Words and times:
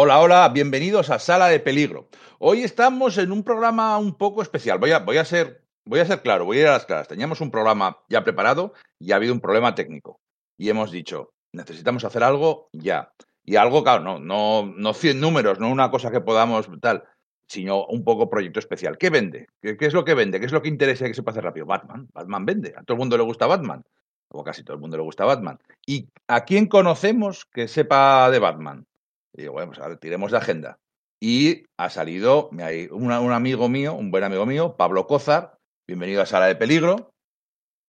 Hola, 0.00 0.20
hola, 0.20 0.48
bienvenidos 0.50 1.10
a 1.10 1.18
Sala 1.18 1.48
de 1.48 1.58
Peligro. 1.58 2.08
Hoy 2.38 2.62
estamos 2.62 3.18
en 3.18 3.32
un 3.32 3.42
programa 3.42 3.98
un 3.98 4.14
poco 4.16 4.42
especial. 4.42 4.78
Voy 4.78 4.92
a, 4.92 5.00
voy 5.00 5.16
a, 5.16 5.24
ser, 5.24 5.64
voy 5.84 5.98
a 5.98 6.06
ser 6.06 6.22
claro, 6.22 6.44
voy 6.44 6.58
a 6.58 6.60
ir 6.60 6.66
a 6.68 6.74
las 6.74 6.86
claras. 6.86 7.08
Teníamos 7.08 7.40
un 7.40 7.50
programa 7.50 7.98
ya 8.08 8.22
preparado 8.22 8.74
y 9.00 9.10
ha 9.10 9.16
habido 9.16 9.34
un 9.34 9.40
problema 9.40 9.74
técnico. 9.74 10.20
Y 10.56 10.68
hemos 10.68 10.92
dicho, 10.92 11.32
necesitamos 11.52 12.04
hacer 12.04 12.22
algo 12.22 12.68
ya. 12.72 13.12
Y 13.42 13.56
algo, 13.56 13.82
claro, 13.82 14.04
no, 14.04 14.20
no, 14.20 14.72
no 14.72 14.94
100 14.94 15.20
números, 15.20 15.58
no 15.58 15.68
una 15.68 15.90
cosa 15.90 16.12
que 16.12 16.20
podamos 16.20 16.68
tal, 16.80 17.02
sino 17.48 17.84
un 17.86 18.04
poco 18.04 18.30
proyecto 18.30 18.60
especial. 18.60 18.98
¿Qué 18.98 19.10
vende? 19.10 19.48
¿Qué, 19.60 19.76
¿Qué, 19.76 19.86
es 19.86 19.94
lo 19.94 20.04
que 20.04 20.14
vende? 20.14 20.38
¿Qué 20.38 20.46
es 20.46 20.52
lo 20.52 20.62
que 20.62 20.68
interesa 20.68 21.06
que 21.06 21.14
se 21.14 21.24
hacer 21.26 21.42
rápido? 21.42 21.66
Batman. 21.66 22.08
Batman 22.14 22.46
vende. 22.46 22.72
A 22.76 22.84
todo 22.84 22.94
el 22.94 23.00
mundo 23.00 23.16
le 23.16 23.24
gusta 23.24 23.48
Batman. 23.48 23.82
O 24.28 24.44
casi 24.44 24.62
todo 24.62 24.74
el 24.74 24.80
mundo 24.80 24.96
le 24.96 25.02
gusta 25.02 25.24
Batman. 25.24 25.58
¿Y 25.84 26.08
a 26.28 26.44
quién 26.44 26.68
conocemos 26.68 27.46
que 27.46 27.66
sepa 27.66 28.30
de 28.30 28.38
Batman? 28.38 28.86
Y 29.34 29.42
digo, 29.42 29.52
bueno, 29.52 29.68
pues 29.68 29.80
a 29.80 29.88
ver, 29.88 29.98
tiremos 29.98 30.32
de 30.32 30.38
agenda. 30.38 30.78
Y 31.20 31.64
ha 31.78 31.90
salido 31.90 32.48
un, 32.50 33.12
un 33.12 33.32
amigo 33.32 33.68
mío, 33.68 33.94
un 33.94 34.10
buen 34.10 34.24
amigo 34.24 34.46
mío, 34.46 34.76
Pablo 34.76 35.06
Cózar. 35.06 35.58
Bienvenido 35.86 36.22
a 36.22 36.26
Sala 36.26 36.46
de 36.46 36.56
Peligro. 36.56 37.10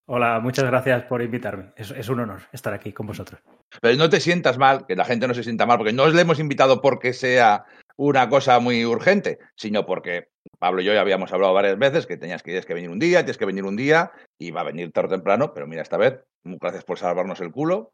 Hola, 0.08 0.40
muchas 0.40 0.66
gracias 0.66 1.04
por 1.04 1.22
invitarme. 1.22 1.72
Es, 1.76 1.92
es, 1.92 2.10
un 2.10 2.22
honor 2.22 2.42
estar 2.52 2.74
aquí 2.74 2.92
con 2.94 3.06
vosotros. 3.06 3.42
Pero 3.80 3.96
no 3.96 4.10
te 4.10 4.20
sientas 4.20 4.58
mal, 4.58 4.88
que 4.88 4.96
la 4.96 5.06
gente 5.06 5.28
no 5.28 5.36
se 5.36 5.44
sienta 5.44 5.68
mal, 5.68 5.78
porque 5.78 5.94
no 5.94 6.04
os 6.04 6.16
le 6.16 6.22
hemos 6.22 6.40
invitado 6.40 6.82
porque 6.82 7.14
sea 7.14 7.66
una 7.96 8.28
cosa 8.30 8.60
muy 8.60 8.84
urgente, 8.86 9.38
sino 9.56 9.86
porque 9.86 10.30
Pablo 10.58 10.82
y 10.82 10.86
yo 10.86 10.94
ya 10.94 11.02
habíamos 11.02 11.32
hablado 11.32 11.54
varias 11.54 11.78
veces 11.78 12.08
que 12.08 12.18
tenías 12.18 12.42
que, 12.42 12.52
tienes 12.52 12.66
que 12.66 12.74
venir 12.74 12.90
un 12.90 12.98
día, 12.98 13.20
tienes 13.20 13.38
que 13.38 13.46
venir 13.46 13.66
un 13.66 13.76
día, 13.76 14.12
y 14.40 14.50
va 14.50 14.62
a 14.62 14.64
venir 14.64 14.92
tarde 14.92 15.10
o 15.10 15.18
temprano, 15.18 15.54
pero 15.54 15.68
mira, 15.68 15.84
esta 15.84 15.98
vez, 15.98 16.24
gracias 16.44 16.84
por 16.84 16.98
salvarnos 16.98 17.40
el 17.42 17.52
culo. 17.52 17.92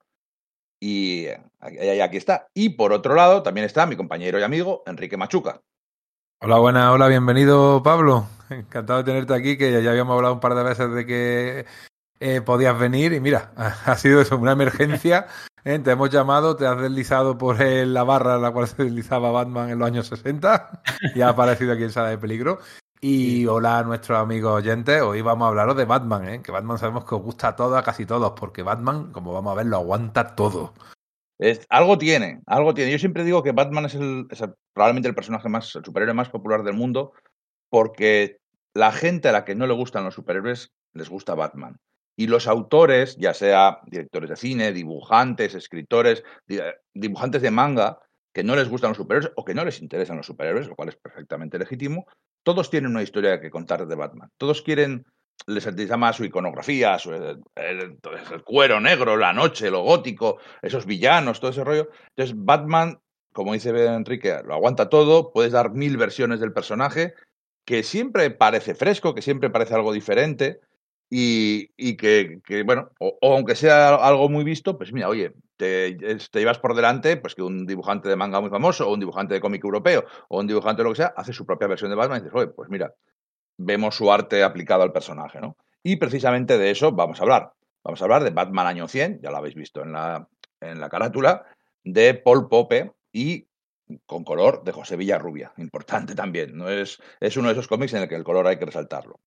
Y 0.79 1.27
aquí 1.27 2.17
está. 2.17 2.47
Y 2.53 2.69
por 2.69 2.93
otro 2.93 3.15
lado, 3.15 3.43
también 3.43 3.65
está 3.65 3.85
mi 3.85 3.95
compañero 3.95 4.39
y 4.39 4.43
amigo, 4.43 4.83
Enrique 4.85 5.17
Machuca. 5.17 5.61
Hola, 6.41 6.59
buena, 6.59 6.91
hola, 6.91 7.07
bienvenido 7.07 7.81
Pablo. 7.81 8.27
Encantado 8.49 8.99
de 8.99 9.05
tenerte 9.05 9.33
aquí, 9.33 9.57
que 9.57 9.81
ya 9.81 9.89
habíamos 9.89 10.15
hablado 10.15 10.35
un 10.35 10.39
par 10.39 10.53
de 10.53 10.63
veces 10.63 10.91
de 10.91 11.05
que 11.05 11.65
eh, 12.19 12.41
podías 12.41 12.77
venir 12.77 13.13
y 13.13 13.19
mira, 13.19 13.51
ha 13.55 13.95
sido 13.95 14.21
eso, 14.21 14.37
una 14.37 14.51
emergencia. 14.51 15.27
¿eh? 15.63 15.79
Te 15.79 15.91
hemos 15.91 16.09
llamado, 16.09 16.55
te 16.55 16.67
has 16.67 16.79
deslizado 16.79 17.37
por 17.37 17.59
la 17.59 18.03
barra 18.03 18.35
en 18.35 18.41
la 18.41 18.51
cual 18.51 18.67
se 18.67 18.83
deslizaba 18.83 19.31
Batman 19.31 19.69
en 19.69 19.79
los 19.79 19.87
años 19.87 20.07
60 20.07 20.83
y 21.15 21.21
ha 21.21 21.29
aparecido 21.29 21.73
aquí 21.73 21.83
en 21.83 21.91
Sala 21.91 22.09
de 22.09 22.17
Peligro. 22.17 22.59
Y 23.01 23.45
hola 23.45 23.79
a 23.79 23.83
nuestros 23.83 24.17
amigos 24.17 24.53
oyentes, 24.53 25.01
hoy 25.01 25.21
vamos 25.21 25.45
a 25.45 25.49
hablaros 25.49 25.75
de 25.75 25.85
Batman, 25.85 26.27
¿eh? 26.29 26.41
que 26.41 26.51
Batman 26.51 26.77
sabemos 26.77 27.05
que 27.05 27.15
os 27.15 27.21
gusta 27.21 27.49
a 27.49 27.55
todos, 27.55 27.77
a 27.77 27.83
casi 27.83 28.05
todos, 28.05 28.33
porque 28.39 28.63
Batman, 28.63 29.11
como 29.11 29.33
vamos 29.33 29.51
a 29.51 29.55
ver, 29.55 29.65
lo 29.65 29.77
aguanta 29.77 30.35
todo. 30.35 30.73
Es, 31.37 31.65
algo 31.69 31.97
tiene, 31.97 32.41
algo 32.45 32.73
tiene. 32.73 32.91
Yo 32.91 32.99
siempre 32.99 33.25
digo 33.25 33.43
que 33.43 33.51
Batman 33.51 33.85
es, 33.85 33.95
el, 33.95 34.25
es 34.29 34.39
el, 34.41 34.53
probablemente 34.73 35.09
el 35.09 35.15
personaje 35.15 35.49
más, 35.49 35.75
el 35.75 35.83
superhéroe 35.83 36.13
más 36.13 36.29
popular 36.29 36.63
del 36.63 36.75
mundo, 36.75 37.11
porque 37.69 38.37
la 38.73 38.91
gente 38.91 39.27
a 39.27 39.33
la 39.33 39.43
que 39.43 39.55
no 39.55 39.67
le 39.67 39.73
gustan 39.73 40.05
los 40.05 40.15
superhéroes 40.15 40.71
les 40.93 41.09
gusta 41.09 41.35
Batman. 41.35 41.77
Y 42.15 42.27
los 42.27 42.47
autores, 42.47 43.17
ya 43.17 43.33
sea 43.33 43.81
directores 43.87 44.29
de 44.29 44.37
cine, 44.37 44.71
dibujantes, 44.71 45.53
escritores, 45.53 46.23
dibujantes 46.93 47.41
de 47.41 47.51
manga, 47.51 47.99
que 48.33 48.43
no 48.43 48.55
les 48.55 48.69
gustan 48.69 48.91
los 48.91 48.97
superhéroes 48.97 49.33
o 49.35 49.43
que 49.43 49.53
no 49.53 49.65
les 49.65 49.81
interesan 49.81 50.17
los 50.17 50.25
superhéroes, 50.25 50.67
lo 50.67 50.75
cual 50.75 50.89
es 50.89 50.95
perfectamente 50.95 51.59
legítimo, 51.59 52.05
todos 52.45 52.69
tienen 52.69 52.91
una 52.91 53.01
historia 53.01 53.41
que 53.41 53.49
contar 53.49 53.87
de 53.87 53.95
Batman. 53.95 54.29
Todos 54.37 54.61
quieren, 54.61 55.03
les 55.47 55.97
más 55.97 56.15
su 56.15 56.25
iconografía, 56.25 56.99
su, 56.99 57.11
el, 57.11 57.41
el, 57.55 58.43
cuero 58.43 58.79
negro, 58.79 59.17
la 59.17 59.33
noche, 59.33 59.71
lo 59.71 59.81
gótico, 59.81 60.37
esos 60.61 60.85
villanos, 60.85 61.39
todo 61.39 61.49
ese 61.49 61.63
rollo. 61.63 61.89
Entonces, 62.09 62.35
Batman, 62.37 62.99
como 63.33 63.53
dice 63.53 63.71
Enrique, 63.87 64.41
lo 64.45 64.53
aguanta 64.53 64.89
todo, 64.89 65.31
puedes 65.33 65.53
dar 65.53 65.71
mil 65.71 65.97
versiones 65.97 66.39
del 66.39 66.53
personaje, 66.53 67.15
que 67.65 67.81
siempre 67.81 68.29
parece 68.29 68.75
fresco, 68.75 69.15
que 69.15 69.23
siempre 69.23 69.49
parece 69.49 69.73
algo 69.73 69.91
diferente. 69.91 70.59
Y, 71.09 71.95
que, 71.97 72.41
bueno, 72.65 72.89
o, 72.99 73.17
o, 73.21 73.35
aunque 73.35 73.55
sea 73.55 73.95
algo 73.95 74.27
muy 74.27 74.43
visto, 74.43 74.77
pues 74.77 74.91
mira, 74.91 75.07
oye, 75.07 75.33
te, 75.57 75.95
te, 75.95 76.39
llevas 76.39 76.59
por 76.59 76.75
delante 76.75 77.17
pues 77.17 77.35
que 77.35 77.41
un 77.41 77.65
dibujante 77.65 78.09
de 78.09 78.15
manga 78.15 78.41
muy 78.41 78.49
famoso, 78.49 78.89
o 78.89 78.93
un 78.93 78.99
dibujante 78.99 79.33
de 79.33 79.39
cómic 79.39 79.63
europeo, 79.63 80.05
o 80.27 80.39
un 80.39 80.47
dibujante 80.47 80.81
de 80.81 80.83
lo 80.85 80.91
que 80.91 80.97
sea, 80.97 81.13
hace 81.15 81.33
su 81.33 81.45
propia 81.45 81.67
versión 81.67 81.89
de 81.89 81.95
Batman 81.95 82.19
y 82.19 82.23
dices, 82.23 82.35
oye, 82.35 82.47
pues 82.47 82.69
mira, 82.69 82.93
vemos 83.57 83.95
su 83.95 84.11
arte 84.11 84.43
aplicado 84.43 84.83
al 84.83 84.91
personaje, 84.91 85.39
¿no? 85.39 85.57
Y 85.83 85.97
precisamente 85.97 86.57
de 86.57 86.71
eso 86.71 86.91
vamos 86.91 87.19
a 87.19 87.23
hablar. 87.23 87.53
Vamos 87.83 88.01
a 88.01 88.05
hablar 88.05 88.23
de 88.23 88.31
Batman 88.31 88.67
año 88.67 88.87
100, 88.87 89.21
ya 89.21 89.29
lo 89.29 89.37
habéis 89.37 89.55
visto 89.55 89.83
en 89.83 89.93
la, 89.93 90.27
en 90.59 90.79
la 90.79 90.89
carátula, 90.89 91.45
de 91.83 92.15
Paul 92.15 92.49
Pope 92.49 92.93
y 93.11 93.47
con 94.07 94.23
color 94.23 94.63
de 94.63 94.71
José 94.71 94.95
Villarrubia, 94.95 95.53
importante 95.57 96.15
también. 96.15 96.57
¿no? 96.57 96.69
Es, 96.69 96.99
es 97.19 97.37
uno 97.37 97.49
de 97.49 97.53
esos 97.53 97.67
cómics 97.67 97.93
en 97.93 98.01
el 98.01 98.09
que 98.09 98.15
el 98.15 98.23
color 98.23 98.47
hay 98.47 98.57
que 98.57 98.65
resaltarlo. 98.65 99.19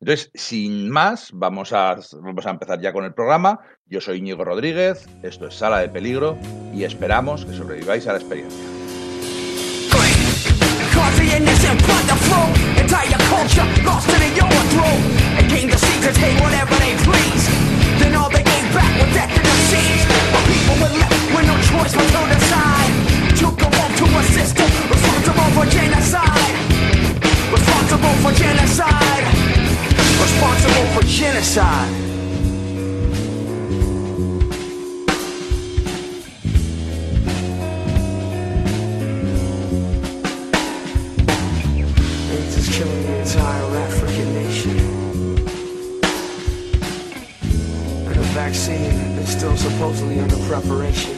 Entonces, 0.00 0.30
sin 0.34 0.90
más, 0.90 1.30
vamos 1.32 1.72
a, 1.72 1.96
vamos 2.22 2.46
a 2.46 2.50
empezar 2.50 2.80
ya 2.80 2.92
con 2.92 3.04
el 3.04 3.14
programa. 3.14 3.60
Yo 3.86 4.00
soy 4.00 4.18
Íñigo 4.18 4.44
Rodríguez, 4.44 5.06
esto 5.22 5.48
es 5.48 5.54
Sala 5.54 5.80
de 5.80 5.88
Peligro 5.88 6.36
y 6.74 6.84
esperamos 6.84 7.44
que 7.44 7.54
sobreviváis 7.54 8.06
a 8.06 8.12
la 8.12 8.18
experiencia. 8.18 8.64
Responsible 30.20 30.86
for 30.94 31.02
genocide. 31.06 31.92
AIDS 42.30 42.56
is 42.56 42.68
killing 42.76 43.02
the 43.02 43.18
entire 43.20 43.76
African 43.86 44.34
nation. 44.34 44.78
And 48.06 48.16
a 48.16 48.26
vaccine 48.34 49.18
is 49.18 49.30
still 49.30 49.56
supposedly 49.56 50.20
under 50.20 50.36
preparation. 50.48 51.16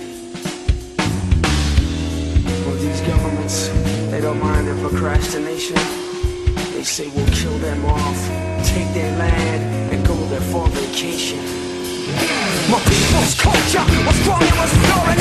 Well, 2.66 2.76
these 2.76 3.00
governments, 3.02 3.68
they 4.10 4.20
don't 4.20 4.40
mind 4.40 4.66
their 4.66 4.88
procrastination. 4.88 5.76
They 6.80 6.84
say 6.84 7.08
we'll 7.14 7.26
kill 7.26 7.58
them 7.58 7.84
off, 7.84 8.20
take 8.64 8.88
their 8.94 9.14
land, 9.18 9.92
and 9.92 10.00
go 10.06 10.14
there 10.32 10.40
for 10.40 10.66
vacation. 10.68 11.38
My 12.72 12.80
people's 12.88 13.34
culture 13.36 13.84
was 14.06 14.16
strong 14.24 14.40
and 14.40 14.56
was 14.56 14.72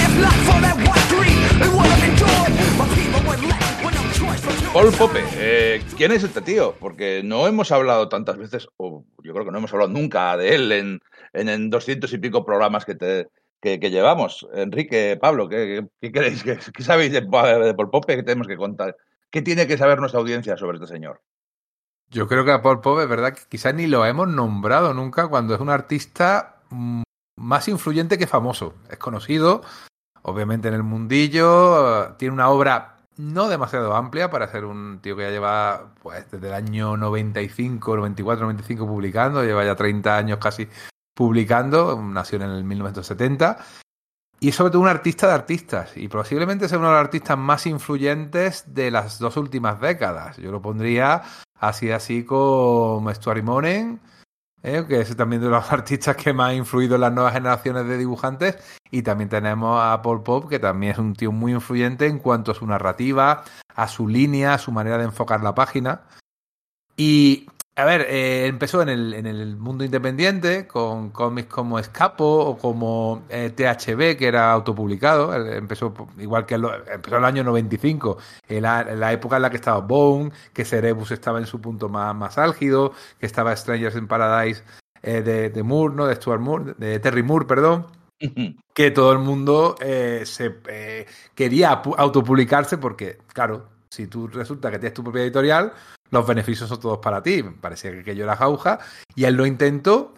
if 0.08 0.14
not 0.24 0.38
for 0.48 0.62
that 0.64 0.78
white 0.88 1.08
greed, 1.12 1.36
it 1.60 1.72
would 1.76 1.90
have 1.92 2.04
endured. 2.08 2.54
My 2.80 2.88
people 2.96 3.20
were 3.28 3.36
left 3.52 3.84
with 3.84 3.94
no 3.94 4.04
choice 4.16 4.40
but 4.46 4.56
Paul 4.72 4.90
Pope, 4.94 5.22
eh, 5.36 5.84
¿quién 5.98 6.14
es 6.14 6.24
este 6.24 6.40
tío? 6.40 6.76
Porque 6.80 7.24
no 7.26 7.46
hemos 7.46 7.74
hablado 7.74 8.08
tantas 8.08 8.38
veces, 8.38 8.70
o 8.78 9.04
yo 9.22 9.34
creo 9.34 9.44
que 9.44 9.52
no 9.52 9.58
hemos 9.58 9.74
hablado 9.74 9.92
nunca 9.92 10.38
de 10.38 10.56
él 10.56 10.72
en, 10.72 11.02
en, 11.34 11.50
en 11.50 11.70
200 11.70 12.14
y 12.14 12.18
pico 12.20 12.46
programas 12.46 12.86
que 12.86 12.96
te, 12.96 13.28
que, 13.60 13.82
que, 13.82 13.92
llevamos. 13.92 14.48
Enrique, 14.54 15.18
Pablo, 15.20 15.50
¿qué, 15.50 15.86
qué 16.00 16.14
queréis? 16.14 16.42
¿Qué, 16.42 16.58
¿Qué, 16.74 16.84
sabéis 16.84 17.12
de, 17.12 17.20
de 17.20 17.74
Paul 17.74 17.90
Pope? 17.92 18.16
¿Qué 18.16 18.24
tenemos 18.24 18.48
que 18.48 18.56
contar? 18.56 18.96
¿Qué 19.30 19.42
tiene 19.42 19.68
que 19.68 19.78
saber 19.78 20.00
nuestra 20.00 20.22
audiencia 20.22 20.56
sobre 20.56 20.78
este 20.78 20.88
señor? 20.88 21.20
Yo 22.12 22.28
creo 22.28 22.44
que 22.44 22.52
a 22.52 22.62
Paul 22.62 22.82
Pope, 22.82 23.06
verdad, 23.06 23.34
que 23.34 23.44
quizás 23.48 23.76
ni 23.76 23.86
lo 23.86 24.06
hemos 24.06 24.28
nombrado 24.28 24.94
nunca 24.94 25.28
cuando 25.28 25.54
es 25.54 25.62
un 25.62 25.70
artista 25.70 26.56
más 27.38 27.68
influyente 27.68 28.18
que 28.18 28.26
famoso. 28.26 28.74
Es 28.90 28.98
conocido, 28.98 29.62
obviamente 30.24 30.68
en 30.68 30.74
el 30.74 30.84
mundillo, 30.84 32.16
tiene 32.18 32.34
una 32.34 32.50
obra 32.50 32.98
no 33.18 33.48
demasiado 33.48 33.96
amplia 33.96 34.32
para 34.32 34.48
ser 34.48 34.66
un 34.66 35.00
tío 35.02 35.16
que 35.16 35.24
ya 35.24 35.30
lleva 35.30 35.94
pues 36.02 36.32
desde 36.32 36.48
el 36.48 36.54
año 36.54 36.98
95, 36.98 37.96
94, 37.98 38.46
95 38.46 38.88
publicando, 38.88 39.44
lleva 39.44 39.66
ya 39.66 39.76
30 39.76 40.18
años 40.18 40.40
casi 40.40 40.68
publicando, 41.14 42.02
nació 42.02 42.38
en 42.38 42.44
el 42.44 42.64
1970. 42.64 43.58
Y 44.40 44.50
es 44.50 44.56
sobre 44.56 44.72
todo 44.72 44.82
un 44.82 44.88
artista 44.88 45.28
de 45.28 45.34
artistas, 45.34 45.98
y 45.98 46.08
posiblemente 46.08 46.70
sea 46.70 46.78
uno 46.78 46.88
de 46.88 46.94
los 46.94 47.02
artistas 47.02 47.38
más 47.38 47.66
influyentes 47.66 48.74
de 48.74 48.90
las 48.90 49.20
dos 49.20 49.36
últimas 49.36 49.82
décadas. 49.82 50.38
Yo 50.38 50.50
lo 50.50 50.62
pondría 50.62 51.24
así 51.60 51.92
así 51.92 52.24
como 52.24 53.12
Stuart 53.14 53.44
Monen, 53.44 54.00
¿eh? 54.64 54.86
que 54.88 55.02
es 55.02 55.16
también 55.16 55.42
de 55.42 55.50
los 55.50 55.72
artistas 55.72 56.16
que 56.16 56.34
más 56.34 56.52
ha 56.52 56.54
influido 56.54 56.96
en 56.96 57.02
las 57.02 57.14
nuevas 57.14 57.34
generaciones 57.34 57.88
de 57.88 57.98
dibujantes. 57.98 58.58
Y 58.92 59.04
también 59.04 59.30
tenemos 59.30 59.80
a 59.82 60.02
Paul 60.02 60.24
Pop, 60.24 60.50
que 60.50 60.60
también 60.60 60.94
es 60.94 60.98
un 60.98 61.14
tío 61.14 61.32
muy 61.32 61.52
influyente 61.52 62.08
en 62.08 62.20
cuanto 62.20 62.52
a 62.52 62.56
su 62.56 62.66
narrativa, 62.66 63.44
a 63.76 63.88
su 63.88 64.08
línea, 64.08 64.56
a 64.56 64.58
su 64.58 64.72
manera 64.72 64.98
de 64.98 65.06
enfocar 65.06 65.42
la 65.44 65.54
página. 65.54 66.02
Y 66.98 67.48
a 67.80 67.86
ver, 67.86 68.02
eh, 68.10 68.46
empezó 68.48 68.82
en 68.82 68.90
el, 68.90 69.14
en 69.14 69.26
el 69.26 69.56
mundo 69.56 69.86
independiente 69.86 70.68
con 70.68 71.12
cómics 71.12 71.48
como 71.48 71.80
Escapo 71.80 72.26
o 72.26 72.58
como 72.58 73.24
eh, 73.30 73.52
THB, 73.52 74.18
que 74.18 74.28
era 74.28 74.52
autopublicado. 74.52 75.34
Eh, 75.34 75.56
empezó 75.56 75.94
igual 76.18 76.46
que 76.46 76.58
lo, 76.58 76.76
empezó 76.76 77.16
el 77.16 77.24
año 77.24 77.42
95, 77.46 78.18
en 78.50 78.64
la, 78.64 78.82
en 78.82 79.00
la, 79.00 79.14
época 79.14 79.38
en 79.38 79.44
la 79.44 79.50
que 79.50 79.56
estaba 79.56 79.80
Bone, 79.80 80.32
que 80.52 80.66
Cerebus 80.66 81.12
estaba 81.12 81.40
en 81.40 81.46
su 81.46 81.62
punto 81.62 81.88
más, 81.88 82.14
más 82.14 82.38
álgido, 82.38 82.92
que 83.18 83.26
estaba 83.26 83.56
Strangers 83.56 83.96
in 83.96 84.08
Paradise 84.10 84.62
eh, 85.02 85.22
de, 85.22 85.50
de, 85.50 85.64
Moore, 85.64 85.96
¿no? 85.96 86.06
De 86.06 86.16
Stuart 86.16 86.42
Moore, 86.42 86.74
de 86.78 87.00
Terry 87.00 87.24
Moore, 87.24 87.46
perdón. 87.46 87.88
que 88.74 88.92
todo 88.92 89.14
el 89.14 89.20
mundo 89.20 89.78
se 89.80 91.06
quería 91.34 91.70
autopublicarse 91.70 92.78
porque, 92.78 93.20
claro, 93.32 93.79
si 93.90 94.08
tú 94.08 94.28
resulta 94.28 94.70
que 94.72 94.80
tienes 94.80 94.94
tu 94.94 95.04
propia 95.04 95.24
editorial, 95.24 95.74
los 96.12 96.28
beneficios 96.28 96.70
son 96.70 96.80
todos 96.80 97.00
para 97.00 97.22
ti. 97.22 97.44
Parecía 97.44 97.92
que 97.92 98.02
aquello 98.02 98.24
era 98.24 98.36
jauja. 98.36 98.80
Y 99.16 99.26
él 99.26 99.36
lo 99.36 99.46
intentó. 99.46 100.14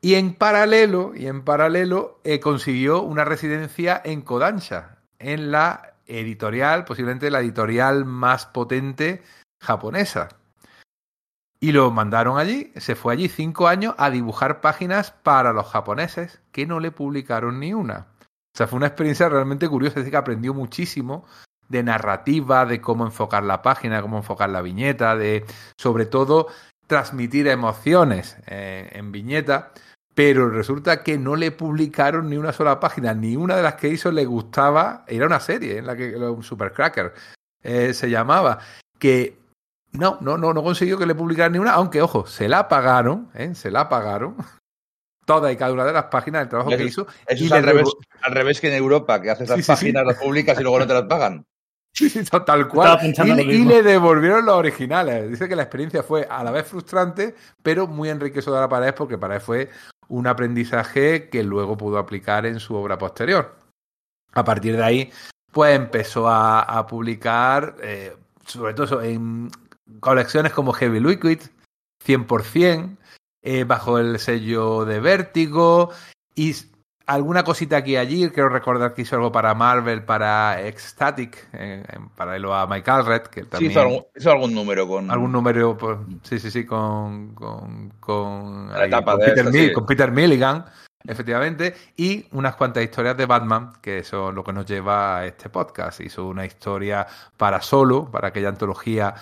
Y 0.00 0.14
en 0.14 0.34
paralelo, 0.34 1.12
y 1.14 1.26
en 1.26 1.42
paralelo, 1.42 2.20
eh, 2.24 2.38
consiguió 2.40 3.02
una 3.02 3.24
residencia 3.24 4.00
en 4.04 4.22
Kodansha, 4.22 4.98
en 5.18 5.50
la 5.50 5.94
editorial, 6.06 6.84
posiblemente 6.84 7.30
la 7.30 7.40
editorial 7.40 8.04
más 8.04 8.46
potente 8.46 9.22
japonesa. 9.60 10.28
Y 11.60 11.72
lo 11.72 11.90
mandaron 11.90 12.38
allí, 12.38 12.72
se 12.76 12.94
fue 12.94 13.14
allí 13.14 13.28
cinco 13.28 13.66
años 13.66 13.94
a 13.98 14.10
dibujar 14.10 14.60
páginas 14.60 15.10
para 15.10 15.52
los 15.52 15.66
japoneses 15.66 16.40
que 16.52 16.66
no 16.66 16.78
le 16.78 16.92
publicaron 16.92 17.58
ni 17.58 17.74
una. 17.74 18.06
O 18.22 18.56
sea, 18.56 18.68
fue 18.68 18.76
una 18.76 18.86
experiencia 18.86 19.28
realmente 19.28 19.68
curiosa, 19.68 19.96
decir, 19.96 20.12
que 20.12 20.16
aprendió 20.16 20.54
muchísimo 20.54 21.24
de 21.68 21.82
narrativa, 21.82 22.66
de 22.66 22.80
cómo 22.80 23.04
enfocar 23.04 23.44
la 23.44 23.62
página, 23.62 24.02
cómo 24.02 24.18
enfocar 24.18 24.50
la 24.50 24.62
viñeta, 24.62 25.16
de 25.16 25.44
sobre 25.76 26.06
todo 26.06 26.48
transmitir 26.86 27.46
emociones 27.48 28.36
eh, 28.46 28.88
en 28.92 29.12
viñeta, 29.12 29.72
pero 30.14 30.48
resulta 30.48 31.04
que 31.04 31.18
no 31.18 31.36
le 31.36 31.52
publicaron 31.52 32.28
ni 32.28 32.36
una 32.36 32.52
sola 32.52 32.80
página, 32.80 33.14
ni 33.14 33.36
una 33.36 33.56
de 33.56 33.62
las 33.62 33.74
que 33.74 33.88
hizo 33.88 34.10
le 34.10 34.24
gustaba, 34.24 35.04
era 35.06 35.26
una 35.26 35.38
serie 35.38 35.78
en 35.78 35.86
la 35.86 35.94
que 35.94 36.16
un 36.16 36.42
Supercracker 36.42 37.12
eh, 37.62 37.94
se 37.94 38.10
llamaba, 38.10 38.58
que 38.98 39.38
no, 39.92 40.18
no, 40.20 40.36
no, 40.36 40.52
no 40.52 40.62
consiguió 40.62 40.98
que 40.98 41.06
le 41.06 41.14
publicaran 41.14 41.52
ni 41.52 41.58
una, 41.58 41.72
aunque 41.72 42.02
ojo, 42.02 42.26
se 42.26 42.48
la 42.48 42.68
pagaron, 42.68 43.30
¿eh? 43.34 43.54
se 43.54 43.70
la 43.70 43.88
pagaron 43.88 44.36
toda 45.26 45.52
y 45.52 45.56
cada 45.56 45.72
una 45.72 45.84
de 45.84 45.92
las 45.92 46.04
páginas 46.04 46.42
del 46.42 46.48
trabajo 46.48 46.70
eso, 46.70 46.78
que 46.78 46.84
hizo. 46.84 47.06
Eso 47.26 47.44
y 47.44 47.46
es 47.46 47.52
al 47.52 47.62
revés, 47.62 47.88
al 48.22 48.32
revés, 48.32 48.60
que 48.60 48.68
en 48.68 48.74
Europa, 48.74 49.20
que 49.20 49.30
haces 49.30 49.48
las 49.48 49.56
Sí, 49.56 49.62
sí, 49.62 49.68
páginas, 49.68 50.02
sí. 50.02 50.08
las 50.08 50.16
publicas 50.16 50.58
y 50.58 50.62
luego 50.62 50.78
no 50.78 50.86
te 50.86 50.94
las 50.94 51.04
pagan. 51.04 51.44
Tal 52.46 52.68
cual. 52.68 52.98
Y, 53.24 53.40
y 53.40 53.64
le 53.64 53.82
devolvieron 53.82 54.44
los 54.44 54.54
originales. 54.54 55.30
Dice 55.30 55.48
que 55.48 55.56
la 55.56 55.62
experiencia 55.62 56.02
fue 56.02 56.26
a 56.28 56.42
la 56.44 56.50
vez 56.50 56.66
frustrante, 56.66 57.34
pero 57.62 57.86
muy 57.86 58.08
enriquecedora 58.08 58.68
para 58.68 58.88
él, 58.88 58.94
porque 58.94 59.18
para 59.18 59.36
él 59.36 59.40
fue 59.40 59.70
un 60.08 60.26
aprendizaje 60.26 61.28
que 61.28 61.42
luego 61.42 61.76
pudo 61.76 61.98
aplicar 61.98 62.46
en 62.46 62.60
su 62.60 62.74
obra 62.74 62.98
posterior. 62.98 63.56
A 64.32 64.44
partir 64.44 64.76
de 64.76 64.84
ahí, 64.84 65.12
pues 65.52 65.74
empezó 65.74 66.28
a, 66.28 66.60
a 66.60 66.86
publicar, 66.86 67.76
eh, 67.82 68.16
sobre 68.46 68.74
todo 68.74 69.02
en 69.02 69.50
colecciones 70.00 70.52
como 70.52 70.72
Heavy 70.72 71.00
Liquid, 71.00 71.40
100%, 72.04 72.96
eh, 73.42 73.64
bajo 73.64 73.98
el 73.98 74.18
sello 74.18 74.84
de 74.84 75.00
Vértigo 75.00 75.90
y 76.34 76.54
alguna 77.08 77.42
cosita 77.42 77.78
aquí 77.78 77.92
y 77.92 77.96
allí. 77.96 78.30
Quiero 78.30 78.48
recordar 78.48 78.94
que 78.94 79.02
hizo 79.02 79.16
algo 79.16 79.32
para 79.32 79.54
Marvel, 79.54 80.04
para 80.04 80.60
Ecstatic, 80.62 81.48
eh, 81.52 81.82
en 81.88 82.08
paralelo 82.10 82.54
a 82.54 82.66
Mike 82.66 82.90
Allred, 82.90 83.22
que 83.22 83.42
Sí, 83.42 83.46
también 83.48 83.72
hizo 83.72 83.80
algún, 83.80 84.04
hizo 84.16 84.30
algún 84.30 84.54
número 84.54 84.86
con. 84.86 85.10
algún 85.10 85.32
número, 85.32 85.76
pues, 85.76 85.98
sí, 86.22 86.38
sí, 86.38 86.50
sí, 86.50 86.64
con, 86.64 87.34
con, 87.34 87.90
con, 87.98 88.70
ahí, 88.72 88.90
Peter, 88.90 89.38
esta, 89.38 89.50
Mill- 89.50 89.68
sí. 89.68 89.72
con 89.72 89.86
Peter 89.86 90.12
Milligan, 90.12 90.64
efectivamente, 91.06 91.74
y 91.96 92.26
unas 92.32 92.54
cuantas 92.56 92.84
historias 92.84 93.16
de 93.16 93.26
Batman, 93.26 93.72
que 93.80 93.98
eso 93.98 94.28
es 94.28 94.34
lo 94.34 94.44
que 94.44 94.52
nos 94.52 94.66
lleva 94.66 95.18
a 95.18 95.26
este 95.26 95.48
podcast. 95.48 96.00
Hizo 96.00 96.26
una 96.26 96.44
historia 96.46 97.06
para 97.36 97.60
solo, 97.62 98.10
para 98.10 98.28
aquella 98.28 98.50
antología 98.50 99.14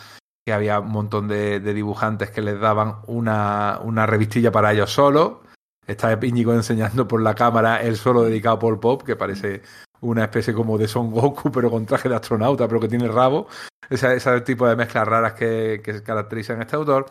que 0.45 0.53
había 0.53 0.79
un 0.81 0.91
montón 0.91 1.27
de, 1.29 1.61
de 1.61 1.75
dibujantes 1.75 2.31
que 2.31 2.41
les 2.41 2.59
daban 2.61 2.97
una, 3.07 3.79
una 3.83 4.07
revistilla 4.07 4.53
para 4.53 4.73
ellos 4.73 4.91
solos. 4.93 5.39
Está 5.87 6.19
Íñigo 6.23 6.53
enseñando 6.53 7.07
por 7.07 7.23
la 7.23 7.35
cámara 7.35 7.81
el 7.83 7.97
solo 7.97 8.23
dedicado 8.23 8.57
a 8.57 8.59
Paul 8.59 8.81
Pop, 8.81 9.03
que 9.03 9.17
parece 9.17 9.63
una 10.01 10.25
especie 10.25 10.53
como 10.53 10.79
de 10.79 10.89
Son 10.89 11.11
Goku, 11.11 11.51
pero 11.53 11.71
con 11.71 11.87
traje 11.87 12.09
de 12.09 12.17
astronauta, 12.17 12.67
pero 12.67 12.81
que 12.81 12.89
tiene 12.89 13.09
rabo. 13.09 13.47
Ese, 13.89 14.15
ese 14.17 14.41
tipo 14.41 14.67
de 14.67 14.77
mezclas 14.77 15.07
raras 15.07 15.35
que, 15.35 15.81
que 15.85 16.03
caracterizan 16.03 16.59
a 16.59 16.63
este 16.63 16.77
autor. 16.77 17.07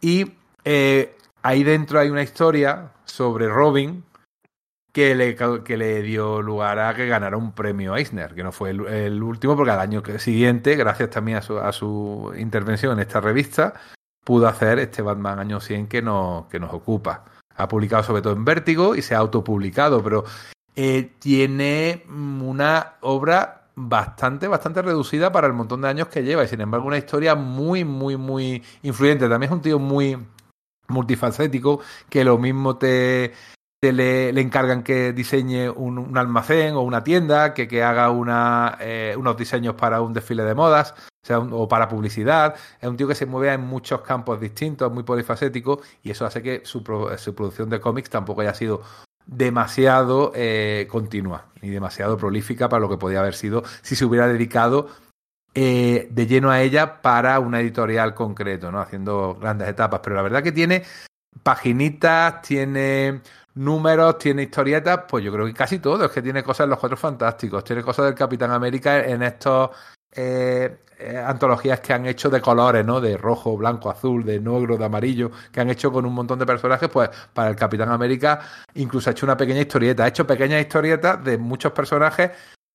Y 0.00 0.32
eh, 0.64 1.16
ahí 1.42 1.64
dentro 1.64 1.98
hay 1.98 2.10
una 2.10 2.22
historia 2.22 2.92
sobre 3.04 3.48
Robin 3.48 4.04
que 4.92 5.14
le, 5.14 5.36
que 5.64 5.76
le 5.76 6.02
dio 6.02 6.42
lugar 6.42 6.78
a 6.78 6.94
que 6.94 7.06
ganara 7.06 7.36
un 7.36 7.52
premio 7.52 7.96
Eisner, 7.96 8.34
que 8.34 8.42
no 8.42 8.52
fue 8.52 8.70
el, 8.70 9.22
último, 9.22 9.56
porque 9.56 9.70
al 9.70 9.80
año 9.80 10.02
siguiente, 10.18 10.76
gracias 10.76 11.10
también 11.10 11.38
a 11.38 11.42
su, 11.42 11.58
a 11.58 11.72
su 11.72 12.32
intervención 12.36 12.92
en 12.94 13.00
esta 13.00 13.20
revista, 13.20 13.74
pudo 14.24 14.48
hacer 14.48 14.78
este 14.78 15.02
Batman 15.02 15.38
año 15.38 15.60
100 15.60 15.86
que 15.86 16.02
nos, 16.02 16.46
que 16.46 16.58
nos 16.58 16.72
ocupa. 16.72 17.24
Ha 17.58 17.68
publicado 17.68 18.02
sobre 18.02 18.22
todo 18.22 18.32
en 18.32 18.44
Vértigo 18.44 18.94
y 18.94 19.02
se 19.02 19.14
ha 19.14 19.18
autopublicado, 19.18 20.02
pero 20.02 20.24
eh, 20.74 21.12
tiene 21.18 22.04
una 22.08 22.94
obra 23.00 23.66
bastante, 23.74 24.48
bastante 24.48 24.82
reducida 24.82 25.30
para 25.30 25.46
el 25.46 25.52
montón 25.52 25.82
de 25.82 25.88
años 25.88 26.08
que 26.08 26.22
lleva 26.22 26.44
y 26.44 26.48
sin 26.48 26.60
embargo 26.60 26.86
una 26.86 26.98
historia 26.98 27.34
muy, 27.34 27.84
muy, 27.84 28.16
muy 28.16 28.62
influyente. 28.82 29.28
También 29.28 29.50
es 29.50 29.56
un 29.56 29.62
tío 29.62 29.78
muy 29.78 30.18
multifacético 30.88 31.80
que 32.08 32.24
lo 32.24 32.38
mismo 32.38 32.76
te 32.76 33.32
le, 33.80 34.40
encargan 34.40 34.82
que 34.82 35.12
diseñe 35.12 35.68
un, 35.70 36.16
almacén 36.16 36.74
o 36.74 36.82
una 36.82 37.04
tienda, 37.04 37.54
que, 37.54 37.68
que 37.68 37.82
haga 37.82 38.08
eh, 38.80 39.14
unos 39.16 39.36
diseños 39.36 39.74
para 39.74 40.00
un 40.00 40.12
desfile 40.12 40.44
de 40.44 40.54
modas 40.54 40.94
o, 41.30 41.68
para 41.68 41.88
publicidad. 41.88 42.56
Es 42.80 42.88
un 42.88 42.96
tío 42.96 43.06
que 43.06 43.14
se 43.14 43.26
mueve 43.26 43.52
en 43.52 43.60
muchos 43.60 44.00
campos 44.00 44.40
distintos, 44.40 44.92
muy 44.92 45.02
polifacético, 45.02 45.80
y 46.02 46.10
eso 46.10 46.26
hace 46.26 46.42
que 46.42 46.62
su 46.64 46.82
producción 46.82 47.70
de 47.70 47.80
cómics 47.80 48.10
tampoco 48.10 48.40
haya 48.40 48.54
sido 48.54 48.82
demasiado 49.26 50.32
eh, 50.34 50.86
continua 50.90 51.48
ni 51.60 51.68
demasiado 51.68 52.16
prolífica 52.16 52.70
para 52.70 52.80
lo 52.80 52.88
que 52.88 52.96
podía 52.96 53.20
haber 53.20 53.34
sido 53.34 53.62
si 53.82 53.94
se 53.94 54.06
hubiera 54.06 54.26
dedicado 54.26 54.88
eh, 55.54 56.08
de 56.10 56.26
lleno 56.26 56.50
a 56.50 56.62
ella 56.62 57.02
para 57.02 57.38
una 57.38 57.60
editorial 57.60 58.14
concreto, 58.14 58.72
¿no? 58.72 58.80
Haciendo 58.80 59.34
grandes 59.34 59.68
etapas. 59.68 60.00
Pero 60.02 60.16
la 60.16 60.22
verdad 60.22 60.42
que 60.42 60.52
tiene 60.52 60.84
paginitas, 61.42 62.42
tiene 62.42 63.20
números, 63.58 64.18
tiene 64.18 64.44
historietas, 64.44 65.00
pues 65.08 65.24
yo 65.24 65.32
creo 65.32 65.46
que 65.46 65.54
casi 65.54 65.78
todo. 65.78 66.04
Es 66.04 66.12
que 66.12 66.22
tiene 66.22 66.42
cosas 66.42 66.66
de 66.66 66.70
los 66.70 66.78
Cuatro 66.78 66.96
Fantásticos, 66.96 67.64
tiene 67.64 67.82
cosas 67.82 68.06
del 68.06 68.14
Capitán 68.14 68.52
América 68.52 69.04
en 69.04 69.22
estos 69.22 69.70
eh, 70.12 70.78
eh, 70.98 71.16
antologías 71.16 71.80
que 71.80 71.92
han 71.92 72.06
hecho 72.06 72.30
de 72.30 72.40
colores, 72.40 72.84
¿no? 72.84 73.00
De 73.00 73.16
rojo, 73.16 73.56
blanco, 73.56 73.90
azul, 73.90 74.24
de 74.24 74.40
negro, 74.40 74.76
de 74.76 74.84
amarillo, 74.84 75.30
que 75.52 75.60
han 75.60 75.70
hecho 75.70 75.92
con 75.92 76.06
un 76.06 76.14
montón 76.14 76.38
de 76.38 76.46
personajes, 76.46 76.88
pues 76.88 77.10
para 77.32 77.50
el 77.50 77.56
Capitán 77.56 77.90
América 77.90 78.40
incluso 78.74 79.10
ha 79.10 79.12
hecho 79.12 79.26
una 79.26 79.36
pequeña 79.36 79.60
historieta, 79.60 80.04
ha 80.04 80.08
hecho 80.08 80.26
pequeñas 80.26 80.60
historietas 80.60 81.22
de 81.24 81.36
muchos 81.38 81.72
personajes 81.72 82.30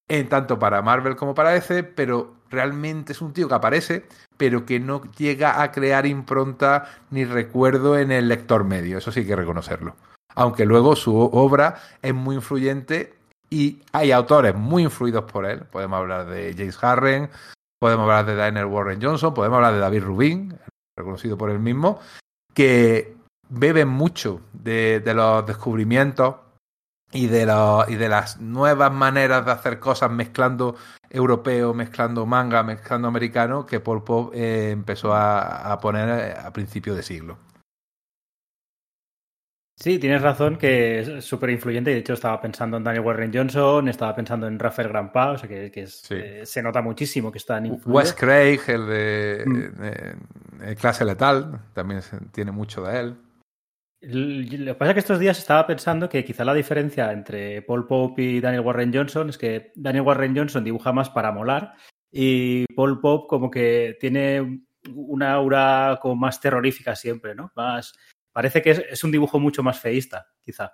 en 0.08 0.28
tanto 0.30 0.60
para 0.60 0.82
Marvel 0.82 1.16
como 1.16 1.34
para 1.34 1.52
DC, 1.52 1.84
pero 1.84 2.36
realmente 2.50 3.14
es 3.14 3.22
un 3.22 3.34
tío 3.34 3.48
que 3.48 3.56
aparece, 3.56 4.06
pero 4.38 4.66
que 4.66 4.80
no 4.80 5.02
llega 5.18 5.62
a 5.62 5.72
crear 5.72 6.06
impronta 6.06 6.90
ni 7.10 7.26
recuerdo 7.26 7.98
en 7.98 8.12
el 8.12 8.28
lector 8.28 8.64
medio, 8.64 8.98
eso 8.98 9.12
sí 9.12 9.22
hay 9.22 9.28
que 9.28 9.36
reconocerlo. 9.36 9.96
Aunque 10.36 10.66
luego 10.66 10.96
su 10.96 11.16
obra 11.16 11.82
es 12.02 12.14
muy 12.14 12.36
influyente 12.36 13.14
y 13.50 13.82
hay 13.92 14.12
autores 14.12 14.56
muy 14.56 14.84
influidos 14.84 15.26
por 15.26 15.46
él. 15.46 15.60
Podemos 15.72 16.00
hablar 16.00 16.26
de 16.26 16.54
James 16.58 16.84
Harren, 16.84 17.30
podemos 17.80 18.04
hablar 18.04 18.26
de 18.26 18.36
Daniel 18.36 18.66
Warren 18.66 19.02
Johnson, 19.02 19.34
podemos 19.34 19.58
hablar 19.58 19.74
de 19.74 19.80
David 19.80 20.04
Rubin, 20.04 20.58
reconocido 20.98 21.38
por 21.38 21.50
él 21.50 21.60
mismo, 21.60 22.00
que 22.54 23.16
beben 23.50 23.90
mucho 23.90 24.42
de, 24.54 25.04
los 25.14 25.46
descubrimientos 25.46 26.36
y 27.12 27.28
de, 27.28 27.46
los, 27.46 27.88
y 27.90 27.96
de 27.96 28.10
las 28.10 28.40
nuevas 28.40 28.92
maneras 28.92 29.46
de 29.46 29.52
hacer 29.52 29.80
cosas 29.80 30.10
mezclando 30.10 30.76
europeo, 31.10 31.76
mezclando 31.76 32.26
manga, 32.26 32.64
mezclando 32.64 33.08
americano, 33.08 33.68
que 33.68 33.80
Paul 33.80 34.04
Pop 34.04 34.32
eh, 34.34 34.72
empezó 34.72 35.14
a, 35.14 35.72
a 35.72 35.80
poner 35.80 36.40
a 36.40 36.52
principio 36.52 36.96
de 36.96 37.04
siglo. 37.04 37.38
Sí, 39.84 40.00
tienes 40.00 40.22
razón 40.22 40.56
que 40.58 41.00
es 41.00 41.26
súper 41.26 41.50
influyente. 41.50 41.92
y 41.92 41.96
De 41.96 42.00
hecho, 42.00 42.14
estaba 42.14 42.40
pensando 42.40 42.78
en 42.78 42.86
Daniel 42.86 43.04
Warren 43.04 43.34
Johnson, 43.34 43.90
estaba 43.90 44.16
pensando 44.16 44.48
en 44.48 44.58
Rafael 44.58 44.88
Grampa, 44.88 45.32
o 45.32 45.38
sea 45.38 45.50
que, 45.50 45.70
que 45.72 45.82
es- 45.82 46.00
Sí. 46.08 46.16
eh, 46.16 46.46
se 46.46 46.64
nota 46.64 46.82
muchísimo 46.82 47.30
que 47.30 47.40
están 47.40 47.66
influidos. 47.66 47.94
Wes 47.94 48.14
Craig, 48.14 48.60
el 48.68 48.88
de 48.88 49.44
Mm. 49.46 49.84
eh, 49.84 50.16
eh, 50.68 50.76
Clase 50.80 51.04
Letal, 51.04 51.60
también 51.74 52.00
tiene 52.32 52.54
mucho 52.54 52.82
de 52.84 52.98
él. 52.98 53.16
Lo 54.04 54.74
que 54.74 54.76
pasa 54.76 54.92
es 54.92 54.94
que 54.96 55.00
estos 55.00 55.20
días 55.20 55.38
estaba 55.38 55.68
pensando 55.68 56.08
que 56.08 56.24
quizá 56.24 56.46
la 56.46 56.54
diferencia 56.54 57.12
entre 57.12 57.62
Paul 57.62 57.86
Pope 57.86 58.22
y 58.22 58.40
Daniel 58.40 58.62
Warren 58.66 58.94
Johnson 58.94 59.28
es 59.32 59.38
que 59.38 59.74
Daniel 59.76 60.06
Warren 60.06 60.34
Johnson 60.36 60.64
dibuja 60.64 60.94
más 60.94 61.10
para 61.10 61.34
molar 61.34 61.74
y 62.10 62.64
Paul 62.74 63.02
Pope 63.02 63.28
como 63.28 63.52
que 63.52 63.98
tiene 64.00 64.62
una 64.94 65.34
aura 65.34 66.00
como 66.02 66.16
más 66.16 66.40
terrorífica 66.40 66.96
siempre, 66.96 67.36
¿no? 67.36 67.52
Más, 67.56 67.94
parece 68.34 68.62
que 68.62 68.72
es, 68.72 68.80
es 68.90 69.04
un 69.04 69.12
dibujo 69.12 69.40
mucho 69.40 69.64
más 69.64 69.80
feísta, 69.80 70.28
quizá. 70.44 70.74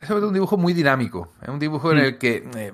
Es 0.00 0.08
un 0.08 0.32
dibujo 0.32 0.56
muy 0.56 0.72
dinámico. 0.72 1.34
Es 1.42 1.48
un 1.48 1.58
dibujo 1.58 1.92
en 1.92 1.98
el 1.98 2.18
que 2.18 2.48
eh, 2.56 2.72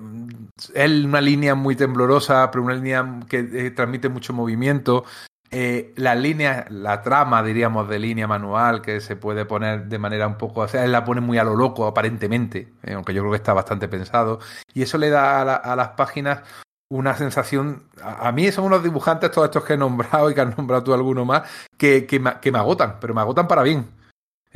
es 0.74 0.90
una 1.04 1.20
línea 1.20 1.56
muy 1.56 1.74
temblorosa, 1.74 2.48
pero 2.52 2.64
una 2.64 2.74
línea 2.74 3.20
que 3.28 3.38
eh, 3.38 3.70
transmite 3.72 4.08
mucho 4.08 4.32
movimiento. 4.32 5.04
Eh, 5.50 5.92
la 5.96 6.14
línea, 6.14 6.66
la 6.70 7.02
trama, 7.02 7.42
diríamos, 7.42 7.88
de 7.88 7.98
línea 7.98 8.28
manual, 8.28 8.80
que 8.80 9.00
se 9.00 9.16
puede 9.16 9.44
poner 9.44 9.86
de 9.86 9.98
manera 9.98 10.28
un 10.28 10.38
poco. 10.38 10.60
O 10.60 10.68
sea, 10.68 10.84
él 10.84 10.92
la 10.92 11.04
pone 11.04 11.20
muy 11.20 11.36
a 11.38 11.44
lo 11.44 11.56
loco, 11.56 11.86
aparentemente, 11.86 12.74
aunque 12.94 13.12
yo 13.12 13.22
creo 13.22 13.32
que 13.32 13.38
está 13.38 13.52
bastante 13.52 13.88
pensado. 13.88 14.38
Y 14.72 14.82
eso 14.82 14.96
le 14.96 15.10
da 15.10 15.40
a, 15.40 15.44
la, 15.44 15.56
a 15.56 15.74
las 15.74 15.88
páginas 15.90 16.42
una 16.88 17.16
sensación. 17.16 17.84
A, 18.02 18.28
a, 18.28 18.32
mí 18.32 18.50
son 18.52 18.64
unos 18.64 18.82
dibujantes, 18.82 19.30
todos 19.30 19.46
estos 19.46 19.64
que 19.64 19.74
he 19.74 19.76
nombrado 19.76 20.30
y 20.30 20.34
que 20.34 20.40
has 20.40 20.56
nombrado 20.56 20.84
tú 20.84 20.94
alguno 20.94 21.24
más, 21.24 21.42
que, 21.76 22.06
que, 22.06 22.20
me, 22.20 22.38
que 22.40 22.52
me 22.52 22.58
agotan, 22.58 22.98
pero 23.00 23.14
me 23.14 23.20
agotan 23.20 23.48
para 23.48 23.62
bien. 23.62 23.86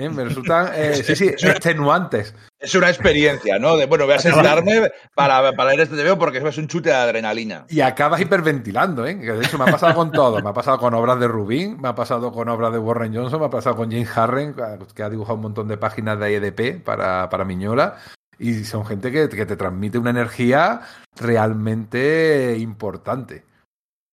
¿Eh? 0.00 0.08
Me 0.08 0.24
resultan, 0.24 0.70
eh, 0.74 0.94
sí, 1.04 1.14
sí, 1.14 1.28
extenuantes. 1.28 2.34
Es 2.58 2.74
una 2.74 2.88
experiencia, 2.88 3.58
¿no? 3.58 3.76
De, 3.76 3.84
bueno, 3.84 4.06
voy 4.06 4.14
a 4.14 4.18
sentarme 4.18 4.90
para, 5.14 5.52
para 5.52 5.70
leer 5.70 5.80
este 5.80 5.96
TVO 5.96 6.18
porque 6.18 6.38
es 6.38 6.58
un 6.58 6.68
chute 6.68 6.88
de 6.88 6.94
adrenalina. 6.94 7.66
Y 7.68 7.80
acabas 7.80 8.20
hiperventilando, 8.20 9.06
¿eh? 9.06 9.14
De 9.14 9.44
hecho 9.44 9.58
me 9.58 9.64
ha 9.64 9.72
pasado 9.72 9.94
con 9.94 10.10
todo. 10.10 10.40
Me 10.40 10.48
ha 10.48 10.54
pasado 10.54 10.78
con 10.78 10.94
obras 10.94 11.20
de 11.20 11.28
Rubin, 11.28 11.78
me 11.80 11.88
ha 11.88 11.94
pasado 11.94 12.32
con 12.32 12.48
obras 12.48 12.72
de 12.72 12.78
Warren 12.78 13.14
Johnson, 13.14 13.40
me 13.40 13.46
ha 13.46 13.50
pasado 13.50 13.76
con 13.76 13.90
James 13.90 14.16
Harren, 14.16 14.54
que 14.94 15.02
ha 15.02 15.10
dibujado 15.10 15.36
un 15.36 15.42
montón 15.42 15.68
de 15.68 15.76
páginas 15.76 16.18
de 16.18 16.32
IEDP 16.32 16.82
para, 16.82 17.28
para 17.28 17.44
Miñola. 17.44 17.96
Y 18.40 18.64
son 18.64 18.86
gente 18.86 19.12
que, 19.12 19.28
que 19.28 19.44
te 19.44 19.56
transmite 19.56 19.98
una 19.98 20.10
energía 20.10 20.80
realmente 21.14 22.56
importante. 22.58 23.44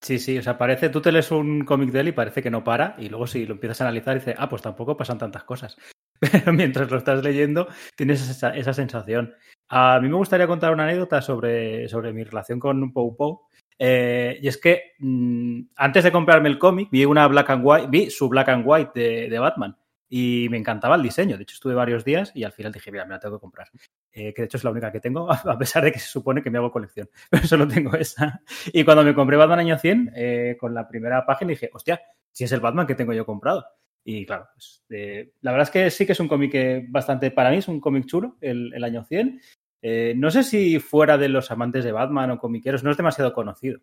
Sí, 0.02 0.20
sí, 0.20 0.38
o 0.38 0.44
sea, 0.44 0.58
parece, 0.58 0.90
tú 0.90 1.02
te 1.02 1.14
lees 1.14 1.32
un 1.32 1.64
cómic 1.64 1.92
de 1.92 2.02
él 2.02 2.10
y 2.10 2.12
parece 2.12 2.44
que 2.44 2.52
no 2.52 2.64
para, 2.64 2.96
y 3.00 3.08
luego 3.08 3.26
si 3.26 3.46
lo 3.46 3.54
empiezas 3.54 3.82
a 3.82 3.86
analizar 3.86 4.16
dices, 4.16 4.36
ah, 4.38 4.50
pues 4.50 4.62
tampoco 4.62 4.98
pasan 4.98 5.18
tantas 5.18 5.46
cosas. 5.46 5.78
Pero 6.20 6.52
mientras 6.52 6.92
lo 6.92 6.98
estás 6.98 7.24
leyendo, 7.24 7.68
tienes 7.96 8.30
esa, 8.30 8.50
esa 8.56 8.74
sensación. 8.74 9.34
A 9.70 10.00
mí 10.02 10.10
me 10.10 10.16
gustaría 10.16 10.46
contar 10.46 10.74
una 10.74 10.84
anécdota 10.84 11.22
sobre, 11.22 11.88
sobre 11.88 12.12
mi 12.12 12.24
relación 12.24 12.60
con 12.60 12.92
Pou 12.92 13.16
Pou. 13.16 13.48
Eh, 13.80 14.40
y 14.42 14.48
es 14.48 14.58
que 14.58 14.94
mmm, 15.00 15.62
antes 15.78 16.04
de 16.04 16.12
comprarme 16.12 16.50
el 16.50 16.60
cómic, 16.60 16.90
vi 16.92 17.06
una 17.06 17.28
black 17.28 17.50
and 17.52 17.62
white, 17.64 17.88
vi 17.90 18.10
su 18.10 18.28
black 18.28 18.50
and 18.50 18.64
white 18.66 18.92
de, 18.94 19.30
de 19.30 19.40
Batman 19.40 19.78
y 20.10 20.48
me 20.50 20.58
encantaba 20.58 20.96
el 20.96 21.04
diseño. 21.04 21.38
De 21.38 21.44
hecho, 21.44 21.56
estuve 21.56 21.74
varios 21.74 22.06
días 22.06 22.32
y 22.34 22.44
al 22.44 22.52
final 22.52 22.72
dije, 22.72 22.92
mira, 22.92 23.06
me 23.06 23.14
la 23.14 23.20
tengo 23.20 23.38
que 23.38 23.42
comprar. 23.42 23.70
Eh, 24.12 24.34
que 24.34 24.42
de 24.42 24.46
hecho 24.46 24.58
es 24.58 24.64
la 24.64 24.72
única 24.72 24.92
que 24.92 25.00
tengo, 25.00 25.30
a 25.32 25.58
pesar 25.58 25.84
de 25.84 25.92
que 25.92 26.00
se 26.00 26.08
supone 26.08 26.42
que 26.42 26.50
me 26.50 26.58
hago 26.58 26.72
colección. 26.72 27.10
Pero 27.30 27.48
solo 27.48 27.68
tengo 27.68 27.96
esa. 27.96 28.42
Y 28.74 28.84
cuando 28.84 29.04
me 29.04 29.14
compré 29.14 29.38
Batman 29.38 29.60
Año 29.60 29.78
100, 29.78 30.12
eh, 30.16 30.58
con 30.60 30.74
la 30.74 30.88
primera 30.88 31.26
página 31.26 31.50
dije, 31.50 31.70
hostia, 31.74 32.02
si 32.32 32.44
es 32.44 32.52
el 32.52 32.60
Batman 32.60 32.88
que 32.88 32.96
tengo 32.96 33.14
yo 33.14 33.26
comprado. 33.26 33.66
Y 34.04 34.26
claro, 34.26 34.48
pues, 34.54 34.86
eh, 34.90 35.34
la 35.42 35.52
verdad 35.52 35.68
es 35.68 35.72
que 35.72 35.92
sí 35.92 36.06
que 36.06 36.14
es 36.14 36.20
un 36.20 36.30
cómic 36.30 36.86
bastante, 36.90 37.30
para 37.30 37.50
mí 37.50 37.58
es 37.58 37.68
un 37.68 37.82
cómic 37.82 38.06
chulo, 38.06 38.38
el, 38.40 38.74
el 38.74 38.84
Año 38.84 39.04
100. 39.04 39.42
Eh, 39.82 40.14
no 40.16 40.32
sé 40.32 40.44
si 40.44 40.80
fuera 40.80 41.18
de 41.18 41.30
los 41.30 41.52
amantes 41.52 41.84
de 41.84 41.92
Batman 41.92 42.32
o 42.32 42.40
comiqueros, 42.40 42.84
no 42.84 42.92
es 42.92 42.98
demasiado 42.98 43.34
conocido. 43.34 43.80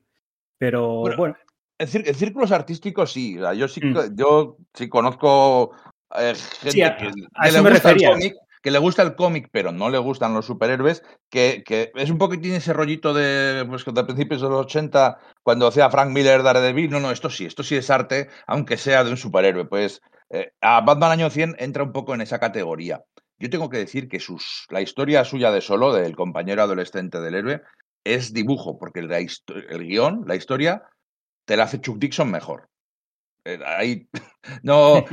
Pero 0.59 1.01
bueno. 1.01 1.17
bueno. 1.17 1.37
En, 1.79 1.89
en, 2.07 2.15
círculos 2.15 2.53
artísticos 2.53 3.13
sí, 3.13 3.37
yo 3.57 3.69
sí, 3.69 3.85
mm. 3.85 4.15
yo 4.17 4.57
sí 4.73 4.89
conozco 4.89 5.73
eh, 6.19 6.35
gente 6.35 6.71
sí, 6.71 6.83
a, 6.83 6.97
que, 6.97 7.07
a 7.35 7.45
que 7.45 7.53
le 7.53 7.61
gusta 7.61 7.91
el 7.91 8.03
cómic, 8.03 8.35
que 8.63 8.71
le 8.71 8.79
gusta 8.79 9.03
el 9.03 9.15
cómic, 9.15 9.49
pero 9.53 9.73
no 9.73 9.91
le 9.91 9.99
gustan 9.99 10.33
los 10.33 10.47
superhéroes, 10.47 11.03
que, 11.29 11.63
que 11.67 11.93
es 11.95 12.11
un 12.11 12.17
poco 12.17 12.39
tiene 12.39 12.57
ese 12.57 12.73
rollito 12.73 13.13
de, 13.13 13.67
pues, 13.69 13.85
de 13.85 14.05
principios 14.05 14.41
de 14.41 14.49
los 14.49 14.67
80, 14.67 15.19
cuando 15.43 15.67
hacía 15.67 15.91
Frank 15.91 16.11
Miller 16.11 16.43
Daredevil. 16.43 16.91
No, 16.91 16.99
no, 16.99 17.11
esto 17.11 17.29
sí, 17.29 17.45
esto 17.45 17.63
sí 17.63 17.77
es 17.77 17.91
arte, 17.91 18.29
aunque 18.47 18.79
sea 18.79 19.05
de 19.05 19.11
un 19.11 19.19
superhéroe. 19.19 19.67
Pues 19.67 20.01
eh, 20.31 20.53
a 20.63 20.81
Batman 20.81 21.13
Año 21.13 21.29
100 21.31 21.57
entra 21.59 21.83
un 21.83 21.93
poco 21.93 22.15
en 22.15 22.23
esa 22.23 22.39
categoría. 22.39 23.03
Yo 23.39 23.51
tengo 23.51 23.69
que 23.69 23.79
decir 23.79 24.09
que 24.09 24.21
sus, 24.21 24.67
la 24.71 24.81
historia 24.81 25.25
suya 25.25 25.51
de 25.51 25.61
solo, 25.61 25.93
del 25.93 26.17
compañero 26.17 26.63
adolescente 26.63 27.21
del 27.21 27.35
héroe, 27.35 27.63
es 28.03 28.33
dibujo, 28.33 28.79
porque 28.79 29.01
el, 29.01 29.13
el 29.13 29.87
guion, 29.87 30.25
la 30.27 30.37
historia, 30.37 30.85
te 31.45 31.57
la 31.57 31.65
hace 31.65 31.81
Chuck 31.81 31.99
Dixon 31.99 32.31
mejor. 32.31 32.71
Eh, 33.47 33.59
ahí 33.67 34.09
no, 34.63 35.05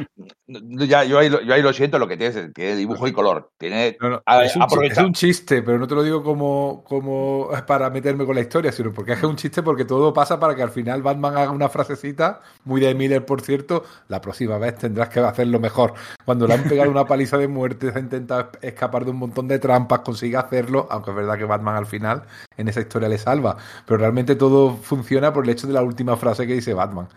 ya, 0.48 1.04
yo, 1.04 1.20
ahí, 1.20 1.30
yo 1.30 1.54
ahí 1.54 1.62
lo 1.62 1.74
siento, 1.74 2.00
lo 2.00 2.08
que 2.08 2.16
tiene 2.16 2.40
es 2.40 2.54
tiene 2.54 2.76
dibujo 2.76 3.08
y 3.08 3.12
color. 3.12 3.52
Tiene, 3.58 3.98
no, 4.00 4.10
no, 4.10 4.24
a, 4.26 4.44
es, 4.46 4.56
un, 4.56 4.64
es, 4.84 4.98
un, 4.98 5.14
chiste, 5.14 5.62
pero 5.62 5.78
no 5.78 5.88
te 5.88 5.96
lo 5.96 6.04
digo 6.04 6.24
como, 6.24 6.84
como 6.86 7.50
para 7.68 7.90
meterme 7.90 8.26
con 8.26 8.36
la 8.36 8.42
historia, 8.42 8.72
sino 8.72 8.94
porque 8.94 9.14
es 9.14 9.20
que 9.20 9.26
es 9.26 9.30
un 9.30 9.36
chiste 9.36 9.64
porque 9.64 9.86
todo 9.86 10.14
pasa 10.14 10.40
para 10.40 10.56
que 10.56 10.64
al 10.64 10.72
final 10.72 11.02
Batman 11.02 11.38
haga 11.38 11.52
una 11.52 11.70
frasecita, 11.70 12.42
muy 12.64 12.82
de 12.82 12.94
Miller, 12.96 13.26
por 13.26 13.42
cierto, 13.42 13.84
la 14.08 14.22
próxima 14.22 14.58
vez 14.58 14.78
tendrás 14.78 15.10
que 15.10 15.20
hacerlo 15.20 15.60
mejor. 15.60 15.94
Cuando 16.26 16.48
le 16.48 16.54
han 16.54 16.64
pegado 16.64 16.90
una 16.90 17.06
paliza 17.06 17.38
de 17.38 17.48
muerte, 17.48 17.92
se 17.92 17.98
ha 17.98 18.02
intentado 18.02 18.52
escapar 18.62 19.06
de 19.06 19.12
un 19.12 19.18
montón 19.18 19.48
de 19.48 19.60
trampas, 19.60 20.00
consigue 20.00 20.38
hacerlo, 20.38 20.88
aunque 20.90 21.12
es 21.12 21.16
verdad 21.16 21.38
que 21.38 21.46
Batman 21.46 21.76
al 21.76 21.86
final 21.86 22.24
en 22.58 22.68
esa 22.68 22.82
historia 22.82 23.10
le 23.10 23.18
salva. 23.18 23.58
Pero 23.86 23.98
realmente 23.98 24.36
todo 24.36 24.76
funciona 24.76 25.34
por 25.34 25.44
el 25.44 25.50
hecho 25.50 25.68
de 25.68 25.74
la 25.74 25.82
última 25.82 26.16
frase 26.18 26.48
que 26.48 26.54
dice 26.54 26.74
Batman. 26.74 27.08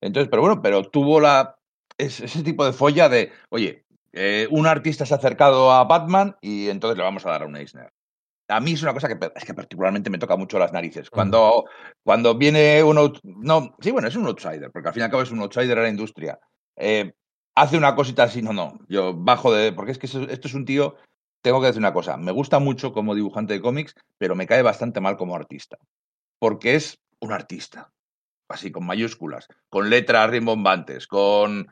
Entonces, 0.00 0.28
pero 0.30 0.42
bueno, 0.42 0.62
pero 0.62 0.88
tuvo 0.88 1.20
la, 1.20 1.56
ese, 1.98 2.42
tipo 2.42 2.64
de 2.64 2.72
folla 2.72 3.08
de, 3.08 3.32
oye, 3.50 3.84
eh, 4.12 4.48
un 4.50 4.66
artista 4.66 5.06
se 5.06 5.14
ha 5.14 5.18
acercado 5.18 5.70
a 5.72 5.84
Batman 5.84 6.36
y 6.40 6.68
entonces 6.68 6.96
le 6.96 7.04
vamos 7.04 7.26
a 7.26 7.30
dar 7.30 7.42
a 7.42 7.46
un 7.46 7.56
Eisner. 7.56 7.92
A 8.48 8.58
mí 8.58 8.72
es 8.72 8.82
una 8.82 8.92
cosa 8.92 9.06
que, 9.06 9.16
es 9.36 9.44
que 9.44 9.54
particularmente 9.54 10.10
me 10.10 10.18
toca 10.18 10.36
mucho 10.36 10.58
las 10.58 10.72
narices. 10.72 11.08
Cuando, 11.08 11.66
cuando 12.02 12.34
viene 12.36 12.82
uno, 12.82 13.12
no, 13.22 13.76
sí, 13.80 13.92
bueno, 13.92 14.08
es 14.08 14.16
un 14.16 14.26
outsider, 14.26 14.72
porque 14.72 14.88
al 14.88 14.94
fin 14.94 15.02
y 15.02 15.04
al 15.04 15.10
cabo 15.10 15.22
es 15.22 15.30
un 15.30 15.40
outsider 15.40 15.78
a 15.78 15.82
la 15.82 15.88
industria. 15.88 16.40
Eh, 16.76 17.12
hace 17.54 17.76
una 17.76 17.94
cosita 17.94 18.24
así, 18.24 18.42
no, 18.42 18.52
no, 18.52 18.80
yo 18.88 19.14
bajo 19.14 19.52
de, 19.52 19.72
porque 19.72 19.92
es 19.92 19.98
que 19.98 20.06
esto 20.06 20.48
es 20.48 20.54
un 20.54 20.64
tío, 20.64 20.96
tengo 21.42 21.60
que 21.60 21.68
decir 21.68 21.80
una 21.80 21.92
cosa, 21.92 22.16
me 22.16 22.32
gusta 22.32 22.58
mucho 22.58 22.92
como 22.92 23.14
dibujante 23.14 23.52
de 23.52 23.60
cómics, 23.60 23.94
pero 24.18 24.34
me 24.34 24.46
cae 24.46 24.62
bastante 24.62 25.00
mal 25.00 25.16
como 25.16 25.36
artista, 25.36 25.78
porque 26.38 26.74
es 26.74 26.98
un 27.20 27.32
artista 27.32 27.92
así 28.50 28.70
con 28.70 28.84
mayúsculas, 28.84 29.48
con 29.68 29.90
letras 29.90 30.30
rimbombantes, 30.30 31.06
con... 31.06 31.68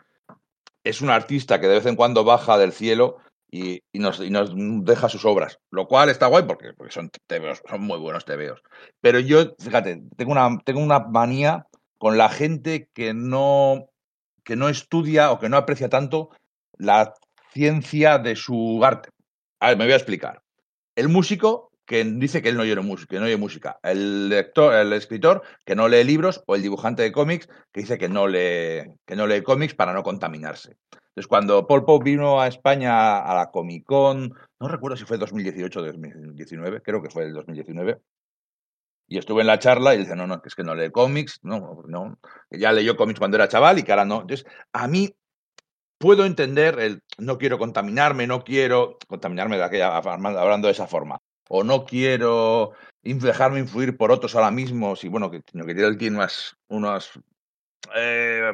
Es 0.84 1.02
un 1.02 1.10
artista 1.10 1.60
que 1.60 1.66
de 1.66 1.74
vez 1.74 1.86
en 1.86 1.96
cuando 1.96 2.24
baja 2.24 2.56
del 2.56 2.72
cielo 2.72 3.18
y, 3.50 3.82
nos, 3.92 4.20
y 4.20 4.30
nos, 4.30 4.52
deja 4.84 5.08
sus 5.08 5.24
obras, 5.24 5.58
lo 5.70 5.86
cual 5.86 6.08
está 6.08 6.26
guay 6.26 6.44
porque, 6.44 6.72
porque 6.72 6.92
son 6.92 7.10
tebeos, 7.26 7.62
son 7.68 7.82
muy 7.82 7.98
buenos 7.98 8.24
tebeos. 8.24 8.62
Pero 9.00 9.18
yo, 9.18 9.54
fíjate, 9.58 10.02
tengo 10.16 10.32
una, 10.32 10.58
tengo 10.64 10.80
una 10.80 11.00
manía 11.00 11.66
con 11.98 12.16
la 12.16 12.28
gente 12.28 12.88
que 12.94 13.12
no, 13.12 13.86
que 14.44 14.56
no 14.56 14.68
estudia 14.68 15.32
o 15.32 15.38
que 15.38 15.48
no 15.48 15.56
aprecia 15.56 15.88
tanto 15.88 16.30
la 16.78 17.14
ciencia 17.52 18.18
de 18.18 18.36
su 18.36 18.82
arte. 18.84 19.10
A 19.60 19.68
ver, 19.68 19.78
me 19.78 19.84
voy 19.84 19.92
a 19.92 19.96
explicar. 19.96 20.42
El 20.94 21.08
músico 21.08 21.67
que 21.88 22.04
dice 22.04 22.42
que 22.42 22.50
él 22.50 22.56
no 22.56 22.64
oye 22.64 22.76
que 23.08 23.18
no 23.18 23.24
oye 23.24 23.38
música. 23.38 23.80
El 23.82 24.28
lector, 24.28 24.74
el 24.74 24.92
escritor 24.92 25.42
que 25.64 25.74
no 25.74 25.88
lee 25.88 26.04
libros 26.04 26.44
o 26.46 26.54
el 26.54 26.60
dibujante 26.60 27.02
de 27.02 27.10
cómics 27.12 27.48
que 27.72 27.80
dice 27.80 27.96
que 27.96 28.10
no 28.10 28.28
lee, 28.28 28.92
que 29.06 29.16
no 29.16 29.26
lee 29.26 29.42
cómics 29.42 29.74
para 29.74 29.94
no 29.94 30.02
contaminarse. 30.02 30.76
Entonces, 30.92 31.26
cuando 31.26 31.66
Paul 31.66 31.86
Pope 31.86 32.04
vino 32.04 32.42
a 32.42 32.46
España 32.46 33.20
a 33.20 33.34
la 33.34 33.50
Comic 33.50 33.86
Con, 33.86 34.34
no 34.60 34.68
recuerdo 34.68 34.98
si 34.98 35.06
fue 35.06 35.16
2018 35.16 35.80
o 35.80 35.82
2019, 35.82 36.82
creo 36.82 37.02
que 37.02 37.08
fue 37.08 37.24
el 37.24 37.32
2019, 37.32 37.98
y 39.08 39.16
estuve 39.16 39.40
en 39.40 39.46
la 39.46 39.58
charla 39.58 39.94
y 39.94 39.98
dice, 39.98 40.14
no, 40.14 40.26
no, 40.26 40.42
que 40.42 40.48
es 40.48 40.54
que 40.54 40.64
no 40.64 40.74
lee 40.74 40.90
cómics, 40.90 41.40
no, 41.42 41.82
no, 41.88 42.18
que 42.50 42.58
ya 42.58 42.70
leyó 42.70 42.98
cómics 42.98 43.18
cuando 43.18 43.38
era 43.38 43.48
chaval 43.48 43.78
y 43.78 43.82
que 43.82 43.92
ahora 43.92 44.04
no. 44.04 44.20
Entonces, 44.20 44.46
a 44.74 44.86
mí 44.88 45.16
puedo 45.96 46.26
entender 46.26 46.78
el 46.80 47.02
no 47.16 47.38
quiero 47.38 47.58
contaminarme, 47.58 48.26
no 48.26 48.44
quiero 48.44 48.98
contaminarme 49.08 49.56
de 49.56 49.64
aquella, 49.64 49.96
hablando 49.96 50.68
de 50.68 50.72
esa 50.72 50.86
forma 50.86 51.18
o 51.48 51.64
no 51.64 51.84
quiero 51.84 52.72
dejarme 53.02 53.60
influir 53.60 53.96
por 53.96 54.12
otros 54.12 54.34
ahora 54.34 54.50
mismo, 54.50 54.94
si 54.96 55.08
bueno, 55.08 55.30
que, 55.30 55.42
que 55.42 55.72
él 55.72 55.98
tiene 55.98 56.16
unas, 56.16 56.56
unas 56.68 57.10
eh, 57.96 58.52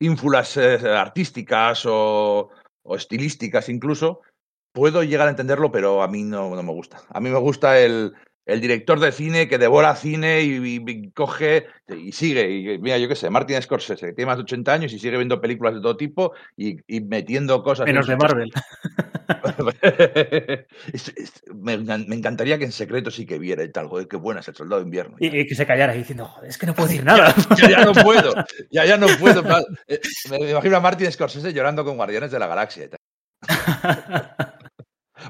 ínfulas 0.00 0.56
eh, 0.56 0.78
artísticas 0.88 1.86
o, 1.86 2.50
o, 2.82 2.96
estilísticas 2.96 3.68
incluso, 3.68 4.20
puedo 4.72 5.02
llegar 5.02 5.28
a 5.28 5.30
entenderlo, 5.30 5.70
pero 5.70 6.02
a 6.02 6.08
mí 6.08 6.24
no, 6.24 6.54
no 6.54 6.62
me 6.62 6.72
gusta. 6.72 7.02
A 7.10 7.20
mí 7.20 7.30
me 7.30 7.38
gusta 7.38 7.78
el, 7.78 8.14
el 8.44 8.60
director 8.60 8.98
de 8.98 9.12
cine 9.12 9.48
que 9.48 9.58
devora 9.58 9.94
cine 9.94 10.42
y, 10.42 10.56
y, 10.56 10.82
y 10.84 11.10
coge 11.10 11.66
y 11.88 12.12
sigue. 12.12 12.50
Y, 12.50 12.78
mira, 12.78 12.98
yo 12.98 13.08
qué 13.08 13.14
sé, 13.14 13.30
Martin 13.30 13.60
Scorsese, 13.62 14.06
que 14.06 14.12
tiene 14.12 14.26
más 14.26 14.38
de 14.38 14.42
80 14.42 14.72
años 14.72 14.92
y 14.92 14.98
sigue 14.98 15.16
viendo 15.16 15.40
películas 15.40 15.74
de 15.74 15.80
todo 15.80 15.96
tipo 15.96 16.32
y, 16.56 16.78
y 16.86 17.00
metiendo 17.02 17.62
cosas. 17.62 17.86
Menos 17.86 18.06
de 18.06 18.16
Marvel. 18.16 18.50
es, 20.92 21.12
es, 21.16 21.42
me, 21.54 21.78
me, 21.78 22.16
encantaría 22.16 22.58
que 22.58 22.64
en 22.64 22.72
secreto 22.72 23.10
sí 23.10 23.26
que 23.26 23.38
viera 23.38 23.62
y 23.62 23.70
tal, 23.70 23.88
joder, 23.88 24.08
qué 24.08 24.16
buena 24.16 24.40
es 24.40 24.48
el 24.48 24.56
soldado 24.56 24.80
de 24.80 24.86
invierno. 24.86 25.16
Y, 25.20 25.26
y, 25.26 25.46
que 25.46 25.54
se 25.54 25.66
callara 25.66 25.92
diciendo, 25.92 26.26
joder, 26.26 26.50
es 26.50 26.58
que 26.58 26.66
no 26.66 26.74
puedo 26.74 26.88
decir 26.88 27.04
nada. 27.04 27.34
ya, 27.56 27.70
ya, 27.70 27.84
no 27.84 27.92
puedo, 27.92 28.34
ya, 28.70 28.84
ya 28.84 28.96
no 28.96 29.06
puedo. 29.18 29.42
Me 30.30 30.50
imagino 30.50 30.76
a 30.76 30.80
Martin 30.80 31.12
Scorsese 31.12 31.52
llorando 31.52 31.84
con 31.84 31.96
Guardianes 31.96 32.30
de 32.30 32.38
la 32.38 32.46
Galaxia. 32.48 32.88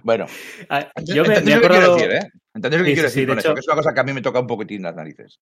Bueno, 0.02 0.26
ah, 0.70 0.88
yo 1.04 1.24
me, 1.24 1.40
me 1.40 1.52
he 1.52 1.54
acordado... 1.54 1.96
decir, 1.96 2.12
¿eh? 2.12 2.30
¿Entendéis 2.54 2.80
lo 2.80 2.84
que 2.84 2.90
sí, 2.90 2.94
quiero 2.94 3.08
sí, 3.08 3.14
decir 3.20 3.28
con 3.28 3.36
de? 3.36 3.40
Hecho... 3.40 3.54
Que 3.54 3.60
es 3.60 3.68
una 3.68 3.76
cosa 3.76 3.94
que 3.94 4.00
a 4.00 4.04
mí 4.04 4.12
me 4.12 4.22
toca 4.22 4.40
un 4.40 4.46
poquitín 4.46 4.82
las 4.82 4.94
narices. 4.94 5.40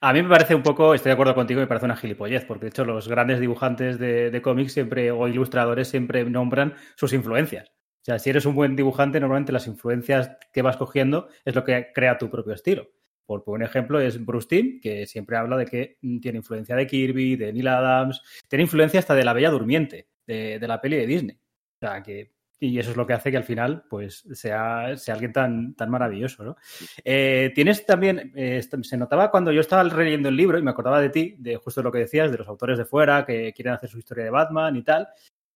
A 0.00 0.12
mí 0.12 0.22
me 0.22 0.28
parece 0.28 0.54
un 0.54 0.62
poco, 0.62 0.92
estoy 0.92 1.10
de 1.10 1.14
acuerdo 1.14 1.34
contigo, 1.34 1.60
me 1.60 1.66
parece 1.66 1.86
una 1.86 1.96
gilipollez, 1.96 2.44
porque 2.44 2.66
de 2.66 2.68
hecho 2.68 2.84
los 2.84 3.08
grandes 3.08 3.40
dibujantes 3.40 3.98
de, 3.98 4.30
de 4.30 4.42
cómics 4.42 4.72
siempre, 4.72 5.10
o 5.10 5.26
ilustradores 5.26 5.88
siempre 5.88 6.22
nombran 6.24 6.74
sus 6.96 7.12
influencias. 7.14 7.68
O 7.68 8.04
sea, 8.04 8.18
si 8.18 8.30
eres 8.30 8.44
un 8.44 8.54
buen 8.54 8.76
dibujante, 8.76 9.18
normalmente 9.18 9.52
las 9.52 9.66
influencias 9.66 10.36
que 10.52 10.62
vas 10.62 10.76
cogiendo 10.76 11.28
es 11.44 11.54
lo 11.54 11.64
que 11.64 11.88
crea 11.94 12.18
tu 12.18 12.30
propio 12.30 12.52
estilo. 12.52 12.90
Por 13.26 13.42
un 13.46 13.62
ejemplo 13.62 13.98
es 13.98 14.24
Bruce 14.24 14.46
Timm, 14.46 14.80
que 14.80 15.06
siempre 15.06 15.36
habla 15.36 15.56
de 15.56 15.66
que 15.66 15.98
tiene 16.20 16.38
influencia 16.38 16.76
de 16.76 16.86
Kirby, 16.86 17.34
de 17.34 17.52
Neil 17.52 17.66
Adams, 17.66 18.22
tiene 18.48 18.62
influencia 18.62 19.00
hasta 19.00 19.16
de 19.16 19.24
La 19.24 19.32
Bella 19.32 19.50
Durmiente, 19.50 20.06
de, 20.24 20.60
de 20.60 20.68
la 20.68 20.80
peli 20.80 20.96
de 20.98 21.06
Disney. 21.06 21.36
O 21.36 21.78
sea, 21.80 22.02
que 22.02 22.35
y 22.58 22.78
eso 22.78 22.90
es 22.90 22.96
lo 22.96 23.06
que 23.06 23.12
hace 23.12 23.30
que 23.30 23.36
al 23.36 23.44
final 23.44 23.84
pues 23.88 24.24
sea, 24.32 24.96
sea 24.96 25.14
alguien 25.14 25.32
tan, 25.32 25.74
tan 25.74 25.90
maravilloso. 25.90 26.44
¿no? 26.44 26.56
Eh, 27.04 27.52
tienes 27.54 27.84
también, 27.84 28.32
eh, 28.34 28.62
se 28.82 28.96
notaba 28.96 29.30
cuando 29.30 29.52
yo 29.52 29.60
estaba 29.60 29.84
leyendo 29.84 30.28
el 30.28 30.36
libro 30.36 30.58
y 30.58 30.62
me 30.62 30.70
acordaba 30.70 31.00
de 31.00 31.10
ti, 31.10 31.36
de 31.38 31.56
justo 31.56 31.82
lo 31.82 31.92
que 31.92 31.98
decías, 31.98 32.30
de 32.30 32.38
los 32.38 32.48
autores 32.48 32.78
de 32.78 32.84
fuera 32.84 33.26
que 33.26 33.52
quieren 33.52 33.74
hacer 33.74 33.90
su 33.90 33.98
historia 33.98 34.24
de 34.24 34.30
Batman 34.30 34.76
y 34.76 34.82
tal, 34.82 35.08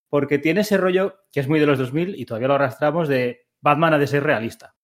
porque 0.08 0.38
tiene 0.38 0.60
ese 0.60 0.76
rollo 0.76 1.20
que 1.32 1.40
es 1.40 1.48
muy 1.48 1.60
de 1.60 1.66
los 1.66 1.78
2000 1.78 2.18
y 2.18 2.26
todavía 2.26 2.48
lo 2.48 2.54
arrastramos 2.54 3.08
de 3.08 3.46
Batman 3.60 3.94
ha 3.94 3.98
de 3.98 4.06
ser 4.06 4.22
realista. 4.22 4.74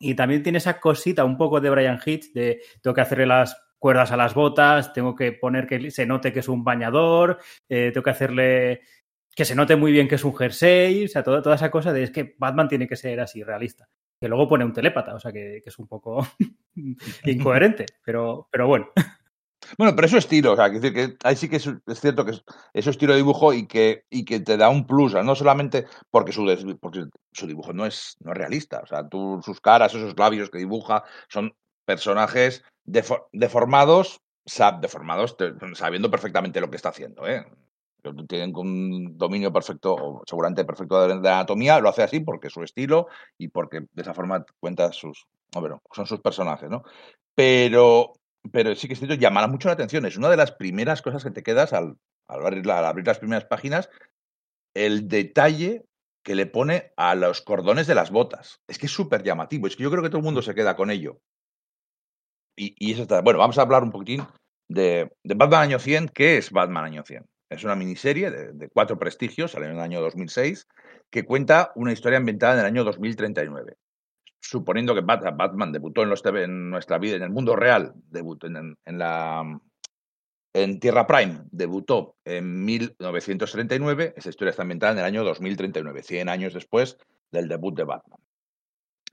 Y 0.00 0.14
también 0.14 0.42
tiene 0.42 0.58
esa 0.58 0.80
cosita 0.80 1.24
un 1.24 1.36
poco 1.36 1.60
de 1.60 1.70
Brian 1.70 2.00
Hitch 2.04 2.32
de 2.32 2.60
tengo 2.80 2.94
que 2.94 3.00
hacerle 3.00 3.26
las 3.26 3.56
cuerdas 3.78 4.10
a 4.10 4.16
las 4.16 4.34
botas, 4.34 4.92
tengo 4.92 5.14
que 5.14 5.32
poner 5.32 5.66
que 5.66 5.90
se 5.90 6.06
note 6.06 6.32
que 6.32 6.40
es 6.40 6.48
un 6.48 6.64
bañador, 6.64 7.38
eh, 7.68 7.90
tengo 7.92 8.02
que 8.02 8.10
hacerle 8.10 8.80
que 9.38 9.44
se 9.44 9.54
note 9.54 9.76
muy 9.76 9.92
bien 9.92 10.08
que 10.08 10.16
es 10.16 10.24
un 10.24 10.34
jersey, 10.34 11.04
o 11.04 11.08
sea, 11.08 11.22
toda, 11.22 11.40
toda 11.40 11.54
esa 11.54 11.70
cosa 11.70 11.92
de 11.92 12.02
es 12.02 12.10
que 12.10 12.34
Batman 12.38 12.66
tiene 12.66 12.88
que 12.88 12.96
ser 12.96 13.20
así 13.20 13.44
realista. 13.44 13.88
Que 14.20 14.26
luego 14.26 14.48
pone 14.48 14.64
un 14.64 14.72
telépata, 14.72 15.14
o 15.14 15.20
sea, 15.20 15.30
que, 15.30 15.60
que 15.62 15.70
es 15.70 15.78
un 15.78 15.86
poco 15.86 16.26
incoherente, 17.24 17.86
pero, 18.04 18.48
pero 18.50 18.66
bueno. 18.66 18.88
Bueno, 19.76 19.94
pero 19.94 20.06
eso 20.06 20.18
estilo, 20.18 20.54
o 20.54 20.56
sea, 20.56 20.72
que, 20.72 20.80
que 20.92 21.16
ahí 21.22 21.36
sí 21.36 21.48
que 21.48 21.56
es, 21.56 21.68
es, 21.86 22.00
cierto 22.00 22.24
que 22.24 22.32
es, 22.32 22.42
eso 22.72 22.90
estilo 22.90 23.12
de 23.12 23.18
dibujo 23.18 23.52
y 23.52 23.68
que, 23.68 24.06
y 24.10 24.24
que 24.24 24.40
te 24.40 24.56
da 24.56 24.70
un 24.70 24.88
plus, 24.88 25.14
no 25.14 25.36
solamente 25.36 25.86
porque 26.10 26.32
su, 26.32 26.44
porque 26.80 27.04
su 27.32 27.46
dibujo 27.46 27.72
no 27.72 27.86
es, 27.86 28.16
no 28.18 28.32
es 28.32 28.38
realista, 28.38 28.80
o 28.80 28.86
sea, 28.86 29.08
tú, 29.08 29.40
sus 29.44 29.60
caras, 29.60 29.94
esos 29.94 30.18
labios 30.18 30.50
que 30.50 30.58
dibuja, 30.58 31.04
son 31.28 31.54
personajes 31.84 32.64
defor, 32.82 33.28
deformados, 33.32 34.20
deformados 34.80 35.36
sabiendo 35.74 36.10
perfectamente 36.10 36.60
lo 36.60 36.70
que 36.70 36.76
está 36.76 36.88
haciendo, 36.88 37.24
¿eh? 37.28 37.46
Tienen 38.28 38.56
un 38.56 39.18
dominio 39.18 39.52
perfecto, 39.52 40.22
seguramente 40.26 40.64
perfecto 40.64 41.06
de 41.06 41.28
anatomía, 41.28 41.80
lo 41.80 41.88
hace 41.88 42.02
así 42.02 42.20
porque 42.20 42.48
es 42.48 42.52
su 42.52 42.62
estilo 42.62 43.08
y 43.36 43.48
porque 43.48 43.80
de 43.92 44.02
esa 44.02 44.14
forma 44.14 44.44
cuenta 44.60 44.92
sus, 44.92 45.26
bueno, 45.52 45.82
son 45.92 46.06
sus 46.06 46.20
personajes, 46.20 46.70
¿no? 46.70 46.82
Pero, 47.34 48.12
pero 48.52 48.74
sí 48.74 48.86
que 48.86 48.94
es 48.94 48.98
cierto, 48.98 49.16
llamará 49.16 49.46
mucho 49.46 49.68
la 49.68 49.74
atención. 49.74 50.06
Es 50.06 50.16
una 50.16 50.30
de 50.30 50.36
las 50.36 50.52
primeras 50.52 51.02
cosas 51.02 51.24
que 51.24 51.30
te 51.30 51.42
quedas 51.42 51.72
al, 51.72 51.96
abrir, 52.26 52.66
las 52.66 53.18
primeras 53.18 53.44
páginas, 53.44 53.88
el 54.74 55.08
detalle 55.08 55.84
que 56.22 56.34
le 56.34 56.46
pone 56.46 56.92
a 56.96 57.14
los 57.14 57.40
cordones 57.40 57.86
de 57.86 57.94
las 57.94 58.10
botas. 58.10 58.60
Es 58.68 58.78
que 58.78 58.86
es 58.86 58.92
súper 58.92 59.22
llamativo. 59.22 59.66
Es 59.66 59.76
que 59.76 59.82
yo 59.82 59.90
creo 59.90 60.02
que 60.02 60.10
todo 60.10 60.18
el 60.18 60.24
mundo 60.24 60.42
se 60.42 60.54
queda 60.54 60.76
con 60.76 60.90
ello. 60.90 61.20
Y, 62.56 62.74
y 62.78 62.92
eso 62.92 63.02
está. 63.02 63.20
Bueno, 63.22 63.38
vamos 63.38 63.56
a 63.58 63.62
hablar 63.62 63.82
un 63.82 63.92
poquitín 63.92 64.26
de, 64.68 65.10
de 65.22 65.34
Batman 65.34 65.62
Año 65.62 65.78
100. 65.78 66.08
¿Qué 66.08 66.38
es 66.38 66.50
Batman 66.50 66.84
Año 66.84 67.02
100? 67.04 67.24
Es 67.50 67.64
una 67.64 67.74
miniserie 67.74 68.30
de, 68.30 68.52
de, 68.52 68.68
cuatro 68.68 68.98
prestigios, 68.98 69.52
salió 69.52 69.68
en 69.68 69.74
el 69.74 69.80
año 69.80 70.00
2006, 70.00 70.66
que 71.10 71.24
cuenta 71.24 71.72
una 71.74 71.92
historia 71.92 72.18
ambientada 72.18 72.54
en 72.54 72.60
el 72.60 72.66
año 72.66 72.84
2039. 72.84 73.76
Suponiendo 74.40 74.94
que 74.94 75.00
Batman 75.00 75.72
debutó 75.72 76.02
en, 76.02 76.08
nuestra 76.70 76.98
vida, 76.98 77.16
en 77.16 77.22
el 77.22 77.30
mundo 77.30 77.56
real, 77.56 77.92
debutó 78.08 78.46
en, 78.46 78.76
la, 78.86 79.60
en 80.54 80.80
Tierra 80.80 81.06
Prime, 81.06 81.40
debutó 81.50 82.16
en 82.24 82.64
1939, 82.64 84.14
esa 84.16 84.28
historia 84.28 84.50
está 84.50 84.62
ambientada 84.62 84.92
en 84.92 84.98
el 85.00 85.04
año 85.04 85.24
2039, 85.24 86.02
100 86.02 86.28
años 86.28 86.54
después 86.54 86.98
del 87.30 87.48
debut 87.48 87.76
de 87.76 87.84
Batman. 87.84 88.20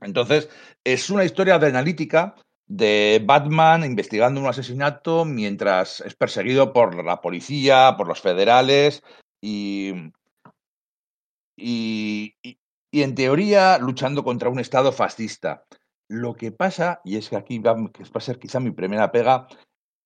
Entonces, 0.02 0.50
es 0.84 1.10
una 1.10 1.26
historia 1.26 1.56
adrenalítica 1.56 2.36
de 2.68 3.22
Batman 3.24 3.84
investigando 3.84 4.42
un 4.42 4.48
asesinato 4.48 5.26
mientras 5.26 6.02
es 6.02 6.16
perseguido 6.16 6.74
por 6.74 7.04
la 7.04 7.22
policía, 7.22 7.96
por 7.98 8.08
los 8.08 8.22
federales 8.22 9.04
y, 9.42 9.94
y, 11.56 12.36
y, 12.42 13.04
en 13.04 13.14
teoría 13.14 13.78
luchando 13.78 14.24
contra 14.24 14.50
un 14.50 14.60
Estado 14.60 14.92
fascista. 14.92 15.66
Lo 16.08 16.36
que 16.36 16.52
pasa, 16.52 17.02
y 17.04 17.18
es 17.18 17.30
que 17.30 17.36
aquí 17.36 17.60
va, 17.60 17.76
a 18.14 18.20
ser 18.20 18.40
quizá 18.40 18.60
mi 18.60 18.72
primera 18.72 19.12
pega, 19.12 19.48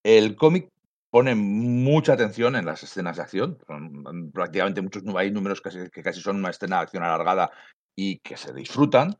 el 0.04 0.36
cómic 0.36 0.70
pone 1.10 1.36
mucha 1.36 2.14
atención 2.14 2.56
en 2.56 2.66
las 2.66 2.84
escenas 2.84 3.18
de 3.18 3.24
acción. 3.24 3.58
Prácticamente 4.34 4.82
muchos 4.82 5.04
hay 5.16 5.32
números 5.32 5.62
que, 5.62 5.90
que 5.90 6.04
casi 6.04 6.22
son 6.22 6.38
una 6.38 6.52
escena 6.52 6.78
de 6.78 6.84
acción 6.84 7.04
alargada 7.04 7.52
y 7.96 8.20
que 8.20 8.38
se 8.38 8.54
disfrutan 8.54 9.18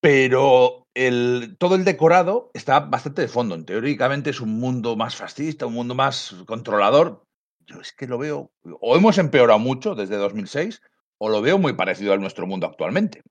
pero 0.00 0.86
el, 1.06 1.56
todo 1.58 1.76
el 1.76 1.84
decorado 1.84 2.50
está 2.52 2.80
bastante 2.80 3.22
de 3.22 3.28
fondo. 3.28 3.64
Teóricamente 3.64 4.28
es 4.28 4.40
un 4.40 4.58
mundo 4.60 4.96
más 4.96 5.16
fascista, 5.16 5.64
un 5.64 5.72
mundo 5.72 5.94
más 5.94 6.36
controlador. 6.46 7.24
Yo 7.60 7.80
es 7.80 7.92
que 7.92 8.06
lo 8.06 8.18
veo, 8.18 8.52
o 8.80 8.96
hemos 8.96 9.16
empeorado 9.16 9.58
mucho 9.58 9.94
desde 9.94 10.16
2006, 10.16 10.82
o 11.16 11.30
lo 11.30 11.40
veo 11.40 11.58
muy 11.58 11.72
parecido 11.72 12.12
a 12.12 12.18
nuestro 12.18 12.46
mundo 12.46 12.66
actualmente. 12.66 13.22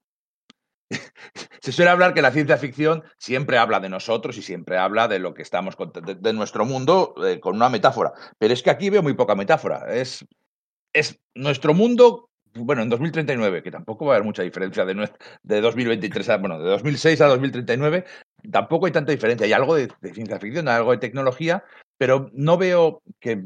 Se 1.60 1.70
suele 1.70 1.92
hablar 1.92 2.12
que 2.12 2.22
la 2.22 2.32
ciencia 2.32 2.56
ficción 2.56 3.04
siempre 3.18 3.56
habla 3.56 3.78
de 3.78 3.88
nosotros 3.88 4.36
y 4.36 4.42
siempre 4.42 4.76
habla 4.76 5.06
de 5.06 5.20
lo 5.20 5.32
que 5.32 5.42
estamos, 5.42 5.76
de, 6.04 6.16
de 6.16 6.32
nuestro 6.32 6.64
mundo 6.64 7.14
eh, 7.24 7.38
con 7.38 7.54
una 7.54 7.68
metáfora. 7.68 8.12
Pero 8.38 8.52
es 8.52 8.64
que 8.64 8.70
aquí 8.70 8.90
veo 8.90 9.02
muy 9.02 9.14
poca 9.14 9.36
metáfora. 9.36 9.84
Es 9.94 10.26
nuestro 11.36 11.72
mundo 11.72 12.29
bueno, 12.54 12.82
en 12.82 12.88
2039, 12.88 13.62
que 13.62 13.70
tampoco 13.70 14.06
va 14.06 14.12
a 14.12 14.16
haber 14.16 14.26
mucha 14.26 14.42
diferencia 14.42 14.84
de, 14.84 15.08
de 15.42 15.60
2023 15.60 16.28
a, 16.30 16.36
bueno, 16.38 16.58
de 16.58 16.68
2006 16.70 17.20
a 17.20 17.26
2039, 17.26 18.04
tampoco 18.50 18.86
hay 18.86 18.92
tanta 18.92 19.12
diferencia. 19.12 19.46
Hay 19.46 19.52
algo 19.52 19.74
de, 19.74 19.88
ciencia 20.12 20.38
ficción, 20.38 20.68
hay 20.68 20.76
algo 20.76 20.92
de 20.92 20.98
tecnología, 20.98 21.64
pero 21.98 22.30
no 22.32 22.58
veo 22.58 23.02
que 23.20 23.44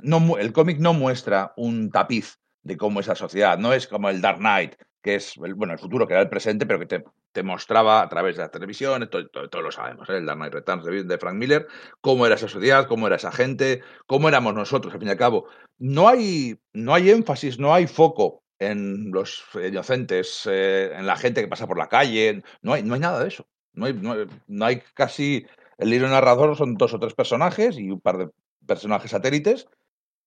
no, 0.00 0.38
el 0.38 0.52
cómic 0.52 0.78
no 0.78 0.94
muestra 0.94 1.52
un 1.56 1.90
tapiz 1.90 2.38
de 2.62 2.76
cómo 2.76 3.00
es 3.00 3.08
la 3.08 3.14
sociedad. 3.14 3.58
No 3.58 3.72
es 3.72 3.86
como 3.86 4.08
el 4.08 4.20
Dark 4.20 4.38
Knight, 4.38 4.74
que 5.02 5.16
es 5.16 5.36
el, 5.42 5.54
bueno, 5.54 5.72
el 5.72 5.78
futuro, 5.78 6.06
que 6.06 6.14
era 6.14 6.22
el 6.22 6.28
presente, 6.28 6.66
pero 6.66 6.78
que 6.78 6.86
te, 6.86 7.04
te 7.32 7.42
mostraba 7.42 8.02
a 8.02 8.08
través 8.08 8.36
de 8.36 8.42
la 8.42 8.50
televisión, 8.50 9.08
todo, 9.10 9.28
todo, 9.28 9.48
todo 9.48 9.62
lo 9.62 9.70
sabemos, 9.70 10.08
¿eh? 10.08 10.16
el 10.16 10.26
Dark 10.26 10.38
Knight 10.38 10.54
Returns 10.54 10.84
de, 10.84 11.04
de, 11.04 11.18
Frank 11.18 11.36
Miller, 11.36 11.66
cómo 12.00 12.26
era 12.26 12.34
esa 12.34 12.48
sociedad, 12.48 12.86
cómo 12.86 13.06
era 13.06 13.16
esa 13.16 13.30
gente, 13.30 13.82
cómo 14.06 14.28
éramos 14.28 14.54
nosotros, 14.54 14.92
al 14.94 15.00
fin 15.00 15.08
y 15.08 15.12
al 15.12 15.18
cabo. 15.18 15.46
No 15.78 16.08
hay, 16.08 16.58
no 16.72 16.94
hay 16.94 17.10
énfasis, 17.10 17.58
no 17.58 17.74
hay 17.74 17.86
foco 17.86 18.42
en 18.58 19.10
los 19.12 19.44
inocentes, 19.54 20.46
eh, 20.50 20.92
en 20.94 21.06
la 21.06 21.16
gente 21.16 21.40
que 21.40 21.48
pasa 21.48 21.66
por 21.66 21.78
la 21.78 21.88
calle. 21.88 22.42
No 22.62 22.72
hay, 22.72 22.82
no 22.82 22.94
hay 22.94 23.00
nada 23.00 23.20
de 23.20 23.28
eso. 23.28 23.46
No 23.72 23.86
hay, 23.86 23.94
no, 23.94 24.14
no 24.46 24.64
hay 24.64 24.80
casi. 24.94 25.46
El 25.78 25.90
libro 25.90 26.08
narrador 26.08 26.56
son 26.56 26.74
dos 26.74 26.94
o 26.94 26.98
tres 26.98 27.14
personajes 27.14 27.78
y 27.78 27.90
un 27.90 28.00
par 28.00 28.18
de 28.18 28.30
personajes 28.66 29.10
satélites, 29.10 29.68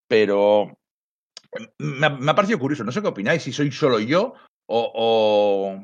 pero 0.08 0.78
me 1.80 2.06
ha, 2.06 2.10
me 2.10 2.32
ha 2.32 2.36
parecido 2.36 2.60
curioso. 2.60 2.84
No 2.84 2.92
sé 2.92 3.02
qué 3.02 3.08
opináis, 3.08 3.44
si 3.44 3.52
soy 3.52 3.72
solo 3.72 4.00
yo 4.00 4.34
o. 4.68 4.92
o... 4.96 5.84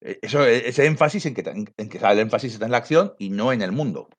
Eso, 0.00 0.44
ese 0.44 0.84
énfasis 0.84 1.24
en 1.24 1.34
que, 1.34 1.42
en 1.78 1.88
que 1.88 1.96
el 1.96 2.18
énfasis 2.18 2.52
está 2.52 2.66
en 2.66 2.72
la 2.72 2.76
acción 2.76 3.14
y 3.18 3.30
no 3.30 3.54
en 3.54 3.62
el 3.62 3.72
mundo. 3.72 4.10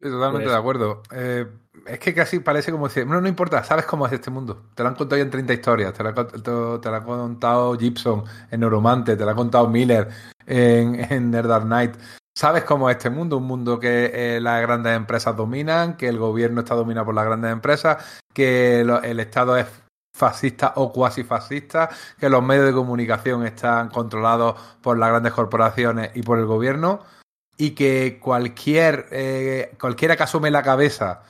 Totalmente 0.00 0.44
pues... 0.44 0.52
de 0.52 0.58
acuerdo. 0.58 1.02
Eh, 1.12 1.46
es 1.86 1.98
que 1.98 2.14
casi 2.14 2.40
parece 2.40 2.72
como 2.72 2.88
decir, 2.88 3.06
no, 3.06 3.20
no 3.20 3.28
importa, 3.28 3.62
sabes 3.64 3.86
cómo 3.86 4.06
es 4.06 4.12
este 4.12 4.30
mundo. 4.30 4.64
Te 4.74 4.82
lo 4.82 4.88
han 4.88 4.94
contado 4.94 5.18
ya 5.18 5.24
en 5.24 5.30
30 5.30 5.52
historias, 5.52 5.92
te 5.92 6.02
lo, 6.02 6.08
ha, 6.10 6.14
te, 6.14 6.40
te 6.40 6.50
lo 6.50 6.96
ha 6.96 7.04
contado 7.04 7.78
Gibson 7.78 8.24
en 8.50 8.60
Neuromante, 8.60 9.16
te 9.16 9.24
lo 9.24 9.30
ha 9.30 9.34
contado 9.34 9.68
Miller 9.68 10.08
en, 10.46 11.12
en 11.12 11.30
The 11.30 11.42
Dark 11.42 11.64
Knight. 11.64 11.96
Sabes 12.34 12.64
cómo 12.64 12.90
es 12.90 12.96
este 12.96 13.08
mundo, 13.08 13.38
un 13.38 13.46
mundo 13.46 13.80
que 13.80 14.10
eh, 14.12 14.40
las 14.40 14.60
grandes 14.60 14.94
empresas 14.94 15.34
dominan, 15.34 15.96
que 15.96 16.08
el 16.08 16.18
gobierno 16.18 16.60
está 16.60 16.74
dominado 16.74 17.06
por 17.06 17.14
las 17.14 17.24
grandes 17.24 17.50
empresas, 17.50 18.20
que 18.34 18.82
lo, 18.84 19.02
el 19.02 19.20
Estado 19.20 19.56
es 19.56 19.66
fascista 20.14 20.72
o 20.76 20.92
cuasi 20.92 21.24
fascista, 21.24 21.88
que 22.18 22.28
los 22.28 22.42
medios 22.42 22.66
de 22.66 22.72
comunicación 22.72 23.46
están 23.46 23.88
controlados 23.88 24.60
por 24.82 24.98
las 24.98 25.10
grandes 25.10 25.32
corporaciones 25.32 26.10
y 26.14 26.22
por 26.22 26.38
el 26.38 26.46
gobierno 26.46 27.00
y 27.56 27.70
que 27.70 28.18
cualquier 28.20 29.06
eh, 29.10 29.74
cualquiera 29.80 30.16
que 30.16 30.22
asume 30.22 30.50
la 30.50 30.62
cabeza 30.62 31.22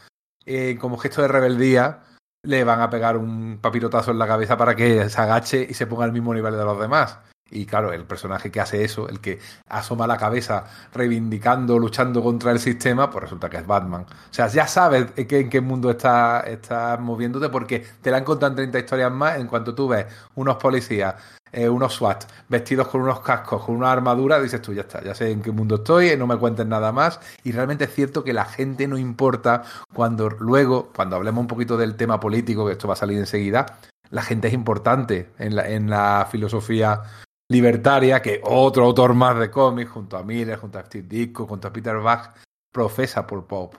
eh, 0.45 0.77
como 0.81 0.99
gesto 0.99 1.23
de 1.23 1.29
rebeldía 1.29 2.01
le 2.43 2.65
van 2.65 2.81
a 2.81 2.91
pegar 2.91 3.17
un 3.17 3.59
papirotazo 3.61 4.13
en 4.13 4.19
la 4.19 4.27
cabeza 4.27 4.57
para 4.57 4.75
que 4.77 5.09
se 5.09 5.21
agache 5.21 5.67
y 5.69 5.75
se 5.75 5.87
ponga 5.87 6.05
al 6.05 6.13
mismo 6.13 6.33
nivel 6.33 6.57
de 6.57 6.65
los 6.65 6.79
demás. 6.81 7.19
Y 7.51 7.65
claro, 7.65 7.93
el 7.93 8.05
personaje 8.05 8.51
que 8.51 8.61
hace 8.61 8.83
eso, 8.83 9.09
el 9.09 9.21
que 9.21 9.39
asoma 9.69 10.07
la 10.07 10.17
cabeza 10.17 10.65
reivindicando, 10.93 11.79
luchando 11.79 12.21
contra 12.23 12.51
el 12.51 12.59
sistema, 12.59 13.09
pues 13.09 13.23
resulta 13.23 13.49
que 13.49 13.59
es 13.59 13.67
Batman. 13.67 14.03
O 14.03 14.35
sea, 14.35 14.49
ya 14.49 14.67
sabes 14.67 15.07
en 15.17 15.49
qué 15.49 15.61
mundo 15.61 15.91
estás 15.91 16.47
está 16.49 16.97
moviéndote 16.97 17.49
porque 17.49 17.85
te 18.03 18.11
la 18.11 18.19
han 18.19 18.25
contado 18.25 18.51
en 18.51 18.57
30 18.57 18.79
historias 18.81 19.13
más 19.13 19.39
en 19.39 19.47
cuanto 19.47 19.75
tú 19.75 19.87
ves 19.89 20.07
unos 20.35 20.57
policías, 20.57 21.15
eh, 21.53 21.69
unos 21.69 21.95
SWAT, 21.95 22.25
vestidos 22.49 22.89
con 22.89 23.03
unos 23.03 23.21
cascos, 23.21 23.65
con 23.65 23.77
una 23.77 23.93
armadura, 23.93 24.41
dices 24.41 24.61
tú, 24.61 24.75
ya 24.75 24.83
está, 24.83 25.03
ya 25.05 25.15
sé 25.15 25.31
en 25.31 25.41
qué 25.41 25.53
mundo 25.53 25.77
estoy, 25.77 26.17
no 26.17 26.27
me 26.27 26.37
cuentes 26.37 26.67
nada 26.67 26.91
más. 26.91 27.21
Y 27.45 27.53
realmente 27.53 27.85
es 27.85 27.95
cierto 27.95 28.25
que 28.25 28.33
la 28.33 28.45
gente 28.45 28.89
no 28.89 28.99
importa 28.99 29.63
cuando 29.95 30.29
luego, 30.31 30.91
cuando 30.95 31.15
hablemos 31.15 31.43
un 31.43 31.49
poquito 31.49 31.77
del 31.77 31.95
tema 31.95 32.19
político, 32.19 32.67
que 32.67 32.73
esto 32.73 32.89
va 32.89 32.95
a 32.95 32.97
salir 32.97 33.19
enseguida, 33.19 33.67
la 34.11 34.23
gente 34.23 34.49
es 34.49 34.55
importante 34.55 35.31
en 35.39 35.57
la, 35.57 35.69
en 35.69 35.91
la 35.91 36.29
filosofía 36.31 37.03
libertaria 37.49 38.21
que 38.21 38.41
otro 38.45 38.85
autor 38.85 39.15
más 39.15 39.39
de 39.39 39.51
cómics, 39.51 39.91
junto 39.91 40.17
a 40.17 40.23
Miller, 40.23 40.59
junto 40.59 40.79
a 40.79 40.85
Steve 40.85 41.07
Ditko, 41.09 41.47
junto 41.47 41.69
a 41.69 41.73
Peter 41.73 41.97
Bach, 41.99 42.35
profesa 42.73 43.27
por 43.27 43.47
Pop. 43.47 43.75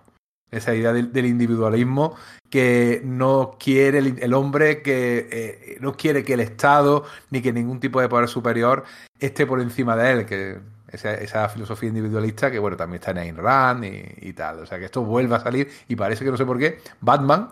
Esa 0.50 0.74
idea 0.74 0.94
del, 0.94 1.26
individualismo 1.26 2.16
que 2.50 3.02
no 3.04 3.58
quiere 3.60 4.00
el, 4.00 4.34
hombre, 4.34 4.82
que 4.82 5.28
eh, 5.30 5.78
no 5.82 5.98
quiere 5.98 6.24
que 6.24 6.36
el 6.36 6.40
Estado 6.40 7.04
ni 7.30 7.42
que 7.42 7.52
ningún 7.52 7.82
tipo 7.82 8.00
de 8.00 8.08
poder 8.08 8.30
superior 8.30 8.86
esté 9.20 9.46
por 9.46 9.60
encima 9.60 9.98
de 9.98 10.12
él, 10.12 10.26
que 10.26 10.60
esa, 10.90 11.50
filosofía 11.50 11.90
individualista 11.90 12.50
que 12.50 12.60
bueno 12.60 12.78
también 12.78 13.02
está 13.02 13.12
en 13.12 13.18
Ayn 13.18 13.38
Rand 13.38 13.84
y, 13.86 14.34
tal. 14.34 14.60
O 14.60 14.66
sea 14.66 14.80
que 14.80 14.86
esto 14.86 15.04
vuelve 15.04 15.36
a 15.36 15.40
salir 15.40 15.70
y 15.88 15.96
parece 15.96 16.24
que 16.24 16.32
no 16.32 16.38
sé 16.38 16.46
por 16.46 16.58
qué, 16.58 16.80
Batman 17.02 17.50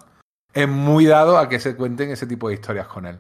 es 0.54 0.68
muy 0.70 1.06
dado 1.06 1.38
a 1.38 1.50
que 1.50 1.60
se 1.60 1.76
cuenten 1.76 2.12
ese 2.12 2.28
tipo 2.28 2.48
de 2.48 2.56
historias 2.56 2.88
con 2.88 3.06
él. 3.06 3.20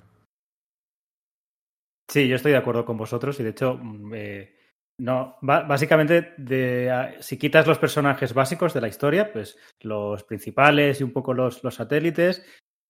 Sí, 2.07 2.27
yo 2.27 2.35
estoy 2.35 2.51
de 2.51 2.57
acuerdo 2.57 2.85
con 2.85 2.97
vosotros 2.97 3.39
y 3.39 3.43
de 3.43 3.49
hecho, 3.49 3.77
mm, 3.81 4.13
eh, 4.15 4.55
no, 4.97 5.37
básicamente, 5.41 6.33
de, 6.37 7.15
si 7.19 7.37
quitas 7.37 7.67
los 7.67 7.79
personajes 7.79 8.33
básicos 8.33 8.73
de 8.73 8.81
la 8.81 8.87
historia, 8.87 9.31
pues 9.33 9.57
los 9.81 10.23
principales 10.23 11.01
y 11.01 11.03
un 11.03 11.11
poco 11.11 11.33
los, 11.33 11.63
los 11.63 11.75
satélites, 11.75 12.45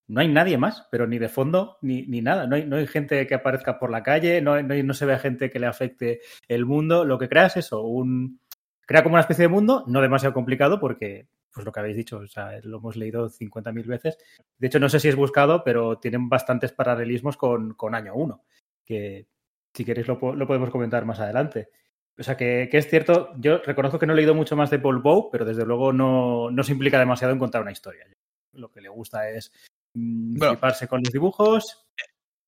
no 0.08 0.21
hay 0.21 0.28
nadie 0.28 0.58
más, 0.60 0.88
pero 0.91 1.08
ni 1.08 1.17
de 1.17 1.30
fondo 1.30 1.78
ni, 1.82 2.04
ni 2.04 2.21
nada. 2.21 2.45
No 2.45 2.56
hay, 2.56 2.65
no 2.65 2.75
hay, 2.78 2.86
gente 2.86 3.25
que 3.25 3.34
aparezca 3.34 3.80
por 3.80 3.89
la 3.89 4.04
calle, 4.04 4.39
no, 4.41 4.62
no, 4.62 4.75
no, 4.75 4.93
se 4.93 5.06
ve 5.08 5.17
gente 5.17 5.49
que 5.49 5.60
le 5.60 5.65
afecte 5.65 6.21
el 6.47 6.65
mundo. 6.65 7.06
Lo 7.06 7.17
que 7.17 7.30
crea 7.30 7.47
es 7.47 7.58
eso, 7.58 7.82
un, 7.82 8.39
crea 8.86 9.01
como 9.01 9.15
una 9.15 9.21
especie 9.21 9.43
de 9.43 9.49
mundo, 9.49 9.84
no 9.88 10.01
demasiado 10.01 10.34
complicado 10.34 10.80
porque, 10.80 11.28
pues 11.51 11.65
lo 11.65 11.71
que 11.71 11.80
habéis 11.80 11.97
dicho, 11.97 12.17
o 12.19 12.28
sea, 12.28 12.60
lo 12.63 12.78
hemos 12.78 12.97
leído 12.97 13.30
50.000 13.30 13.88
veces. 13.88 14.17
De 14.60 14.67
hecho, 14.67 14.80
no 14.80 14.89
sé 14.89 14.99
si 14.99 15.08
es 15.08 15.15
buscado, 15.15 15.63
pero 15.63 15.97
tienen 15.97 16.30
bastantes 16.30 16.71
paralelismos 16.71 17.36
con, 17.36 17.73
con 17.73 17.95
Año 17.95 18.13
1 18.13 18.43
que 18.86 19.28
si 19.74 19.84
queréis 19.84 20.08
lo, 20.08 20.17
lo 20.36 20.48
podemos 20.48 20.69
comentar 20.69 21.06
más 21.06 21.19
adelante. 21.19 21.69
O 22.17 22.24
sea, 22.24 22.38
que, 22.38 22.69
que, 22.71 22.78
es 22.78 22.89
cierto, 22.89 23.34
yo 23.38 23.58
reconozco 23.58 24.00
que 24.00 24.06
no 24.06 24.13
he 24.13 24.15
leído 24.15 24.34
mucho 24.34 24.56
más 24.56 24.69
de 24.69 24.80
Paul 24.80 25.02
Bow, 25.02 25.30
pero 25.30 25.43
desde 25.43 25.65
luego 25.65 25.91
no, 25.91 26.50
no 26.50 26.63
se 26.63 26.71
implica 26.71 26.98
demasiado 26.98 27.34
en 27.34 27.39
contar 27.39 27.62
una 27.62 27.74
historia. 27.74 28.08
Lo 28.54 28.71
que 28.71 28.80
le 28.80 28.88
gusta 28.88 29.30
es 29.30 29.52
mmm, 29.93 30.38
bueno, 30.38 30.58
con 30.88 31.02
los 31.02 31.12
dibujos. 31.12 31.86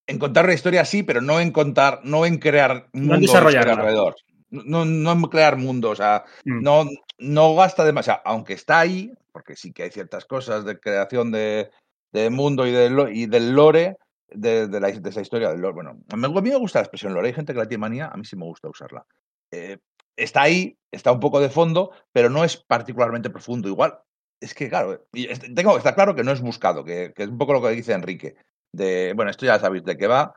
En 0.06 0.20
contar 0.20 0.46
una 0.46 0.54
historia 0.54 0.86
sí, 0.86 1.04
pero 1.04 1.20
no 1.20 1.42
en 1.42 1.52
contar, 1.52 2.00
no 2.04 2.26
en 2.26 2.38
crear 2.38 2.88
mundos 2.94 3.34
no 3.34 3.40
alrededor. 3.40 4.16
No, 4.50 4.86
no 4.86 5.12
en 5.12 5.22
crear 5.24 5.58
mundos, 5.58 5.92
o 5.92 5.96
sea, 5.98 6.24
mm. 6.46 6.62
no, 6.64 6.86
no 7.18 7.56
gasta 7.56 7.84
demasiado, 7.84 8.22
aunque 8.24 8.54
está 8.54 8.80
ahí, 8.80 9.12
porque 9.34 9.58
sí 9.58 9.74
que 9.74 9.84
hay 9.84 9.90
ciertas 9.90 10.24
cosas 10.24 10.64
de 10.64 10.80
creación 10.80 11.34
de, 11.34 11.70
de 12.14 12.30
mundo 12.30 12.66
y, 12.66 12.72
de, 12.72 13.10
y 13.12 13.26
del 13.26 13.52
lore, 13.52 13.98
de, 14.30 14.68
de, 14.68 14.80
la, 14.80 14.92
de, 14.92 15.10
esa 15.10 15.22
historia 15.22 15.50
del 15.50 15.62
lore. 15.62 15.76
Bueno, 15.76 16.00
a 16.10 16.16
mí, 16.16 16.50
me 16.50 16.56
gusta 16.58 16.80
la 16.80 16.84
expresión 16.84 17.14
lore. 17.14 17.28
Hay 17.28 17.34
gente 17.34 17.54
que 17.54 17.60
la 17.60 17.68
tiene 17.68 17.82
manía, 17.82 18.08
a 18.08 18.18
mí 18.18 18.26
sí 18.26 18.36
me 18.36 18.46
gusta 18.46 18.70
usarla. 18.70 19.06
Eh, 19.52 19.78
está 20.16 20.42
ahí, 20.44 20.78
está 20.92 21.12
un 21.12 21.20
poco 21.20 21.40
de 21.40 21.50
fondo, 21.50 21.92
pero 22.12 22.30
no 22.30 22.44
es 22.44 22.58
particularmente 22.58 23.30
profundo. 23.30 23.68
Igual, 23.68 24.00
es 24.40 24.54
que, 24.54 24.70
claro, 24.70 25.08
tengo, 25.56 25.78
está 25.78 25.96
claro 25.96 26.16
que 26.16 26.24
no 26.24 26.32
es 26.32 26.42
buscado, 26.42 26.84
que, 26.84 27.14
que, 27.16 27.24
es 27.24 27.30
un 27.30 27.38
poco 27.38 27.54
lo 27.54 27.62
que 27.62 27.70
dice 27.70 27.94
Enrique. 27.94 28.36
De, 28.72 29.14
bueno, 29.16 29.32
esto 29.32 29.46
ya 29.46 29.60
sabéis 29.60 29.84
de 29.84 29.98
qué 29.98 30.08
va, 30.08 30.36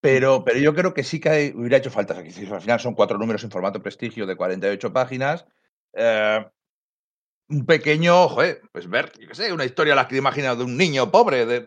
pero, 0.00 0.44
pero 0.44 0.58
yo 0.58 0.74
creo 0.74 0.94
que 0.94 1.04
sí 1.04 1.20
que 1.20 1.52
hubiera 1.54 1.76
hecho 1.76 1.90
falta. 1.90 2.16
Al 2.16 2.32
final 2.32 2.80
son 2.80 2.94
cuatro 2.94 3.18
números 3.18 3.44
en 3.44 3.50
formato 3.50 3.82
prestigio 3.82 4.26
de 4.26 4.36
48 4.36 4.92
páginas. 4.92 5.46
Eh, 5.92 6.44
un 7.50 7.66
pequeño, 7.66 8.28
joder, 8.28 8.62
pues 8.72 8.88
ver, 8.88 9.12
yo 9.18 9.28
qué 9.28 9.34
sé, 9.34 9.52
una 9.52 9.64
historia 9.64 9.94
la 9.94 10.06
que 10.06 10.16
imagina 10.16 10.54
de 10.54 10.64
un 10.64 10.76
niño 10.76 11.10
pobre, 11.10 11.46
de 11.46 11.66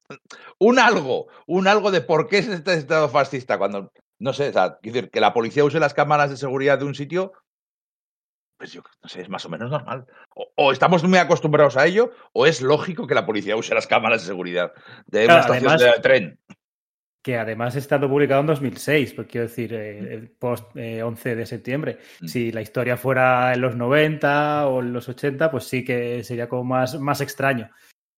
un 0.57 0.79
algo, 0.79 1.27
un 1.45 1.67
algo 1.67 1.91
de 1.91 2.01
por 2.01 2.27
qué 2.27 2.39
es 2.39 2.47
este 2.47 2.73
estado 2.73 3.09
fascista 3.09 3.57
cuando, 3.57 3.91
no 4.19 4.33
sé, 4.33 4.49
o 4.49 4.53
sea, 4.53 4.79
decir, 4.81 5.09
que 5.09 5.19
la 5.19 5.33
policía 5.33 5.65
use 5.65 5.79
las 5.79 5.93
cámaras 5.93 6.29
de 6.29 6.37
seguridad 6.37 6.79
de 6.79 6.85
un 6.85 6.95
sitio, 6.95 7.33
pues 8.57 8.71
yo 8.71 8.81
no 9.01 9.09
sé, 9.09 9.21
es 9.21 9.29
más 9.29 9.45
o 9.45 9.49
menos 9.49 9.69
normal. 9.69 10.05
O, 10.35 10.47
o 10.55 10.71
estamos 10.71 11.03
muy 11.03 11.17
acostumbrados 11.17 11.75
a 11.75 11.85
ello, 11.85 12.11
o 12.31 12.45
es 12.45 12.61
lógico 12.61 13.05
que 13.05 13.15
la 13.15 13.25
policía 13.25 13.57
use 13.57 13.75
las 13.75 13.87
cámaras 13.87 14.21
de 14.21 14.27
seguridad 14.27 14.71
de 15.07 15.25
claro, 15.25 15.33
una 15.33 15.41
estación 15.41 15.71
además, 15.73 15.95
de 15.95 16.01
tren 16.01 16.39
que 17.23 17.37
además 17.37 17.75
estado 17.77 18.09
publicado 18.09 18.41
en 18.41 18.47
2006, 18.47 19.13
pues 19.13 19.27
quiero 19.27 19.47
decir, 19.47 19.73
eh, 19.73 20.29
post 20.37 20.75
eh, 20.75 21.01
11 21.01 21.35
de 21.37 21.45
septiembre. 21.45 21.99
Mm. 22.19 22.27
Si 22.27 22.51
la 22.51 22.61
historia 22.61 22.97
fuera 22.97 23.53
en 23.53 23.61
los 23.61 23.77
90 23.77 24.67
o 24.67 24.81
en 24.81 24.91
los 24.91 25.07
80, 25.07 25.49
pues 25.49 25.63
sí 25.63 25.85
que 25.85 26.21
sería 26.25 26.49
como 26.49 26.65
más, 26.65 26.99
más 26.99 27.21
extraño. 27.21 27.69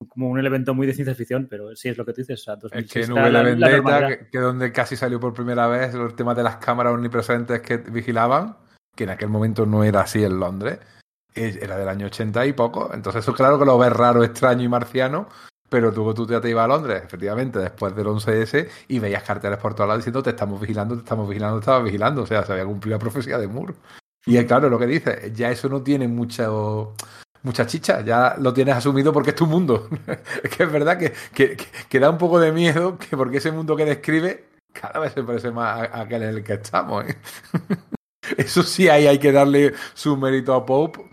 Como 0.10 0.30
un 0.30 0.40
elemento 0.40 0.74
muy 0.74 0.88
de 0.88 0.94
ciencia 0.94 1.14
ficción, 1.14 1.48
pero 1.48 1.76
sí 1.76 1.90
es 1.90 1.98
lo 1.98 2.04
que 2.04 2.14
tú 2.14 2.22
dices. 2.22 2.42
O 2.42 2.44
sea, 2.44 2.56
2006 2.56 2.96
es 2.96 3.08
que 3.08 3.14
Nube 3.14 3.32
la, 3.32 3.44
Vendetta, 3.44 4.02
la 4.02 4.08
que, 4.08 4.28
que, 4.28 4.40
donde 4.40 4.72
casi 4.72 4.96
salió 4.96 5.20
por 5.20 5.34
primera 5.36 5.68
vez 5.68 5.94
los 5.94 6.16
temas 6.16 6.36
de 6.36 6.44
las 6.44 6.58
cámaras 6.58 6.94
omnipresentes 6.94 7.62
que 7.62 7.78
vigilaban, 7.78 8.58
que 8.96 9.04
en 9.04 9.12
aquel 9.12 9.30
momento 9.30 9.68
no 9.68 9.84
era 9.84 10.02
así 10.02 10.24
en 10.24 10.40
Londres, 10.40 10.80
era 11.36 11.78
del 11.78 11.90
año 11.90 12.08
80 12.08 12.44
y 12.48 12.54
poco. 12.54 12.92
Entonces, 12.92 13.24
eso 13.24 13.34
claro 13.34 13.60
que 13.60 13.66
lo 13.66 13.78
ves 13.78 13.94
raro, 13.94 14.24
extraño 14.24 14.64
y 14.64 14.68
marciano, 14.68 15.30
pero 15.70 15.92
tú, 15.92 16.14
tú 16.14 16.28
ya 16.28 16.40
te 16.40 16.50
ibas 16.50 16.66
a 16.66 16.68
Londres, 16.68 17.02
efectivamente, 17.04 17.60
después 17.60 17.96
del 17.96 18.08
11S, 18.08 18.70
y 18.88 19.00
veías 19.00 19.24
carteles 19.24 19.58
por 19.58 19.74
todos 19.74 19.88
lados 19.88 20.02
diciendo 20.02 20.22
te 20.22 20.30
estamos 20.30 20.62
vigilando, 20.62 20.96
te 20.96 21.02
estamos 21.02 21.28
vigilando, 21.28 21.58
te 21.58 21.62
estamos 21.62 21.84
vigilando. 21.84 22.22
O 22.22 22.26
sea, 22.28 22.46
se 22.46 22.52
había 22.52 22.66
cumplido 22.66 22.98
la 22.98 23.00
profecía 23.00 23.38
de 23.38 23.48
Moore. 23.48 23.74
Y 24.26 24.38
es 24.38 24.46
claro 24.46 24.70
lo 24.70 24.80
que 24.80 24.88
dice, 24.88 25.32
ya 25.36 25.52
eso 25.52 25.70
no 25.70 25.82
tiene 25.82 26.08
mucho, 26.08 26.94
mucha 27.44 27.66
chicha, 27.66 28.02
ya 28.02 28.36
lo 28.40 28.54
tienes 28.54 28.76
asumido 28.76 29.14
porque 29.14 29.32
es 29.32 29.36
tu 29.36 29.48
mundo. 29.48 29.88
es 30.44 30.50
que 30.50 30.64
es 30.64 30.72
verdad 30.72 30.98
que, 30.98 31.58
que, 31.90 32.00
da 32.00 32.10
un 32.10 32.18
poco 32.18 32.40
de 32.40 32.52
miedo 32.52 32.98
que 32.98 33.16
porque 33.18 33.38
ese 33.38 33.52
mundo 33.52 33.76
que 33.76 33.86
describe 33.86 34.46
cada 34.74 35.00
vez 35.00 35.14
se 35.14 35.24
parece 35.24 35.52
más 35.52 35.80
a, 35.80 35.98
a 35.98 36.02
aquel 36.02 36.24
en 36.24 36.30
el 36.30 36.44
que 36.44 36.54
estamos. 36.54 37.06
¿eh? 37.06 37.16
eso 38.38 38.64
sí, 38.64 38.90
ahí 38.90 39.08
hay 39.08 39.20
que 39.20 39.32
darle 39.32 39.74
su 39.94 40.18
mérito 40.18 40.54
a 40.54 40.66
Pope 40.66 41.10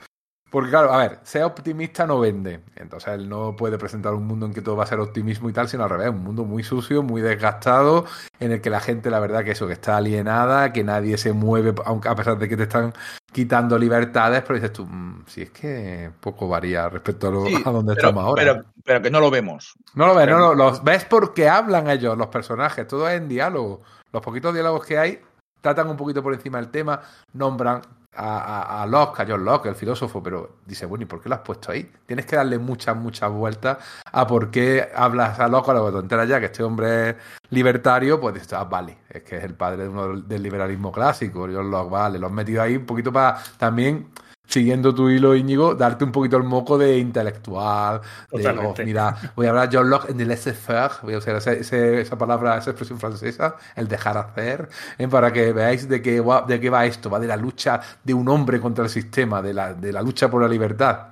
porque 0.52 0.68
claro, 0.68 0.92
a 0.92 0.98
ver, 0.98 1.18
ser 1.22 1.44
optimista 1.44 2.06
no 2.06 2.20
vende. 2.20 2.60
Entonces 2.76 3.14
él 3.14 3.26
no 3.26 3.56
puede 3.56 3.78
presentar 3.78 4.12
un 4.12 4.26
mundo 4.26 4.44
en 4.44 4.52
que 4.52 4.60
todo 4.60 4.76
va 4.76 4.84
a 4.84 4.86
ser 4.86 5.00
optimismo 5.00 5.48
y 5.48 5.54
tal, 5.54 5.66
sino 5.66 5.84
al 5.84 5.88
revés, 5.88 6.10
un 6.10 6.22
mundo 6.22 6.44
muy 6.44 6.62
sucio, 6.62 7.02
muy 7.02 7.22
desgastado, 7.22 8.04
en 8.38 8.52
el 8.52 8.60
que 8.60 8.68
la 8.68 8.80
gente, 8.80 9.08
la 9.08 9.18
verdad, 9.18 9.44
que 9.44 9.52
eso, 9.52 9.66
que 9.66 9.72
está 9.72 9.96
alienada, 9.96 10.70
que 10.74 10.84
nadie 10.84 11.16
se 11.16 11.32
mueve, 11.32 11.74
aunque 11.86 12.10
a 12.10 12.14
pesar 12.14 12.36
de 12.36 12.50
que 12.50 12.58
te 12.58 12.64
están 12.64 12.92
quitando 13.32 13.78
libertades, 13.78 14.42
pero 14.42 14.56
dices 14.56 14.74
tú, 14.74 14.84
mmm, 14.84 15.24
si 15.26 15.40
es 15.40 15.50
que 15.52 16.10
poco 16.20 16.46
varía 16.46 16.86
respecto 16.90 17.28
a, 17.28 17.30
lo, 17.30 17.46
sí, 17.46 17.56
a 17.64 17.70
donde 17.70 17.94
pero, 17.94 18.08
estamos 18.08 18.22
ahora. 18.22 18.42
Pero, 18.42 18.64
pero, 18.84 19.00
que 19.00 19.10
no 19.10 19.20
lo 19.20 19.30
vemos. 19.30 19.72
No 19.94 20.06
lo 20.06 20.14
ves, 20.14 20.28
no 20.28 20.38
lo 20.38 20.54
los 20.54 20.84
ves 20.84 21.06
porque 21.06 21.48
hablan 21.48 21.88
ellos, 21.88 22.18
los 22.18 22.26
personajes, 22.26 22.86
todo 22.86 23.08
es 23.08 23.16
en 23.16 23.26
diálogo. 23.26 23.80
Los 24.12 24.20
poquitos 24.20 24.52
diálogos 24.52 24.84
que 24.84 24.98
hay 24.98 25.18
tratan 25.62 25.88
un 25.88 25.96
poquito 25.96 26.22
por 26.22 26.34
encima 26.34 26.58
del 26.58 26.70
tema, 26.70 27.00
nombran 27.32 27.80
a, 28.14 28.82
a, 28.82 28.86
Locke, 28.86 29.20
a 29.20 29.26
John 29.26 29.44
Locke, 29.44 29.66
el 29.66 29.74
filósofo, 29.74 30.22
pero 30.22 30.56
dice, 30.66 30.86
bueno, 30.86 31.04
¿y 31.04 31.06
por 31.06 31.22
qué 31.22 31.28
lo 31.28 31.36
has 31.36 31.40
puesto 31.40 31.72
ahí? 31.72 31.90
Tienes 32.06 32.26
que 32.26 32.36
darle 32.36 32.58
muchas, 32.58 32.96
muchas 32.96 33.30
vueltas 33.30 33.78
a 34.04 34.26
por 34.26 34.50
qué 34.50 34.88
hablas 34.94 35.38
a 35.40 35.48
Locke, 35.48 35.70
a 35.70 35.74
lo 35.74 36.02
que 36.02 36.08
te 36.08 36.26
ya 36.26 36.40
que 36.40 36.46
este 36.46 36.62
hombre 36.62 37.16
libertario, 37.50 38.20
pues 38.20 38.34
dices, 38.34 38.52
ah, 38.52 38.64
vale, 38.64 38.98
es 39.08 39.22
que 39.22 39.36
es 39.38 39.44
el 39.44 39.54
padre 39.54 39.84
de 39.84 39.88
uno 39.88 40.20
del 40.20 40.42
liberalismo 40.42 40.92
clásico, 40.92 41.48
John 41.52 41.70
Locke, 41.70 41.90
vale, 41.90 42.18
lo 42.18 42.26
has 42.26 42.32
metido 42.32 42.62
ahí 42.62 42.76
un 42.76 42.86
poquito 42.86 43.12
para 43.12 43.38
también 43.56 44.08
siguiendo 44.52 44.94
tu 44.94 45.08
hilo, 45.08 45.34
Íñigo, 45.34 45.74
darte 45.74 46.04
un 46.04 46.12
poquito 46.12 46.36
el 46.36 46.42
moco 46.42 46.76
de 46.76 46.98
intelectual, 46.98 48.02
de, 48.30 48.48
oh, 48.48 48.74
mira, 48.84 49.32
voy 49.34 49.46
a 49.46 49.48
hablar 49.48 49.70
John 49.72 49.88
Locke 49.88 50.10
en 50.10 50.20
el 50.20 50.28
laissez-faire, 50.28 50.90
voy 51.02 51.14
a 51.14 51.18
usar 51.18 51.36
esa, 51.36 51.52
esa, 51.52 52.18
palabra, 52.18 52.58
esa 52.58 52.70
expresión 52.70 53.00
francesa, 53.00 53.56
el 53.74 53.88
dejar 53.88 54.18
hacer, 54.18 54.68
¿eh? 54.98 55.08
para 55.08 55.32
que 55.32 55.54
veáis 55.54 55.88
de 55.88 56.02
qué, 56.02 56.20
va, 56.20 56.42
de 56.42 56.60
qué 56.60 56.68
va 56.68 56.84
esto, 56.84 57.08
va 57.08 57.18
de 57.18 57.28
la 57.28 57.36
lucha 57.36 57.80
de 58.04 58.12
un 58.12 58.28
hombre 58.28 58.60
contra 58.60 58.84
el 58.84 58.90
sistema, 58.90 59.40
de 59.40 59.54
la, 59.54 59.72
de 59.72 59.90
la 59.90 60.02
lucha 60.02 60.30
por 60.30 60.42
la 60.42 60.48
libertad. 60.48 61.08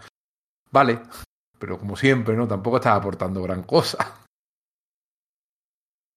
Vale, 0.71 1.01
pero 1.59 1.79
como 1.79 1.97
siempre, 1.97 2.37
¿no? 2.37 2.47
Tampoco 2.47 2.77
estás 2.77 2.97
aportando 2.97 3.43
gran 3.43 3.63
cosa. 3.63 4.17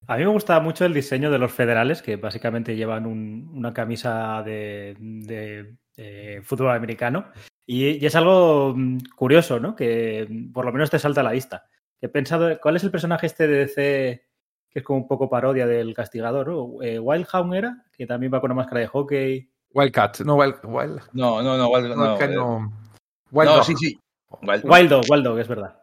A 0.06 0.16
mí 0.18 0.24
me 0.24 0.30
gusta 0.30 0.60
mucho 0.60 0.84
el 0.84 0.92
diseño 0.92 1.30
de 1.30 1.38
los 1.38 1.50
federales, 1.50 2.02
que 2.02 2.16
básicamente 2.16 2.76
llevan 2.76 3.06
un, 3.06 3.50
una 3.54 3.72
camisa 3.72 4.42
de, 4.42 4.94
de 4.98 5.78
eh, 5.96 6.40
fútbol 6.42 6.70
americano. 6.70 7.26
Y, 7.66 7.88
y, 8.02 8.06
es 8.06 8.14
algo 8.16 8.74
mm, 8.76 8.98
curioso, 9.16 9.58
¿no? 9.60 9.74
Que 9.74 10.26
mm, 10.28 10.52
por 10.52 10.64
lo 10.64 10.72
menos 10.72 10.90
te 10.90 10.98
salta 10.98 11.20
a 11.20 11.24
la 11.24 11.32
vista. 11.32 11.66
He 12.00 12.08
pensado, 12.08 12.58
¿cuál 12.60 12.76
es 12.76 12.84
el 12.84 12.90
personaje 12.90 13.26
este 13.26 13.46
de 13.46 13.58
DC 13.58 14.24
que 14.74 14.80
es 14.80 14.84
como 14.84 14.98
un 14.98 15.06
poco 15.06 15.30
parodia 15.30 15.68
del 15.68 15.94
castigador, 15.94 16.48
¿no? 16.48 16.82
Eh, 16.82 16.98
Wildhound 16.98 17.54
era, 17.54 17.84
que 17.96 18.08
también 18.08 18.34
va 18.34 18.40
con 18.40 18.50
una 18.50 18.60
máscara 18.62 18.80
de 18.80 18.88
hockey. 18.88 19.48
Wildcat, 19.72 20.20
no, 20.22 20.34
Wild, 20.34 20.56
Wild, 20.64 21.00
No, 21.12 21.40
no, 21.42 21.56
no, 21.56 21.68
Wild, 21.68 21.94
no, 21.94 22.02
Wildcat 22.02 22.30
eh, 22.30 22.34
no. 22.34 22.72
Wild 23.30 23.50
no, 23.50 23.56
Dog, 23.56 23.64
sí, 23.64 23.74
sí. 23.76 23.98
Wild- 24.42 24.64
Wild 24.64 24.90
Dog, 24.90 25.04
Wild 25.08 25.24
Dog, 25.24 25.38
es 25.38 25.46
verdad. 25.46 25.80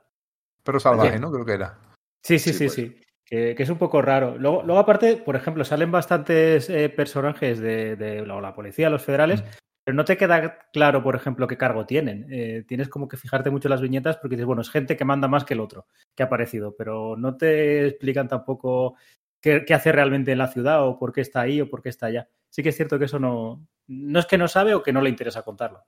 Perro 0.61 0.79
salvaje. 0.81 1.17
¿no? 1.19 1.31
Creo 1.31 1.45
que 1.45 1.53
era. 1.53 1.77
Sí, 2.21 2.37
sí, 2.37 2.51
Sí, 2.51 2.53
sí, 2.53 2.65
pues. 2.65 2.73
sí. 2.73 3.01
Que, 3.25 3.55
que 3.55 3.63
es 3.63 3.69
un 3.69 3.77
poco 3.77 4.01
raro. 4.01 4.37
Luego, 4.37 4.61
luego 4.63 4.79
aparte, 4.81 5.15
por 5.15 5.37
ejemplo, 5.37 5.63
salen 5.63 5.89
bastantes 5.89 6.69
eh, 6.69 6.89
personajes 6.89 7.59
de, 7.61 7.95
de 7.95 8.25
la, 8.25 8.41
la 8.41 8.53
policía, 8.53 8.89
los 8.89 9.03
federales, 9.05 9.41
pero 9.83 9.95
no 9.95 10.05
te 10.05 10.17
queda 10.17 10.69
claro, 10.71 11.03
por 11.03 11.15
ejemplo, 11.15 11.47
qué 11.47 11.57
cargo 11.57 11.85
tienen. 11.85 12.27
Eh, 12.29 12.63
tienes 12.67 12.87
como 12.87 13.07
que 13.07 13.17
fijarte 13.17 13.49
mucho 13.49 13.67
en 13.67 13.71
las 13.71 13.81
viñetas 13.81 14.17
porque 14.17 14.35
dices, 14.35 14.45
bueno, 14.45 14.61
es 14.61 14.69
gente 14.69 14.95
que 14.95 15.05
manda 15.05 15.27
más 15.27 15.43
que 15.43 15.55
el 15.55 15.59
otro 15.59 15.87
que 16.15 16.23
ha 16.23 16.27
aparecido, 16.27 16.75
pero 16.77 17.15
no 17.17 17.35
te 17.35 17.87
explican 17.87 18.27
tampoco 18.27 18.95
qué, 19.39 19.65
qué 19.65 19.73
hace 19.73 19.91
realmente 19.91 20.31
en 20.31 20.37
la 20.37 20.47
ciudad 20.47 20.87
o 20.87 20.99
por 20.99 21.11
qué 21.11 21.21
está 21.21 21.41
ahí 21.41 21.61
o 21.61 21.69
por 21.69 21.81
qué 21.81 21.89
está 21.89 22.07
allá. 22.07 22.27
Sí 22.49 22.61
que 22.61 22.69
es 22.69 22.75
cierto 22.75 22.99
que 22.99 23.05
eso 23.05 23.17
no, 23.17 23.65
no 23.87 24.19
es 24.19 24.25
que 24.25 24.37
no 24.37 24.47
sabe 24.47 24.75
o 24.75 24.83
que 24.83 24.93
no 24.93 25.01
le 25.01 25.09
interesa 25.09 25.41
contarlo. 25.41 25.83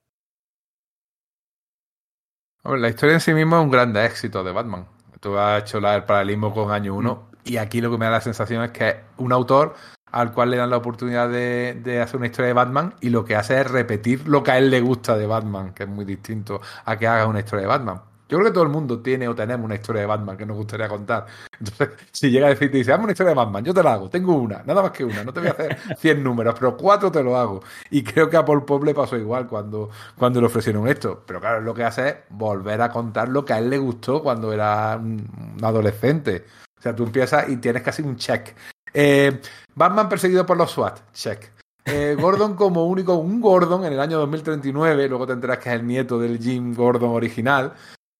Hombre, 2.63 2.81
la 2.81 2.89
historia 2.89 3.15
en 3.15 3.21
sí 3.21 3.33
misma 3.33 3.59
es 3.59 3.63
un 3.65 3.71
gran 3.71 3.95
éxito 3.97 4.43
de 4.43 4.51
Batman. 4.53 4.87
Tú 5.19 5.37
has 5.37 5.61
hecho 5.61 5.77
el 5.77 6.03
paralelismo 6.03 6.53
con 6.53 6.71
Año 6.71 6.95
1 6.95 7.31
y 7.45 7.57
aquí 7.57 7.81
lo 7.81 7.91
que 7.91 7.97
me 7.97 8.05
da 8.05 8.11
la 8.11 8.21
sensación 8.21 8.63
es 8.63 8.71
que 8.71 9.01
un 9.17 9.33
autor 9.33 9.75
al 10.13 10.31
cual 10.31 10.51
le 10.51 10.57
dan 10.57 10.69
la 10.69 10.77
oportunidad 10.77 11.27
de, 11.27 11.79
de 11.83 12.01
hacer 12.01 12.17
una 12.17 12.27
historia 12.27 12.47
de 12.47 12.53
Batman 12.53 12.93
y 13.01 13.09
lo 13.09 13.25
que 13.25 13.35
hace 13.35 13.59
es 13.59 13.69
repetir 13.69 14.27
lo 14.27 14.43
que 14.43 14.51
a 14.51 14.57
él 14.59 14.69
le 14.69 14.79
gusta 14.79 15.17
de 15.17 15.27
Batman, 15.27 15.73
que 15.73 15.83
es 15.83 15.89
muy 15.89 16.05
distinto 16.05 16.61
a 16.85 16.97
que 16.97 17.07
haga 17.07 17.27
una 17.27 17.39
historia 17.39 17.63
de 17.63 17.67
Batman. 17.67 18.01
Yo 18.29 18.39
creo 18.39 18.49
que 18.49 18.53
todo 18.53 18.63
el 18.63 18.69
mundo 18.69 18.99
tiene 18.99 19.27
o 19.27 19.35
tenemos 19.35 19.65
una 19.65 19.75
historia 19.75 20.01
de 20.01 20.07
Batman 20.07 20.37
que 20.37 20.45
nos 20.45 20.57
gustaría 20.57 20.87
contar. 20.87 21.25
Entonces, 21.59 21.89
si 22.11 22.31
llega 22.31 22.47
a 22.47 22.49
decirte, 22.49 22.77
dice, 22.77 22.91
hazme 22.91 23.03
una 23.03 23.11
historia 23.11 23.29
de 23.29 23.35
Batman, 23.35 23.63
yo 23.63 23.73
te 23.73 23.83
la 23.83 23.93
hago, 23.93 24.09
tengo 24.09 24.35
una, 24.35 24.63
nada 24.63 24.81
más 24.81 24.91
que 24.91 25.03
una, 25.03 25.23
no 25.23 25.33
te 25.33 25.39
voy 25.39 25.49
a 25.49 25.51
hacer 25.51 25.77
100 25.97 26.23
números, 26.23 26.55
pero 26.57 26.77
cuatro 26.77 27.11
te 27.11 27.21
lo 27.21 27.37
hago. 27.37 27.61
Y 27.91 28.03
creo 28.03 28.29
que 28.29 28.37
a 28.37 28.45
Paul 28.45 28.65
Pop 28.65 28.83
le 28.83 28.95
pasó 28.95 29.17
igual 29.17 29.47
cuando, 29.47 29.89
cuando 30.17 30.39
le 30.39 30.47
ofrecieron 30.47 30.87
esto. 30.87 31.23
Pero 31.27 31.39
claro, 31.41 31.61
lo 31.61 31.73
que 31.73 31.83
hace 31.83 32.07
es 32.07 32.15
volver 32.29 32.81
a 32.81 32.89
contar 32.89 33.29
lo 33.29 33.45
que 33.45 33.53
a 33.53 33.59
él 33.59 33.69
le 33.69 33.77
gustó 33.77 34.23
cuando 34.23 34.53
era 34.53 34.97
un 34.97 35.57
adolescente. 35.61 36.45
O 36.79 36.81
sea, 36.81 36.95
tú 36.95 37.03
empiezas 37.03 37.47
y 37.49 37.57
tienes 37.57 37.83
casi 37.83 38.01
un 38.01 38.17
check. 38.17 38.55
Eh, 38.93 39.41
Batman 39.75 40.09
perseguido 40.09 40.45
por 40.45 40.57
los 40.57 40.71
SWAT, 40.71 41.11
check. 41.13 41.51
Eh, 41.85 42.15
Gordon 42.19 42.55
como 42.55 42.85
único, 42.85 43.15
un 43.15 43.41
Gordon 43.41 43.85
en 43.85 43.93
el 43.93 43.99
año 43.99 44.19
2039, 44.19 45.09
luego 45.09 45.27
te 45.27 45.33
enteras 45.33 45.57
que 45.59 45.69
es 45.69 45.75
el 45.75 45.87
nieto 45.87 46.19
del 46.19 46.39
Jim 46.39 46.73
Gordon 46.73 47.11
original, 47.11 47.73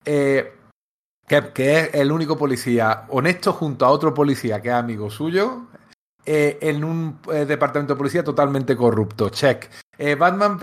eh, 0.06 0.54
que, 1.28 1.54
que 1.54 1.80
es 1.80 1.94
el 1.94 2.12
único 2.12 2.38
policía 2.38 3.06
honesto 3.10 3.54
junto 3.54 3.86
a 3.86 3.90
otro 3.90 4.14
policía 4.14 4.62
que 4.62 4.70
es 4.70 4.74
amigo 4.74 5.10
suyo, 5.10 5.68
eh, 6.26 6.58
en 6.62 6.84
un 6.84 7.20
departamento 7.26 7.94
de 7.94 7.98
policía 7.98 8.24
totalmente 8.24 8.76
corrupto, 8.76 9.30
check. 9.30 9.70
Batman 10.18 10.60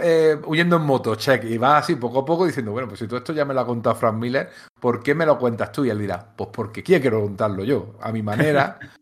huyendo 0.46 0.76
en 0.76 0.82
moto, 0.82 1.14
check. 1.14 1.44
Y 1.44 1.56
va 1.56 1.78
así 1.78 1.94
poco 1.94 2.20
a 2.20 2.24
poco 2.24 2.46
diciendo, 2.46 2.72
bueno, 2.72 2.88
pues 2.88 2.98
si 2.98 3.06
todo 3.06 3.18
esto 3.18 3.32
ya 3.32 3.44
me 3.44 3.54
lo 3.54 3.60
ha 3.60 3.66
contado 3.66 3.94
Frank 3.94 4.16
Miller, 4.16 4.50
¿por 4.80 5.02
qué 5.02 5.14
me 5.14 5.24
lo 5.24 5.38
cuentas 5.38 5.70
tú? 5.70 5.84
Y 5.84 5.90
él 5.90 5.98
dirá, 5.98 6.34
pues 6.36 6.50
porque 6.52 6.82
quiero 6.82 7.22
contarlo 7.22 7.62
yo, 7.62 7.94
a 8.00 8.10
mi 8.10 8.22
manera. 8.22 8.78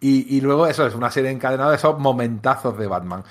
y, 0.00 0.40
luego 0.40 0.66
eso 0.66 0.86
es 0.86 0.94
una 0.94 1.10
serie 1.10 1.30
encadenada 1.30 1.70
de 1.70 1.76
esos 1.76 1.98
momentazos 1.98 2.76
de 2.78 2.86
Batman. 2.86 3.24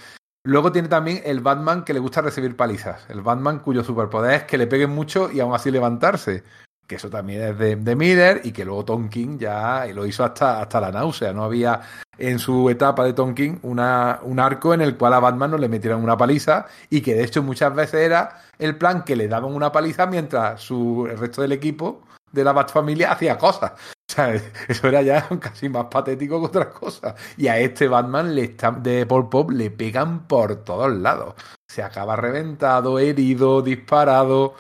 Luego 0.43 0.71
tiene 0.71 0.88
también 0.88 1.21
el 1.25 1.39
Batman 1.39 1.84
que 1.84 1.93
le 1.93 1.99
gusta 1.99 2.21
recibir 2.21 2.56
palizas. 2.56 3.06
El 3.10 3.21
Batman 3.21 3.60
cuyo 3.60 3.84
superpoder 3.84 4.34
es 4.34 4.43
que 4.43 4.58
le 4.58 4.67
peguen 4.67 4.91
mucho 4.91 5.32
y 5.32 5.39
aún 5.39 5.56
así 5.56 5.71
levantarse. 5.71 6.43
Que 6.88 6.95
eso 6.95 7.10
también 7.10 7.41
es 7.41 7.58
de, 7.58 7.75
de 7.78 7.95
Miller 7.95 8.41
y 8.43 8.51
que 8.51 8.63
luego 8.63 8.86
Tom 8.86 9.10
King 9.10 9.39
ya 9.39 9.88
lo 9.93 10.06
hizo 10.06 10.23
hasta, 10.23 10.62
hasta 10.62 10.80
la 10.80 10.91
náusea. 10.91 11.34
No 11.34 11.43
había 11.43 11.82
en 12.17 12.38
su 12.38 12.69
etapa 12.69 13.04
de 13.04 13.13
Tom 13.13 13.34
King 13.34 13.58
una, 13.63 14.19
un 14.23 14.39
arco 14.39 14.73
en 14.73 14.82
el 14.82 14.97
cual 14.97 15.13
a 15.13 15.19
Batman 15.19 15.51
no 15.51 15.58
le 15.58 15.69
metieran 15.69 16.04
una 16.04 16.17
paliza 16.17 16.67
y 16.89 17.01
que 17.01 17.15
de 17.15 17.23
hecho 17.23 17.41
muchas 17.41 17.73
veces 17.73 18.01
era 18.01 18.41
el 18.60 18.78
plan 18.78 19.04
que 19.04 19.15
le 19.15 19.28
daban 19.28 19.54
una 19.54 19.71
paliza 19.71 20.06
mientras 20.06 20.62
su, 20.62 21.08
el 21.10 21.17
resto 21.17 21.41
del 21.41 21.54
equipo 21.54 22.04
de 22.32 22.43
la 22.43 22.54
Batfamilia 22.54 23.12
hacía 23.12 23.38
cosas. 23.38 23.73
O 24.08 24.12
sea, 24.13 24.34
eso 24.34 24.88
era 24.88 25.02
ya 25.02 25.28
casi 25.41 25.70
más 25.70 25.86
patético 25.86 26.39
que 26.39 26.48
otras 26.48 26.68
cosas. 26.74 27.15
Y 27.38 27.48
a 27.48 27.60
este 27.60 27.88
Batman 27.88 28.36
le 28.36 28.44
está, 28.44 28.72
de 28.72 29.06
Paul 29.06 29.30
Pop 29.30 29.52
le 29.52 29.72
pegan 29.72 30.28
por 30.28 30.63
todos 30.63 30.91
lados. 30.94 31.36
Se 31.68 31.82
acaba 31.82 32.15
reventado, 32.15 33.00
herido, 33.00 33.62
disparado. 33.62 34.54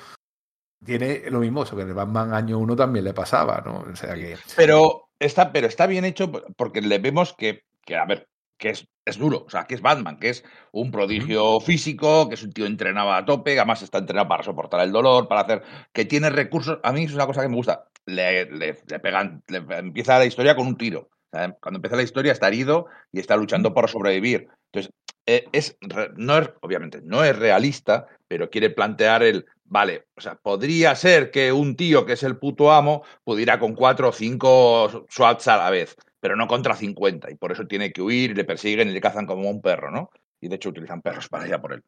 Tiene 0.83 1.29
lo 1.29 1.39
mismo, 1.39 1.63
eso 1.63 1.75
que 1.75 1.83
en 1.83 1.89
el 1.89 1.93
Batman 1.95 2.33
año 2.33 2.59
1 2.59 2.75
también 2.75 3.05
le 3.05 3.13
pasaba, 3.13 3.61
¿no? 3.65 3.85
O 3.91 3.95
sea 3.95 4.15
que. 4.15 4.37
Pero 4.55 5.09
está, 5.19 5.51
pero 5.51 5.67
está 5.67 5.87
bien 5.87 6.05
hecho 6.05 6.31
porque 6.57 6.81
le 6.81 6.99
vemos 6.99 7.33
que, 7.33 7.63
que 7.83 7.95
a 7.95 8.05
ver, 8.05 8.27
que 8.57 8.69
es, 8.69 8.87
es 9.05 9.17
duro, 9.17 9.43
o 9.45 9.49
sea, 9.49 9.65
que 9.65 9.75
es 9.75 9.81
Batman, 9.81 10.17
que 10.17 10.29
es 10.29 10.43
un 10.71 10.91
prodigio 10.91 11.59
físico, 11.59 12.27
que 12.27 12.35
es 12.35 12.43
un 12.43 12.51
tío 12.51 12.65
entrenado 12.65 13.13
a 13.13 13.25
tope, 13.25 13.57
además 13.57 13.81
está 13.81 13.99
entrenado 13.99 14.27
para 14.27 14.43
soportar 14.43 14.81
el 14.81 14.91
dolor, 14.91 15.27
para 15.27 15.41
hacer, 15.41 15.63
que 15.93 16.05
tiene 16.05 16.29
recursos, 16.29 16.79
a 16.83 16.91
mí 16.91 17.03
es 17.03 17.13
una 17.13 17.27
cosa 17.27 17.41
que 17.41 17.49
me 17.49 17.55
gusta, 17.55 17.85
le, 18.05 18.45
le, 18.51 18.77
le 18.87 18.99
pegan, 18.99 19.43
le, 19.47 19.57
empieza 19.77 20.19
la 20.19 20.25
historia 20.25 20.55
con 20.55 20.67
un 20.67 20.77
tiro, 20.77 21.09
o 21.31 21.37
sea, 21.37 21.51
cuando 21.61 21.77
empieza 21.77 21.97
la 21.97 22.03
historia 22.03 22.31
está 22.31 22.47
herido 22.47 22.87
y 23.11 23.19
está 23.19 23.35
luchando 23.35 23.73
por 23.73 23.89
sobrevivir, 23.89 24.47
entonces, 24.71 24.91
eh, 25.27 25.47
es, 25.53 25.77
no 26.17 26.37
es, 26.37 26.51
obviamente, 26.61 27.01
no 27.03 27.23
es 27.23 27.37
realista, 27.37 28.07
pero 28.27 28.49
quiere 28.49 28.69
plantear 28.69 29.23
el, 29.23 29.45
vale, 29.63 30.05
o 30.15 30.21
sea, 30.21 30.35
podría 30.35 30.95
ser 30.95 31.31
que 31.31 31.51
un 31.51 31.75
tío 31.75 32.05
que 32.05 32.13
es 32.13 32.23
el 32.23 32.37
puto 32.37 32.71
amo 32.71 33.03
pudiera 33.23 33.59
con 33.59 33.73
cuatro 33.73 34.09
o 34.09 34.11
cinco 34.11 35.05
SWATs 35.09 35.47
a 35.47 35.57
la 35.57 35.69
vez, 35.71 35.95
pero 36.25 36.35
no 36.35 36.47
contra 36.47 36.75
50, 36.75 37.29
y 37.29 37.35
por 37.35 37.51
eso 37.51 37.67
tiene 37.67 37.93
que 37.93 38.01
huir, 38.01 38.31
y 38.31 38.33
le 38.33 38.45
persiguen 38.45 38.89
y 38.89 38.93
le 38.93 38.99
cazan 38.99 39.27
como 39.27 39.47
un 39.47 39.61
perro, 39.61 39.91
¿no? 39.91 40.09
Y 40.41 40.47
de 40.47 40.55
hecho 40.55 40.69
utilizan 40.69 41.03
perros 41.03 41.29
para 41.29 41.47
ir 41.47 41.53
a 41.53 41.61
por 41.61 41.73
él. 41.73 41.83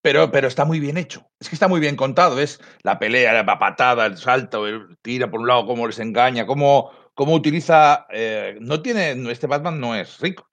Pero, 0.00 0.30
pero 0.30 0.46
está 0.46 0.64
muy 0.64 0.78
bien 0.78 0.96
hecho. 0.96 1.28
Es 1.40 1.48
que 1.48 1.56
está 1.56 1.66
muy 1.66 1.80
bien 1.80 1.96
contado. 1.96 2.38
Es 2.38 2.60
la 2.84 3.00
pelea, 3.00 3.32
la 3.32 3.58
patada, 3.58 4.06
el 4.06 4.18
salto, 4.18 4.68
el 4.68 4.96
tira 5.02 5.28
por 5.28 5.40
un 5.40 5.48
lado, 5.48 5.66
cómo 5.66 5.88
les 5.88 5.98
engaña, 5.98 6.46
cómo, 6.46 6.92
cómo 7.14 7.34
utiliza. 7.34 8.06
Eh, 8.10 8.56
no 8.60 8.82
tiene. 8.82 9.10
Este 9.32 9.48
Batman 9.48 9.80
no 9.80 9.96
es 9.96 10.20
rico. 10.20 10.48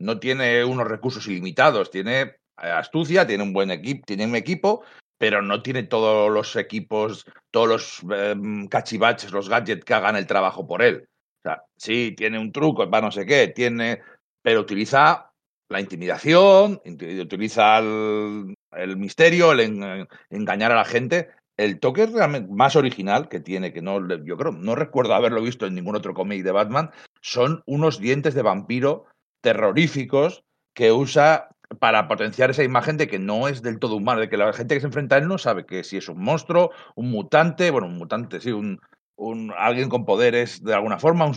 No 0.00 0.18
tiene 0.18 0.64
unos 0.64 0.88
recursos 0.88 1.28
ilimitados. 1.28 1.92
Tiene 1.92 2.40
astucia, 2.56 3.24
tiene 3.24 3.44
un 3.44 3.52
buen 3.52 3.70
equipo, 3.70 4.02
tiene 4.04 4.26
un 4.26 4.34
equipo, 4.34 4.82
pero 5.16 5.42
no 5.42 5.62
tiene 5.62 5.84
todos 5.84 6.28
los 6.28 6.56
equipos, 6.56 7.24
todos 7.52 7.68
los 7.68 8.02
eh, 8.12 8.34
cachivaches, 8.68 9.30
los 9.30 9.48
gadgets 9.48 9.84
que 9.84 9.94
hagan 9.94 10.16
el 10.16 10.26
trabajo 10.26 10.66
por 10.66 10.82
él. 10.82 11.06
O 11.42 11.48
sea, 11.48 11.62
sí, 11.76 12.14
tiene 12.16 12.38
un 12.38 12.52
truco 12.52 12.88
para 12.90 13.06
no 13.06 13.10
sé 13.10 13.24
qué, 13.24 13.48
tiene, 13.48 14.00
pero 14.42 14.60
utiliza 14.60 15.32
la 15.70 15.80
intimidación, 15.80 16.80
utiliza 16.84 17.78
el, 17.78 18.54
el 18.72 18.96
misterio, 18.96 19.52
el 19.52 19.60
en, 19.60 20.08
engañar 20.28 20.72
a 20.72 20.76
la 20.76 20.84
gente. 20.84 21.30
El 21.56 21.78
toque 21.78 22.06
realmente 22.06 22.52
más 22.52 22.76
original 22.76 23.28
que 23.28 23.40
tiene, 23.40 23.72
que 23.72 23.80
no, 23.80 24.00
yo 24.24 24.36
creo, 24.36 24.52
no 24.52 24.74
recuerdo 24.74 25.14
haberlo 25.14 25.42
visto 25.42 25.66
en 25.66 25.74
ningún 25.74 25.96
otro 25.96 26.14
cómic 26.14 26.42
de 26.42 26.52
Batman, 26.52 26.90
son 27.20 27.62
unos 27.66 28.00
dientes 28.00 28.34
de 28.34 28.42
vampiro 28.42 29.06
terroríficos 29.42 30.44
que 30.74 30.92
usa 30.92 31.48
para 31.78 32.08
potenciar 32.08 32.50
esa 32.50 32.64
imagen 32.64 32.96
de 32.96 33.06
que 33.06 33.18
no 33.18 33.46
es 33.46 33.62
del 33.62 33.78
todo 33.78 33.96
humano, 33.96 34.20
de 34.20 34.28
que 34.28 34.36
la 34.36 34.52
gente 34.52 34.74
que 34.74 34.80
se 34.80 34.86
enfrenta 34.86 35.16
a 35.16 35.18
él 35.18 35.28
no 35.28 35.38
sabe 35.38 35.66
que 35.66 35.84
si 35.84 35.98
es 35.98 36.08
un 36.08 36.20
monstruo, 36.22 36.70
un 36.96 37.10
mutante, 37.10 37.70
bueno, 37.70 37.86
un 37.86 37.96
mutante, 37.96 38.40
sí, 38.40 38.50
un, 38.50 38.80
un 39.20 39.52
alguien 39.56 39.88
con 39.88 40.04
poderes 40.04 40.64
de 40.64 40.74
alguna 40.74 40.98
forma, 40.98 41.30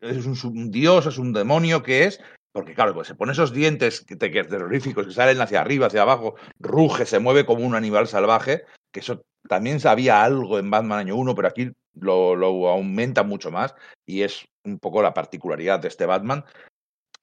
es 0.00 0.44
un, 0.44 0.70
dios, 0.70 1.06
es 1.06 1.18
un 1.18 1.32
demonio 1.32 1.82
que 1.82 2.04
es, 2.04 2.20
porque 2.52 2.74
claro, 2.74 2.94
pues 2.94 3.08
se 3.08 3.14
pone 3.14 3.32
esos 3.32 3.52
dientes 3.52 4.04
que, 4.04 4.18
que 4.18 4.44
terroríficos 4.44 5.06
que 5.06 5.12
salen 5.12 5.40
hacia 5.40 5.60
arriba, 5.60 5.86
hacia 5.86 6.02
abajo, 6.02 6.34
ruge, 6.58 7.06
se 7.06 7.18
mueve 7.18 7.46
como 7.46 7.66
un 7.66 7.74
animal 7.74 8.06
salvaje, 8.08 8.64
que 8.92 9.00
eso 9.00 9.22
también 9.48 9.80
sabía 9.80 10.22
algo 10.22 10.58
en 10.58 10.70
Batman 10.70 10.98
año 10.98 11.16
1, 11.16 11.34
pero 11.34 11.48
aquí 11.48 11.72
lo, 11.94 12.36
lo 12.36 12.68
aumenta 12.68 13.22
mucho 13.22 13.50
más 13.50 13.74
y 14.06 14.22
es 14.22 14.46
un 14.64 14.78
poco 14.78 15.02
la 15.02 15.14
particularidad 15.14 15.80
de 15.80 15.88
este 15.88 16.06
Batman. 16.06 16.44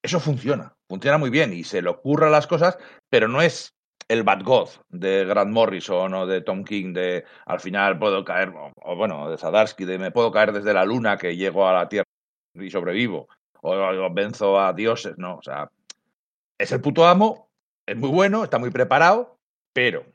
Eso 0.02 0.20
funciona, 0.20 0.74
funciona 0.90 1.18
muy 1.18 1.30
bien 1.30 1.54
y 1.54 1.64
se 1.64 1.82
le 1.82 1.90
ocurra 1.90 2.30
las 2.30 2.48
cosas, 2.48 2.78
pero 3.10 3.28
no 3.28 3.42
es 3.42 3.77
el 4.08 4.24
Bad 4.24 4.44
God 4.44 4.70
de 4.90 5.26
Grant 5.26 5.52
Morrison 5.52 6.14
o 6.14 6.26
de 6.26 6.42
Tom 6.42 6.64
King 6.64 6.94
de 6.94 7.26
al 7.46 7.60
final 7.60 8.00
puedo 8.00 8.24
caer, 8.24 8.54
o, 8.56 8.96
bueno, 8.96 9.30
de 9.30 9.38
Sadarsky, 9.38 9.86
de 9.86 9.98
me 10.00 10.12
puedo 10.12 10.32
caer 10.32 10.54
desde 10.54 10.74
la 10.74 10.86
luna 10.86 11.18
que 11.18 11.36
llego 11.36 11.68
a 11.68 11.74
la 11.74 11.90
Tierra 11.90 12.08
y 12.54 12.70
sobrevivo, 12.70 13.28
o, 13.62 13.74
o 13.74 14.14
venzo 14.14 14.60
a 14.60 14.74
dioses, 14.74 15.18
no, 15.18 15.36
o 15.36 15.42
sea, 15.42 15.70
es 16.58 16.72
el 16.72 16.82
puto 16.82 17.06
amo, 17.06 17.50
es 17.86 17.98
muy 17.98 18.10
bueno, 18.10 18.44
está 18.44 18.58
muy 18.58 18.72
preparado, 18.72 19.38
pero, 19.74 20.06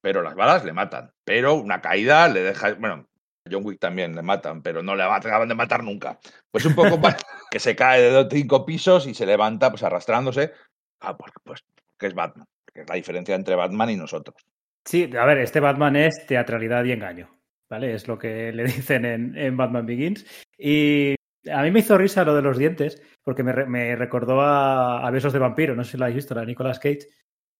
pero 0.00 0.22
las 0.22 0.34
balas 0.34 0.64
le 0.64 0.72
matan, 0.72 1.12
pero 1.24 1.54
una 1.54 1.80
caída 1.80 2.28
le 2.28 2.42
deja, 2.42 2.74
bueno, 2.74 3.06
John 3.50 3.64
Wick 3.64 3.78
también 3.78 4.14
le 4.14 4.22
matan, 4.22 4.62
pero 4.62 4.82
no 4.82 4.94
le 4.94 5.02
acaban 5.02 5.48
de 5.48 5.54
matar 5.54 5.84
nunca. 5.84 6.18
Pues 6.50 6.64
un 6.64 6.74
poco 6.74 6.98
que 7.50 7.60
se 7.60 7.76
cae 7.76 8.00
de 8.00 8.10
dos, 8.10 8.28
cinco 8.30 8.64
pisos 8.64 9.06
y 9.06 9.14
se 9.14 9.26
levanta 9.26 9.70
pues 9.70 9.82
arrastrándose. 9.82 10.52
Ah, 11.00 11.16
pues, 11.16 11.30
pues 11.42 11.60
que 11.98 12.06
es 12.06 12.14
Batman, 12.14 12.46
que 12.74 12.82
es 12.82 12.88
la 12.88 12.96
diferencia 12.96 13.34
entre 13.34 13.54
Batman 13.54 13.90
y 13.90 13.96
nosotros. 13.96 14.36
Sí, 14.84 15.08
a 15.16 15.24
ver, 15.24 15.38
este 15.38 15.60
Batman 15.60 15.96
es 15.96 16.26
teatralidad 16.26 16.84
y 16.84 16.92
engaño, 16.92 17.30
¿vale? 17.70 17.94
Es 17.94 18.06
lo 18.08 18.18
que 18.18 18.52
le 18.52 18.64
dicen 18.64 19.04
en, 19.04 19.36
en 19.38 19.56
Batman 19.56 19.86
Begins. 19.86 20.26
Y 20.58 21.14
A 21.50 21.62
mí 21.62 21.70
me 21.70 21.80
hizo 21.80 21.96
risa 21.96 22.24
lo 22.24 22.34
de 22.34 22.42
los 22.42 22.58
dientes, 22.58 23.00
porque 23.22 23.42
me, 23.42 23.52
me 23.66 23.96
recordó 23.96 24.40
a, 24.40 25.10
Besos 25.10 25.32
de 25.32 25.38
Vampiro, 25.38 25.74
no 25.74 25.84
sé 25.84 25.92
si 25.92 25.96
lo 25.98 26.04
habéis 26.04 26.16
visto, 26.16 26.34
la 26.34 26.42
de 26.42 26.48
Nicolas 26.48 26.78
Cage, 26.78 27.08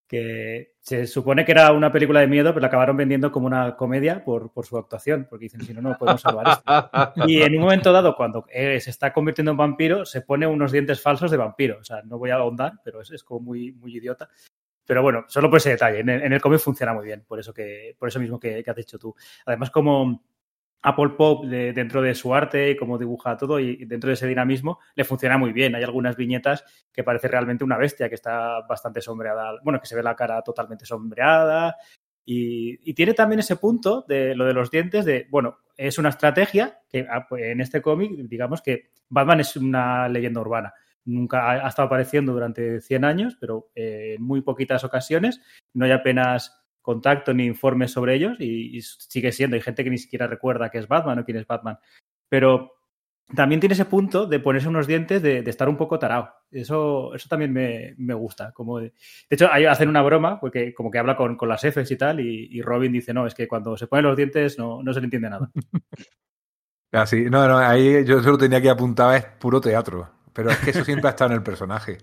que 0.07 0.75
se 0.81 1.07
supone 1.07 1.47
que 1.47 1.53
era 1.53 1.73
una 1.73 1.91
película 1.91 2.21
de 2.21 2.27
miedo, 2.27 2.51
pero 2.51 2.61
la 2.61 2.67
acabaron 2.67 2.97
vendiendo 2.97 3.33
como 3.33 3.47
una 3.47 3.75
comedia 3.75 4.23
por, 4.23 4.53
por 4.53 4.67
su 4.67 4.77
actuación, 4.77 5.27
porque 5.31 5.45
dicen, 5.45 5.63
si 5.63 5.73
no, 5.73 5.81
no 5.81 5.97
podemos 5.97 6.21
salvar 6.21 6.49
esto. 6.49 7.27
y 7.27 7.41
en 7.41 7.55
un 7.55 7.63
momento 7.63 7.91
dado, 7.91 8.15
cuando 8.15 8.45
se 8.53 8.91
está 8.91 9.13
convirtiendo 9.13 9.53
en 9.53 9.57
vampiro, 9.57 10.05
se 10.05 10.21
pone 10.21 10.47
unos 10.47 10.73
dientes 10.73 11.01
falsos 11.01 11.31
de 11.31 11.39
vampiro. 11.39 11.79
O 11.81 11.85
sea, 11.85 12.03
no 12.03 12.19
voy 12.19 12.31
a 12.31 12.35
ahondar, 12.35 12.75
pero 12.85 13.01
es, 13.01 13.11
es 13.13 13.25
como 13.25 13.41
muy, 13.41 13.73
muy 13.73 13.97
idiota. 13.97 14.29
Pero 14.87 15.03
bueno, 15.03 15.25
solo 15.29 15.49
por 15.49 15.59
ese 15.59 15.71
detalle. 15.71 16.01
En 16.01 16.09
el, 16.09 16.33
en 16.33 16.41
cómic 16.41 16.61
funciona 16.61 16.93
muy 16.93 17.07
bien, 17.07 17.25
por 17.27 17.39
eso, 17.39 17.53
que, 17.53 17.97
por 17.99 18.09
eso 18.09 18.21
mismo 18.21 18.39
que, 18.39 18.63
que 18.63 18.71
has 18.71 18.77
dicho 18.77 18.99
tú. 18.99 19.15
Además, 19.47 19.71
como 19.71 20.23
Apple 20.85 21.15
Pop 21.17 21.47
de, 21.47 21.73
dentro 21.73 22.03
de 22.03 22.15
su 22.15 22.35
arte, 22.35 22.77
cómo 22.77 22.99
dibuja 22.99 23.37
todo 23.37 23.59
y 23.59 23.87
dentro 23.87 24.09
de 24.09 24.15
ese 24.15 24.27
dinamismo, 24.27 24.79
le 24.95 25.05
funciona 25.05 25.39
muy 25.39 25.53
bien. 25.53 25.75
Hay 25.75 25.83
algunas 25.83 26.15
viñetas 26.15 26.65
que 26.93 27.03
parece 27.03 27.29
realmente 27.29 27.65
una 27.65 27.79
bestia, 27.79 28.09
que 28.09 28.15
está 28.15 28.61
bastante 28.69 29.01
sombreada, 29.01 29.59
bueno, 29.63 29.81
que 29.81 29.87
se 29.87 29.97
ve 29.97 30.03
la 30.03 30.15
cara 30.15 30.43
totalmente 30.43 30.85
sombreada. 30.85 31.77
Y, 32.27 32.91
y 32.91 32.95
tiene 32.95 33.15
también 33.15 33.41
ese 33.41 33.57
punto 33.57 34.05
de 34.07 34.35
lo 34.35 34.45
de 34.45 34.53
los 34.53 34.71
dientes, 34.71 35.05
de, 35.07 35.27
bueno, 35.31 35.59
es 35.77 35.99
una 35.99 36.11
estrategia 36.11 36.81
que 36.89 37.07
ah, 37.11 37.27
pues, 37.29 37.45
en 37.45 37.61
este 37.61 37.81
cómic, 37.81 38.13
digamos 38.29 38.61
que 38.61 38.91
Batman 39.09 39.41
es 39.41 39.57
una 39.57 40.09
leyenda 40.09 40.41
urbana. 40.41 40.75
Nunca 41.07 41.51
ha, 41.51 41.69
estado 41.69 41.87
apareciendo 41.87 42.33
durante 42.33 42.81
100 42.81 43.05
años, 43.05 43.37
pero 43.39 43.71
eh, 43.75 44.15
en 44.17 44.23
muy 44.23 44.41
poquitas 44.41 44.85
ocasiones. 44.85 45.41
No 45.75 45.85
hay 45.85 45.93
apenas 45.93 46.65
contacto 46.81 47.33
ni 47.33 47.47
informes 47.47 47.93
sobre 47.93 48.15
ellos 48.15 48.37
y, 48.39 48.81
sigue 48.83 49.33
siendo. 49.33 49.57
Hay 49.57 49.63
gente 49.63 49.85
que 49.85 49.91
ni 49.91 49.99
siquiera 49.99 50.27
recuerda 50.27 50.71
que 50.71 50.79
es 50.79 50.89
Batman 50.89 51.19
o 51.19 51.25
quién 51.25 51.39
es 51.39 51.47
Batman. 51.47 51.79
Pero 52.29 52.73
también 53.35 53.61
tiene 53.61 53.73
ese 53.73 53.87
punto 53.87 54.27
de 54.27 54.39
ponerse 54.39 54.69
unos 54.69 54.87
dientes 54.87 55.23
de, 55.23 55.39
estar 55.39 55.69
un 55.69 55.77
poco 55.77 55.99
tarado. 55.99 56.31
Eso, 56.51 57.15
eso 57.15 57.29
también 57.29 57.53
me, 57.53 57.95
me 57.97 58.15
gusta. 58.15 58.53
Como 58.53 58.79
de, 58.81 58.87
de, 58.87 58.93
hecho, 59.31 59.49
hacen 59.51 59.89
una 59.89 60.03
broma 60.03 60.39
porque 60.39 60.75
como 60.75 60.91
que 60.91 60.99
habla 60.99 61.17
con, 61.17 61.37
con 61.37 61.49
las 61.49 61.63
Fs 61.63 61.91
y 61.91 61.97
tal 61.97 62.21
y, 62.21 62.61
Robin 62.61 62.93
dice, 62.93 63.15
no, 63.15 63.27
es 63.27 63.35
que 63.35 63.49
cuando 63.49 63.77
se 63.77 63.87
ponen 63.87 64.05
los 64.05 64.17
dientes 64.17 64.59
no, 64.59 64.83
no 64.83 64.93
se 64.93 65.01
le 65.01 65.07
entiende 65.07 65.31
nada. 65.31 65.51
Así, 66.93 67.25
no, 67.25 67.49
no, 67.49 67.59
ahí 67.59 68.05
yo 68.05 68.23
solo 68.23 68.39
tenía 68.39 68.63
que 68.63 68.71
apuntar 68.71 69.17
es 69.17 69.25
puro 69.41 69.61
teatro. 69.61 70.09
Pero 70.35 70.51
es 70.51 70.59
que 70.59 70.71
eso 70.71 70.85
siempre 70.85 71.09
ha 71.09 71.11
estado 71.11 71.31
en 71.31 71.39
el 71.39 71.43
personaje. 71.43 71.99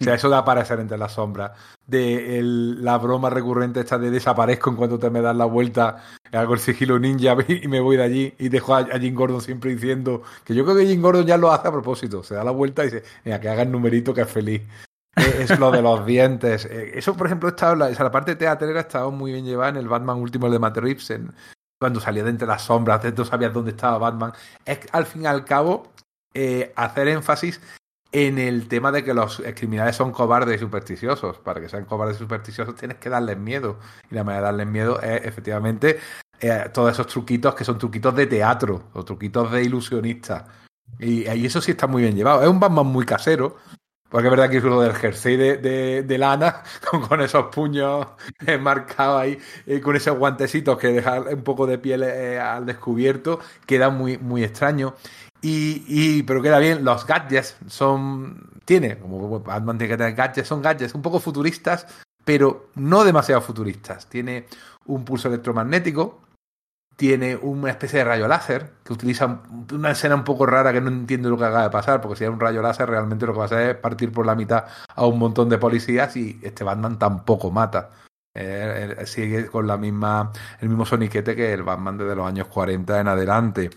O 0.00 0.04
sea, 0.04 0.14
eso 0.14 0.30
de 0.30 0.36
aparecer 0.36 0.80
entre 0.80 0.96
las 0.96 1.12
sombras. 1.12 1.52
De 1.86 2.38
el, 2.38 2.82
la 2.82 2.96
broma 2.96 3.28
recurrente 3.28 3.80
esta 3.80 3.98
de 3.98 4.10
desaparezco 4.10 4.70
en 4.70 4.76
cuanto 4.76 4.98
te 4.98 5.10
me 5.10 5.20
das 5.20 5.36
la 5.36 5.44
vuelta, 5.44 6.02
hago 6.32 6.54
el 6.54 6.60
sigilo 6.60 6.98
ninja 6.98 7.36
y 7.48 7.68
me 7.68 7.80
voy 7.80 7.96
de 7.96 8.04
allí 8.04 8.34
y 8.38 8.48
dejo 8.48 8.74
a, 8.74 8.84
Jim 8.98 9.14
Gordon 9.14 9.42
siempre 9.42 9.74
diciendo 9.74 10.22
que 10.44 10.54
yo 10.54 10.64
creo 10.64 10.76
que 10.76 10.86
Jim 10.86 11.02
Gordon 11.02 11.26
ya 11.26 11.36
lo 11.36 11.52
hace 11.52 11.68
a 11.68 11.72
propósito. 11.72 12.22
Se 12.22 12.34
da 12.34 12.44
la 12.44 12.50
vuelta 12.50 12.82
y 12.82 12.86
dice, 12.86 13.02
mira, 13.24 13.40
que 13.40 13.48
haga 13.48 13.62
el 13.62 13.70
numerito 13.70 14.14
que 14.14 14.22
es 14.22 14.30
feliz. 14.30 14.62
es 15.16 15.58
lo 15.58 15.70
de 15.70 15.82
los 15.82 16.06
dientes. 16.06 16.64
Eso, 16.64 17.14
por 17.14 17.26
ejemplo, 17.26 17.50
está, 17.50 17.74
la, 17.74 17.90
esa, 17.90 18.04
la 18.04 18.10
parte 18.10 18.36
teatrera 18.36 18.80
estaba 18.80 19.10
muy 19.10 19.32
bien 19.32 19.44
llevada 19.44 19.70
en 19.70 19.76
el 19.76 19.88
Batman 19.88 20.18
último 20.18 20.48
de 20.48 20.58
Matt 20.58 20.78
Reeves, 20.78 21.12
cuando 21.78 22.00
salía 22.00 22.22
de 22.22 22.30
entre 22.30 22.46
las 22.46 22.62
sombras, 22.62 23.00
tú 23.14 23.24
sabías 23.24 23.52
dónde 23.52 23.72
estaba 23.72 23.98
Batman. 23.98 24.32
Es 24.64 24.80
al 24.92 25.06
fin 25.06 25.22
y 25.22 25.26
al 25.26 25.44
cabo 25.44 25.92
eh, 26.34 26.72
hacer 26.76 27.08
énfasis 27.08 27.60
en 28.12 28.38
el 28.38 28.68
tema 28.68 28.90
de 28.90 29.04
que 29.04 29.14
los 29.14 29.42
criminales 29.54 29.96
son 29.96 30.12
cobardes 30.12 30.56
y 30.56 30.58
supersticiosos. 30.58 31.38
Para 31.38 31.60
que 31.60 31.68
sean 31.68 31.84
cobardes 31.84 32.16
y 32.16 32.20
supersticiosos 32.20 32.74
tienes 32.74 32.98
que 32.98 33.08
darles 33.08 33.38
miedo. 33.38 33.78
Y 34.10 34.14
la 34.14 34.24
manera 34.24 34.42
de 34.42 34.46
darles 34.46 34.66
miedo 34.66 35.00
es 35.00 35.24
efectivamente 35.24 35.98
eh, 36.40 36.70
todos 36.72 36.92
esos 36.92 37.06
truquitos 37.06 37.54
que 37.54 37.64
son 37.64 37.78
truquitos 37.78 38.14
de 38.14 38.26
teatro 38.26 38.84
o 38.92 39.04
truquitos 39.04 39.50
de 39.52 39.62
ilusionista. 39.62 40.46
Y, 40.98 41.28
y, 41.30 41.46
eso 41.46 41.60
sí 41.60 41.70
está 41.70 41.86
muy 41.86 42.02
bien 42.02 42.16
llevado. 42.16 42.42
Es 42.42 42.48
un 42.48 42.60
Batman 42.60 42.86
muy 42.86 43.04
casero. 43.06 43.56
Porque 44.10 44.26
es 44.26 44.30
verdad 44.32 44.50
que 44.50 44.56
es 44.56 44.64
lo 44.64 44.80
del 44.80 44.92
jersey 44.92 45.36
de, 45.36 46.18
lana, 46.18 46.64
con, 46.90 47.02
con, 47.02 47.20
esos 47.20 47.46
puños 47.46 48.08
marcados 48.60 49.22
ahí, 49.22 49.38
eh, 49.66 49.80
con 49.80 49.94
esos 49.94 50.18
guantecitos 50.18 50.76
que 50.78 50.88
dejan 50.88 51.28
un 51.28 51.44
poco 51.44 51.64
de 51.64 51.78
piel 51.78 52.02
eh, 52.02 52.40
al 52.40 52.66
descubierto, 52.66 53.38
queda 53.66 53.88
muy, 53.88 54.18
muy 54.18 54.42
extraño. 54.42 54.96
Y, 55.42 55.84
y, 55.86 56.22
pero 56.22 56.42
queda 56.42 56.58
bien, 56.58 56.84
los 56.84 57.06
gadgets 57.06 57.56
son. 57.66 58.50
Tiene, 58.64 58.98
como 58.98 59.40
Batman 59.40 59.78
tiene 59.78 59.94
que 59.94 59.98
tener 59.98 60.14
gadgets, 60.14 60.48
son 60.48 60.62
gadgets 60.62 60.94
un 60.94 61.02
poco 61.02 61.18
futuristas, 61.18 61.86
pero 62.24 62.70
no 62.74 63.04
demasiado 63.04 63.40
futuristas. 63.40 64.06
Tiene 64.08 64.46
un 64.86 65.04
pulso 65.04 65.28
electromagnético, 65.28 66.20
tiene 66.96 67.34
una 67.34 67.70
especie 67.70 68.00
de 68.00 68.04
rayo 68.04 68.28
láser, 68.28 68.74
que 68.84 68.92
utiliza 68.92 69.40
una 69.72 69.92
escena 69.92 70.14
un 70.14 70.24
poco 70.24 70.44
rara 70.44 70.72
que 70.72 70.82
no 70.82 70.88
entiendo 70.88 71.30
lo 71.30 71.38
que 71.38 71.44
acaba 71.44 71.62
de 71.62 71.70
pasar, 71.70 72.00
porque 72.00 72.18
si 72.18 72.24
hay 72.24 72.30
un 72.30 72.38
rayo 72.38 72.60
láser, 72.60 72.90
realmente 72.90 73.24
lo 73.24 73.32
que 73.32 73.38
va 73.38 73.44
a 73.44 73.46
hacer 73.46 73.70
es 73.70 73.76
partir 73.76 74.12
por 74.12 74.26
la 74.26 74.34
mitad 74.34 74.66
a 74.94 75.06
un 75.06 75.18
montón 75.18 75.48
de 75.48 75.56
policías 75.56 76.14
y 76.16 76.38
este 76.42 76.62
Batman 76.62 76.98
tampoco 76.98 77.50
mata. 77.50 77.90
Eh, 78.34 78.96
eh, 78.98 79.06
sigue 79.06 79.46
con 79.46 79.66
la 79.66 79.76
misma, 79.76 80.30
el 80.60 80.68
mismo 80.68 80.84
soniquete 80.84 81.34
que 81.34 81.52
el 81.52 81.62
Batman 81.62 81.98
desde 81.98 82.14
los 82.14 82.26
años 82.26 82.48
40 82.48 83.00
en 83.00 83.08
adelante. 83.08 83.70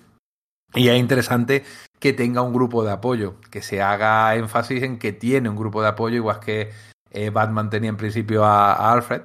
Y 0.76 0.90
es 0.90 0.98
interesante 0.98 1.64
que 2.00 2.14
tenga 2.14 2.42
un 2.42 2.54
grupo 2.54 2.84
de 2.84 2.92
apoyo, 2.92 3.36
que 3.52 3.62
se 3.62 3.82
haga 3.82 4.36
énfasis 4.36 4.84
en 4.84 4.98
que 4.98 5.14
tiene 5.14 5.50
un 5.50 5.56
grupo 5.56 5.82
de 5.82 5.90
apoyo, 5.90 6.16
igual 6.18 6.40
que 6.40 6.72
eh, 7.12 7.30
Batman 7.30 7.70
tenía 7.70 7.90
en 7.90 7.98
principio 7.98 8.44
a, 8.44 8.92
Alfred. 8.92 9.22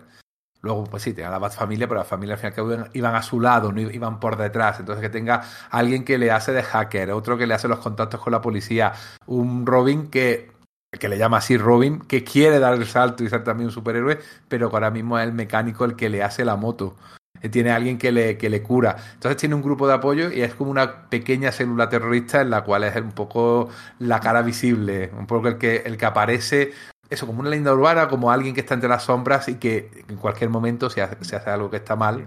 Luego, 0.61 0.85
pues 0.85 1.03
sí, 1.03 1.15
tenía 1.15 1.31
la 1.31 1.39
Bat 1.39 1.55
familia, 1.55 1.89
pero 1.89 2.01
la 2.01 2.05
familia 2.05 2.35
al 2.35 2.41
fin 2.41 2.53
y 2.93 2.99
iban, 2.99 3.15
a 3.15 3.23
su 3.23 3.41
lado, 3.41 3.73
no 3.73 3.81
iban 3.81 4.21
por 4.21 4.37
detrás. 4.37 4.81
Entonces, 4.81 5.03
que 5.03 5.09
tenga 5.09 5.43
alguien 5.71 6.05
que 6.05 6.19
le 6.19 6.31
hace 6.31 6.53
de 6.53 6.63
hacker, 6.63 7.13
otro 7.13 7.39
que 7.39 7.47
le 7.47 7.55
hace 7.55 7.69
los 7.69 7.79
contactos 7.79 8.21
con 8.21 8.33
la 8.33 8.41
policía, 8.41 8.93
un 9.27 9.65
Robin 9.65 10.11
que, 10.11 10.51
que 10.99 11.09
le 11.09 11.17
llama 11.17 11.39
así 11.39 11.57
Robin, 11.57 12.01
que 12.01 12.25
quiere 12.25 12.59
dar 12.59 12.75
el 12.75 12.87
salto 12.87 13.25
y 13.25 13.29
ser 13.31 13.45
también 13.45 13.69
un 13.69 13.73
superhéroe, 13.73 14.19
pero 14.49 14.69
que 14.69 14.77
ahora 14.77 14.91
mismo 14.91 15.19
es 15.19 15.27
el 15.27 15.33
mecánico 15.33 15.85
el 15.85 15.97
que 15.97 16.11
le 16.11 16.23
hace 16.23 16.45
la 16.45 16.57
moto 16.57 16.97
tiene 17.51 17.71
alguien 17.71 17.99
que 17.99 18.13
le, 18.13 18.37
que 18.39 18.51
le 18.51 18.63
cura. 18.63 18.97
Entonces 19.15 19.37
tiene 19.37 19.55
un 19.55 19.63
grupo 19.63 19.87
de 19.87 19.95
apoyo 19.95 20.31
y 20.31 20.43
es 20.43 20.55
como 20.55 20.71
una 20.71 21.09
pequeña 21.09 21.53
célula 21.53 21.89
terrorista 21.89 22.41
en 22.41 22.51
la 22.51 22.63
cual 22.65 22.85
es 22.85 22.97
un 22.97 23.13
poco 23.13 23.69
la 23.99 24.21
cara 24.21 24.43
visible, 24.43 25.11
un 25.19 25.27
poco 25.27 25.49
el 25.49 25.59
que, 25.59 25.83
el 25.85 25.97
que 25.97 26.07
aparece, 26.07 26.73
eso, 27.11 27.27
como 27.27 27.41
una 27.41 27.51
leyenda 27.51 27.73
urbana, 27.73 28.09
como 28.09 28.31
alguien 28.31 28.55
que 28.55 28.61
está 28.61 28.75
entre 28.75 28.89
las 28.89 29.05
sombras 29.05 29.49
y 29.49 29.55
que 29.55 29.91
en 30.09 30.17
cualquier 30.17 30.51
momento, 30.51 30.91
si 30.91 31.01
hace, 31.01 31.17
si 31.23 31.35
hace 31.35 31.51
algo 31.51 31.71
que 31.71 31.79
está 31.79 31.97
mal, 31.97 32.27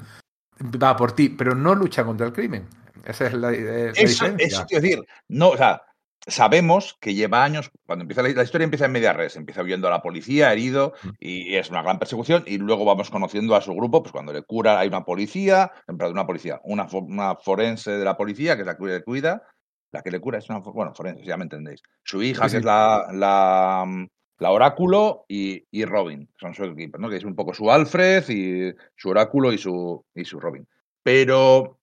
va 0.81 0.95
por 0.95 1.11
ti, 1.11 1.29
pero 1.29 1.53
no 1.53 1.75
lucha 1.75 2.03
contra 2.03 2.25
el 2.25 2.33
crimen. 2.33 2.67
Esa 3.05 3.27
es 3.27 3.33
la, 3.33 3.51
la 3.51 3.57
eso, 3.57 4.01
diferencia. 4.01 4.47
Eso 4.47 4.65
quiero 4.67 4.81
decir, 4.81 5.05
no, 5.27 5.49
o 5.49 5.57
sea, 5.57 5.81
sabemos 6.27 6.97
que 6.99 7.13
lleva 7.13 7.43
años, 7.43 7.71
cuando 7.85 8.03
empieza 8.03 8.21
la, 8.21 8.29
la, 8.29 8.43
historia 8.43 8.65
empieza 8.65 8.85
en 8.85 8.91
media 8.91 9.13
res, 9.13 9.35
empieza 9.35 9.63
viendo 9.63 9.87
a 9.87 9.91
la 9.91 10.01
policía 10.01 10.53
herido 10.53 10.93
y 11.19 11.55
es 11.55 11.69
una 11.69 11.81
gran 11.81 11.99
persecución 11.99 12.43
y 12.45 12.57
luego 12.57 12.85
vamos 12.85 13.09
conociendo 13.09 13.55
a 13.55 13.61
su 13.61 13.73
grupo, 13.73 14.03
pues 14.03 14.11
cuando 14.11 14.33
le 14.33 14.43
cura 14.43 14.79
hay 14.79 14.87
una 14.87 15.03
policía, 15.03 15.71
una 15.87 16.27
policía, 16.27 16.61
una, 16.63 16.87
una 16.91 17.35
forense 17.35 17.91
de 17.91 18.05
la 18.05 18.17
policía 18.17 18.55
que 18.55 18.61
es 18.61 18.67
la 18.67 18.77
que 18.77 18.85
le 18.85 19.03
cuida, 19.03 19.43
la 19.91 20.01
que 20.03 20.11
le 20.11 20.19
cura 20.19 20.37
es 20.37 20.49
una, 20.49 20.59
bueno, 20.59 20.93
forense, 20.93 21.25
ya 21.25 21.37
me 21.37 21.43
entendéis, 21.43 21.81
su 22.03 22.21
hija 22.21 22.43
sí, 22.43 22.49
sí. 22.49 22.55
que 22.55 22.59
es 22.59 22.65
la, 22.65 23.07
la, 23.11 24.07
la 24.37 24.51
oráculo 24.51 25.25
y, 25.27 25.65
y, 25.71 25.85
Robin, 25.85 26.29
son 26.39 26.53
su 26.53 26.65
equipo, 26.65 26.99
¿no? 26.99 27.09
que 27.09 27.17
es 27.17 27.25
un 27.25 27.35
poco 27.35 27.53
su 27.53 27.71
Alfred 27.71 28.29
y 28.29 28.73
su 28.95 29.09
oráculo 29.09 29.51
y 29.51 29.57
su, 29.57 30.05
y 30.13 30.23
su 30.23 30.39
Robin. 30.39 30.67
Pero 31.03 31.80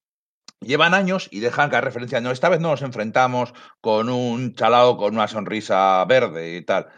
llevan 0.60 0.94
años 0.94 1.28
y 1.30 1.40
dejan 1.40 1.70
que 1.70 1.80
referencia, 1.80 2.20
no, 2.20 2.30
esta 2.30 2.48
vez 2.48 2.60
no 2.60 2.70
nos 2.70 2.82
enfrentamos 2.82 3.54
con 3.80 4.08
un 4.08 4.54
chalao 4.54 4.96
con 4.96 5.14
una 5.14 5.28
sonrisa 5.28 6.04
verde 6.04 6.56
y 6.56 6.62
tal. 6.64 6.88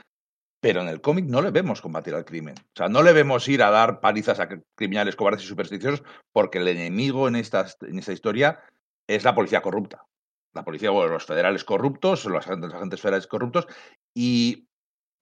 Pero 0.61 0.83
en 0.83 0.89
el 0.89 1.01
cómic 1.01 1.25
no 1.25 1.41
le 1.41 1.51
vemos 1.51 1.81
combatir 1.81 2.15
al 2.15 2.25
crimen. 2.25 2.55
O 2.59 2.77
sea, 2.77 2.89
no 2.89 3.03
le 3.03 3.13
vemos 3.13 3.49
ir 3.49 3.63
a 3.63 3.71
dar 3.71 4.01
palizas 4.01 4.41
a 4.41 4.49
criminales 4.75 5.17
cobardes 5.17 5.45
y 5.45 5.47
supersticiosos 5.47 6.03
porque 6.33 6.59
el 6.59 6.69
enemigo 6.69 7.29
en 7.29 7.37
esta, 7.37 7.67
en 7.83 7.99
esta 7.99 8.13
historia 8.13 8.61
es 9.07 9.25
la 9.25 9.35
policía 9.35 9.63
corrupta. 9.63 10.05
La 10.53 10.65
policía, 10.65 10.91
bueno, 10.91 11.13
los 11.13 11.25
federales 11.25 11.65
corruptos, 11.65 12.25
los 12.27 12.47
agentes 12.47 13.01
federales 13.01 13.27
corruptos 13.27 13.67
y 14.15 14.69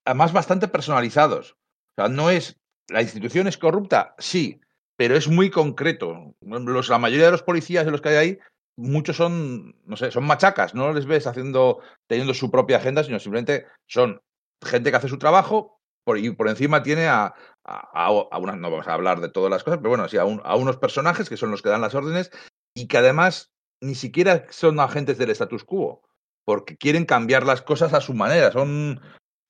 además 0.05 0.33
bastante 0.33 0.67
personalizados. 0.67 1.51
O 1.51 2.01
sea, 2.01 2.09
no 2.09 2.29
es. 2.29 2.59
La 2.87 3.03
institución 3.03 3.47
es 3.47 3.57
corrupta, 3.57 4.15
sí, 4.17 4.59
pero 4.99 5.15
es 5.15 5.29
muy 5.29 5.49
concreto. 5.49 6.35
La 6.41 6.97
mayoría 6.97 7.27
de 7.27 7.31
los 7.31 7.41
policías 7.41 7.85
de 7.85 7.91
los 7.91 8.01
que 8.01 8.09
hay 8.09 8.15
ahí, 8.17 8.39
muchos 8.75 9.15
son, 9.15 9.73
no 9.85 9.95
sé, 9.95 10.11
son 10.11 10.25
machacas, 10.25 10.75
no 10.75 10.91
les 10.91 11.05
ves 11.05 11.25
haciendo, 11.25 11.79
teniendo 12.07 12.33
su 12.33 12.51
propia 12.51 12.77
agenda, 12.77 13.05
sino 13.05 13.17
simplemente 13.17 13.65
son 13.87 14.21
gente 14.61 14.91
que 14.91 14.97
hace 14.97 15.07
su 15.07 15.17
trabajo 15.17 15.79
y 16.17 16.31
por 16.31 16.49
encima 16.49 16.83
tiene 16.83 17.07
a, 17.07 17.33
a, 17.63 18.07
a 18.29 18.39
no 18.57 18.71
vamos 18.71 18.89
a 18.89 18.93
hablar 18.93 19.21
de 19.21 19.29
todas 19.29 19.49
las 19.49 19.63
cosas, 19.63 19.77
pero 19.77 19.89
bueno, 19.89 20.09
sí, 20.09 20.17
a, 20.17 20.23
a 20.23 20.55
unos 20.57 20.75
personajes 20.75 21.29
que 21.29 21.37
son 21.37 21.51
los 21.51 21.61
que 21.61 21.69
dan 21.69 21.79
las 21.79 21.95
órdenes 21.95 22.29
y 22.75 22.87
que 22.87 22.97
además 22.97 23.53
ni 23.81 23.95
siquiera 23.95 24.47
son 24.49 24.81
agentes 24.81 25.17
del 25.17 25.29
status 25.29 25.63
quo, 25.63 26.01
porque 26.43 26.75
quieren 26.75 27.05
cambiar 27.05 27.45
las 27.45 27.61
cosas 27.61 27.93
a 27.93 28.01
su 28.01 28.13
manera, 28.13 28.51
son 28.51 28.99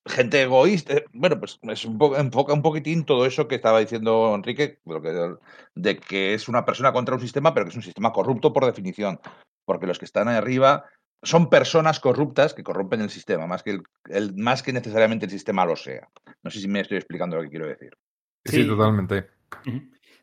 gente 0.06 0.42
egoísta. 0.42 0.94
Bueno, 1.12 1.38
pues 1.38 1.58
es 1.62 1.84
un 1.84 1.98
poco, 1.98 2.16
enfoca 2.16 2.52
un 2.52 2.62
poquitín 2.62 3.04
todo 3.04 3.26
eso 3.26 3.48
que 3.48 3.56
estaba 3.56 3.80
diciendo 3.80 4.34
Enrique, 4.34 4.80
de 4.84 5.00
que, 5.00 5.34
de 5.74 5.96
que 5.98 6.34
es 6.34 6.48
una 6.48 6.64
persona 6.64 6.92
contra 6.92 7.14
un 7.14 7.20
sistema, 7.20 7.52
pero 7.52 7.66
que 7.66 7.70
es 7.70 7.76
un 7.76 7.82
sistema 7.82 8.12
corrupto 8.12 8.52
por 8.52 8.66
definición. 8.66 9.20
Porque 9.64 9.86
los 9.86 9.98
que 9.98 10.04
están 10.04 10.28
ahí 10.28 10.36
arriba 10.36 10.84
son 11.22 11.50
personas 11.50 12.00
corruptas 12.00 12.54
que 12.54 12.62
corrompen 12.62 13.02
el 13.02 13.10
sistema, 13.10 13.46
más 13.46 13.62
que, 13.62 13.72
el, 13.72 13.82
el, 14.08 14.34
más 14.36 14.62
que 14.62 14.72
necesariamente 14.72 15.26
el 15.26 15.32
sistema 15.32 15.66
lo 15.66 15.76
sea. 15.76 16.08
No 16.42 16.50
sé 16.50 16.60
si 16.60 16.68
me 16.68 16.80
estoy 16.80 16.96
explicando 16.96 17.36
lo 17.36 17.42
que 17.42 17.50
quiero 17.50 17.66
decir. 17.66 17.96
Sí, 18.44 18.62
sí 18.62 18.66
totalmente. 18.66 19.28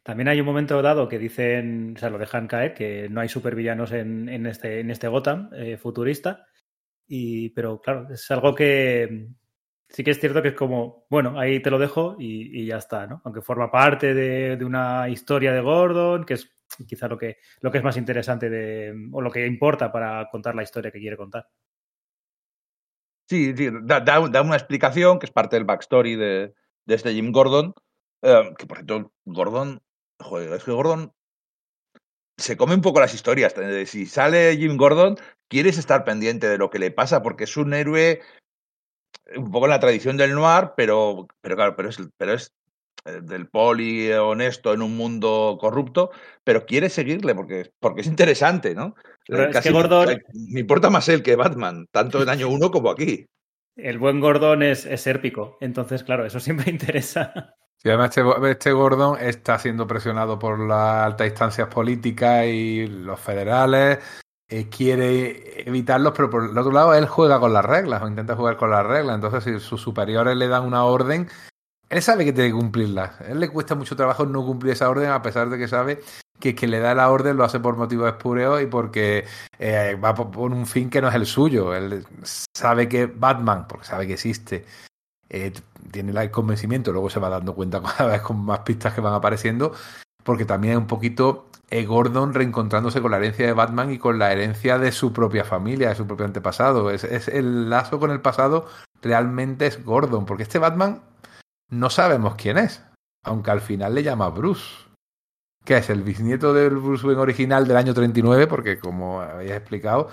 También 0.02 0.30
hay 0.30 0.40
un 0.40 0.46
momento 0.46 0.82
dado 0.82 1.08
que 1.08 1.20
dicen, 1.20 1.94
o 1.96 2.00
sea, 2.00 2.10
lo 2.10 2.18
dejan 2.18 2.48
caer, 2.48 2.74
que 2.74 3.10
no 3.10 3.22
hay 3.22 3.30
supervillanos 3.30 3.92
en, 3.92 4.30
en 4.30 4.48
este, 4.48 4.80
en 4.80 4.90
este 4.90 5.08
Gotham 5.08 5.50
eh, 5.54 5.78
futurista. 5.78 6.48
Y, 7.08 7.50
pero 7.50 7.80
claro, 7.80 8.08
es 8.12 8.30
algo 8.32 8.56
que 8.56 9.28
sí 9.90 10.04
que 10.04 10.12
es 10.12 10.20
cierto 10.20 10.42
que 10.42 10.50
es 10.50 10.56
como, 10.56 11.06
bueno, 11.10 11.40
ahí 11.40 11.62
te 11.62 11.72
lo 11.72 11.80
dejo 11.80 12.16
y, 12.20 12.66
ya 12.66 12.78
está, 12.78 13.08
¿no? 13.08 13.22
Aunque 13.24 13.42
forma 13.42 13.72
parte 13.72 14.14
de, 14.14 14.58
de, 14.58 14.66
una 14.66 15.10
historia 15.10 15.54
de 15.54 15.62
Gordon, 15.62 16.26
que 16.26 16.36
es 16.36 16.58
quizá 16.88 17.08
lo 17.08 17.18
que, 17.18 17.38
lo 17.62 17.72
que 17.72 17.78
es 17.78 17.84
más 17.84 17.98
interesante 17.98 18.50
de, 18.50 18.94
o 19.12 19.22
lo 19.22 19.32
que 19.32 19.46
importa 19.46 19.92
para 19.92 20.30
contar 20.30 20.56
la 20.56 20.64
historia 20.64 20.92
que 20.92 21.00
quiere 21.00 21.18
contar. 21.18 21.48
Sí, 23.30 23.54
da, 23.84 24.00
da, 24.00 24.42
una 24.42 24.56
explicación 24.56 25.20
que 25.20 25.26
es 25.26 25.32
parte 25.32 25.58
del 25.58 25.66
backstory 25.66 26.16
de, 26.16 26.54
de 26.86 26.96
este 26.96 27.14
Jim 27.14 27.32
Gordon, 27.32 27.74
eh, 28.22 28.54
que 28.58 28.66
por 28.66 28.78
cierto, 28.78 29.12
Gordon, 29.26 29.82
joder, 30.20 30.54
es 30.54 30.64
que 30.64 30.72
Gordon 30.72 31.14
se 32.38 32.56
come 32.56 32.76
un 32.76 32.82
poco 32.82 33.00
las 33.00 33.14
historias. 33.14 33.54
Si 33.86 34.06
sale 34.06 34.56
Jim 34.56 34.78
Gordon, 34.78 35.18
quieres 35.50 35.78
estar 35.78 36.06
pendiente 36.06 36.48
de 36.48 36.58
lo 36.58 36.70
que 36.70 36.80
le 36.80 36.92
pasa, 36.92 37.22
porque 37.22 37.46
es 37.46 37.58
un 37.58 37.74
héroe 37.74 38.22
un 39.36 39.52
poco 39.52 39.66
en 39.66 39.72
la 39.72 39.80
tradición 39.80 40.18
del 40.18 40.34
noir, 40.34 40.72
pero, 40.76 41.28
pero 41.42 41.56
claro, 41.56 41.76
pero 41.76 41.90
es, 41.90 41.98
pero 42.18 42.34
es 42.34 42.54
eh, 43.06 43.22
del 43.22 43.48
poli 43.48 44.12
honesto 44.12 44.74
en 44.74 44.82
un 44.82 44.96
mundo 44.96 45.58
corrupto, 45.60 46.12
pero 46.44 46.66
quiere 46.66 46.90
seguirle 46.90 47.36
porque, 47.36 47.72
porque 47.80 48.02
es 48.02 48.08
interesante, 48.08 48.76
¿no? 48.76 48.96
Pero 49.28 49.52
Casi 49.52 49.58
es 49.58 49.64
que 49.64 49.72
Gordon... 49.72 50.08
me, 50.08 50.22
me, 50.54 50.60
importa 50.62 50.90
más 50.90 51.10
él 51.10 51.24
que 51.24 51.36
Batman, 51.36 51.88
tanto 51.92 52.22
en 52.22 52.30
año 52.30 52.50
uno 52.50 52.72
como 52.72 52.90
aquí. 52.90 53.26
El 53.76 54.00
buen 54.00 54.20
Gordon 54.20 54.64
es, 54.64 54.86
es 54.86 55.06
érpico, 55.06 55.58
entonces, 55.62 56.04
claro, 56.04 56.26
eso 56.26 56.40
siempre 56.40 56.72
interesa. 56.72 57.56
Sí, 57.78 57.90
además 57.90 58.18
este, 58.18 58.52
este, 58.52 58.72
Gordon 58.72 59.20
está 59.22 59.60
siendo 59.60 59.86
presionado 59.86 60.40
por 60.40 60.60
las 60.60 61.06
altas 61.06 61.28
instancias 61.28 61.68
políticas 61.68 62.46
y 62.48 62.88
los 62.88 63.20
federales. 63.20 64.00
Eh, 64.50 64.70
quiere 64.70 65.68
evitarlos, 65.68 66.14
pero 66.16 66.30
por 66.30 66.46
el 66.46 66.58
otro 66.58 66.72
lado 66.72 66.94
él 66.94 67.06
juega 67.06 67.38
con 67.38 67.52
las 67.52 67.66
reglas 67.66 68.02
o 68.02 68.08
intenta 68.08 68.36
jugar 68.36 68.56
con 68.56 68.70
las 68.70 68.86
reglas. 68.86 69.16
Entonces, 69.16 69.44
si 69.44 69.60
sus 69.60 69.82
superiores 69.82 70.38
le 70.38 70.48
dan 70.48 70.64
una 70.64 70.86
orden, 70.86 71.28
él 71.90 72.02
sabe 72.02 72.24
que 72.24 72.32
tiene 72.32 72.50
que 72.50 72.56
cumplirla. 72.56 73.16
Él 73.28 73.40
le 73.42 73.50
cuesta 73.50 73.76
mucho 73.76 73.96
trabajo 73.96 74.26
no 74.26 74.46
cumplir 74.46 74.74
esa 74.74 74.90
orden, 74.90 75.10
a 75.10 75.22
pesar 75.22 75.50
de 75.50 75.58
que 75.58 75.68
sabe 75.68 76.02
que 76.40 76.56
quien 76.56 76.72
le 76.72 76.80
da 76.80 76.94
la 76.96 77.10
orden 77.10 77.36
lo 77.36 77.44
hace 77.44 77.60
por 77.60 77.76
motivos 77.78 78.08
espurios 78.08 78.62
y 78.62 78.68
porque 78.68 79.26
eh, 79.60 79.98
va 80.02 80.14
por, 80.14 80.52
un 80.52 80.66
fin 80.66 80.90
que 80.90 81.02
no 81.02 81.10
es 81.10 81.16
el 81.16 81.26
suyo. 81.26 81.76
Él 81.76 82.06
sabe 82.24 82.88
que 82.88 83.06
Batman, 83.06 83.68
porque 83.68 83.86
sabe 83.86 84.08
que 84.08 84.14
existe, 84.14 84.66
eh, 85.30 85.52
tiene 85.92 86.20
el 86.20 86.32
convencimiento, 86.32 86.92
luego 86.92 87.10
se 87.10 87.20
va 87.20 87.30
dando 87.30 87.54
cuenta 87.54 87.82
cada 87.98 88.12
vez 88.12 88.22
con 88.22 88.44
más 88.46 88.60
pistas 88.60 88.94
que 88.94 89.02
van 89.02 89.14
apareciendo, 89.14 89.74
porque 90.24 90.46
también 90.46 90.74
es 90.74 90.80
un 90.80 90.88
poquito 90.88 91.47
Gordon 91.70 92.34
reencontrándose 92.34 93.02
con 93.02 93.12
la 93.12 93.18
herencia 93.18 93.46
de 93.46 93.54
Batman 93.54 93.92
y 93.92 93.98
con 93.98 94.20
la 94.20 94.32
herencia 94.32 94.78
de 94.78 94.92
su 94.92 95.12
propia 95.12 95.44
familia, 95.44 95.90
de 95.90 95.96
su 95.96 96.08
propio 96.08 96.26
antepasado. 96.26 96.92
Es, 96.92 97.04
es 97.04 97.28
el 97.28 97.70
lazo 97.70 98.00
con 98.00 98.12
el 98.12 98.22
pasado 98.22 98.68
realmente 99.02 99.68
es 99.68 99.84
Gordon, 99.84 100.26
porque 100.26 100.44
este 100.44 100.60
Batman 100.60 101.02
no 101.70 101.90
sabemos 101.90 102.36
quién 102.36 102.58
es, 102.58 102.84
aunque 103.24 103.52
al 103.52 103.62
final 103.62 103.96
le 103.96 104.04
llama 104.04 104.30
Bruce. 104.30 104.86
que 105.66 105.78
es? 105.78 105.90
El 105.90 106.04
bisnieto 106.04 106.54
del 106.54 106.78
Bruce 106.78 107.06
Wayne 107.06 107.22
original 107.22 107.68
del 107.68 107.78
año 107.78 107.94
39, 107.94 108.48
porque 108.48 108.80
como 108.80 109.22
habéis 109.22 109.52
explicado, 109.52 110.10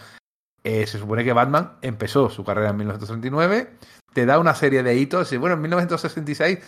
eh, 0.64 0.86
se 0.86 0.98
supone 0.98 1.24
que 1.24 1.32
Batman 1.32 1.76
empezó 1.82 2.28
su 2.30 2.44
carrera 2.44 2.70
en 2.70 2.76
1939, 2.78 3.70
te 4.12 4.26
da 4.26 4.38
una 4.38 4.54
serie 4.54 4.82
de 4.82 4.96
hitos 4.96 5.32
y 5.32 5.36
bueno, 5.36 5.54
en 5.54 5.62
1966 5.62 6.58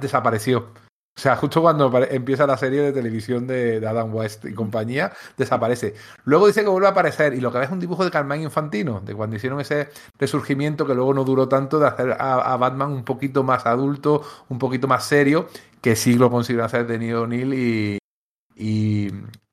desapareció. 0.00 0.72
O 1.16 1.20
sea, 1.20 1.34
justo 1.36 1.62
cuando 1.62 1.90
empieza 2.10 2.46
la 2.46 2.58
serie 2.58 2.82
de 2.82 2.92
televisión 2.92 3.46
de, 3.46 3.82
Adam 3.86 4.14
West 4.14 4.44
y 4.44 4.52
compañía, 4.52 5.12
desaparece. 5.38 5.94
Luego 6.24 6.46
dice 6.46 6.62
que 6.62 6.68
vuelve 6.68 6.88
a 6.88 6.90
aparecer 6.90 7.32
y 7.32 7.40
lo 7.40 7.50
que 7.50 7.58
ves 7.58 7.68
es 7.68 7.72
un 7.72 7.80
dibujo 7.80 8.04
de 8.04 8.10
Carmine 8.10 8.44
Infantino, 8.44 9.00
de 9.00 9.14
cuando 9.14 9.36
hicieron 9.36 9.58
ese 9.58 9.88
resurgimiento 10.18 10.86
que 10.86 10.94
luego 10.94 11.14
no 11.14 11.24
duró 11.24 11.48
tanto 11.48 11.78
de 11.78 11.86
hacer 11.86 12.16
a, 12.18 12.54
Batman 12.58 12.90
un 12.92 13.04
poquito 13.04 13.42
más 13.42 13.64
adulto, 13.64 14.22
un 14.50 14.58
poquito 14.58 14.88
más 14.88 15.04
serio, 15.04 15.48
que 15.80 15.96
sí 15.96 16.16
lo 16.16 16.30
consiguen 16.30 16.64
hacer 16.64 16.86
de 16.86 16.98
Neil 16.98 17.14
O'Neill 17.14 17.54
y, 17.54 17.98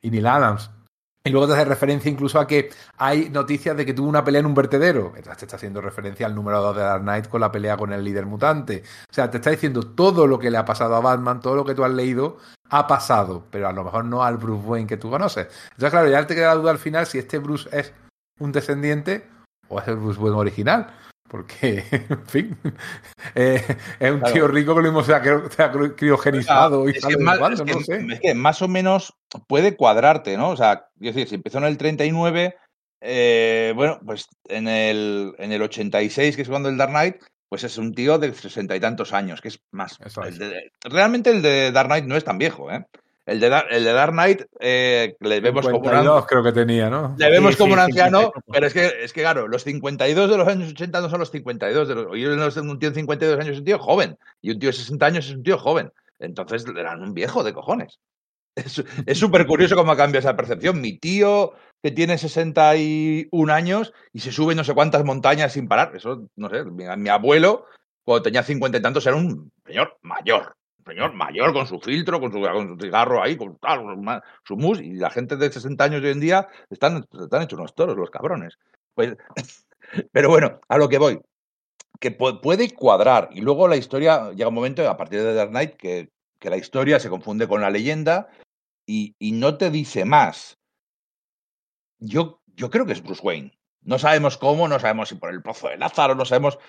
y 0.02 0.10
Neil 0.10 0.28
Adams. 0.28 0.70
Y 1.26 1.30
luego 1.30 1.48
te 1.48 1.54
hace 1.54 1.64
referencia 1.64 2.12
incluso 2.12 2.38
a 2.38 2.46
que 2.46 2.70
hay 2.98 3.30
noticias 3.30 3.78
de 3.78 3.86
que 3.86 3.94
tuvo 3.94 4.10
una 4.10 4.26
pelea 4.26 4.42
en 4.42 4.46
un 4.46 4.54
vertedero. 4.54 5.14
Entonces 5.16 5.38
te 5.38 5.46
está 5.46 5.56
haciendo 5.56 5.80
referencia 5.80 6.26
al 6.26 6.36
número 6.36 6.62
2 6.62 6.76
de 6.76 6.82
Dark 6.82 7.02
Knight 7.02 7.30
con 7.30 7.40
la 7.40 7.50
pelea 7.50 7.78
con 7.78 7.94
el 7.94 8.04
líder 8.04 8.26
mutante. 8.26 8.84
O 9.10 9.14
sea, 9.14 9.32
te 9.32 9.38
está 9.38 9.50
diciendo 9.50 9.84
todo 9.84 10.28
lo 10.28 10.38
que 10.38 10.52
le 10.52 10.58
ha 10.58 10.66
pasado 10.66 10.96
a 10.96 11.00
Batman, 11.00 11.40
todo 11.40 11.56
lo 11.56 11.64
que 11.64 11.76
tú 11.76 11.86
has 11.86 11.94
leído, 11.94 12.40
ha 12.70 12.88
pasado, 12.88 13.48
pero 13.50 13.70
a 13.70 13.72
lo 13.72 13.86
mejor 13.86 14.04
no 14.04 14.22
al 14.22 14.36
Bruce 14.36 14.68
Wayne 14.68 14.88
que 14.88 14.98
tú 14.98 15.10
conoces. 15.10 15.48
Entonces, 15.72 15.92
claro, 15.92 16.10
ya 16.10 16.28
te 16.28 16.36
queda 16.36 16.50
la 16.50 16.56
duda 16.56 16.72
al 16.72 16.78
final 16.78 17.06
si 17.06 17.20
este 17.20 17.38
Bruce 17.38 17.70
es 17.72 17.94
un 18.42 18.52
descendiente 18.52 19.26
o 19.70 19.80
es 19.80 19.88
el 19.88 19.96
Bruce 19.96 20.20
Wayne 20.20 20.38
original. 20.38 20.94
Porque, 21.28 21.84
en 22.10 22.28
fin, 22.28 22.58
eh, 23.36 23.64
es 24.00 24.12
un 24.12 24.20
claro. 24.20 24.34
tío 24.34 24.48
rico 24.48 24.76
que 24.76 24.82
lo 24.82 24.88
mismo 24.88 25.04
se 25.04 25.14
ha, 25.14 25.50
se 25.50 25.64
ha 25.64 25.72
criogenizado. 25.96 26.88
Es, 26.88 27.04
que 27.04 27.18
más, 27.18 27.40
cuando, 27.40 27.64
es, 27.64 27.70
que, 27.70 27.74
no 27.74 27.82
sé. 27.82 28.06
es, 28.14 28.20
que 28.20 28.34
más, 28.36 28.62
o 28.62 28.68
menos 28.68 29.16
puede 29.48 29.76
cuadrarte, 29.76 30.38
¿no? 30.38 30.50
O 30.50 30.58
sea, 30.58 30.90
es 31.00 31.16
decir, 31.16 31.28
si 31.28 31.36
empezó 31.36 31.58
en 31.58 31.64
el 31.66 31.78
39, 31.78 32.56
eh, 33.02 33.74
bueno, 33.76 34.00
pues 34.06 34.28
en 34.48 34.68
el, 34.68 35.34
en 35.38 35.52
el 35.52 35.62
86, 35.62 36.36
que 36.36 36.42
es 36.44 36.50
cuando 36.50 36.70
el 36.70 36.78
Dark 36.78 36.92
Knight, 36.92 37.16
pues 37.50 37.64
es 37.64 37.78
un 37.78 37.94
tío 37.94 38.18
de 38.18 38.34
sesenta 38.34 38.76
y 38.76 38.80
tantos 38.80 39.14
años, 39.14 39.42
que 39.42 39.50
es 39.50 39.60
más. 39.72 40.00
El 40.26 40.38
de, 40.38 40.72
realmente 40.84 41.30
el 41.30 41.42
de 41.42 41.72
Dark 41.72 41.88
Knight 41.88 42.06
no 42.06 42.16
es 42.16 42.24
tan 42.24 42.38
viejo, 42.38 42.72
¿eh? 42.72 42.86
El 43.26 43.40
de, 43.40 43.48
Dar, 43.48 43.68
el 43.72 43.86
de 43.86 43.94
Dark 43.94 44.12
Knight 44.12 44.42
eh, 44.60 45.16
le 45.22 45.40
vemos 45.40 45.66
52, 45.66 46.04
como 46.04 46.16
un 46.18 46.26
creo 46.26 46.44
que 46.44 46.52
tenía, 46.52 46.90
¿no? 46.90 47.16
Le 47.18 47.30
vemos 47.30 47.54
sí, 47.54 47.58
como 47.58 47.70
sí, 47.70 47.74
un 47.76 47.80
anciano, 47.80 48.20
52. 48.20 48.44
pero 48.52 48.68
es 48.68 48.74
que, 48.74 49.04
es 49.06 49.14
que, 49.14 49.22
claro, 49.22 49.48
los 49.48 49.64
52 49.64 50.30
de 50.30 50.38
los 50.38 50.48
años 50.48 50.72
80 50.72 51.00
no 51.00 51.10
son 51.10 51.20
los 51.20 51.32
52 51.32 51.88
de 51.88 51.96
los. 51.96 52.06
Yo 52.18 52.62
un 52.62 52.80
tío 52.80 52.90
de 52.90 52.96
52 52.96 53.40
años 53.40 53.54
es 53.54 53.60
un 53.60 53.66
tío 53.66 53.80
joven, 53.80 54.18
y 54.42 54.52
un 54.52 54.60
tío 54.60 54.68
de 54.70 54.74
60 54.74 55.06
años 55.06 55.26
es 55.28 55.36
un 55.36 55.44
tío 55.44 55.58
joven. 55.58 55.92
Entonces 56.20 56.66
eran 56.68 57.02
un 57.02 57.14
viejo 57.14 57.44
de 57.44 57.54
cojones. 57.54 58.00
Es 58.56 59.18
súper 59.18 59.48
curioso 59.48 59.76
cómo 59.76 59.96
cambia 59.96 60.20
esa 60.20 60.36
percepción. 60.36 60.80
Mi 60.82 60.98
tío, 60.98 61.54
que 61.82 61.92
tiene 61.92 62.18
61 62.18 63.54
años 63.54 63.94
y 64.12 64.20
se 64.20 64.32
sube 64.32 64.54
no 64.54 64.64
sé 64.64 64.74
cuántas 64.74 65.04
montañas 65.06 65.54
sin 65.54 65.68
parar. 65.70 65.96
Eso, 65.96 66.28
no 66.36 66.50
sé, 66.50 66.66
mi, 66.66 66.86
mi 66.98 67.10
abuelo, 67.10 67.66
cuando 68.04 68.24
tenía 68.24 68.44
50 68.44 68.78
y 68.78 68.82
tantos, 68.82 69.08
era 69.08 69.16
un 69.16 69.52
señor 69.66 69.98
mayor 70.02 70.56
señor 70.86 71.14
mayor 71.14 71.54
con 71.54 71.68
su 71.68 71.80
filtro, 71.80 72.20
con 72.20 72.32
su, 72.32 72.42
con 72.42 72.68
su 72.70 72.78
cigarro 72.78 73.22
ahí, 73.22 73.38
con 73.38 73.58
tal, 73.58 73.82
su 74.44 74.58
mus, 74.58 74.80
y 74.80 74.94
la 74.94 75.10
gente 75.10 75.38
de 75.38 75.52
60 75.52 75.84
años 75.84 76.02
de 76.02 76.08
hoy 76.08 76.14
en 76.14 76.20
día 76.20 76.48
están, 76.70 77.06
están 77.22 77.42
hechos 77.42 77.60
unos 77.60 77.76
toros, 77.76 77.98
los 77.98 78.10
cabrones. 78.10 78.58
Pues, 78.94 79.16
pero 80.12 80.30
bueno, 80.30 80.60
a 80.68 80.78
lo 80.78 80.90
que 80.90 80.98
voy, 80.98 81.22
que 82.00 82.12
puede 82.12 82.72
cuadrar, 82.72 83.30
y 83.32 83.42
luego 83.42 83.68
la 83.68 83.78
historia, 83.78 84.32
llega 84.32 84.50
un 84.50 84.56
momento, 84.56 84.88
a 84.88 84.98
partir 84.98 85.22
de 85.22 85.34
Dark 85.34 85.52
Knight, 85.52 85.76
que, 85.76 86.10
que 86.40 86.50
la 86.50 86.58
historia 86.58 87.00
se 87.00 87.10
confunde 87.10 87.48
con 87.48 87.62
la 87.62 87.70
leyenda 87.70 88.30
y, 88.86 89.16
y 89.20 89.32
no 89.32 89.58
te 89.58 89.70
dice 89.70 90.06
más. 90.06 90.58
Yo, 92.00 92.42
yo 92.48 92.70
creo 92.70 92.86
que 92.86 92.92
es 92.92 93.02
Bruce 93.02 93.22
Wayne. 93.24 93.58
No 93.82 94.00
sabemos 94.00 94.38
cómo, 94.38 94.68
no 94.68 94.80
sabemos 94.80 95.10
si 95.10 95.16
por 95.16 95.30
el 95.30 95.42
pozo 95.42 95.70
de 95.70 95.78
Lázaro, 95.78 96.16
no 96.16 96.26
sabemos. 96.26 96.60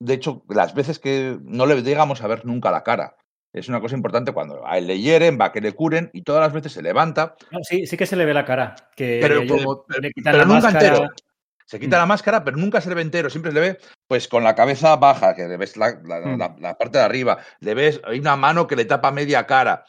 De 0.00 0.14
hecho, 0.14 0.42
las 0.48 0.74
veces 0.74 0.98
que 0.98 1.38
no 1.42 1.66
le 1.66 1.80
llegamos 1.82 2.22
a 2.22 2.26
ver 2.26 2.44
nunca 2.44 2.72
la 2.72 2.82
cara 2.82 3.16
es 3.52 3.68
una 3.68 3.80
cosa 3.80 3.96
importante 3.96 4.32
cuando 4.32 4.66
a 4.66 4.78
él 4.78 4.86
le 4.86 4.98
hieren, 4.98 5.38
va 5.38 5.46
a 5.46 5.52
que 5.52 5.60
le 5.60 5.72
curen 5.72 6.10
y 6.12 6.22
todas 6.22 6.40
las 6.40 6.52
veces 6.52 6.72
se 6.72 6.82
levanta. 6.82 7.34
No, 7.50 7.58
sí, 7.62 7.86
sí 7.86 7.96
que 7.96 8.06
se 8.06 8.16
le 8.16 8.24
ve 8.24 8.32
la 8.32 8.44
cara. 8.44 8.74
Que 8.96 9.18
pero, 9.20 9.46
como, 9.46 9.84
le 10.00 10.10
pero 10.22 10.38
la 10.38 10.44
nunca 10.44 10.60
máscara. 10.62 10.86
entero. 10.86 11.10
Se 11.66 11.78
quita 11.78 11.96
mm. 11.96 12.00
la 12.00 12.06
máscara, 12.06 12.44
pero 12.44 12.56
nunca 12.56 12.80
se 12.80 12.88
le 12.88 12.94
ve 12.94 13.02
entero. 13.02 13.28
Siempre 13.30 13.52
se 13.52 13.54
le 13.54 13.60
ve, 13.60 13.78
pues, 14.08 14.26
con 14.26 14.42
la 14.42 14.54
cabeza 14.54 14.96
baja, 14.96 15.34
que 15.34 15.46
le 15.46 15.56
ves 15.56 15.76
la, 15.76 15.98
la, 16.02 16.20
mm. 16.20 16.38
la, 16.38 16.56
la 16.58 16.78
parte 16.78 16.98
de 16.98 17.04
arriba. 17.04 17.38
Le 17.60 17.74
ves, 17.74 18.00
hay 18.04 18.18
una 18.18 18.36
mano 18.36 18.66
que 18.66 18.76
le 18.76 18.86
tapa 18.86 19.10
media 19.10 19.46
cara. 19.46 19.84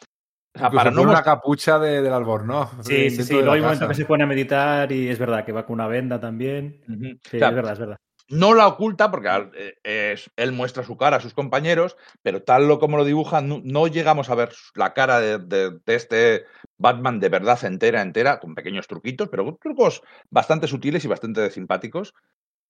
O 0.56 0.60
sea, 0.60 0.70
para 0.70 0.92
no 0.92 1.02
una 1.02 1.24
capucha 1.24 1.80
de, 1.80 2.02
del 2.02 2.14
albornoz. 2.14 2.70
Sí, 2.82 3.10
sí, 3.10 3.24
sí. 3.24 3.34
Luego 3.34 3.54
hay 3.54 3.60
un 3.62 3.66
momento 3.66 3.88
que 3.88 3.96
se 3.96 4.06
pone 4.06 4.24
a 4.24 4.28
meditar 4.28 4.92
y 4.92 5.10
es 5.10 5.18
verdad 5.18 5.44
que 5.44 5.52
va 5.52 5.66
con 5.66 5.76
una 5.76 5.88
venda 5.88 6.20
también. 6.20 6.82
Uh 6.88 6.92
-huh. 6.92 7.20
Sí, 7.24 7.38
o 7.38 7.40
sea, 7.40 7.50
es 7.50 7.56
verdad, 7.56 7.74
es 7.74 7.80
verdad 7.80 7.98
no 8.30 8.54
la 8.54 8.68
oculta 8.68 9.12
porque 9.12 9.30
eh, 9.56 10.14
es, 10.14 10.32
él 10.36 10.52
muestra 10.52 10.84
su 10.84 10.98
cara 10.98 11.18
a 11.18 11.22
sus 11.22 11.34
compañeros, 11.34 11.98
pero 12.22 12.44
tal 12.44 12.68
lo 12.68 12.80
como 12.80 12.98
lo 12.98 13.06
dibuja, 13.06 13.42
no, 13.42 13.62
no 13.64 13.88
llegamos 13.88 14.30
a 14.30 14.36
ver 14.36 14.54
la 14.76 14.94
cara 14.94 15.20
de, 15.20 15.40
de, 15.40 15.80
de, 15.86 15.96
este 15.96 16.46
Batman 16.78 17.20
de 17.20 17.30
verdad 17.30 17.64
entera, 17.66 18.02
entera, 18.02 18.40
con 18.40 18.56
pequeños 18.56 18.88
truquitos, 18.88 19.30
pero 19.30 19.58
trucos 19.62 20.02
bastante 20.30 20.68
sutiles 20.68 21.04
y 21.06 21.08
bastante 21.08 21.52
simpáticos. 21.52 22.14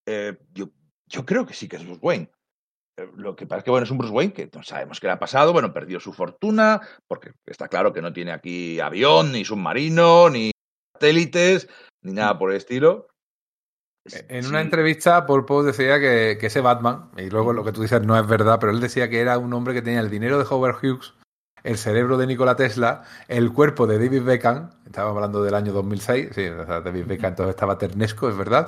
Eh, 0.06 0.38
yo, 0.54 0.70
yo, 1.08 1.26
creo 1.26 1.46
que 1.46 1.54
sí 1.54 1.68
que 1.68 1.78
es 1.78 1.86
Bruce 1.86 2.02
Wayne. 2.02 2.32
Eh, 2.98 3.10
lo 3.16 3.36
que 3.36 3.46
pasa 3.46 3.60
es 3.60 3.64
que, 3.64 3.72
bueno, 3.72 3.86
es 3.86 3.92
un 3.92 4.00
Bruce 4.00 4.14
Wayne 4.14 4.34
que 4.34 4.50
no 4.54 4.64
sabemos 4.64 5.00
qué 5.00 5.08
le 5.08 5.14
ha 5.14 5.20
pasado, 5.20 5.54
bueno, 5.54 5.74
perdió 5.74 6.00
su 6.00 6.14
fortuna, 6.14 6.82
porque 7.08 7.32
está 7.46 7.68
claro 7.68 7.94
que 7.94 8.02
no 8.02 8.12
tiene 8.12 8.32
aquí 8.32 8.80
avión, 8.80 9.32
ni 9.32 9.46
submarino, 9.46 10.30
ni 10.30 10.52
satélites, 10.94 11.70
ni 12.02 12.14
nada 12.14 12.38
por 12.38 12.52
el 12.52 12.58
estilo 12.58 13.08
En 14.06 14.46
una 14.48 14.62
entrevista, 14.62 15.26
Paul 15.26 15.46
Poe 15.46 15.66
decía 15.66 16.00
que, 16.00 16.38
que, 16.40 16.48
ese 16.48 16.60
Batman, 16.60 17.10
y 17.18 17.30
luego 17.30 17.54
lo 17.54 17.64
que 17.64 17.72
tú 17.72 17.82
dices 17.82 18.02
no 18.02 18.20
es 18.20 18.28
verdad, 18.28 18.58
pero 18.60 18.74
él 18.74 18.82
decía 18.82 19.10
que 19.10 19.22
era 19.22 19.38
un 19.38 19.54
hombre 19.54 19.74
que 19.74 19.82
tenía 19.82 20.02
el 20.02 20.10
dinero 20.10 20.38
de 20.38 20.46
Howard 20.50 20.76
Hughes, 20.76 21.14
el 21.64 21.78
cerebro 21.78 22.18
de 22.18 22.28
Nikola 22.28 22.58
Tesla, 22.58 23.04
el 23.30 23.54
cuerpo 23.54 23.88
de 23.88 23.98
David 23.98 24.24
Beckham, 24.24 24.72
estábamos 24.86 25.16
hablando 25.16 25.42
del 25.42 25.56
año 25.56 25.72
2006, 25.72 26.30
sí, 26.36 26.50
David 26.50 27.06
Beckham 27.06 27.30
entonces 27.30 27.52
estaba 27.52 27.78
ternesco, 27.78 28.28
es 28.28 28.36
verdad, 28.36 28.68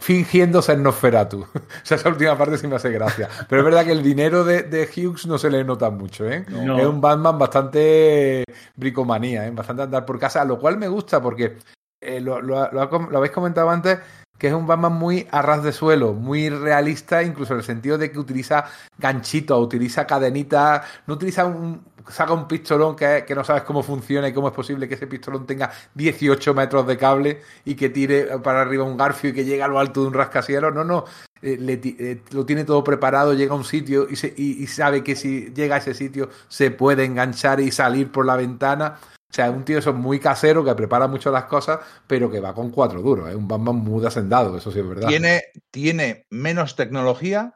fingiendo 0.00 0.60
ser 0.60 0.78
Nosferatu. 0.78 1.42
o 1.54 1.60
sea, 1.84 1.96
esa 1.96 2.08
última 2.08 2.36
parte 2.36 2.58
sí 2.58 2.66
me 2.66 2.76
hace 2.76 2.90
gracia. 2.90 3.28
Pero 3.48 3.60
es 3.60 3.64
verdad 3.64 3.84
que 3.84 3.92
el 3.92 4.02
dinero 4.02 4.42
de, 4.44 4.64
de 4.64 4.88
Hughes 4.88 5.26
no 5.26 5.38
se 5.38 5.50
le 5.50 5.62
nota 5.62 5.90
mucho, 5.90 6.28
¿eh? 6.28 6.44
No. 6.48 6.78
Es 6.78 6.86
un 6.86 7.00
Batman 7.00 7.38
bastante 7.38 8.44
bricomanía, 8.74 9.46
¿eh? 9.46 9.50
Bastante 9.52 9.84
andar 9.84 10.04
por 10.04 10.18
casa, 10.18 10.44
lo 10.44 10.58
cual 10.58 10.76
me 10.76 10.88
gusta 10.88 11.22
porque 11.22 11.58
eh, 12.00 12.20
lo, 12.20 12.40
lo, 12.40 12.70
lo, 12.72 12.86
lo 12.88 13.18
habéis 13.18 13.32
comentado 13.32 13.70
antes, 13.70 14.00
que 14.38 14.48
es 14.48 14.54
un 14.54 14.66
Batman 14.66 14.94
muy 14.94 15.26
a 15.30 15.40
ras 15.40 15.62
de 15.62 15.72
suelo, 15.72 16.14
muy 16.14 16.48
realista, 16.48 17.22
incluso 17.22 17.52
en 17.52 17.60
el 17.60 17.64
sentido 17.64 17.96
de 17.96 18.10
que 18.10 18.18
utiliza 18.18 18.64
ganchitos, 18.98 19.62
utiliza 19.62 20.06
cadenitas, 20.06 20.84
no 21.06 21.14
utiliza 21.14 21.44
un. 21.44 21.84
saca 22.08 22.32
un 22.32 22.48
pistolón 22.48 22.96
que, 22.96 23.24
no 23.36 23.44
sabes 23.44 23.62
cómo 23.62 23.82
funciona 23.82 24.28
y 24.28 24.32
cómo 24.32 24.48
es 24.48 24.54
posible 24.54 24.88
que 24.88 24.94
ese 24.94 25.06
pistolón 25.06 25.46
tenga 25.46 25.70
18 25.94 26.54
metros 26.54 26.86
de 26.86 26.98
cable 26.98 27.40
y 27.64 27.76
que 27.76 27.90
tire 27.90 28.38
para 28.40 28.62
arriba 28.62 28.84
un 28.84 28.96
garfio 28.96 29.30
y 29.30 29.32
que 29.32 29.44
llegue 29.44 29.62
a 29.62 29.68
lo 29.68 29.78
alto 29.78 30.02
de 30.02 30.08
un 30.08 30.14
rascacielos. 30.14 30.74
No, 30.74 30.82
no. 30.82 31.04
Eh, 31.40 31.56
eh, 31.98 32.22
lo 32.32 32.44
tiene 32.44 32.64
todo 32.64 32.82
preparado, 32.82 33.34
llega 33.34 33.52
a 33.52 33.56
un 33.56 33.64
sitio 33.64 34.08
y, 34.08 34.16
se, 34.16 34.32
y 34.36 34.66
sabe 34.66 35.04
que 35.04 35.16
si 35.16 35.52
llega 35.52 35.76
a 35.76 35.78
ese 35.78 35.94
sitio 35.94 36.30
se 36.48 36.70
puede 36.70 37.04
enganchar 37.04 37.60
y 37.60 37.70
salir 37.70 38.10
por 38.10 38.26
la 38.26 38.36
ventana. 38.36 38.98
O 39.32 39.34
sea, 39.34 39.46
es 39.46 39.54
un 39.54 39.64
tío 39.64 39.78
eso 39.78 39.94
muy 39.94 40.20
casero 40.20 40.62
que 40.62 40.74
prepara 40.74 41.08
mucho 41.08 41.30
las 41.30 41.44
cosas, 41.44 41.80
pero 42.06 42.30
que 42.30 42.38
va 42.38 42.52
con 42.52 42.70
cuatro 42.70 43.00
duros. 43.00 43.28
Es 43.28 43.32
¿eh? 43.32 43.36
un 43.36 43.48
Batman 43.48 43.76
muy 43.76 44.04
hacendado, 44.04 44.58
eso 44.58 44.70
sí 44.70 44.80
es 44.80 44.86
verdad. 44.86 45.08
Tiene, 45.08 45.44
tiene 45.70 46.26
menos 46.28 46.76
tecnología 46.76 47.54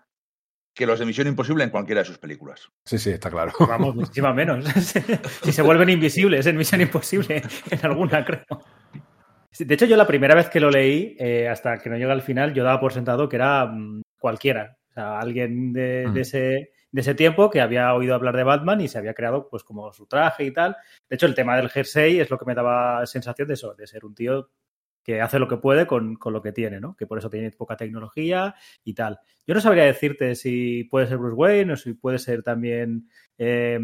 que 0.72 0.86
los 0.86 0.98
de 0.98 1.04
Misión 1.04 1.26
Imposible 1.26 1.64
en 1.64 1.70
cualquiera 1.70 2.00
de 2.00 2.06
sus 2.06 2.16
películas. 2.16 2.70
Sí, 2.82 2.96
sí, 2.98 3.10
está 3.10 3.30
claro. 3.30 3.52
Vamos, 3.60 3.94
muchísimo 3.94 4.32
menos. 4.32 4.64
si 5.42 5.52
se 5.52 5.60
vuelven 5.60 5.90
invisibles 5.90 6.46
en 6.46 6.56
Misión 6.56 6.80
Imposible, 6.80 7.42
en 7.70 7.80
alguna 7.82 8.24
creo. 8.24 8.46
De 9.58 9.74
hecho, 9.74 9.84
yo 9.84 9.98
la 9.98 10.06
primera 10.06 10.34
vez 10.34 10.48
que 10.48 10.60
lo 10.60 10.70
leí, 10.70 11.14
eh, 11.18 11.46
hasta 11.46 11.76
que 11.76 11.90
no 11.90 11.98
llega 11.98 12.14
al 12.14 12.22
final, 12.22 12.54
yo 12.54 12.64
daba 12.64 12.80
por 12.80 12.94
sentado 12.94 13.28
que 13.28 13.36
era 13.36 13.66
mmm, 13.66 14.00
cualquiera. 14.18 14.78
O 14.88 14.92
sea, 14.94 15.18
alguien 15.18 15.74
de, 15.74 16.06
mm. 16.08 16.14
de 16.14 16.20
ese 16.22 16.70
de 16.97 17.03
ese 17.03 17.14
tiempo 17.14 17.51
que 17.51 17.61
había 17.61 17.92
oído 17.92 18.14
hablar 18.14 18.34
de 18.34 18.42
Batman 18.42 18.80
y 18.80 18.88
se 18.88 18.97
había 18.97 19.12
creado 19.12 19.51
pues 19.51 19.62
como 19.62 19.92
su 19.92 20.07
traje 20.07 20.44
y 20.44 20.51
tal. 20.51 20.78
De 21.11 21.16
hecho, 21.16 21.26
el 21.26 21.34
tema 21.34 21.55
del 21.55 21.68
jersey 21.68 22.20
es 22.20 22.30
lo 22.30 22.38
que 22.38 22.47
me 22.47 22.55
daba 22.55 23.05
sensación 23.05 23.47
de 23.47 23.53
eso, 23.53 23.74
de 23.74 23.86
ser 23.86 24.07
un 24.07 24.14
tío 24.14 24.49
que 25.05 25.20
hace 25.20 25.38
lo 25.38 25.47
que 25.47 25.59
puede 25.59 25.86
con, 25.86 26.16
con, 26.16 26.32
lo 26.32 26.40
que 26.40 26.53
tiene, 26.53 26.80
¿no? 26.80 26.97
Que 26.97 27.07
por 27.07 27.18
eso 27.18 27.28
tiene 27.28 27.51
poca 27.51 27.76
tecnología 27.76 28.55
y 28.82 28.94
tal. 28.94 29.20
Yo 29.47 29.53
no 29.53 29.61
sabría 29.61 29.84
decirte 29.84 30.34
si 30.36 30.84
puede 30.84 31.07
ser 31.07 31.18
Bruce 31.18 31.34
Wayne 31.34 31.74
o 31.74 31.76
si 31.76 31.92
puede 31.92 32.18
ser 32.18 32.42
también 32.42 33.11
eh, 33.36 33.78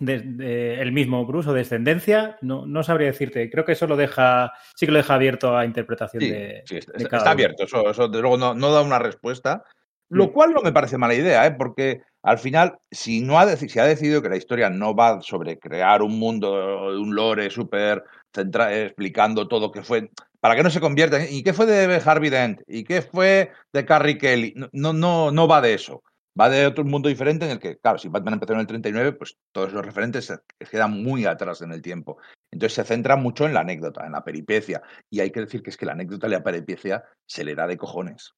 de, 0.00 0.20
de, 0.20 0.80
el 0.80 0.90
mismo 0.90 1.26
Bruce 1.26 1.50
o 1.50 1.52
descendencia. 1.52 2.38
No, 2.40 2.64
no 2.64 2.82
sabría 2.82 3.08
decirte. 3.08 3.50
Creo 3.50 3.66
que 3.66 3.72
eso 3.72 3.86
lo 3.86 3.98
deja, 3.98 4.54
sí 4.74 4.86
que 4.86 4.92
lo 4.92 4.98
deja 4.98 5.16
abierto 5.16 5.54
a 5.54 5.66
interpretación 5.66 6.22
sí, 6.22 6.30
de, 6.30 6.62
sí, 6.64 6.78
está, 6.78 6.92
de 6.92 7.04
está 7.04 7.30
abierto. 7.30 7.64
Eso, 7.64 7.90
eso 7.90 8.08
de 8.08 8.22
luego 8.22 8.38
no, 8.38 8.54
no 8.54 8.72
da 8.72 8.80
una 8.80 8.98
respuesta. 8.98 9.64
Lo 10.08 10.30
cual 10.30 10.52
no 10.52 10.60
me 10.60 10.72
parece 10.72 10.98
mala 10.98 11.14
idea, 11.14 11.46
¿eh? 11.46 11.52
porque 11.52 12.02
al 12.22 12.38
final, 12.38 12.78
si, 12.90 13.20
no 13.20 13.38
ha, 13.38 13.56
si 13.56 13.78
ha 13.78 13.84
decidido 13.84 14.22
que 14.22 14.28
la 14.28 14.36
historia 14.36 14.70
no 14.70 14.94
va 14.94 15.20
sobre 15.22 15.58
crear 15.58 16.02
un 16.02 16.18
mundo, 16.18 16.90
un 17.00 17.14
lore 17.14 17.50
súper 17.50 18.04
explicando 18.32 19.48
todo 19.48 19.72
que 19.72 19.82
fue, 19.82 20.10
para 20.40 20.54
que 20.54 20.62
no 20.62 20.70
se 20.70 20.80
convierta, 20.80 21.28
¿y 21.28 21.42
qué 21.42 21.52
fue 21.52 21.66
de 21.66 22.00
Harvey 22.04 22.30
Dent? 22.30 22.62
¿Y 22.66 22.84
qué 22.84 23.02
fue 23.02 23.52
de 23.72 23.84
Carrie 23.84 24.18
Kelly? 24.18 24.54
No, 24.72 24.92
no, 24.92 25.30
no 25.30 25.48
va 25.48 25.60
de 25.60 25.74
eso. 25.74 26.02
Va 26.38 26.48
de 26.48 26.66
otro 26.66 26.84
mundo 26.84 27.10
diferente 27.10 27.44
en 27.44 27.50
el 27.50 27.58
que, 27.58 27.76
claro, 27.76 27.98
si 27.98 28.08
Batman 28.08 28.34
empezó 28.34 28.54
en 28.54 28.60
el 28.60 28.66
39, 28.66 29.12
pues 29.12 29.36
todos 29.52 29.72
los 29.72 29.84
referentes 29.84 30.32
quedan 30.70 31.02
muy 31.02 31.26
atrás 31.26 31.60
en 31.60 31.72
el 31.72 31.82
tiempo. 31.82 32.18
Entonces 32.50 32.74
se 32.74 32.84
centra 32.84 33.16
mucho 33.16 33.44
en 33.44 33.52
la 33.52 33.60
anécdota, 33.60 34.06
en 34.06 34.12
la 34.12 34.24
peripecia. 34.24 34.82
Y 35.10 35.20
hay 35.20 35.30
que 35.30 35.40
decir 35.40 35.62
que 35.62 35.70
es 35.70 35.76
que 35.76 35.84
la 35.84 35.92
anécdota 35.92 36.28
y 36.28 36.30
la 36.30 36.42
peripecia 36.42 37.04
se 37.26 37.44
le 37.44 37.54
da 37.54 37.66
de 37.66 37.76
cojones. 37.76 38.34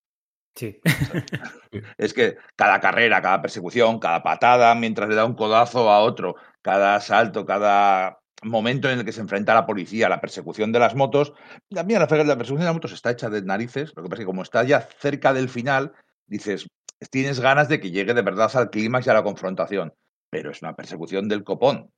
Sí. 0.54 0.80
es 1.98 2.14
que 2.14 2.36
cada 2.54 2.80
carrera, 2.80 3.20
cada 3.20 3.42
persecución, 3.42 3.98
cada 3.98 4.22
patada 4.22 4.74
mientras 4.74 5.08
le 5.08 5.16
da 5.16 5.24
un 5.24 5.34
codazo 5.34 5.90
a 5.90 6.00
otro, 6.00 6.36
cada 6.62 7.00
salto, 7.00 7.44
cada 7.44 8.18
momento 8.42 8.90
en 8.90 9.00
el 9.00 9.04
que 9.04 9.12
se 9.12 9.20
enfrenta 9.20 9.52
a 9.52 9.56
la 9.56 9.66
policía, 9.66 10.08
la 10.08 10.20
persecución 10.20 10.70
de 10.70 10.78
las 10.78 10.94
motos, 10.94 11.32
también 11.70 12.00
la, 12.00 12.06
la 12.06 12.36
persecución 12.36 12.60
de 12.60 12.64
las 12.66 12.74
motos 12.74 12.92
está 12.92 13.10
hecha 13.10 13.30
de 13.30 13.42
narices, 13.42 13.92
lo 13.96 14.02
que 14.02 14.08
pasa 14.08 14.22
es 14.22 14.24
que 14.24 14.30
como 14.30 14.42
está 14.42 14.62
ya 14.64 14.80
cerca 14.80 15.32
del 15.32 15.48
final, 15.48 15.92
dices, 16.26 16.66
tienes 17.10 17.40
ganas 17.40 17.68
de 17.68 17.80
que 17.80 17.90
llegue 17.90 18.14
de 18.14 18.22
verdad 18.22 18.50
al 18.54 18.70
clímax 18.70 19.06
y 19.06 19.10
a 19.10 19.14
la 19.14 19.22
confrontación, 19.22 19.92
pero 20.30 20.50
es 20.50 20.62
una 20.62 20.76
persecución 20.76 21.28
del 21.28 21.42
copón. 21.42 21.90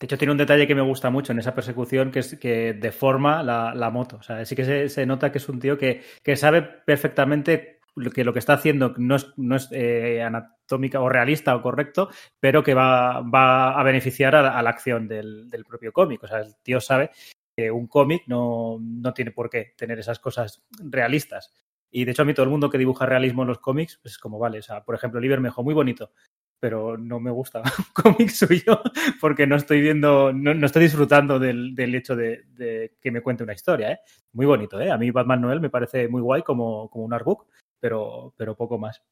De 0.00 0.04
hecho, 0.04 0.16
tiene 0.16 0.32
un 0.32 0.38
detalle 0.38 0.66
que 0.66 0.76
me 0.76 0.82
gusta 0.82 1.10
mucho 1.10 1.32
en 1.32 1.40
esa 1.40 1.54
persecución, 1.54 2.12
que 2.12 2.20
es 2.20 2.38
que 2.38 2.72
deforma 2.72 3.42
la, 3.42 3.90
moto. 3.90 4.16
O 4.16 4.22
sea, 4.22 4.44
sí 4.44 4.54
que 4.54 4.88
se, 4.88 5.06
nota 5.06 5.32
que 5.32 5.38
es 5.38 5.48
un 5.48 5.58
tío 5.58 5.76
que, 5.76 6.02
que 6.22 6.36
sabe 6.36 6.62
perfectamente 6.62 7.80
que 8.14 8.22
lo 8.22 8.32
que 8.32 8.38
está 8.38 8.52
haciendo 8.52 8.94
no 8.96 9.16
es, 9.16 9.26
no 9.36 9.56
es 9.56 9.68
eh, 9.72 10.22
anatómica 10.22 11.00
o 11.00 11.08
realista 11.08 11.56
o 11.56 11.62
correcto, 11.62 12.10
pero 12.38 12.62
que 12.62 12.74
va, 12.74 13.22
va 13.22 13.78
a 13.78 13.82
beneficiar 13.82 14.36
a, 14.36 14.62
la 14.62 14.70
acción 14.70 15.08
del, 15.08 15.50
del, 15.50 15.64
propio 15.64 15.92
cómic. 15.92 16.22
O 16.22 16.28
sea, 16.28 16.38
el 16.40 16.54
tío 16.62 16.80
sabe 16.80 17.10
que 17.56 17.68
un 17.70 17.88
cómic 17.88 18.22
no, 18.28 18.78
no 18.80 19.12
tiene 19.12 19.32
por 19.32 19.50
qué 19.50 19.74
tener 19.76 19.98
esas 19.98 20.20
cosas 20.20 20.64
realistas. 20.78 21.52
Y 21.90 22.04
de 22.04 22.12
hecho, 22.12 22.22
a 22.22 22.24
mí 22.24 22.34
todo 22.34 22.44
el 22.44 22.50
mundo 22.50 22.70
que 22.70 22.78
dibuja 22.78 23.04
realismo 23.04 23.42
en 23.42 23.48
los 23.48 23.58
cómics, 23.58 23.98
pues 24.00 24.12
es 24.14 24.18
como, 24.18 24.38
vale, 24.38 24.60
o 24.60 24.62
sea, 24.62 24.84
por 24.84 24.94
ejemplo, 24.94 25.20
Liber 25.20 25.40
Mejo, 25.40 25.64
muy 25.64 25.74
bonito, 25.74 26.12
pero 26.60 26.96
no 26.96 27.20
me 27.20 27.30
gusta 27.30 27.62
un 27.78 27.84
cómic 27.92 28.30
suyo 28.30 28.80
porque 29.20 29.46
no 29.46 29.56
estoy 29.56 29.80
viendo, 29.80 30.32
no, 30.32 30.54
no 30.54 30.66
estoy 30.66 30.84
disfrutando 30.84 31.38
del, 31.38 31.74
del 31.74 31.94
hecho 31.94 32.16
de, 32.16 32.96
que 33.00 33.10
me 33.10 33.20
cuente 33.20 33.44
una 33.44 33.54
historia. 33.54 33.92
¿eh? 33.92 34.00
Muy 34.32 34.46
bonito, 34.46 34.80
¿eh? 34.80 34.90
A 34.90 34.98
mí 34.98 35.10
Batman 35.10 35.40
Noel 35.40 35.60
me 35.60 35.70
parece 35.70 36.08
muy 36.08 36.20
guay 36.20 36.42
como, 36.42 36.88
como 36.90 37.04
un 37.04 37.12
artbook, 37.12 37.46
pero, 37.80 38.34
pero 38.36 38.56
poco 38.56 38.78
más. 38.78 39.02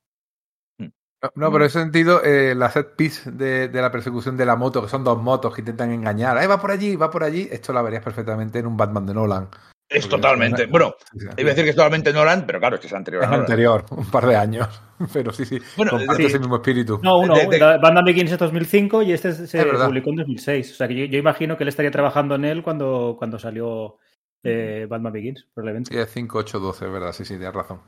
No, 1.34 1.50
pero 1.50 1.56
en 1.56 1.62
ese 1.62 1.80
sentido, 1.80 2.22
eh, 2.22 2.54
la 2.54 2.70
set 2.70 2.94
piece 2.94 3.30
de, 3.30 3.68
de, 3.68 3.80
la 3.80 3.90
persecución 3.90 4.36
de 4.36 4.44
la 4.44 4.54
moto, 4.54 4.82
que 4.82 4.88
son 4.88 5.02
dos 5.02 5.20
motos 5.20 5.54
que 5.54 5.62
intentan 5.62 5.90
engañar, 5.90 6.36
¡ay, 6.36 6.46
va 6.46 6.60
por 6.60 6.70
allí, 6.70 6.94
va 6.94 7.10
por 7.10 7.24
allí! 7.24 7.48
Esto 7.50 7.72
la 7.72 7.82
verías 7.82 8.04
perfectamente 8.04 8.58
en 8.58 8.66
un 8.66 8.76
Batman 8.76 9.06
de 9.06 9.14
Nolan. 9.14 9.48
Es 9.88 10.08
totalmente. 10.08 10.64
Es 10.64 10.70
bueno, 10.70 10.94
iba 11.36 11.50
a 11.50 11.50
decir 11.50 11.64
que 11.64 11.70
es 11.70 11.76
totalmente 11.76 12.12
Nolan, 12.12 12.44
pero 12.44 12.58
claro, 12.58 12.74
es 12.74 12.80
que 12.80 12.88
es 12.88 12.92
anterior. 12.92 13.22
Es 13.22 13.30
anterior, 13.30 13.84
un 13.90 14.10
par 14.10 14.26
de 14.26 14.36
años. 14.36 14.82
Pero 15.12 15.30
sí, 15.30 15.44
sí. 15.44 15.58
Bueno, 15.76 15.92
comparte 15.92 16.22
sí. 16.22 16.28
ese 16.28 16.38
mismo 16.38 16.56
espíritu. 16.56 16.98
No, 17.02 17.18
uno. 17.18 17.34
De, 17.34 17.46
de... 17.46 17.58
Batman 17.58 18.04
Begins 18.04 18.32
es 18.32 18.38
2005 18.38 19.02
y 19.02 19.12
este 19.12 19.32
se 19.32 19.62
publicó 19.62 20.08
en 20.08 20.16
2006. 20.16 20.72
O 20.72 20.74
sea 20.74 20.88
que 20.88 20.96
yo, 20.96 21.04
yo, 21.04 21.18
imagino 21.18 21.56
que 21.56 21.64
él 21.64 21.68
estaría 21.68 21.90
trabajando 21.90 22.34
en 22.34 22.46
él 22.46 22.62
cuando, 22.62 23.14
cuando 23.18 23.38
salió 23.38 23.98
eh, 24.42 24.86
Batman 24.88 25.12
Begins, 25.12 25.46
probablemente. 25.52 25.92
Sí, 25.92 26.00
es 26.00 26.10
5, 26.10 26.38
8, 26.38 26.60
12, 26.60 26.86
verdad. 26.86 27.12
Sí, 27.12 27.26
sí, 27.26 27.36
tienes 27.36 27.54
razón. 27.54 27.82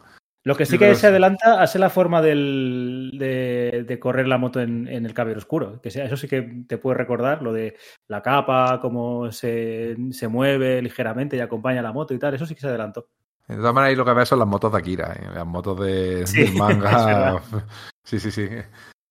Lo 0.49 0.57
que 0.57 0.65
sí, 0.65 0.79
que 0.79 0.95
se 0.95 1.09
adelanta 1.09 1.61
hace 1.61 1.79
la 1.79 1.91
forma 1.91 2.23
del, 2.23 3.11
de, 3.19 3.85
de, 3.87 4.01
correr 4.01 4.27
la 4.27 4.39
moto 4.39 4.63
en, 4.63 4.89
en, 4.89 5.05
el 5.05 5.13
cabello 5.13 5.37
oscuro. 5.37 5.79
Que 5.83 5.91
sea, 5.91 6.07
eso 6.07 6.17
sí 6.17 6.27
que 6.27 6.65
te 6.67 6.79
puede 6.79 6.97
recordar, 6.97 7.43
lo 7.43 7.53
de 7.53 7.77
la 8.07 8.23
capa, 8.23 8.79
cómo 8.81 9.31
se, 9.31 9.95
se, 10.11 10.27
mueve 10.27 10.81
ligeramente 10.81 11.37
y 11.37 11.41
acompaña 11.41 11.83
la 11.83 11.93
moto 11.93 12.15
y 12.15 12.19
tal. 12.19 12.33
Eso 12.33 12.47
sí 12.47 12.55
que 12.55 12.63
se 12.63 12.69
adelantó. 12.69 13.11
De 13.47 13.57
todas 13.57 13.75
maneras, 13.75 13.91
ahí 13.91 13.97
lo 13.97 14.07
que 14.07 14.15
ves 14.15 14.27
son 14.27 14.39
las 14.39 14.49
motos 14.49 14.73
de 14.73 14.79
Akira, 14.79 15.13
¿eh? 15.21 15.29
las 15.35 15.47
motos 15.47 15.81
de, 15.81 16.27
sí, 16.27 16.45
de 16.45 16.53
manga. 16.53 17.43
sí, 18.03 18.19
sí, 18.19 18.31
sí. 18.31 18.49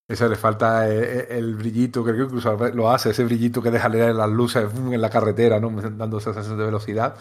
Eso 0.08 0.28
le 0.28 0.38
falta 0.38 0.90
el, 0.90 1.28
el, 1.30 1.56
brillito, 1.56 2.04
creo 2.04 2.16
que 2.16 2.24
incluso 2.24 2.58
lo 2.74 2.90
hace, 2.90 3.12
ese 3.12 3.26
brillito 3.26 3.62
que 3.62 3.70
deja 3.70 3.90
leer 3.90 4.16
las 4.16 4.30
luces 4.32 4.66
en 4.76 5.00
la 5.00 5.12
carretera, 5.12 5.60
¿no? 5.60 5.70
dando 5.70 6.18
esa 6.18 6.34
sensación 6.34 6.58
de 6.58 6.66
velocidad 6.66 7.16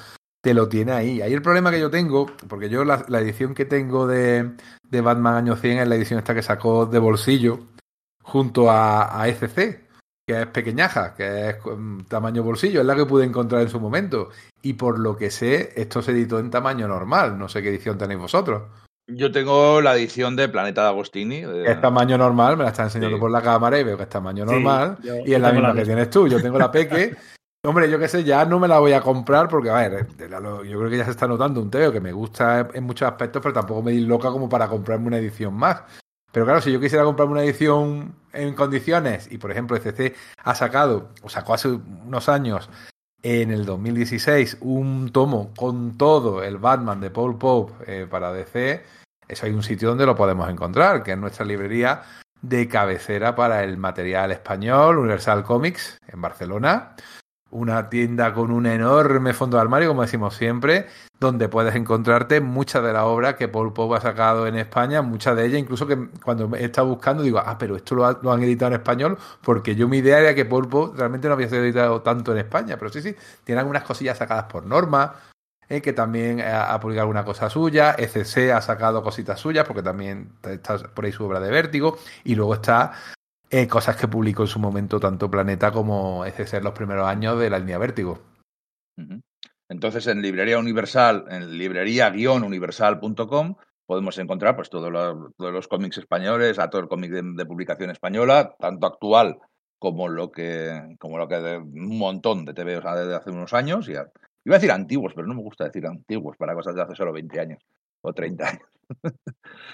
te 0.46 0.54
lo 0.54 0.68
tiene 0.68 0.92
ahí. 0.92 1.20
Ahí 1.20 1.32
el 1.32 1.42
problema 1.42 1.72
que 1.72 1.80
yo 1.80 1.90
tengo, 1.90 2.26
porque 2.48 2.68
yo 2.68 2.84
la, 2.84 3.04
la 3.08 3.18
edición 3.18 3.52
que 3.52 3.64
tengo 3.64 4.06
de, 4.06 4.52
de, 4.88 5.00
Batman 5.00 5.34
año 5.34 5.56
100 5.56 5.78
es 5.78 5.88
la 5.88 5.96
edición 5.96 6.20
esta 6.20 6.36
que 6.36 6.42
sacó 6.42 6.86
de 6.86 7.00
bolsillo 7.00 7.58
junto 8.22 8.70
a, 8.70 9.20
a 9.20 9.26
ECC, 9.26 9.88
que 10.24 10.42
es 10.42 10.46
pequeñaja, 10.46 11.16
que 11.16 11.48
es 11.48 11.56
tamaño 12.06 12.44
bolsillo, 12.44 12.78
es 12.78 12.86
la 12.86 12.94
que 12.94 13.06
pude 13.06 13.24
encontrar 13.24 13.60
en 13.60 13.68
su 13.68 13.80
momento. 13.80 14.28
Y 14.62 14.74
por 14.74 15.00
lo 15.00 15.16
que 15.16 15.32
sé, 15.32 15.72
esto 15.74 16.00
se 16.00 16.12
editó 16.12 16.38
en 16.38 16.52
tamaño 16.52 16.86
normal. 16.86 17.36
No 17.36 17.48
sé 17.48 17.60
qué 17.60 17.70
edición 17.70 17.98
tenéis 17.98 18.20
vosotros. 18.20 18.70
Yo 19.08 19.32
tengo 19.32 19.80
la 19.80 19.96
edición 19.96 20.36
de 20.36 20.48
Planeta 20.48 20.82
de 20.82 20.88
Agostini. 20.90 21.40
De... 21.40 21.64
Es 21.64 21.80
tamaño 21.80 22.16
normal, 22.16 22.56
me 22.56 22.62
la 22.62 22.70
está 22.70 22.84
enseñando 22.84 23.16
sí. 23.16 23.20
por 23.20 23.32
la 23.32 23.42
cámara 23.42 23.80
y 23.80 23.82
veo 23.82 23.96
que 23.96 24.04
es 24.04 24.08
tamaño 24.08 24.44
normal. 24.44 24.96
Sí, 25.02 25.08
yo, 25.08 25.16
y 25.26 25.34
es 25.34 25.40
la 25.40 25.50
misma 25.50 25.70
la 25.70 25.74
que 25.74 25.84
tienes 25.84 26.08
tú. 26.08 26.28
Yo 26.28 26.40
tengo 26.40 26.56
la 26.56 26.70
peque. 26.70 27.16
Hombre, 27.66 27.90
yo 27.90 27.98
qué 27.98 28.06
sé, 28.06 28.22
ya 28.22 28.44
no 28.44 28.60
me 28.60 28.68
la 28.68 28.78
voy 28.78 28.92
a 28.92 29.00
comprar 29.00 29.48
porque, 29.48 29.70
a 29.70 29.74
ver, 29.74 30.06
yo 30.16 30.78
creo 30.78 30.88
que 30.88 30.98
ya 30.98 31.04
se 31.04 31.10
está 31.10 31.26
notando 31.26 31.60
un 31.60 31.68
teo 31.68 31.90
que 31.90 32.00
me 32.00 32.12
gusta 32.12 32.68
en 32.72 32.84
muchos 32.84 33.08
aspectos, 33.08 33.42
pero 33.42 33.54
tampoco 33.54 33.82
me 33.82 33.90
di 33.90 34.02
loca 34.02 34.30
como 34.30 34.48
para 34.48 34.68
comprarme 34.68 35.08
una 35.08 35.18
edición 35.18 35.52
más. 35.52 35.82
Pero 36.30 36.46
claro, 36.46 36.60
si 36.60 36.70
yo 36.70 36.78
quisiera 36.78 37.02
comprarme 37.02 37.32
una 37.32 37.42
edición 37.42 38.14
en 38.32 38.54
condiciones, 38.54 39.26
y 39.32 39.38
por 39.38 39.50
ejemplo, 39.50 39.76
ECC 39.76 40.14
ha 40.44 40.54
sacado, 40.54 41.08
o 41.22 41.28
sacó 41.28 41.54
hace 41.54 41.68
unos 41.68 42.28
años, 42.28 42.70
en 43.24 43.50
el 43.50 43.64
2016 43.64 44.58
un 44.60 45.10
tomo 45.10 45.52
con 45.56 45.98
todo 45.98 46.44
el 46.44 46.58
Batman 46.58 47.00
de 47.00 47.10
Paul 47.10 47.36
Pope 47.36 47.72
eh, 47.88 48.06
para 48.08 48.32
DC, 48.32 48.84
eso 49.26 49.46
hay 49.46 49.52
un 49.52 49.64
sitio 49.64 49.88
donde 49.88 50.06
lo 50.06 50.14
podemos 50.14 50.48
encontrar, 50.48 51.02
que 51.02 51.12
es 51.12 51.18
nuestra 51.18 51.44
librería 51.44 52.02
de 52.42 52.68
cabecera 52.68 53.34
para 53.34 53.64
el 53.64 53.76
material 53.76 54.30
español, 54.30 54.98
Universal 54.98 55.42
Comics, 55.42 55.98
en 56.06 56.20
Barcelona. 56.20 56.94
Una 57.50 57.88
tienda 57.88 58.34
con 58.34 58.50
un 58.50 58.66
enorme 58.66 59.32
fondo 59.32 59.56
de 59.56 59.62
armario, 59.62 59.88
como 59.88 60.02
decimos 60.02 60.34
siempre, 60.34 60.86
donde 61.20 61.48
puedes 61.48 61.74
encontrarte 61.74 62.40
muchas 62.40 62.82
de 62.82 62.92
las 62.92 63.04
obras 63.04 63.34
que 63.36 63.48
Paul 63.48 63.72
Pope 63.72 63.96
ha 63.96 64.00
sacado 64.00 64.46
en 64.46 64.56
España, 64.56 65.00
muchas 65.00 65.36
de 65.36 65.46
ellas, 65.46 65.60
incluso 65.60 65.86
que 65.86 66.08
cuando 66.22 66.54
he 66.56 66.64
estado 66.64 66.88
buscando 66.88 67.22
digo, 67.22 67.38
ah, 67.38 67.56
pero 67.56 67.76
esto 67.76 67.94
lo, 67.94 68.04
han 68.04 68.42
editado 68.42 68.74
en 68.74 68.80
español, 68.80 69.18
porque 69.42 69.76
yo 69.76 69.88
mi 69.88 69.98
idea 69.98 70.18
era 70.18 70.34
que 70.34 70.44
Paul 70.44 70.68
Pope 70.68 70.98
realmente 70.98 71.28
no 71.28 71.34
había 71.34 71.48
sido 71.48 71.62
editado 71.62 72.02
tanto 72.02 72.32
en 72.32 72.38
España, 72.38 72.76
pero 72.78 72.90
sí, 72.90 73.00
sí, 73.00 73.14
tiene 73.44 73.60
algunas 73.60 73.84
cosillas 73.84 74.18
sacadas 74.18 74.44
por 74.44 74.66
norma, 74.66 75.14
eh, 75.68 75.80
que 75.80 75.92
también 75.92 76.40
ha, 76.40 76.74
ha, 76.74 76.80
publicado 76.80 77.04
alguna 77.04 77.24
cosa 77.24 77.48
suya, 77.48 77.94
ECC 77.98 78.52
ha 78.52 78.60
sacado 78.60 79.02
cositas 79.02 79.40
suyas, 79.40 79.64
porque 79.66 79.82
también 79.82 80.32
está 80.42 80.78
por 80.78 81.04
ahí 81.04 81.12
su 81.12 81.24
obra 81.24 81.40
de 81.40 81.50
vértigo, 81.50 81.96
y 82.24 82.34
luego 82.34 82.54
está 82.54 82.92
eh, 83.50 83.68
cosas 83.68 83.96
que 83.96 84.08
publicó 84.08 84.42
en 84.42 84.48
su 84.48 84.58
momento 84.58 84.98
tanto 84.98 85.30
Planeta 85.30 85.70
como 85.72 86.24
ECC 86.24 86.54
en 86.54 86.64
los 86.64 86.72
primeros 86.72 87.06
años 87.06 87.38
de 87.38 87.50
la 87.50 87.58
línea 87.58 87.78
vértigo. 87.78 88.18
Entonces, 89.68 90.06
en 90.06 90.22
Librería 90.22 90.58
Universal, 90.58 91.26
en 91.28 91.58
librería-universal.com, 91.58 93.56
podemos 93.84 94.18
encontrar 94.18 94.56
pues 94.56 94.70
todos 94.70 94.90
los, 94.90 95.34
todos 95.36 95.52
los 95.52 95.68
cómics 95.68 95.98
españoles, 95.98 96.58
a 96.58 96.70
todo 96.70 96.82
el 96.82 96.88
cómic 96.88 97.12
de, 97.12 97.46
publicación 97.46 97.90
española, 97.90 98.54
tanto 98.58 98.86
actual 98.86 99.38
como 99.78 100.08
lo 100.08 100.32
que, 100.32 100.96
como 100.98 101.18
lo 101.18 101.28
que 101.28 101.36
un 101.36 101.98
montón 101.98 102.44
de 102.44 102.54
TVOs 102.54 102.84
de 103.06 103.14
hace 103.14 103.30
unos 103.30 103.52
años. 103.52 103.88
Y 103.88 103.92
iba 103.92 104.06
a 104.56 104.58
decir 104.58 104.72
antiguos, 104.72 105.12
pero 105.14 105.26
no 105.26 105.34
me 105.34 105.42
gusta 105.42 105.64
decir 105.64 105.86
antiguos 105.86 106.36
para 106.36 106.54
cosas 106.54 106.74
de 106.74 106.82
hace 106.82 106.96
solo 106.96 107.12
20 107.12 107.40
años 107.40 107.62
o 108.00 108.12
30 108.12 108.48
años. 108.48 108.68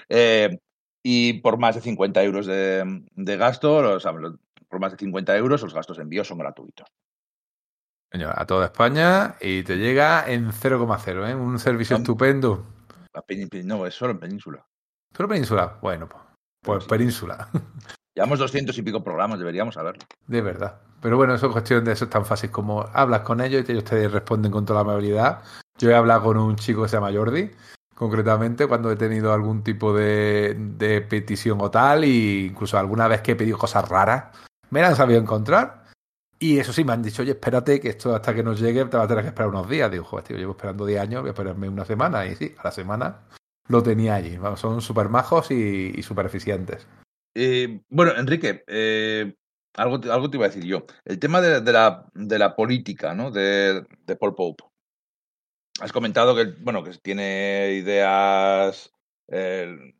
eh, 0.09 0.59
y 1.03 1.33
por 1.33 1.57
más 1.57 1.75
de 1.75 1.81
50 1.81 2.23
euros 2.23 2.45
de, 2.45 3.03
de 3.15 3.37
gasto, 3.37 3.81
los, 3.81 4.03
por 4.67 4.79
más 4.79 4.93
de 4.93 4.97
50 4.97 5.37
euros, 5.37 5.61
los 5.61 5.73
gastos 5.73 5.97
de 5.97 6.03
envío 6.03 6.23
son 6.23 6.39
gratuitos 6.39 6.87
a 8.35 8.45
toda 8.45 8.65
España 8.65 9.35
y 9.41 9.63
te 9.63 9.77
llega 9.77 10.25
en 10.27 10.51
0,0, 10.51 11.29
¿eh? 11.29 11.35
Un 11.35 11.57
servicio 11.57 11.97
no, 11.97 12.03
estupendo. 12.03 12.65
No, 13.65 13.85
es 13.85 13.95
solo 13.95 14.11
en 14.11 14.19
Península. 14.19 14.65
¿Solo 15.15 15.29
Península? 15.29 15.77
Bueno, 15.81 16.09
pues 16.61 16.83
sí. 16.83 16.89
Península. 16.89 17.49
Llevamos 18.15 18.37
doscientos 18.37 18.77
y 18.77 18.83
pico 18.83 19.03
programas, 19.03 19.39
deberíamos 19.39 19.73
saberlo. 19.73 20.03
De 20.27 20.41
verdad. 20.41 20.79
Pero 21.01 21.17
bueno, 21.17 21.33
eso 21.33 21.47
es 21.47 21.51
cuestión 21.51 21.83
de 21.83 21.93
eso 21.93 22.05
es 22.05 22.11
tan 22.11 22.25
fácil 22.25 22.51
como 22.51 22.85
hablas 22.93 23.21
con 23.21 23.41
ellos 23.41 23.65
y 23.67 23.71
ellos 23.71 23.83
te 23.83 24.07
responden 24.07 24.51
con 24.51 24.65
toda 24.65 24.83
la 24.83 24.91
amabilidad. 24.91 25.41
Yo 25.79 25.89
he 25.89 25.95
hablado 25.95 26.23
con 26.23 26.37
un 26.37 26.55
chico 26.55 26.83
que 26.83 26.89
se 26.89 26.97
llama 26.97 27.11
Jordi, 27.11 27.49
concretamente, 27.95 28.67
cuando 28.67 28.91
he 28.91 28.95
tenido 28.95 29.33
algún 29.33 29.63
tipo 29.63 29.93
de, 29.93 31.05
petición 31.09 31.59
o 31.61 31.71
tal, 31.71 32.03
e 32.03 32.45
incluso 32.45 32.77
alguna 32.77 33.07
vez 33.07 33.21
que 33.21 33.33
he 33.33 33.35
pedido 33.35 33.57
cosas 33.57 33.87
raras, 33.87 34.25
me 34.69 34.81
la 34.81 34.89
han 34.89 34.95
sabido 34.95 35.19
encontrar 35.19 35.83
y 36.43 36.59
eso 36.59 36.73
sí, 36.73 36.83
me 36.83 36.91
han 36.91 37.01
dicho, 37.01 37.21
oye, 37.21 37.31
espérate 37.31 37.79
que 37.79 37.87
esto 37.87 38.13
hasta 38.13 38.35
que 38.35 38.43
nos 38.43 38.59
llegue 38.59 38.83
te 38.83 38.97
va 38.97 39.03
a 39.03 39.07
tener 39.07 39.23
que 39.23 39.29
esperar 39.29 39.49
unos 39.49 39.69
días. 39.69 39.89
Digo, 39.89 40.03
joder, 40.03 40.25
tío, 40.25 40.35
llevo 40.35 40.51
esperando 40.51 40.85
10 40.85 40.99
años, 40.99 41.21
voy 41.21 41.29
a 41.29 41.31
esperarme 41.31 41.69
una 41.69 41.85
semana. 41.85 42.25
Y 42.25 42.35
sí, 42.35 42.53
a 42.57 42.65
la 42.65 42.71
semana 42.71 43.21
lo 43.69 43.81
tenía 43.81 44.15
allí. 44.15 44.37
Son 44.57 44.81
súper 44.81 45.07
majos 45.07 45.51
y, 45.51 45.93
y 45.95 46.03
súper 46.03 46.25
eficientes. 46.25 46.85
Eh, 47.33 47.79
bueno, 47.87 48.11
Enrique, 48.17 48.65
eh, 48.67 49.35
algo, 49.75 50.01
algo 50.11 50.29
te 50.29 50.35
iba 50.35 50.45
a 50.45 50.49
decir 50.49 50.65
yo. 50.65 50.85
El 51.05 51.17
tema 51.17 51.39
de, 51.39 51.61
de, 51.61 51.71
la, 51.71 52.05
de 52.13 52.37
la, 52.37 52.57
política, 52.57 53.13
¿no? 53.13 53.31
De, 53.31 53.85
de, 54.05 54.15
Paul 54.17 54.35
Pope. 54.35 54.65
Has 55.79 55.91
comentado 55.91 56.35
que, 56.35 56.45
bueno, 56.59 56.83
que 56.83 56.91
tiene 56.91 57.71
ideas 57.73 58.91
eh, 59.27 59.93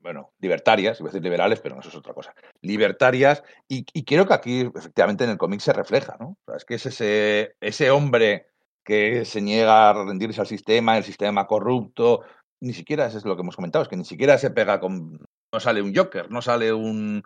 bueno, 0.00 0.32
libertarias, 0.40 1.00
iba 1.00 1.08
a 1.08 1.12
decir 1.12 1.22
liberales, 1.22 1.60
pero 1.60 1.74
no, 1.74 1.80
eso 1.80 1.90
es 1.90 1.94
otra 1.94 2.14
cosa, 2.14 2.34
libertarias, 2.62 3.42
y, 3.68 3.84
y 3.92 4.04
creo 4.04 4.26
que 4.26 4.34
aquí 4.34 4.60
efectivamente 4.74 5.24
en 5.24 5.30
el 5.30 5.38
cómic 5.38 5.60
se 5.60 5.72
refleja, 5.72 6.16
¿no? 6.18 6.38
Es 6.56 6.64
que 6.64 6.76
es 6.76 6.86
ese, 6.86 7.56
ese 7.60 7.90
hombre 7.90 8.46
que 8.84 9.24
se 9.24 9.42
niega 9.42 9.90
a 9.90 9.92
rendirse 9.92 10.40
al 10.40 10.46
sistema, 10.46 10.96
el 10.96 11.04
sistema 11.04 11.46
corrupto, 11.46 12.22
ni 12.60 12.72
siquiera 12.72 13.06
eso 13.06 13.18
es 13.18 13.24
lo 13.24 13.36
que 13.36 13.42
hemos 13.42 13.56
comentado, 13.56 13.82
es 13.82 13.88
que 13.88 13.96
ni 13.96 14.04
siquiera 14.04 14.38
se 14.38 14.50
pega 14.50 14.80
con, 14.80 15.20
no 15.52 15.60
sale 15.60 15.82
un 15.82 15.94
Joker, 15.94 16.30
no 16.30 16.40
sale 16.40 16.72
un, 16.72 17.22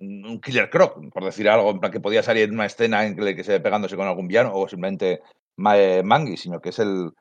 un 0.00 0.40
Killer 0.40 0.70
Croc, 0.70 0.98
por 1.12 1.24
decir 1.24 1.48
algo, 1.48 1.70
en 1.70 1.90
que 1.90 2.00
podía 2.00 2.22
salir 2.22 2.44
en 2.44 2.54
una 2.54 2.66
escena 2.66 3.06
en 3.06 3.16
que 3.16 3.44
se 3.44 3.52
ve 3.52 3.60
pegándose 3.60 3.96
con 3.96 4.08
algún 4.08 4.28
villano, 4.28 4.52
o 4.54 4.68
simplemente 4.68 5.20
Mangi, 5.58 6.36
sino 6.36 6.60
que 6.60 6.70
es 6.70 6.78
el, 6.78 7.12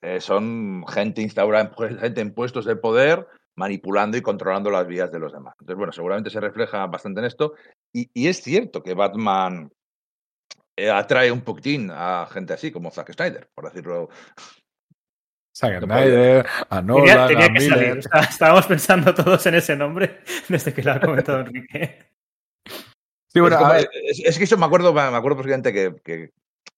eh, 0.00 0.20
son 0.20 0.84
gente 0.86 1.22
instaurada, 1.22 1.72
gente 2.00 2.20
en 2.20 2.32
puestos 2.32 2.64
de 2.64 2.76
poder, 2.76 3.26
manipulando 3.56 4.16
y 4.16 4.22
controlando 4.22 4.70
las 4.70 4.86
vías 4.86 5.10
de 5.10 5.18
los 5.18 5.32
demás. 5.32 5.54
Entonces, 5.58 5.76
bueno, 5.76 5.92
seguramente 5.92 6.30
se 6.30 6.40
refleja 6.40 6.86
bastante 6.86 7.20
en 7.20 7.26
esto. 7.26 7.54
Y, 7.92 8.08
y 8.14 8.28
es 8.28 8.40
cierto 8.40 8.82
que 8.82 8.94
Batman 8.94 9.70
eh, 10.76 10.90
atrae 10.90 11.32
un 11.32 11.40
poquitín 11.40 11.90
a 11.92 12.28
gente 12.30 12.52
así, 12.52 12.70
como 12.70 12.92
Zack 12.92 13.12
Snyder, 13.12 13.48
por 13.52 13.64
decirlo. 13.64 14.08
Zack 15.56 15.82
Snyder, 15.82 16.46
a 16.70 16.80
Nolan, 16.80 17.26
tenía, 17.26 17.26
tenía 17.26 17.46
a 17.46 17.52
que 17.52 17.60
salir. 17.60 17.88
Miller. 17.88 18.10
Estábamos 18.30 18.66
pensando 18.66 19.12
todos 19.12 19.44
en 19.46 19.56
ese 19.56 19.74
nombre 19.74 20.20
desde 20.48 20.72
que 20.72 20.82
lo 20.84 20.92
ha 20.92 21.00
comentado 21.00 21.40
Enrique. 21.40 22.12
Sí, 23.26 23.40
bueno, 23.40 23.56
es, 23.56 23.62
como, 23.62 23.72
a 23.72 23.76
ver. 23.76 23.90
es, 24.04 24.20
es, 24.20 24.38
que 24.38 24.44
eso 24.44 24.56
me 24.56 24.66
acuerdo, 24.66 24.92
me 24.92 25.00
acuerdo 25.00 25.36
perfectamente 25.36 25.72
que, 25.72 25.96
que 26.04 26.30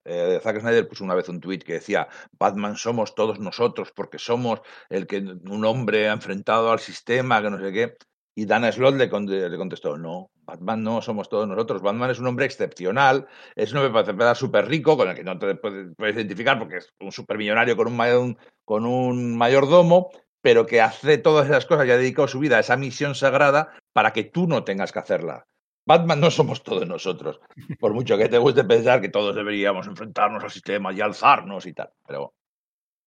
eh, 0.05 0.41
Zack 0.43 0.61
Snyder 0.61 0.89
puso 0.89 1.05
una 1.05 1.15
vez 1.15 1.29
un 1.29 1.41
tweet 1.41 1.59
que 1.59 1.75
decía 1.75 2.09
Batman 2.39 2.77
somos 2.77 3.15
todos 3.15 3.39
nosotros 3.39 3.93
porque 3.93 4.19
somos 4.19 4.61
el 4.89 5.07
que 5.07 5.19
un 5.19 5.65
hombre 5.65 6.09
ha 6.09 6.13
enfrentado 6.13 6.71
al 6.73 6.81
sistema, 6.81 7.43
que 7.43 7.51
no 7.51 7.59
sé 7.59 7.73
qué. 7.73 7.97
Y 8.35 8.47
Dana 8.47 8.73
Slott 8.73 8.95
le, 8.95 9.09
le 9.51 9.59
contestó, 9.59 9.99
no, 9.99 10.31
Batman 10.51 10.83
no 10.83 11.03
somos 11.03 11.29
todos 11.29 11.47
nosotros. 11.47 11.83
Batman 11.83 12.11
es 12.11 12.19
un 12.19 12.27
hombre 12.27 12.47
excepcional, 12.47 13.27
es 13.55 13.73
un 13.73 13.79
hombre 13.79 14.35
súper 14.35 14.67
rico, 14.67 14.97
con 14.97 15.09
el 15.09 15.15
que 15.15 15.25
no 15.25 15.39
te 15.39 15.55
puedes, 15.57 15.95
identificar 15.99 16.59
porque 16.59 16.79
es 16.79 16.93
un 17.01 17.13
supermillonario 17.13 17.77
con 17.77 17.89
un, 17.89 18.39
con 18.65 18.87
un 18.87 19.37
mayordomo, 19.37 20.11
pero 20.41 20.67
que 20.67 20.81
hace 20.81 21.19
todas 21.19 21.49
esas 21.49 21.67
cosas 21.67 21.87
y 21.87 21.91
ha 21.91 21.97
dedicado 21.97 22.29
su 22.29 22.39
vida 22.39 22.57
a 22.57 22.61
esa 22.61 22.77
misión 22.77 23.15
sagrada 23.15 23.75
para 23.93 24.13
que 24.13 24.25
tú 24.25 24.47
no 24.47 24.65
tengas 24.65 24.93
que 24.93 25.01
hacerla. 25.01 25.47
Batman 25.87 26.21
no 26.21 26.31
somos 26.31 26.63
todos 26.63 26.87
nosotros, 26.87 27.41
por 27.79 27.95
mucho 27.95 28.17
que 28.17 28.29
te 28.29 28.39
guste 28.39 28.65
pensar 28.65 29.01
que 29.01 29.09
todos 29.09 29.35
deberíamos 29.35 29.87
enfrentarnos 29.87 30.45
al 30.45 30.51
sistema 30.51 30.93
y 30.93 31.01
alzarnos 31.01 31.67
y 31.67 31.73
tal, 31.73 31.91
pero... 32.07 32.35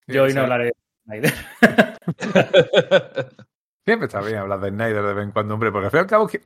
Yo 0.07 0.23
hoy 0.23 0.33
no 0.33 0.41
hablaré 0.41 0.65
de 0.65 0.73
Snyder. 1.05 1.33
Siempre 3.85 4.07
está 4.07 4.21
bien 4.21 4.37
hablar 4.37 4.59
de 4.59 4.69
Snyder 4.69 5.03
de 5.03 5.13
vez 5.13 5.23
en 5.23 5.31
cuando, 5.31 5.53
hombre, 5.53 5.71
porque 5.71 5.85
al 5.85 5.91
fin 5.91 5.99
y 5.99 6.01
al 6.01 6.07
cabo 6.07 6.27
que 6.27 6.41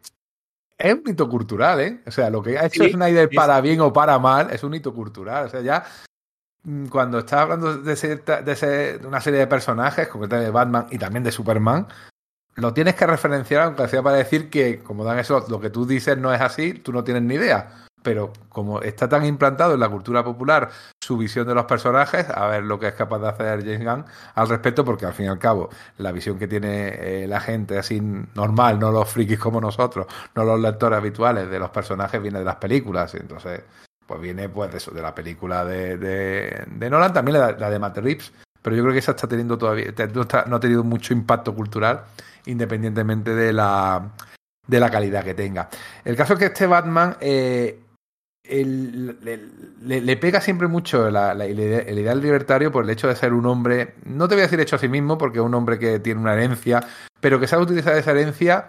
es 0.77 0.93
un 0.93 1.03
hito 1.07 1.27
cultural, 1.27 1.79
¿eh? 1.79 2.01
O 2.05 2.11
sea, 2.11 2.29
lo 2.29 2.41
que 2.41 2.57
ha 2.57 2.67
hecho 2.67 2.83
sí, 2.83 2.91
Snyder 2.91 3.29
para 3.33 3.59
bien 3.61 3.81
o 3.81 3.91
para 3.91 4.19
mal 4.19 4.51
es 4.51 4.63
un 4.63 4.75
hito 4.75 4.93
cultural. 4.93 5.45
O 5.45 5.49
sea, 5.49 5.61
ya 5.61 5.83
mm, 6.63 6.87
cuando 6.87 7.19
estás 7.19 7.41
hablando 7.41 7.77
de, 7.77 7.93
ese, 7.93 8.17
de, 8.17 8.51
ese, 8.51 8.99
de 8.99 9.07
una 9.07 9.19
serie 9.19 9.39
de 9.39 9.47
personajes, 9.47 10.07
concretamente 10.07 10.45
de 10.45 10.51
Batman 10.51 10.87
y 10.91 10.99
también 10.99 11.23
de 11.23 11.31
Superman, 11.31 11.87
lo 12.57 12.73
tienes 12.73 12.95
que 12.95 13.05
referenciar, 13.05 13.61
aunque 13.61 13.87
sea 13.87 14.01
para 14.01 14.17
decir 14.17 14.49
que, 14.49 14.79
como 14.79 15.03
dan 15.03 15.19
eso, 15.19 15.45
lo 15.47 15.61
que 15.61 15.69
tú 15.69 15.85
dices 15.85 16.17
no 16.17 16.33
es 16.33 16.41
así, 16.41 16.73
tú 16.73 16.91
no 16.91 17.03
tienes 17.03 17.23
ni 17.23 17.35
idea. 17.35 17.85
Pero 18.01 18.33
como 18.49 18.81
está 18.81 19.07
tan 19.07 19.25
implantado 19.25 19.75
en 19.75 19.79
la 19.79 19.89
cultura 19.89 20.23
popular 20.23 20.69
su 20.99 21.17
visión 21.17 21.47
de 21.47 21.53
los 21.53 21.65
personajes, 21.65 22.27
a 22.29 22.47
ver 22.47 22.63
lo 22.63 22.79
que 22.79 22.87
es 22.87 22.93
capaz 22.93 23.19
de 23.19 23.27
hacer 23.27 23.63
James 23.63 23.83
Gunn 23.83 24.05
al 24.33 24.49
respecto, 24.49 24.83
porque 24.83 25.05
al 25.05 25.13
fin 25.13 25.27
y 25.27 25.29
al 25.29 25.37
cabo, 25.39 25.69
la 25.97 26.11
visión 26.11 26.39
que 26.39 26.47
tiene 26.47 27.23
eh, 27.23 27.27
la 27.27 27.39
gente 27.39 27.77
así 27.77 28.01
normal, 28.01 28.79
no 28.79 28.91
los 28.91 29.07
frikis 29.07 29.39
como 29.39 29.61
nosotros, 29.61 30.07
no 30.33 30.43
los 30.43 30.59
lectores 30.59 30.97
habituales 30.97 31.49
de 31.49 31.59
los 31.59 31.69
personajes, 31.69 32.21
viene 32.21 32.39
de 32.39 32.45
las 32.45 32.55
películas. 32.55 33.13
Entonces, 33.13 33.61
pues 34.07 34.19
viene 34.19 34.49
pues 34.49 34.71
de 34.71 34.77
eso, 34.77 34.91
de 34.91 35.01
la 35.01 35.13
película 35.13 35.63
de, 35.63 35.97
de, 35.97 36.89
Nolan, 36.89 37.13
también 37.13 37.39
la, 37.39 37.51
la 37.51 37.69
de 37.69 37.77
Matt 37.77 37.97
Reeves, 37.97 38.31
pero 38.67 38.75
yo 38.75 38.83
creo 38.83 38.91
que 38.91 38.99
esa 38.99 39.11
está 39.11 39.29
teniendo 39.29 39.57
todavía, 39.57 39.93
no, 40.13 40.55
ha 40.57 40.59
tenido 40.59 40.83
mucho 40.83 41.13
impacto 41.13 41.55
cultural 41.55 42.03
independientemente 42.47 43.33
de 43.33 43.53
la, 43.53 44.11
de 44.67 44.79
la 44.81 44.89
calidad 44.89 45.23
que 45.23 45.33
tenga. 45.33 45.69
El 46.03 46.17
caso 46.17 46.33
es 46.33 46.39
que 46.39 46.45
este 46.47 46.67
Batman 46.67 47.15
eh, 47.21 47.79
le, 48.43 50.17
pega 50.17 50.41
siempre 50.41 50.67
mucho 50.67 51.09
la, 51.09 51.31
el, 51.31 51.57
el, 51.57 51.97
ideal 51.97 52.19
libertario 52.19 52.69
por 52.69 52.83
el 52.83 52.89
hecho 52.89 53.07
de 53.07 53.15
ser 53.15 53.31
un 53.31 53.45
hombre, 53.45 53.95
no 54.03 54.27
te 54.27 54.35
voy 54.35 54.41
a 54.41 54.47
decir 54.47 54.59
hecho 54.59 54.75
a 54.75 54.79
sí 54.79 54.89
mismo, 54.89 55.17
porque 55.17 55.39
es 55.39 55.45
un 55.45 55.53
hombre 55.53 55.79
que 55.79 56.01
tiene 56.01 56.19
una 56.19 56.33
herencia, 56.33 56.85
pero 57.21 57.39
que 57.39 57.47
sabe 57.47 57.63
utilizar 57.63 57.95
esa 57.95 58.11
herencia 58.11 58.67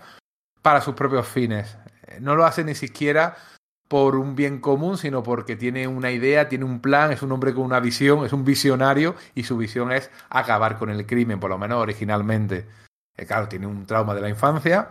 para 0.62 0.80
sus 0.80 0.94
propios 0.94 1.26
fines. 1.26 1.76
No 2.20 2.36
lo 2.36 2.46
hace 2.46 2.62
ni 2.62 2.76
siquiera 2.76 3.34
por 3.88 4.16
un 4.16 4.36
bien 4.36 4.60
común, 4.60 4.98
sino 4.98 5.22
porque 5.22 5.56
tiene 5.56 5.88
una 5.88 6.10
idea, 6.10 6.48
tiene 6.48 6.64
un 6.64 6.80
plan, 6.80 7.10
es 7.10 7.22
un 7.22 7.32
hombre 7.32 7.54
con 7.54 7.64
una 7.64 7.80
visión, 7.80 8.24
es 8.24 8.32
un 8.32 8.44
visionario 8.44 9.14
y 9.34 9.44
su 9.44 9.56
visión 9.56 9.92
es 9.92 10.10
acabar 10.28 10.78
con 10.78 10.90
el 10.90 11.06
crimen, 11.06 11.40
por 11.40 11.50
lo 11.50 11.58
menos 11.58 11.78
originalmente. 11.78 12.66
Eh, 13.16 13.26
claro, 13.26 13.48
tiene 13.48 13.66
un 13.66 13.86
trauma 13.86 14.14
de 14.14 14.20
la 14.20 14.28
infancia, 14.28 14.90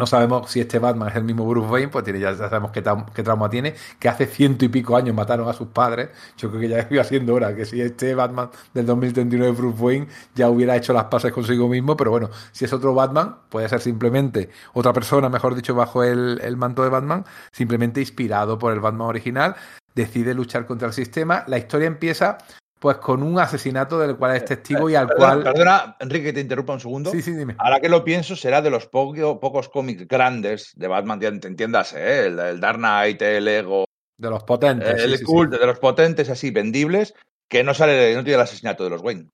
no 0.00 0.06
sabemos 0.06 0.50
si 0.50 0.60
este 0.60 0.78
Batman 0.78 1.08
es 1.10 1.16
el 1.16 1.24
mismo 1.24 1.46
Bruce 1.46 1.68
Wayne, 1.68 1.88
pues 1.88 2.04
tiene, 2.04 2.18
ya 2.18 2.34
sabemos 2.34 2.72
qué, 2.72 2.82
trauma 2.82 3.50
tiene, 3.50 3.74
que 3.98 4.08
hace 4.08 4.26
ciento 4.26 4.64
y 4.64 4.68
pico 4.68 4.96
años 4.96 5.14
mataron 5.14 5.48
a 5.48 5.52
sus 5.52 5.68
padres. 5.68 6.08
Yo 6.36 6.48
creo 6.48 6.60
que 6.60 6.68
ya 6.68 6.88
iba 6.90 7.04
siendo 7.04 7.34
hora, 7.34 7.54
que 7.54 7.66
si 7.66 7.80
este 7.80 8.14
Batman 8.14 8.50
del 8.74 8.86
2039 8.86 9.52
Bruce 9.56 9.80
Wayne 9.80 10.08
ya 10.34 10.48
hubiera 10.48 10.74
hecho 10.74 10.92
las 10.92 11.04
pases 11.04 11.32
consigo 11.32 11.68
mismo, 11.68 11.96
pero 11.96 12.10
bueno, 12.10 12.30
si 12.50 12.64
es 12.64 12.72
otro 12.72 12.94
Batman, 12.94 13.36
puede 13.48 13.68
ser 13.68 13.80
simplemente 13.80 14.50
otra 14.72 14.92
persona, 14.92 15.28
mejor 15.28 15.54
dicho, 15.54 15.74
bajo 15.74 16.02
el, 16.02 16.40
el 16.42 16.56
manto 16.56 16.82
de 16.82 16.88
Batman, 16.88 17.24
simplemente 17.52 18.00
inspirado 18.00 18.58
por 18.58 18.72
el 18.72 18.80
Batman 18.80 19.08
original, 19.08 19.54
decide 19.94 20.32
luchar 20.34 20.66
contra 20.66 20.88
el 20.88 20.94
sistema. 20.94 21.44
La 21.46 21.58
historia 21.58 21.86
empieza 21.86 22.38
pues 22.80 22.96
con 22.96 23.22
un 23.22 23.38
asesinato 23.38 23.98
del 23.98 24.16
cual 24.16 24.36
es 24.36 24.44
testigo 24.46 24.88
y 24.88 24.94
al 24.94 25.06
cual. 25.14 25.42
Perdona, 25.42 25.96
Enrique, 26.00 26.32
te 26.32 26.40
interrumpa 26.40 26.72
un 26.72 26.80
segundo. 26.80 27.10
Sí, 27.10 27.20
sí, 27.20 27.32
dime. 27.32 27.54
Ahora 27.58 27.78
que 27.78 27.90
lo 27.90 28.02
pienso, 28.02 28.34
será 28.34 28.62
de 28.62 28.70
los 28.70 28.86
pocos 28.86 29.68
cómics 29.68 30.08
grandes 30.08 30.72
de 30.76 30.88
Batman, 30.88 31.20
te 31.20 31.46
entiendas, 31.46 31.92
¿eh? 31.92 32.26
el, 32.26 32.58
Dark 32.58 32.78
Knight, 32.78 33.20
el 33.20 33.46
Ego. 33.46 33.84
De 34.16 34.30
los 34.30 34.44
potentes. 34.44 34.98
El 34.98 35.18
sí, 35.18 35.24
de 35.24 35.66
los 35.66 35.78
potentes, 35.78 36.30
así, 36.30 36.50
vendibles, 36.50 37.14
que 37.48 37.62
no 37.62 37.74
sale, 37.74 38.14
no 38.14 38.24
tiene 38.24 38.36
el 38.36 38.40
asesinato 38.40 38.84
de 38.84 38.90
los 38.90 39.02
Wayne. 39.02 39.28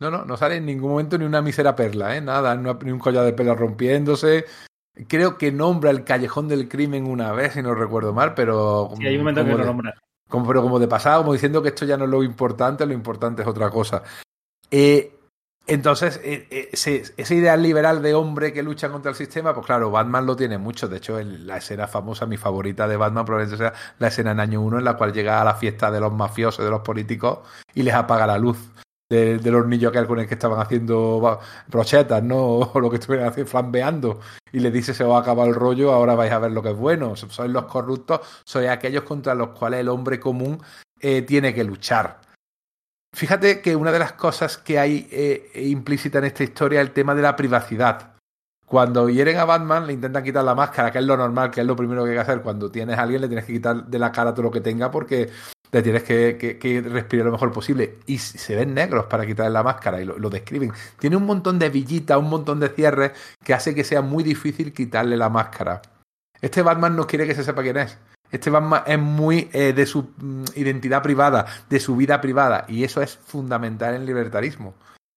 No, 0.00 0.10
no, 0.10 0.26
no 0.26 0.36
sale 0.36 0.56
en 0.56 0.66
ningún 0.66 0.90
momento 0.90 1.16
ni 1.16 1.24
una 1.24 1.40
mísera 1.40 1.74
perla, 1.74 2.16
¿eh? 2.16 2.20
Nada, 2.20 2.54
ni 2.54 2.90
un 2.90 2.98
collar 2.98 3.24
de 3.24 3.32
perla 3.32 3.54
rompiéndose. 3.54 4.44
Creo 5.08 5.38
que 5.38 5.50
nombra 5.50 5.90
el 5.90 6.04
callejón 6.04 6.48
del 6.48 6.68
crimen 6.68 7.06
una 7.06 7.32
vez, 7.32 7.54
si 7.54 7.62
no 7.62 7.74
recuerdo 7.74 8.12
mal, 8.12 8.34
pero. 8.34 8.90
Sí, 8.98 9.06
hay 9.06 9.14
un 9.14 9.22
momento 9.22 9.42
que 9.42 9.52
lo 9.52 9.64
nombra. 9.64 9.94
Como, 10.28 10.46
pero 10.46 10.62
como 10.62 10.78
de 10.78 10.88
pasado, 10.88 11.22
como 11.22 11.32
diciendo 11.32 11.62
que 11.62 11.68
esto 11.68 11.84
ya 11.84 11.96
no 11.96 12.04
es 12.04 12.10
lo 12.10 12.22
importante, 12.22 12.86
lo 12.86 12.92
importante 12.92 13.42
es 13.42 13.48
otra 13.48 13.70
cosa. 13.70 14.02
Eh, 14.70 15.14
entonces, 15.66 16.20
eh, 16.22 16.46
eh, 16.50 16.68
ese, 16.72 17.34
ideal 17.34 17.62
liberal 17.62 18.02
de 18.02 18.12
hombre 18.12 18.52
que 18.52 18.62
lucha 18.62 18.90
contra 18.90 19.10
el 19.10 19.16
sistema, 19.16 19.54
pues 19.54 19.64
claro, 19.64 19.90
Batman 19.90 20.26
lo 20.26 20.36
tiene 20.36 20.58
mucho. 20.58 20.88
De 20.88 20.98
hecho, 20.98 21.18
la 21.22 21.56
escena 21.56 21.86
famosa, 21.86 22.26
mi 22.26 22.36
favorita 22.36 22.86
de 22.86 22.96
Batman, 22.96 23.24
probablemente 23.24 23.56
sea 23.56 23.72
la 23.98 24.08
escena 24.08 24.32
en 24.32 24.40
año 24.40 24.60
1 24.60 24.78
en 24.78 24.84
la 24.84 24.96
cual 24.96 25.14
llega 25.14 25.40
a 25.40 25.44
la 25.44 25.54
fiesta 25.54 25.90
de 25.90 26.00
los 26.00 26.12
mafiosos, 26.12 26.64
de 26.64 26.70
los 26.70 26.82
políticos, 26.82 27.38
y 27.74 27.82
les 27.82 27.94
apaga 27.94 28.26
la 28.26 28.36
luz 28.36 28.58
de, 29.14 29.38
de 29.38 29.50
los 29.50 29.66
niños 29.66 29.92
que 29.92 30.04
con 30.06 30.18
el 30.18 30.26
que 30.26 30.34
estaban 30.34 30.60
haciendo 30.60 31.40
brochetas, 31.68 32.22
¿no? 32.22 32.58
O 32.74 32.80
lo 32.80 32.90
que 32.90 32.96
estuvieran 32.96 33.28
haciendo, 33.28 33.50
flambeando. 33.50 34.20
Y 34.52 34.60
le 34.60 34.70
dice, 34.70 34.94
se 34.94 35.04
va 35.04 35.18
a 35.18 35.20
acabar 35.20 35.48
el 35.48 35.54
rollo, 35.54 35.92
ahora 35.92 36.14
vais 36.14 36.32
a 36.32 36.38
ver 36.38 36.52
lo 36.52 36.62
que 36.62 36.70
es 36.70 36.76
bueno. 36.76 37.16
Sois 37.16 37.50
los 37.50 37.64
corruptos, 37.64 38.20
sois 38.44 38.68
aquellos 38.68 39.04
contra 39.04 39.34
los 39.34 39.50
cuales 39.50 39.80
el 39.80 39.88
hombre 39.88 40.18
común 40.18 40.60
eh, 41.00 41.22
tiene 41.22 41.54
que 41.54 41.64
luchar. 41.64 42.20
Fíjate 43.14 43.60
que 43.60 43.76
una 43.76 43.92
de 43.92 43.98
las 44.00 44.12
cosas 44.14 44.58
que 44.58 44.78
hay 44.78 45.08
eh, 45.12 45.50
implícita 45.66 46.18
en 46.18 46.24
esta 46.24 46.42
historia 46.42 46.80
es 46.80 46.88
el 46.88 46.92
tema 46.92 47.14
de 47.14 47.22
la 47.22 47.36
privacidad. 47.36 48.13
Cuando 48.66 49.08
hieren 49.10 49.36
a 49.36 49.44
Batman, 49.44 49.86
le 49.86 49.92
intentan 49.92 50.24
quitar 50.24 50.44
la 50.44 50.54
máscara, 50.54 50.90
que 50.90 50.98
es 50.98 51.04
lo 51.04 51.16
normal, 51.16 51.50
que 51.50 51.60
es 51.60 51.66
lo 51.66 51.76
primero 51.76 52.02
que 52.04 52.10
hay 52.10 52.16
que 52.16 52.22
hacer. 52.22 52.40
Cuando 52.40 52.70
tienes 52.70 52.98
a 52.98 53.02
alguien, 53.02 53.20
le 53.20 53.28
tienes 53.28 53.44
que 53.44 53.52
quitar 53.52 53.86
de 53.86 53.98
la 53.98 54.10
cara 54.10 54.32
todo 54.32 54.44
lo 54.44 54.50
que 54.50 54.60
tenga 54.60 54.90
porque 54.90 55.30
te 55.70 55.82
tienes 55.82 56.02
que, 56.04 56.84
respirar 56.88 57.26
lo 57.26 57.32
mejor 57.32 57.52
posible. 57.52 57.98
Y 58.06 58.18
se 58.18 58.56
ven 58.56 58.74
negros 58.74 59.06
para 59.06 59.26
quitarle 59.26 59.52
la 59.52 59.62
máscara 59.62 60.00
y 60.00 60.04
lo, 60.04 60.30
describen. 60.30 60.72
Tiene 60.98 61.16
un 61.16 61.26
montón 61.26 61.58
de 61.58 61.68
villitas, 61.68 62.16
un 62.16 62.30
montón 62.30 62.60
de 62.60 62.68
cierres 62.70 63.12
que 63.42 63.52
hace 63.52 63.74
que 63.74 63.84
sea 63.84 64.00
muy 64.00 64.24
difícil 64.24 64.72
quitarle 64.72 65.16
la 65.16 65.28
máscara. 65.28 65.82
Este 66.40 66.62
Batman 66.62 66.96
no 66.96 67.06
quiere 67.06 67.26
que 67.26 67.34
se 67.34 67.44
sepa 67.44 67.62
quién 67.62 67.76
es. 67.76 67.98
Este 68.30 68.50
Batman 68.50 68.82
es 68.86 68.98
muy 68.98 69.48
eh, 69.52 69.72
de 69.72 69.84
su 69.86 70.10
mm, 70.16 70.44
identidad 70.54 71.02
privada, 71.02 71.46
de 71.68 71.80
su 71.80 71.96
vida 71.96 72.20
privada. 72.20 72.64
Y 72.68 72.84
eso 72.84 73.02
es 73.02 73.16
fundamental 73.16 73.94
en 73.94 74.06
libertarismo 74.06 74.74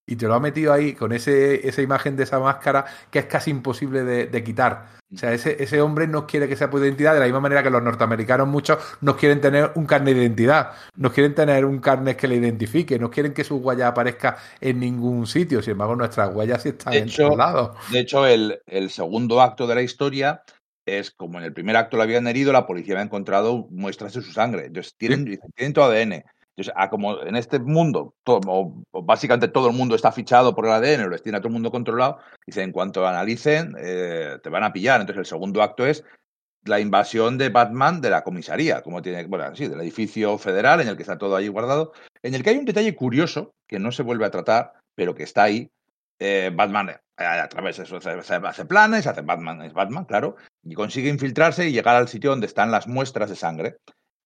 y 0.09 0.15
te 0.15 0.25
lo 0.25 0.33
ha 0.33 0.39
metido 0.39 0.71
ahí 0.71 0.93
con 0.93 1.11
ese, 1.11 1.67
esa 1.67 1.81
imagen 1.81 2.15
de 2.15 2.23
esa 2.23 2.39
máscara 2.39 2.85
que 3.11 3.19
es 3.19 3.25
casi 3.25 3.51
imposible 3.51 4.03
de, 4.03 4.43
quitar. 4.43 4.87
O 5.13 5.17
sea, 5.17 5.33
ese, 5.33 5.61
ese, 5.61 5.81
hombre 5.81 6.07
no 6.07 6.25
quiere 6.25 6.47
que 6.47 6.55
sea 6.55 6.69
por 6.69 6.81
identidad, 6.81 7.13
de 7.13 7.19
la 7.19 7.25
misma 7.25 7.41
manera 7.41 7.61
que 7.61 7.69
los 7.69 7.83
norteamericanos 7.83 8.47
muchos 8.47 8.77
no 9.01 9.17
quieren 9.17 9.41
tener 9.41 9.71
un 9.75 9.85
carnet 9.85 10.15
de 10.15 10.21
identidad, 10.21 10.71
no 10.95 11.11
quieren 11.11 11.35
tener 11.35 11.65
un 11.65 11.79
carnet 11.79 12.17
que 12.17 12.27
le 12.29 12.35
identifique, 12.35 12.97
no 12.97 13.11
quieren 13.11 13.33
que 13.33 13.43
su 13.43 13.57
huella 13.57 13.89
aparezca 13.89 14.37
en 14.61 14.79
ningún 14.79 15.27
sitio. 15.27 15.61
Sin 15.61 15.71
embargo, 15.71 15.97
nuestras 15.97 16.33
huellas 16.33 16.63
sí 16.63 16.69
están 16.69 16.93
en 16.93 17.11
todos 17.13 17.37
lados. 17.37 17.77
De 17.91 17.99
hecho, 17.99 18.25
el, 18.25 18.61
el 18.65 18.89
segundo 18.89 19.41
acto 19.41 19.67
de 19.67 19.75
la 19.75 19.81
historia 19.81 20.41
es 20.85 21.11
como 21.11 21.37
en 21.37 21.43
el 21.43 21.53
primer 21.53 21.75
acto 21.75 21.97
lo 21.97 22.03
habían 22.03 22.27
herido, 22.27 22.53
la 22.53 22.65
policía 22.65 22.93
había 22.93 23.03
encontrado 23.03 23.67
muestras 23.71 24.13
de 24.13 24.21
su 24.21 24.31
sangre. 24.31 24.67
Entonces, 24.67 24.95
tienen, 24.95 25.37
tienen 25.53 25.73
tu 25.73 25.81
ADN. 25.81 26.23
Entonces, 26.57 26.73
a 26.75 26.89
como 26.89 27.21
en 27.21 27.35
este 27.35 27.59
mundo, 27.59 28.15
básicamente 28.91 29.47
todo 29.47 29.69
el 29.69 29.75
mundo 29.75 29.93
está 29.93 30.11
fichado 30.11 30.55
por 30.55 30.65
el 30.65 30.71
ADN, 30.71 31.07
lo 31.07 31.19
tiene 31.19 31.37
todo 31.37 31.49
el 31.49 31.53
mundo 31.53 31.69
controlado, 31.69 32.17
dice, 32.47 32.63
en 32.63 32.71
cuanto 32.71 33.05
analicen, 33.05 33.75
eh, 33.77 34.39
te 34.41 34.49
van 34.49 34.63
a 34.63 34.73
pillar. 34.73 34.99
Entonces, 34.99 35.19
el 35.19 35.25
segundo 35.27 35.61
acto 35.61 35.85
es 35.85 36.03
la 36.63 36.79
invasión 36.79 37.37
de 37.37 37.49
Batman 37.49 38.01
de 38.01 38.09
la 38.09 38.23
comisaría, 38.23 38.81
como 38.81 39.03
tiene, 39.03 39.25
bueno, 39.25 39.55
sí, 39.55 39.67
del 39.67 39.81
edificio 39.81 40.39
federal 40.39 40.81
en 40.81 40.87
el 40.87 40.95
que 40.95 41.03
está 41.03 41.19
todo 41.19 41.35
ahí 41.35 41.47
guardado, 41.47 41.93
en 42.23 42.33
el 42.33 42.41
que 42.41 42.49
hay 42.49 42.57
un 42.57 42.65
detalle 42.65 42.95
curioso 42.95 43.53
que 43.67 43.77
no 43.77 43.91
se 43.91 44.01
vuelve 44.01 44.25
a 44.25 44.31
tratar, 44.31 44.73
pero 44.95 45.13
que 45.13 45.23
está 45.23 45.43
ahí. 45.43 45.69
Eh, 46.19 46.51
Batman 46.51 46.89
eh, 46.89 46.99
a 47.23 47.47
través 47.47 47.77
de 47.77 47.83
eso 47.83 47.97
hace 47.97 48.65
planes, 48.65 49.05
hace 49.05 49.21
Batman, 49.21 49.61
es 49.61 49.73
Batman, 49.73 50.05
claro, 50.05 50.37
y 50.63 50.73
consigue 50.73 51.09
infiltrarse 51.09 51.69
y 51.69 51.71
llegar 51.71 51.95
al 51.95 52.07
sitio 52.07 52.31
donde 52.31 52.47
están 52.47 52.71
las 52.71 52.87
muestras 52.87 53.29
de 53.29 53.35
sangre. 53.35 53.77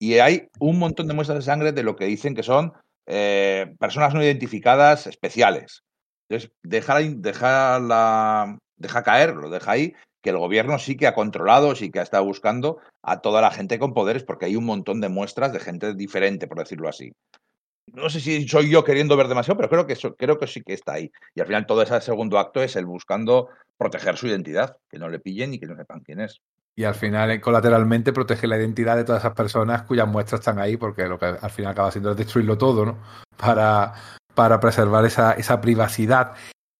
Y 0.02 0.18
hay 0.18 0.48
un 0.58 0.80
montón 0.80 1.08
de 1.08 1.14
muestras 1.14 1.38
de 1.38 1.46
sangre 1.46 1.74
de 1.74 1.84
lo 1.84 1.96
que 1.96 2.06
dicen 2.06 2.34
que 2.34 2.42
son 2.42 2.74
eh, 3.06 3.76
personas 3.80 4.16
no 4.16 4.24
identificadas 4.24 5.06
especiales. 5.06 5.84
Entonces, 6.28 6.52
deja, 6.64 7.00
deja, 7.00 7.80
la, 7.80 8.58
deja 8.78 9.04
caer, 9.04 9.36
lo 9.36 9.52
deja 9.52 9.74
ahí, 9.74 9.94
que 10.24 10.32
el 10.32 10.40
gobierno 10.40 10.80
sí 10.80 10.98
que 10.98 11.06
ha 11.06 11.14
controlado, 11.14 11.76
sí 11.76 11.92
que 11.92 12.00
ha 12.00 12.04
estado 12.04 12.26
buscando 12.26 12.80
a 13.04 13.22
toda 13.22 13.42
la 13.42 13.52
gente 13.52 13.78
con 13.78 13.94
poderes, 13.94 14.24
porque 14.24 14.46
hay 14.46 14.56
un 14.56 14.66
montón 14.66 15.02
de 15.02 15.10
muestras 15.10 15.54
de 15.54 15.60
gente 15.60 15.94
diferente, 15.94 16.48
por 16.48 16.58
decirlo 16.58 16.90
así. 16.90 17.12
No 17.94 18.10
sé 18.10 18.22
si 18.22 18.48
soy 18.48 18.72
yo 18.72 18.84
queriendo 18.84 19.16
ver 19.16 19.28
demasiado, 19.28 19.58
pero 19.58 19.70
creo 19.70 19.86
que, 19.86 19.94
eso, 19.94 20.16
creo 20.16 20.40
que 20.40 20.48
sí 20.48 20.64
que 20.64 20.74
está 20.74 20.94
ahí. 20.94 21.12
Y 21.36 21.42
al 21.42 21.46
final 21.46 21.68
todo 21.68 21.84
ese 21.84 22.02
segundo 22.02 22.40
acto 22.40 22.64
es 22.64 22.76
el 22.76 22.88
buscando 22.88 23.50
proteger 23.78 24.18
su 24.18 24.26
identidad, 24.26 24.78
que 24.90 24.98
no 24.98 25.10
le 25.10 25.20
pillen 25.20 25.54
y 25.54 25.60
que 25.60 25.68
no 25.68 25.76
sepan 25.76 26.00
quién 26.00 26.22
es 26.22 26.42
y 26.76 26.84
al 26.84 26.96
final 26.96 27.32
eh, 27.32 27.42
colateralmente 27.42 28.14
protege 28.14 28.48
la 28.48 28.58
identidad 28.58 28.96
de 28.96 29.04
todas 29.04 29.22
esas 29.22 29.36
personas 29.36 29.84
cuyas 29.84 30.08
muestras 30.08 30.40
están 30.40 30.60
ahí, 30.60 30.78
porque 30.78 31.08
lo 31.08 31.20
que 31.20 31.26
al 31.26 31.50
final 31.50 31.72
acaba 31.72 31.90
haciendo 31.90 32.12
es 32.12 32.18
destruirlo 32.18 32.58
todo, 32.58 32.86
¿no? 32.86 32.98
Para, 33.38 33.94
para 34.34 34.60
preservar 34.60 35.06
esa, 35.06 35.34
esa 35.34 35.60
privacidad. 35.62 36.34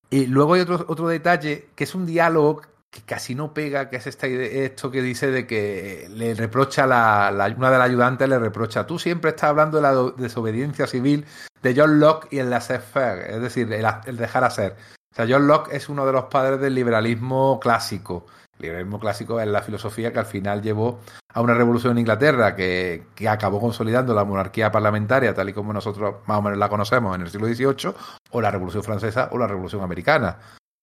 Y 0.10 0.28
luego 0.28 0.54
hay 0.54 0.62
otro, 0.62 0.86
otro 0.88 1.08
detalle, 1.08 1.70
que 1.76 1.86
es 1.86 1.96
un 1.96 2.06
diálogo 2.06 2.62
que 2.90 3.02
casi 3.04 3.36
no 3.36 3.54
pega, 3.54 3.90
que 3.90 3.96
es 3.96 4.08
esta 4.08 4.28
esto 4.28 4.92
que 4.92 5.02
dice 5.02 5.32
de 5.32 5.48
que 5.48 6.08
le 6.10 6.34
reprocha 6.36 6.86
la, 6.86 7.32
la, 7.32 7.48
una 7.56 7.72
de 7.72 7.78
las 7.78 7.88
ayudantes 7.88 8.28
le 8.28 8.38
reprocha, 8.38 8.86
tú 8.86 9.00
siempre 9.00 9.30
estás 9.30 9.50
hablando 9.50 9.78
de 9.78 9.84
la 9.84 10.12
desobediencia 10.18 10.88
civil 10.88 11.26
de 11.64 11.74
John 11.74 12.02
Locke 12.02 12.28
y 12.32 12.40
el 12.40 12.50
laissez-faire, 12.50 13.32
es 13.32 13.42
decir, 13.42 13.72
el, 13.72 13.86
el 14.06 14.18
dejar 14.18 14.44
hacer. 14.44 14.76
O 15.10 15.16
sea, 15.16 15.26
John 15.30 15.48
Locke 15.48 15.74
es 15.74 15.88
uno 15.88 16.06
de 16.06 16.12
los 16.12 16.26
padres 16.26 16.60
del 16.60 16.76
liberalismo 16.76 17.60
clásico. 17.62 18.26
Liberalismo 18.62 19.00
clásico 19.00 19.40
es 19.40 19.48
la 19.48 19.62
filosofía 19.62 20.14
que 20.14 20.20
al 20.20 20.26
final 20.26 20.62
llevó 20.62 21.00
a 21.34 21.42
una 21.42 21.54
revolución 21.54 21.94
en 21.94 22.00
Inglaterra 22.00 22.56
que, 22.56 23.06
que, 23.16 23.28
acabó 23.28 23.60
consolidando 23.60 24.14
la 24.14 24.24
monarquía 24.24 24.72
parlamentaria 24.72 25.34
tal 25.34 25.50
y 25.50 25.54
como 25.54 25.74
nosotros 25.74 26.16
más 26.28 26.38
o 26.38 26.42
menos 26.42 26.60
la 26.60 26.70
conocemos 26.70 27.16
en 27.16 27.22
el 27.22 27.30
siglo 27.30 27.48
XVIII, 27.48 27.94
o 28.32 28.42
la 28.42 28.52
revolución 28.52 28.84
francesa 28.84 29.30
o 29.32 29.38
la 29.38 29.48
revolución 29.48 29.82
americana. 29.84 30.38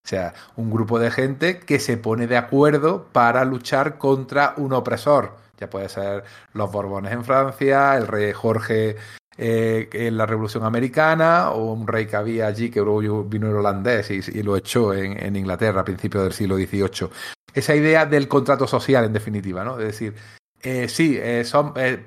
O 0.05 0.07
sea, 0.09 0.33
un 0.55 0.71
grupo 0.71 0.97
de 0.97 1.11
gente 1.11 1.59
que 1.59 1.79
se 1.79 1.97
pone 1.97 2.25
de 2.25 2.37
acuerdo 2.37 3.07
para 3.11 3.45
luchar 3.45 3.97
contra 3.97 4.53
un 4.57 4.73
opresor. 4.73 5.35
Ya 5.57 5.69
puede 5.69 5.89
ser 5.89 6.23
los 6.53 6.71
Borbones 6.71 7.11
en 7.11 7.23
Francia, 7.25 7.95
el 7.95 8.07
rey 8.07 8.31
Jorge 8.31 8.95
eh, 9.41 9.87
en 9.93 10.17
la 10.17 10.25
Revolución 10.25 10.65
Americana 10.65 11.51
o 11.51 11.71
un 11.71 11.87
rey 11.87 12.05
que 12.05 12.17
había 12.17 12.47
allí 12.47 12.69
que 12.69 12.81
luego 12.81 13.23
vino 13.23 13.47
el 13.47 13.55
holandés 13.55 14.11
y, 14.11 14.43
lo 14.43 14.57
echó 14.57 14.93
en, 14.93 15.33
Inglaterra 15.33 15.79
a 15.79 15.85
principios 15.85 16.23
del 16.23 16.33
siglo 16.33 16.57
XVIII 16.57 17.09
esa 17.53 17.73
idea 17.73 18.05
del 18.05 18.27
contrato 18.27 18.67
social, 18.67 19.05
en 19.05 19.13
definitiva, 19.13 19.63
¿no? 19.63 19.79
Es 19.79 19.85
decir, 19.85 20.13
eh, 20.61 20.89
sí, 20.89 21.17
eh, 21.17 21.45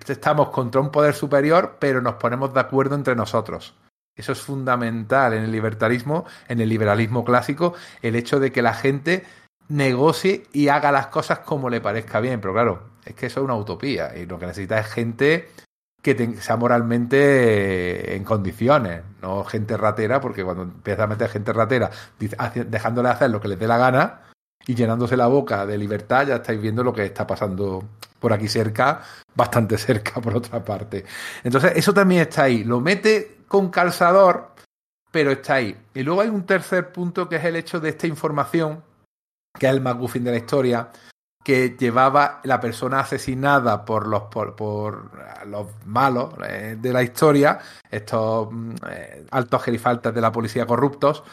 estamos 0.07 0.51
contra 0.51 0.81
un 0.83 0.91
poder 0.91 1.15
superior, 1.15 1.77
pero 1.79 2.03
nos 2.03 2.15
ponemos 2.17 2.53
de 2.53 2.61
acuerdo 2.61 2.95
entre 2.95 3.17
nosotros. 3.17 3.75
Eso 4.15 4.33
es 4.33 4.41
fundamental 4.41 5.33
en 5.33 5.45
el 5.45 5.53
libertarismo, 5.53 6.27
en 6.49 6.61
el 6.61 6.69
liberalismo 6.69 7.25
clásico, 7.25 7.73
el 8.03 8.15
hecho 8.15 8.41
de 8.41 8.53
que 8.53 8.61
la 8.61 8.75
gente 8.75 9.25
negocie 9.69 10.45
y 10.53 10.69
haga 10.69 10.93
las 10.93 11.07
cosas 11.07 11.39
como 11.39 11.71
le 11.71 11.81
parezca 11.81 12.21
bien. 12.21 12.43
Pero 12.43 12.53
claro, 12.53 12.83
es 13.07 13.15
que 13.15 13.27
eso 13.27 13.41
es 13.41 13.45
una 13.45 13.57
utopía 13.57 14.15
y 14.17 14.27
lo 14.27 14.39
que 14.39 14.47
necesita 14.47 14.79
es 14.79 14.87
gente 14.87 15.49
que 16.03 16.37
sea 16.41 16.57
moralmente 16.57 18.17
en 18.17 18.25
condiciones, 18.25 19.03
no 19.23 19.45
gente 19.45 19.77
ratera, 19.77 20.21
porque 20.21 20.45
cuando 20.45 20.65
empieza 20.65 21.05
a 21.05 21.07
meter 21.07 21.29
gente 21.29 21.53
ratera 21.53 21.91
dejándole 22.19 23.09
hacer 23.09 23.31
lo 23.31 23.41
que 23.41 23.49
les 23.49 23.59
dé 23.59 23.67
la 23.67 23.79
gana, 23.79 24.21
y 24.67 24.75
llenándose 24.75 25.17
la 25.17 25.27
boca 25.27 25.67
de 25.67 25.79
libertad, 25.79 26.27
ya 26.27 26.37
estáis 26.37 26.61
viendo 26.61 26.85
lo 26.85 26.93
que 26.93 27.05
está 27.05 27.27
pasando 27.27 27.83
por 28.19 28.33
aquí 28.33 28.49
cerca, 28.49 29.03
bastante 29.35 29.79
cerca 29.79 30.21
por 30.21 30.37
otra 30.37 30.65
parte. 30.65 31.05
Entonces, 31.43 31.73
eso 31.77 31.93
también 31.93 32.23
está 32.23 32.45
ahí. 32.45 32.65
Lo 32.65 32.81
mete 32.81 33.39
con 33.49 33.71
calzador, 33.71 34.53
pero 35.11 35.33
está 35.33 35.55
ahí. 35.55 35.77
Y 35.95 36.03
luego 36.03 36.21
hay 36.21 36.29
un 36.29 36.47
tercer 36.47 36.93
punto 36.93 37.29
que 37.29 37.37
es 37.37 37.45
el 37.45 37.57
hecho 37.57 37.81
de 37.81 37.91
esta 37.91 38.07
información 38.07 38.83
que 39.59 39.67
es 39.67 39.73
el 39.73 39.81
McGuffin 39.81 40.25
de 40.25 40.31
la 40.31 40.37
historia, 40.39 40.89
que 41.43 41.77
llevaba 41.79 42.41
la 42.45 42.61
persona 42.61 43.01
asesinada 43.01 43.85
por 43.85 44.07
los, 44.07 44.23
por, 44.25 44.55
por 44.55 45.11
los 45.47 45.67
malos 45.87 46.35
eh, 46.49 46.77
de 46.79 46.93
la 46.93 47.03
historia, 47.03 47.59
estos 47.91 48.49
mm, 48.51 48.75
eh, 48.91 49.27
altos 49.31 49.63
gerifaltes 49.63 50.15
de 50.15 50.21
la 50.21 50.33
policía 50.33 50.67
corruptos, 50.67 51.25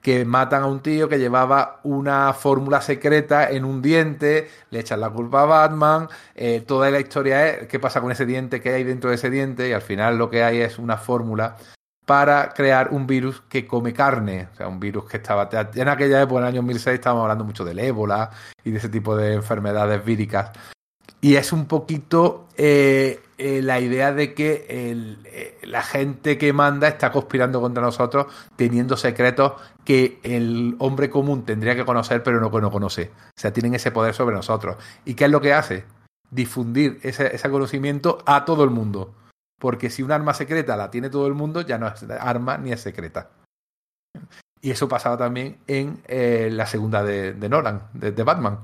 que 0.00 0.24
matan 0.24 0.62
a 0.62 0.66
un 0.66 0.80
tío 0.80 1.08
que 1.08 1.18
llevaba 1.18 1.80
una 1.82 2.32
fórmula 2.32 2.80
secreta 2.80 3.50
en 3.50 3.64
un 3.64 3.82
diente, 3.82 4.48
le 4.70 4.80
echan 4.80 5.00
la 5.00 5.10
culpa 5.10 5.42
a 5.42 5.46
Batman, 5.46 6.08
eh, 6.34 6.62
toda 6.66 6.90
la 6.90 7.00
historia 7.00 7.48
es 7.48 7.68
qué 7.68 7.78
pasa 7.80 8.00
con 8.00 8.12
ese 8.12 8.24
diente, 8.24 8.60
qué 8.60 8.74
hay 8.74 8.84
dentro 8.84 9.10
de 9.10 9.16
ese 9.16 9.28
diente, 9.28 9.68
y 9.68 9.72
al 9.72 9.82
final 9.82 10.16
lo 10.16 10.30
que 10.30 10.44
hay 10.44 10.60
es 10.60 10.78
una 10.78 10.96
fórmula 10.96 11.56
para 12.08 12.54
crear 12.54 12.88
un 12.90 13.06
virus 13.06 13.42
que 13.50 13.66
come 13.66 13.92
carne, 13.92 14.48
o 14.50 14.56
sea, 14.56 14.66
un 14.66 14.80
virus 14.80 15.04
que 15.04 15.18
estaba... 15.18 15.46
En 15.52 15.88
aquella 15.88 16.22
época, 16.22 16.40
en 16.40 16.44
el 16.44 16.48
año 16.54 16.62
2006, 16.62 16.94
estábamos 16.94 17.24
hablando 17.24 17.44
mucho 17.44 17.66
del 17.66 17.78
ébola 17.78 18.30
y 18.64 18.70
de 18.70 18.78
ese 18.78 18.88
tipo 18.88 19.14
de 19.14 19.34
enfermedades 19.34 20.02
víricas. 20.02 20.50
Y 21.20 21.36
es 21.36 21.52
un 21.52 21.66
poquito 21.66 22.46
eh, 22.56 23.20
eh, 23.36 23.60
la 23.60 23.78
idea 23.78 24.14
de 24.14 24.32
que 24.32 24.64
eh, 24.70 25.58
la 25.64 25.82
gente 25.82 26.38
que 26.38 26.54
manda 26.54 26.88
está 26.88 27.12
conspirando 27.12 27.60
contra 27.60 27.82
nosotros 27.82 28.32
teniendo 28.56 28.96
secretos 28.96 29.60
que 29.84 30.18
el 30.22 30.76
hombre 30.78 31.10
común 31.10 31.44
tendría 31.44 31.76
que 31.76 31.84
conocer 31.84 32.22
pero 32.22 32.40
no, 32.40 32.48
no 32.48 32.70
conoce. 32.70 33.10
O 33.36 33.38
sea, 33.38 33.52
tienen 33.52 33.74
ese 33.74 33.90
poder 33.90 34.14
sobre 34.14 34.34
nosotros. 34.34 34.78
¿Y 35.04 35.12
qué 35.12 35.26
es 35.26 35.30
lo 35.30 35.42
que 35.42 35.52
hace? 35.52 35.84
Difundir 36.30 37.00
ese 37.02 37.50
conocimiento 37.50 38.22
a 38.24 38.46
todo 38.46 38.64
el 38.64 38.70
mundo. 38.70 39.12
Porque 39.58 39.90
si 39.90 40.02
un 40.02 40.12
arma 40.12 40.34
secreta 40.34 40.76
la 40.76 40.90
tiene 40.90 41.10
todo 41.10 41.26
el 41.26 41.34
mundo, 41.34 41.60
ya 41.62 41.78
no 41.78 41.88
es 41.88 42.04
arma 42.20 42.58
ni 42.58 42.72
es 42.72 42.80
secreta. 42.80 43.30
Y 44.60 44.70
eso 44.70 44.88
pasaba 44.88 45.16
también 45.16 45.58
en 45.66 46.00
eh, 46.06 46.48
la 46.50 46.66
segunda 46.66 47.02
de, 47.02 47.32
de 47.32 47.48
Nolan, 47.48 47.82
de, 47.92 48.22
Batman. 48.22 48.58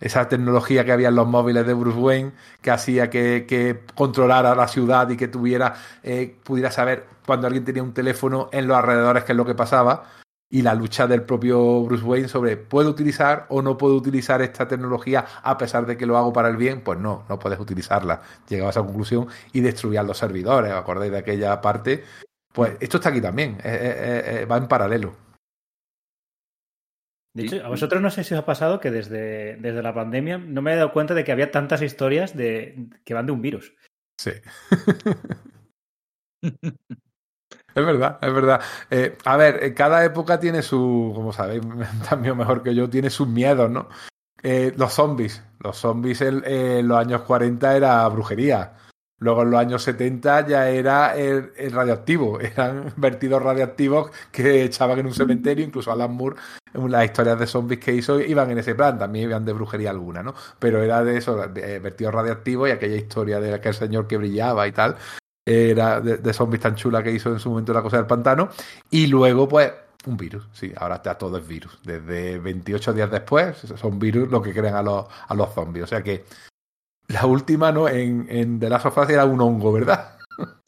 Esa 0.00 0.28
tecnología 0.28 0.84
que 0.84 0.92
había 0.92 1.08
en 1.08 1.14
los 1.14 1.26
móviles 1.26 1.66
de 1.66 1.74
Bruce 1.74 1.98
Wayne, 1.98 2.32
que 2.60 2.70
hacía 2.70 3.08
que, 3.10 3.46
que 3.46 3.82
controlara 3.94 4.54
la 4.54 4.68
ciudad 4.68 5.08
y 5.08 5.16
que 5.16 5.28
tuviera, 5.28 5.74
eh, 6.02 6.36
pudiera 6.42 6.70
saber 6.70 7.06
cuando 7.26 7.46
alguien 7.46 7.64
tenía 7.64 7.82
un 7.82 7.94
teléfono 7.94 8.48
en 8.52 8.66
los 8.66 8.76
alrededores 8.76 9.24
qué 9.24 9.32
es 9.32 9.36
lo 9.36 9.46
que 9.46 9.54
pasaba. 9.54 10.04
Y 10.48 10.62
la 10.62 10.74
lucha 10.74 11.08
del 11.08 11.22
propio 11.22 11.82
Bruce 11.82 12.04
Wayne 12.04 12.28
sobre 12.28 12.56
¿puedo 12.56 12.90
utilizar 12.90 13.46
o 13.48 13.62
no 13.62 13.76
puedo 13.76 13.96
utilizar 13.96 14.40
esta 14.42 14.68
tecnología 14.68 15.24
a 15.42 15.58
pesar 15.58 15.86
de 15.86 15.96
que 15.96 16.06
lo 16.06 16.16
hago 16.16 16.32
para 16.32 16.48
el 16.48 16.56
bien? 16.56 16.82
Pues 16.82 17.00
no, 17.00 17.24
no 17.28 17.38
puedes 17.38 17.58
utilizarla. 17.58 18.22
Llegaba 18.48 18.68
a 18.68 18.70
esa 18.70 18.82
conclusión 18.82 19.26
y 19.52 19.60
destruían 19.60 20.06
los 20.06 20.18
servidores. 20.18 20.72
¿Os 20.72 20.78
acordáis 20.78 21.10
de 21.10 21.18
aquella 21.18 21.60
parte? 21.60 22.04
Pues 22.56 22.74
esto 22.80 22.96
está 22.96 23.10
aquí 23.10 23.20
también, 23.20 23.58
eh, 23.58 23.60
eh, 23.64 24.22
eh, 24.40 24.44
va 24.46 24.56
en 24.56 24.66
paralelo. 24.66 25.14
De 27.34 27.42
hecho, 27.42 27.62
a 27.62 27.68
vosotros 27.68 28.00
no 28.00 28.10
sé 28.10 28.24
si 28.24 28.32
os 28.32 28.40
ha 28.40 28.46
pasado 28.46 28.80
que 28.80 28.90
desde, 28.90 29.56
desde 29.56 29.82
la 29.82 29.92
pandemia 29.92 30.38
no 30.38 30.62
me 30.62 30.72
he 30.72 30.76
dado 30.76 30.90
cuenta 30.90 31.12
de 31.12 31.22
que 31.22 31.32
había 31.32 31.50
tantas 31.50 31.82
historias 31.82 32.34
de, 32.34 32.88
que 33.04 33.12
van 33.12 33.26
de 33.26 33.32
un 33.32 33.42
virus. 33.42 33.74
Sí. 34.18 34.30
Es 37.76 37.84
verdad, 37.84 38.18
es 38.22 38.32
verdad. 38.32 38.60
Eh, 38.90 39.18
a 39.26 39.36
ver, 39.36 39.74
cada 39.74 40.02
época 40.02 40.40
tiene 40.40 40.62
su, 40.62 41.12
como 41.14 41.30
sabéis, 41.30 41.60
también 42.08 42.34
mejor 42.34 42.62
que 42.62 42.74
yo, 42.74 42.88
tiene 42.88 43.10
sus 43.10 43.28
miedos, 43.28 43.70
¿no? 43.70 43.88
Eh, 44.42 44.72
los 44.78 44.94
zombies. 44.94 45.42
Los 45.60 45.76
zombies 45.76 46.22
en, 46.22 46.88
los 46.88 46.98
años 46.98 47.20
40 47.22 47.76
era 47.76 48.08
brujería. 48.08 48.72
Luego 49.18 49.42
en 49.42 49.50
los 49.50 49.60
años 49.60 49.82
70 49.82 50.46
ya 50.46 50.70
era 50.70 51.16
el, 51.16 51.52
radioactivo. 51.70 52.40
Eran 52.40 52.94
vertidos 52.96 53.42
radiactivos 53.42 54.10
que 54.32 54.64
echaban 54.64 54.98
en 55.00 55.06
un 55.06 55.14
cementerio. 55.14 55.62
Incluso 55.62 55.92
Alan 55.92 56.14
Moore, 56.14 56.36
las 56.72 57.04
historias 57.04 57.38
de 57.38 57.46
zombies 57.46 57.80
que 57.80 57.92
hizo, 57.92 58.18
iban 58.20 58.50
en 58.52 58.58
ese 58.58 58.74
plan. 58.74 58.98
También 58.98 59.28
iban 59.28 59.44
de 59.44 59.52
brujería 59.52 59.90
alguna, 59.90 60.22
¿no? 60.22 60.34
Pero 60.58 60.82
era 60.82 61.04
de 61.04 61.18
eso, 61.18 61.36
vertidos 61.36 62.14
radiactivos 62.14 62.70
y 62.70 62.72
aquella 62.72 62.96
historia 62.96 63.38
de 63.38 63.52
aquel 63.52 63.74
señor 63.74 64.06
que 64.06 64.16
brillaba 64.16 64.66
y 64.66 64.72
tal 64.72 64.96
era 65.46 66.00
de, 66.00 66.18
de, 66.18 66.32
zombies 66.32 66.60
tan 66.60 66.74
chula 66.74 67.02
que 67.02 67.12
hizo 67.12 67.30
en 67.30 67.38
su 67.38 67.50
momento 67.50 67.72
la 67.72 67.82
cosa 67.82 67.98
del 67.98 68.06
pantano. 68.06 68.48
Y 68.90 69.06
luego, 69.06 69.48
pues, 69.48 69.72
un 70.06 70.16
virus. 70.16 70.48
Sí, 70.52 70.72
ahora 70.76 70.96
está 70.96 71.16
todo 71.16 71.38
es 71.38 71.46
virus. 71.46 71.78
Desde 71.84 72.38
28 72.38 72.92
días 72.92 73.10
después, 73.10 73.56
son 73.56 73.98
virus 73.98 74.30
lo 74.30 74.42
que 74.42 74.52
crean 74.52 74.74
a 74.74 74.82
los, 74.82 75.06
a 75.28 75.34
los 75.34 75.52
zombies. 75.54 75.84
O 75.84 75.86
sea 75.86 76.02
que 76.02 76.24
la 77.08 77.26
última, 77.26 77.72
¿no? 77.72 77.88
En, 77.88 78.26
en 78.28 78.58
The 78.58 78.68
Last 78.68 78.86
of 78.86 78.98
Us 78.98 79.08
era 79.08 79.24
un 79.24 79.40
hongo, 79.40 79.72
¿verdad? 79.72 80.16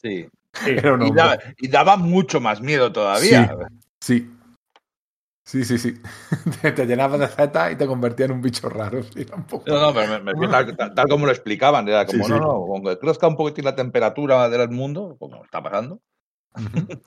Sí. 0.01 0.27
sí. 0.53 0.69
Era 0.69 0.93
un 0.93 1.01
hongo. 1.01 1.13
Y, 1.13 1.15
daba, 1.15 1.37
y, 1.57 1.67
daba, 1.67 1.97
mucho 1.97 2.39
más 2.39 2.61
miedo 2.61 2.91
todavía. 2.91 3.55
Sí. 3.99 4.19
sí. 4.19 4.38
Sí, 5.49 5.65
sí, 5.65 5.79
sí. 5.79 5.99
Te, 6.61 6.71
te 6.73 6.85
llenabas 6.85 7.19
de 7.19 7.27
Z 7.27 7.71
y 7.71 7.75
te 7.75 7.87
convertía 7.87 8.27
en 8.27 8.33
un 8.33 8.41
bicho 8.41 8.69
raro. 8.69 9.01
Sí. 9.15 9.25
No, 9.65 9.79
no, 9.79 9.93
pero 9.95 10.23
me, 10.23 10.35
me, 10.35 10.47
tal, 10.47 10.77
tal, 10.77 10.93
tal, 10.93 11.07
como 11.09 11.25
lo 11.25 11.31
explicaban. 11.31 11.87
Era 11.87 12.05
como, 12.05 12.23
sí, 12.23 12.29
no, 12.29 12.37
sí. 12.37 12.41
no, 12.43 12.51
aunque 12.51 12.99
crezca 12.99 13.27
un 13.27 13.35
poquitín 13.35 13.65
la 13.65 13.75
temperatura 13.75 14.47
del 14.47 14.69
mundo, 14.69 15.15
como 15.19 15.43
está 15.43 15.63
pasando. 15.63 16.01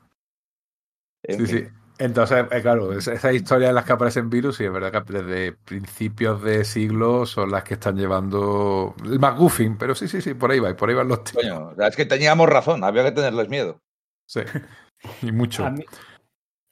Sí, 1.24 1.46
sí. 1.46 1.68
Entonces, 1.98 2.46
eh, 2.50 2.62
claro, 2.62 2.92
esas 2.92 3.32
historias 3.32 3.68
en 3.68 3.76
las 3.76 3.84
que 3.84 3.92
aparecen 3.92 4.28
virus, 4.28 4.56
sí, 4.56 4.64
es 4.64 4.72
verdad 4.72 4.90
que 4.90 5.12
desde 5.12 5.52
principios 5.52 6.42
de 6.42 6.64
siglo 6.64 7.26
son 7.26 7.52
las 7.52 7.62
que 7.62 7.74
están 7.74 7.96
llevando 7.96 8.96
el 9.04 9.20
McGuffin, 9.20 9.78
pero 9.78 9.94
sí, 9.94 10.08
sí, 10.08 10.20
sí, 10.20 10.34
por 10.34 10.50
ahí 10.50 10.58
va, 10.58 10.74
por 10.74 10.88
ahí 10.88 10.96
van 10.96 11.06
los 11.06 11.22
tíos. 11.22 11.44
Coño, 11.44 11.74
es 11.78 11.94
que 11.94 12.06
teníamos 12.06 12.48
razón, 12.48 12.82
había 12.82 13.04
que 13.04 13.12
tenerles 13.12 13.48
miedo. 13.48 13.80
Sí, 14.26 14.40
y 15.22 15.30
mucho. 15.30 15.64
A 15.64 15.70
mí, 15.70 15.84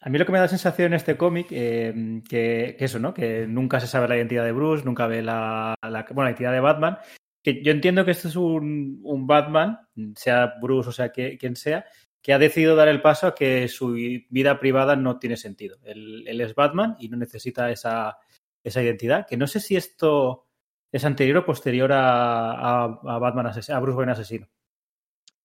a 0.03 0.09
mí 0.09 0.19
lo 0.19 0.25
que 0.25 0.33
me 0.33 0.39
da 0.39 0.49
sensación 0.49 0.89
en 0.89 0.95
este 0.95 1.17
cómic, 1.17 1.49
eh, 1.51 2.23
que, 2.29 2.77
eso, 2.79 2.99
¿no? 2.99 3.13
Que 3.13 3.47
nunca 3.47 3.81
se 3.81 3.87
sabe 3.87 4.09
la 4.09 4.17
identidad 4.17 4.45
de 4.45 4.53
Bruce, 4.53 4.85
nunca 4.85 5.07
ve 5.07 5.23
la, 5.23 5.75
la, 5.83 6.07
bueno, 6.09 6.25
la 6.25 6.31
identidad 6.31 6.53
de 6.53 6.61
Batman. 6.61 6.99
Que 7.43 7.63
yo 7.63 7.73
entiendo 7.73 8.05
que 8.05 8.11
esto 8.13 8.29
es 8.29 8.37
un, 8.37 9.01
un 9.03 9.27
Batman, 9.27 9.79
sea 10.15 10.55
Bruce 10.61 10.89
o 10.89 10.93
sea 10.93 11.11
quien 11.11 11.57
sea, 11.57 11.85
que 12.23 12.33
ha 12.33 12.39
decidido 12.39 12.77
dar 12.77 12.89
el 12.89 13.03
paso 13.03 13.27
a 13.27 13.35
que 13.35 13.69
su 13.69 13.93
vida 13.93 14.59
privada 14.59 14.97
no 14.97 15.19
tiene 15.19 15.37
sentido. 15.37 15.79
Él, 15.85 16.41
es 16.41 16.55
Batman 16.55 16.97
y 16.99 17.09
no 17.09 17.17
necesita 17.17 17.71
esa, 17.71 18.19
esa, 18.63 18.83
identidad. 18.83 19.27
Que 19.27 19.37
no 19.37 19.47
sé 19.47 19.61
si 19.61 19.77
esto 19.77 20.47
es 20.93 21.05
anterior 21.05 21.39
o 21.39 21.45
posterior 21.45 21.93
a, 21.93 22.53
a, 22.53 22.85
a 22.85 23.17
a 23.17 23.81
Bruce 23.81 23.97
Wayne 23.99 24.13
asesino. 24.13 24.49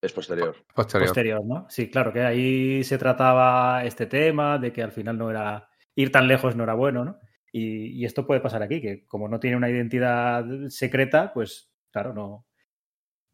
Es 0.05 0.13
posterior. 0.13 0.55
posterior. 0.73 1.09
Posterior, 1.09 1.45
¿no? 1.45 1.65
Sí, 1.69 1.89
claro, 1.89 2.13
que 2.13 2.21
ahí 2.21 2.83
se 2.83 2.97
trataba 2.97 3.83
este 3.83 4.05
tema 4.05 4.59
de 4.59 4.71
que 4.71 4.83
al 4.83 4.91
final 4.91 5.17
no 5.17 5.29
era. 5.31 5.69
ir 5.95 6.11
tan 6.11 6.27
lejos 6.27 6.55
no 6.55 6.63
era 6.63 6.75
bueno, 6.75 7.03
¿no? 7.03 7.19
Y, 7.51 8.01
y, 8.01 8.05
esto 8.05 8.27
puede 8.27 8.41
pasar 8.41 8.61
aquí, 8.61 8.81
que 8.81 9.05
como 9.05 9.27
no 9.29 9.39
tiene 9.39 9.55
una 9.57 9.69
identidad 9.69 10.45
secreta, 10.67 11.31
pues 11.33 11.71
claro, 11.89 12.13
no, 12.13 12.45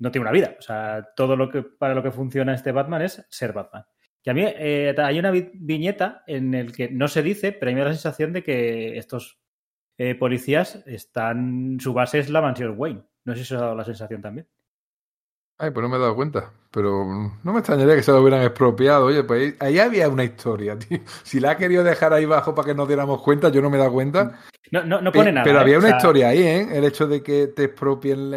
no 0.02 0.12
tiene 0.12 0.24
una 0.24 0.32
vida. 0.32 0.56
O 0.58 0.62
sea, 0.62 1.10
todo 1.16 1.36
lo 1.36 1.50
que 1.50 1.62
para 1.62 1.94
lo 1.94 2.02
que 2.02 2.12
funciona 2.12 2.56
este 2.56 2.72
Batman 2.72 3.04
es 3.04 3.26
ser 3.30 3.54
Batman. 3.54 3.86
Que 4.24 4.32
a 4.32 4.34
mí 4.34 4.44
eh, 4.46 4.96
hay 4.98 5.20
una 5.20 5.32
vi 5.32 5.52
viñeta 5.54 6.24
en 6.26 6.54
el 6.54 6.72
que 6.72 6.90
no 6.90 7.08
se 7.08 7.22
dice, 7.22 7.52
pero 7.52 7.70
a 7.70 7.72
mí 7.72 7.76
me 7.76 7.82
da 7.82 7.88
la 7.88 7.94
sensación 7.94 8.34
de 8.34 8.44
que 8.44 8.98
estos 8.98 9.40
eh, 9.98 10.16
policías 10.16 10.84
están. 10.88 11.80
su 11.80 11.94
base 11.94 12.20
es 12.20 12.30
la 12.30 12.42
mansión 12.42 12.76
Wayne. 12.78 13.04
No 13.26 13.36
sé 13.36 13.46
si 13.46 13.54
os 13.54 13.62
ha 13.62 13.66
dado 13.66 13.76
la 13.76 13.86
sensación 13.86 14.22
también. 14.22 14.48
Ay, 15.62 15.70
pues 15.70 15.84
no 15.84 15.90
me 15.90 15.98
he 15.98 16.00
dado 16.00 16.16
cuenta. 16.16 16.50
Pero 16.72 17.06
no 17.44 17.54
me 17.54 17.60
extrañaría 17.60 17.96
que 17.96 18.02
se 18.02 18.12
lo 18.12 18.22
hubieran 18.22 18.42
expropiado. 18.42 19.06
Oye, 19.06 19.24
pues 19.24 19.54
ahí, 19.60 19.74
ahí 19.74 19.80
había 19.80 20.10
una 20.10 20.24
historia, 20.24 20.80
tío. 20.80 20.98
Si 21.24 21.40
la 21.40 21.52
ha 21.52 21.58
querido 21.58 21.84
dejar 21.84 22.14
ahí 22.14 22.24
abajo 22.24 22.56
para 22.56 22.66
que 22.66 22.74
nos 22.74 22.88
diéramos 22.88 23.22
cuenta, 23.22 23.50
yo 23.50 23.62
no 23.62 23.70
me 23.70 23.78
he 23.78 23.80
dado 23.80 23.92
cuenta. 23.92 24.40
No, 24.72 24.84
no, 24.84 25.02
no 25.02 25.12
pone 25.12 25.32
nada. 25.32 25.44
Pero 25.44 25.60
había 25.60 25.76
¿eh? 25.76 25.78
una 25.78 25.88
o 25.88 25.90
sea... 25.90 25.98
historia 25.98 26.30
ahí, 26.30 26.42
¿eh? 26.42 26.68
El 26.72 26.84
hecho 26.86 27.06
de 27.06 27.22
que 27.22 27.48
te 27.48 27.66
expropien 27.66 28.32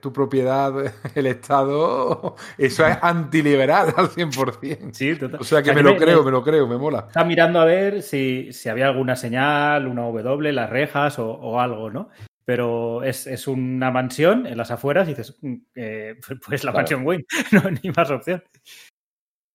tu 0.00 0.12
propiedad, 0.12 0.72
el 1.16 1.26
Estado, 1.26 2.36
eso 2.58 2.86
es 2.86 2.96
antiliberal 3.02 3.92
al 3.96 4.08
100%. 4.08 4.92
Sí, 4.92 5.16
total. 5.16 5.40
O 5.40 5.44
sea 5.44 5.60
que 5.60 5.72
me 5.72 5.82
lo 5.82 5.96
creo, 5.96 6.22
me 6.22 6.30
lo 6.30 6.44
creo, 6.44 6.68
me 6.68 6.76
mola. 6.76 7.06
Está 7.08 7.24
mirando 7.24 7.60
a 7.60 7.64
ver 7.64 8.02
si, 8.02 8.52
si 8.52 8.68
había 8.68 8.86
alguna 8.86 9.16
señal, 9.16 9.88
una 9.88 10.02
W, 10.02 10.52
las 10.52 10.70
rejas 10.70 11.18
o, 11.18 11.28
o 11.28 11.58
algo, 11.58 11.90
¿no? 11.90 12.10
Pero 12.48 13.02
es, 13.02 13.26
es, 13.26 13.46
una 13.46 13.90
mansión 13.90 14.46
en 14.46 14.56
las 14.56 14.70
afueras 14.70 15.06
y 15.06 15.10
dices, 15.10 15.38
eh, 15.74 16.14
pues 16.46 16.64
la 16.64 16.70
claro. 16.70 16.78
mansión 16.78 17.06
Wayne, 17.06 17.26
no 17.52 17.70
ni 17.70 17.90
más 17.90 18.10
opción. 18.10 18.42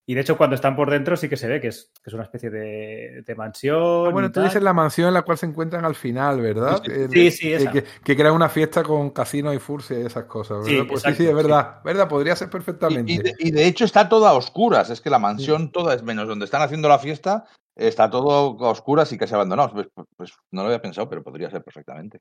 Y 0.05 0.13
de 0.13 0.21
hecho, 0.21 0.37
cuando 0.37 0.53
están 0.53 0.75
por 0.75 0.91
dentro, 0.91 1.17
sí 1.17 1.27
que 1.27 1.35
se 1.35 1.47
ve 1.47 1.59
que 1.59 1.69
es, 1.69 1.91
que 1.95 2.11
es 2.11 2.13
una 2.13 2.21
especie 2.21 2.51
de, 2.51 3.23
de 3.25 3.35
mansión. 3.35 4.09
Ah, 4.09 4.11
bueno, 4.11 4.31
tú 4.31 4.41
dices 4.41 4.61
la 4.61 4.73
mansión 4.73 5.07
en 5.07 5.15
la 5.15 5.23
cual 5.23 5.39
se 5.39 5.47
encuentran 5.47 5.85
al 5.85 5.95
final, 5.95 6.39
¿verdad? 6.39 6.83
Sí, 7.11 7.31
sí, 7.31 7.53
esa. 7.53 7.71
Que, 7.71 7.83
que, 7.83 8.15
crea 8.15 8.31
una 8.31 8.47
fiesta 8.47 8.83
con 8.83 9.09
casino 9.09 9.51
y 9.51 9.57
furcia 9.57 9.97
y 9.99 10.05
esas 10.05 10.25
cosas, 10.25 10.59
¿verdad? 10.59 10.69
Sí, 10.69 10.87
pues 10.87 10.99
exacto, 11.01 11.17
sí, 11.17 11.23
sí, 11.23 11.29
es 11.29 11.35
verdad. 11.35 11.77
Sí. 11.77 11.81
¿Verdad? 11.85 12.07
Podría 12.07 12.35
ser 12.35 12.51
perfectamente. 12.51 13.11
Y, 13.11 13.15
y, 13.15 13.17
de, 13.17 13.33
y, 13.39 13.49
de, 13.49 13.65
hecho 13.65 13.85
está 13.85 14.07
todo 14.07 14.27
a 14.27 14.33
oscuras. 14.33 14.91
Es 14.91 15.01
que 15.01 15.09
la 15.09 15.17
mansión 15.17 15.71
toda 15.71 15.95
es 15.95 16.03
menos 16.03 16.27
donde 16.27 16.45
están 16.45 16.61
haciendo 16.61 16.89
la 16.89 16.99
fiesta, 16.99 17.45
está 17.75 18.07
todo 18.07 18.63
a 18.63 18.69
oscuras 18.69 19.11
y 19.13 19.17
casi 19.17 19.33
abandonado. 19.33 19.71
Pues, 19.71 19.87
pues 20.15 20.33
no 20.51 20.61
lo 20.61 20.67
había 20.67 20.81
pensado, 20.81 21.09
pero 21.09 21.23
podría 21.23 21.49
ser 21.49 21.63
perfectamente. 21.63 22.19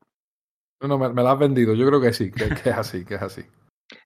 No, 0.82 0.88
no, 0.88 0.98
me, 0.98 1.08
me, 1.12 1.22
la 1.22 1.32
has 1.32 1.38
vendido. 1.38 1.74
Yo 1.74 1.86
creo 1.86 2.00
que 2.00 2.12
sí, 2.12 2.32
que, 2.32 2.48
que, 2.48 2.70
es 2.70 2.76
así, 2.76 3.04
que 3.04 3.14
es 3.14 3.22
así. 3.22 3.42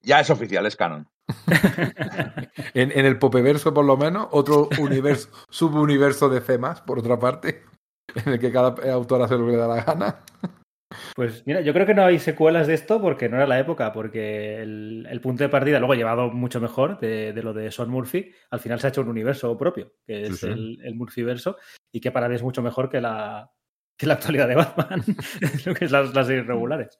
Ya 0.02 0.20
es 0.20 0.28
oficial, 0.28 0.66
es 0.66 0.76
canon. 0.76 1.08
en, 2.74 2.92
en, 2.92 3.06
el 3.06 3.18
Popeverso, 3.18 3.72
por 3.72 3.84
lo 3.84 3.96
menos, 3.96 4.28
otro 4.30 4.68
universo, 4.78 5.30
subuniverso 5.50 6.28
de 6.28 6.40
C, 6.40 6.58
por 6.86 6.98
otra 6.98 7.18
parte, 7.18 7.62
en 8.14 8.34
el 8.34 8.38
que 8.38 8.52
cada 8.52 8.74
autor 8.92 9.22
hace 9.22 9.38
lo 9.38 9.46
que 9.46 9.52
le 9.52 9.58
da 9.58 9.68
la 9.68 9.82
gana. 9.82 10.20
Pues 11.14 11.44
mira, 11.46 11.62
yo 11.62 11.72
creo 11.72 11.86
que 11.86 11.94
no 11.94 12.04
hay 12.04 12.18
secuelas 12.18 12.66
de 12.66 12.74
esto 12.74 13.00
porque 13.00 13.28
no 13.28 13.36
era 13.36 13.46
la 13.46 13.58
época, 13.58 13.92
porque 13.92 14.60
el, 14.60 15.20
punto 15.22 15.42
de 15.42 15.48
partida, 15.48 15.78
luego 15.78 15.94
llevado 15.94 16.30
mucho 16.30 16.60
mejor 16.60 17.00
de, 17.00 17.32
lo 17.42 17.52
de 17.52 17.70
Son 17.70 17.90
Murphy, 17.90 18.32
al 18.50 18.60
final 18.60 18.78
se 18.78 18.86
ha 18.86 18.90
hecho 18.90 19.00
un 19.00 19.08
universo 19.08 19.56
propio, 19.56 19.94
que 20.06 20.26
es 20.26 20.42
el, 20.42 20.78
el 20.84 20.94
Murphyverso, 20.94 21.56
y 21.92 22.00
que 22.00 22.12
para 22.12 22.28
mí 22.28 22.36
es 22.36 22.42
mucho 22.42 22.62
mejor 22.62 22.88
que 22.88 23.00
la, 23.00 23.50
que 23.96 24.06
la 24.06 24.14
actualidad 24.14 24.48
de 24.48 24.54
Batman, 24.54 25.02
lo 25.66 25.74
que 25.74 25.84
es 25.84 25.90
las, 25.90 26.26
series 26.26 26.46
regulares. 26.46 26.98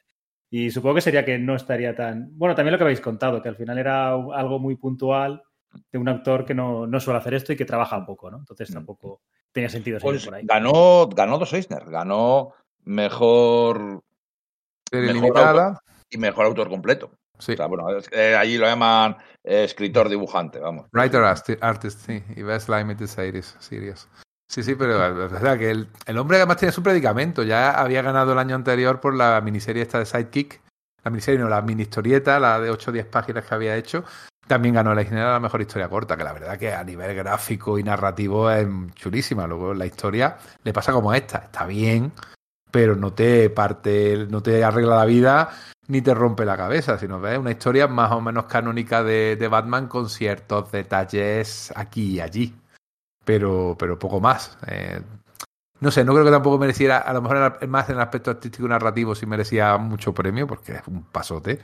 Y 0.51 0.71
supongo 0.71 0.97
que 0.97 1.01
sería 1.01 1.25
que 1.25 1.39
no 1.39 1.57
estaría 1.57 1.95
tan. 1.95 2.29
Bueno, 2.37 2.55
también 2.55 2.73
lo 2.73 2.79
que 2.79 2.85
habéis 2.85 3.01
contado, 3.01 3.43
que 3.43 3.49
al 3.49 3.57
final 3.57 3.79
era 3.79 4.13
algo 4.13 4.59
muy 4.59 4.77
puntual 4.77 5.43
de 5.93 5.99
un 5.99 6.09
actor 6.09 6.45
que 6.45 6.55
no, 6.55 6.87
no 6.87 7.01
suele 7.01 7.19
hacer 7.19 7.35
esto 7.35 7.53
y 7.53 7.57
que 7.57 7.65
trabaja 7.65 7.99
un 7.99 8.07
poco, 8.07 8.31
¿no? 8.31 8.39
Entonces 8.39 8.71
mm. 8.71 8.75
tampoco 8.75 9.23
tenía 9.53 9.69
sentido 9.69 9.99
seguir 9.99 10.15
pues 10.15 10.25
por 10.25 10.35
ahí. 10.35 10.43
Ganó, 10.47 11.09
ganó 11.09 11.39
dos 11.39 11.53
Eisner, 11.53 11.85
ganó 11.91 12.55
mejor. 12.85 14.03
mejor 14.93 15.81
y 16.09 16.19
mejor 16.19 16.47
autor 16.47 16.69
completo. 16.69 17.11
Sí. 17.39 17.53
O 17.53 17.57
sea, 17.57 17.67
bueno, 17.67 17.87
eh, 18.13 18.35
allí 18.35 18.57
lo 18.57 18.67
llaman 18.67 19.17
eh, 19.45 19.65
escritor 19.65 20.09
dibujante, 20.09 20.59
vamos. 20.59 20.87
Writer 20.93 21.23
artist, 21.23 22.07
sí. 22.07 22.23
Y 22.35 22.43
Best 22.43 22.69
Limited 22.69 23.07
Series. 23.07 23.57
series. 23.59 24.09
Sí, 24.49 24.63
sí, 24.63 24.75
pero 24.75 25.25
es 25.25 25.33
verdad 25.33 25.59
que 25.59 25.71
el, 25.71 26.19
hombre 26.19 26.39
además 26.39 26.57
tiene 26.59 26.73
su 26.73 26.83
predicamento. 26.83 27.43
Ya 27.43 27.73
había 27.73 28.03
ganado 28.03 28.33
el 28.33 28.39
año 28.39 28.55
anterior 28.55 29.01
por 29.01 29.15
la 29.15 29.41
miniserie 29.41 29.83
esta 29.83 29.99
de 29.99 30.07
Sidekick. 30.07 30.61
La 31.03 31.11
miniserie, 31.11 31.41
no, 31.41 31.49
la 31.49 31.63
mini 31.63 31.83
historieta, 31.83 32.39
la 32.41 32.61
de 32.61 32.71
8 32.71 32.91
o 32.91 32.95
10 32.95 33.07
páginas 33.07 33.45
que 33.45 33.55
había 33.55 33.77
hecho. 33.77 34.05
También 34.47 34.77
ganó 34.77 34.95
la 34.95 35.03
de 35.03 35.17
la 35.17 35.41
mejor 35.41 35.61
historia 35.61 35.89
corta, 35.89 36.17
que 36.17 36.23
la 36.23 36.33
verdad 36.33 36.57
que 36.57 36.73
a 36.73 36.85
nivel 36.85 37.15
gráfico 37.17 37.79
y 37.79 37.83
narrativo 37.83 38.51
es 38.51 38.67
chulísima. 38.95 39.47
Luego 39.47 39.75
la 39.75 39.87
historia 39.87 40.37
le 40.63 40.73
pasa 40.73 40.93
como 40.93 41.13
esta. 41.13 41.39
Está 41.39 41.67
bien, 41.67 42.13
pero 42.71 42.95
no 42.95 43.13
te 43.13 43.51
parte, 43.51 44.27
no 44.31 44.43
te 44.43 44.63
arregla 44.63 44.97
la 44.97 45.05
vida 45.05 45.51
ni 45.89 46.03
te 46.03 46.15
rompe 46.15 46.45
la 46.45 46.57
cabeza, 46.57 46.99
sino 46.99 47.21
ves 47.21 47.39
una 47.39 47.53
historia 47.53 47.87
más 47.87 48.11
o 48.13 48.21
menos 48.21 48.47
canónica 48.47 49.05
de, 49.05 49.37
de 49.37 49.49
Batman 49.49 49.87
con 49.87 50.09
ciertos 50.09 50.73
detalles 50.73 51.73
aquí 51.77 52.15
y 52.15 52.21
allí 52.21 52.55
pero, 53.27 53.77
pero 53.79 53.99
poco 53.99 54.21
más. 54.21 54.57
Eh, 54.69 55.03
no 55.81 55.91
sé, 55.91 56.05
no 56.05 56.15
creo 56.15 56.25
que 56.25 56.31
tampoco 56.31 56.59
mereciera, 56.59 56.99
a 56.99 57.13
lo 57.13 57.21
mejor 57.21 57.69
más 57.69 57.91
en 57.91 57.97
el 57.97 58.01
aspecto 58.01 58.31
artístico 58.31 58.65
y 58.65 58.71
narrativo 58.71 59.15
sí 59.15 59.27
merecía 59.27 59.77
mucho 59.77 60.15
premio, 60.15 60.47
porque 60.47 60.77
es 60.77 60.83
un 60.87 61.03
pasote. 61.03 61.61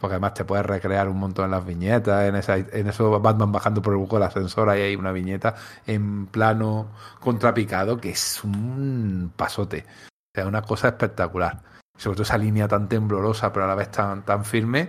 Porque 0.00 0.14
además 0.14 0.34
te 0.34 0.44
puedes 0.44 0.66
recrear 0.66 1.08
un 1.08 1.18
montón 1.18 1.44
en 1.44 1.52
las 1.52 1.64
viñetas, 1.64 2.24
en, 2.28 2.34
esa, 2.34 2.56
en 2.56 2.88
eso 2.88 3.20
Batman 3.20 3.52
bajando 3.52 3.82
por 3.82 3.92
el 3.92 4.00
buco 4.00 4.16
del 4.16 4.26
ascensor, 4.26 4.68
ahí 4.68 4.80
hay 4.80 4.96
una 4.96 5.12
viñeta 5.12 5.54
en 5.86 6.26
plano 6.26 6.90
contrapicado 7.20 7.98
que 7.98 8.10
es 8.10 8.42
un 8.42 9.32
pasote. 9.36 9.84
O 10.08 10.34
sea, 10.34 10.48
una 10.48 10.62
cosa 10.62 10.88
espectacular. 10.88 11.62
Sobre 11.96 12.16
todo 12.16 12.22
esa 12.24 12.38
línea 12.38 12.66
tan 12.66 12.88
temblorosa, 12.88 13.52
pero 13.52 13.66
a 13.66 13.68
la 13.68 13.74
vez 13.76 13.90
tan, 13.92 14.24
tan 14.24 14.44
firme, 14.44 14.88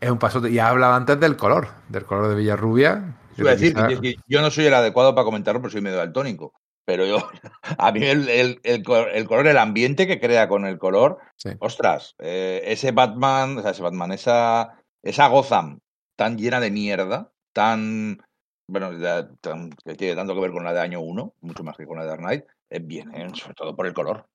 es 0.00 0.10
un 0.10 0.18
pasote. 0.18 0.50
Y 0.50 0.60
hablaba 0.60 0.94
antes 0.94 1.18
del 1.18 1.36
color, 1.36 1.68
del 1.88 2.04
color 2.04 2.28
de 2.28 2.36
Villarrubia, 2.36 3.16
A 3.38 3.42
decir 3.50 3.74
que, 3.74 4.16
yo 4.26 4.40
no 4.40 4.50
soy 4.50 4.66
el 4.66 4.74
adecuado 4.74 5.14
para 5.14 5.24
comentarlo 5.24 5.60
porque 5.60 5.72
soy 5.72 5.82
medio 5.82 5.98
daltónico. 5.98 6.52
Pero 6.84 7.04
yo, 7.04 7.16
a 7.78 7.92
mí 7.92 8.04
el, 8.04 8.28
el, 8.28 8.60
el, 8.62 8.82
color, 8.84 9.46
el 9.46 9.58
ambiente 9.58 10.06
que 10.06 10.20
crea 10.20 10.48
con 10.48 10.64
el 10.64 10.78
color, 10.78 11.18
ostras, 11.58 12.14
eh, 12.18 12.62
ese 12.64 12.92
Batman, 12.92 13.58
o 13.58 13.62
sea, 13.62 13.72
ese 13.72 13.82
Batman, 13.82 14.12
esa, 14.12 14.80
esa 15.02 15.26
Gotham 15.26 15.80
tan 16.14 16.38
llena 16.38 16.60
de 16.60 16.70
mierda, 16.70 17.32
tan, 17.52 18.22
bueno, 18.68 18.90
que 18.92 19.94
tiene 19.96 20.14
tanto 20.14 20.34
que 20.34 20.40
ver 20.40 20.52
con 20.52 20.64
la 20.64 20.72
de 20.72 20.80
año 20.80 21.00
1, 21.00 21.34
mucho 21.40 21.64
más 21.64 21.76
que 21.76 21.86
con 21.86 21.98
la 21.98 22.04
de 22.04 22.08
Dark 22.08 22.20
Knight, 22.20 22.44
eh, 22.70 22.78
viene 22.78 23.34
sobre 23.34 23.54
todo 23.54 23.74
por 23.74 23.86
el 23.86 23.92
color. 23.92 24.26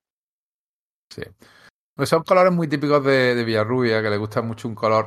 Sí. 1.08 1.22
Pues 1.94 2.08
son 2.08 2.22
colores 2.22 2.52
muy 2.52 2.68
típicos 2.68 3.04
de, 3.04 3.34
de 3.34 3.44
Villarrubia, 3.44 4.02
que 4.02 4.10
le 4.10 4.16
gusta 4.16 4.42
mucho 4.42 4.68
un 4.68 4.74
color 4.74 5.06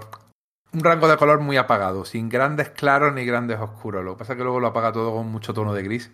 un 0.75 0.83
rango 0.83 1.07
de 1.07 1.17
color 1.17 1.39
muy 1.39 1.57
apagado, 1.57 2.05
sin 2.05 2.27
grandes 2.29 2.69
claros 2.69 3.13
ni 3.13 3.25
grandes 3.25 3.59
oscuros. 3.59 4.03
Lo 4.03 4.13
que 4.13 4.19
pasa 4.19 4.33
es 4.33 4.37
que 4.37 4.43
luego 4.43 4.59
lo 4.59 4.67
apaga 4.67 4.91
todo 4.91 5.13
con 5.13 5.27
mucho 5.27 5.53
tono 5.53 5.73
de 5.73 5.83
gris. 5.83 6.11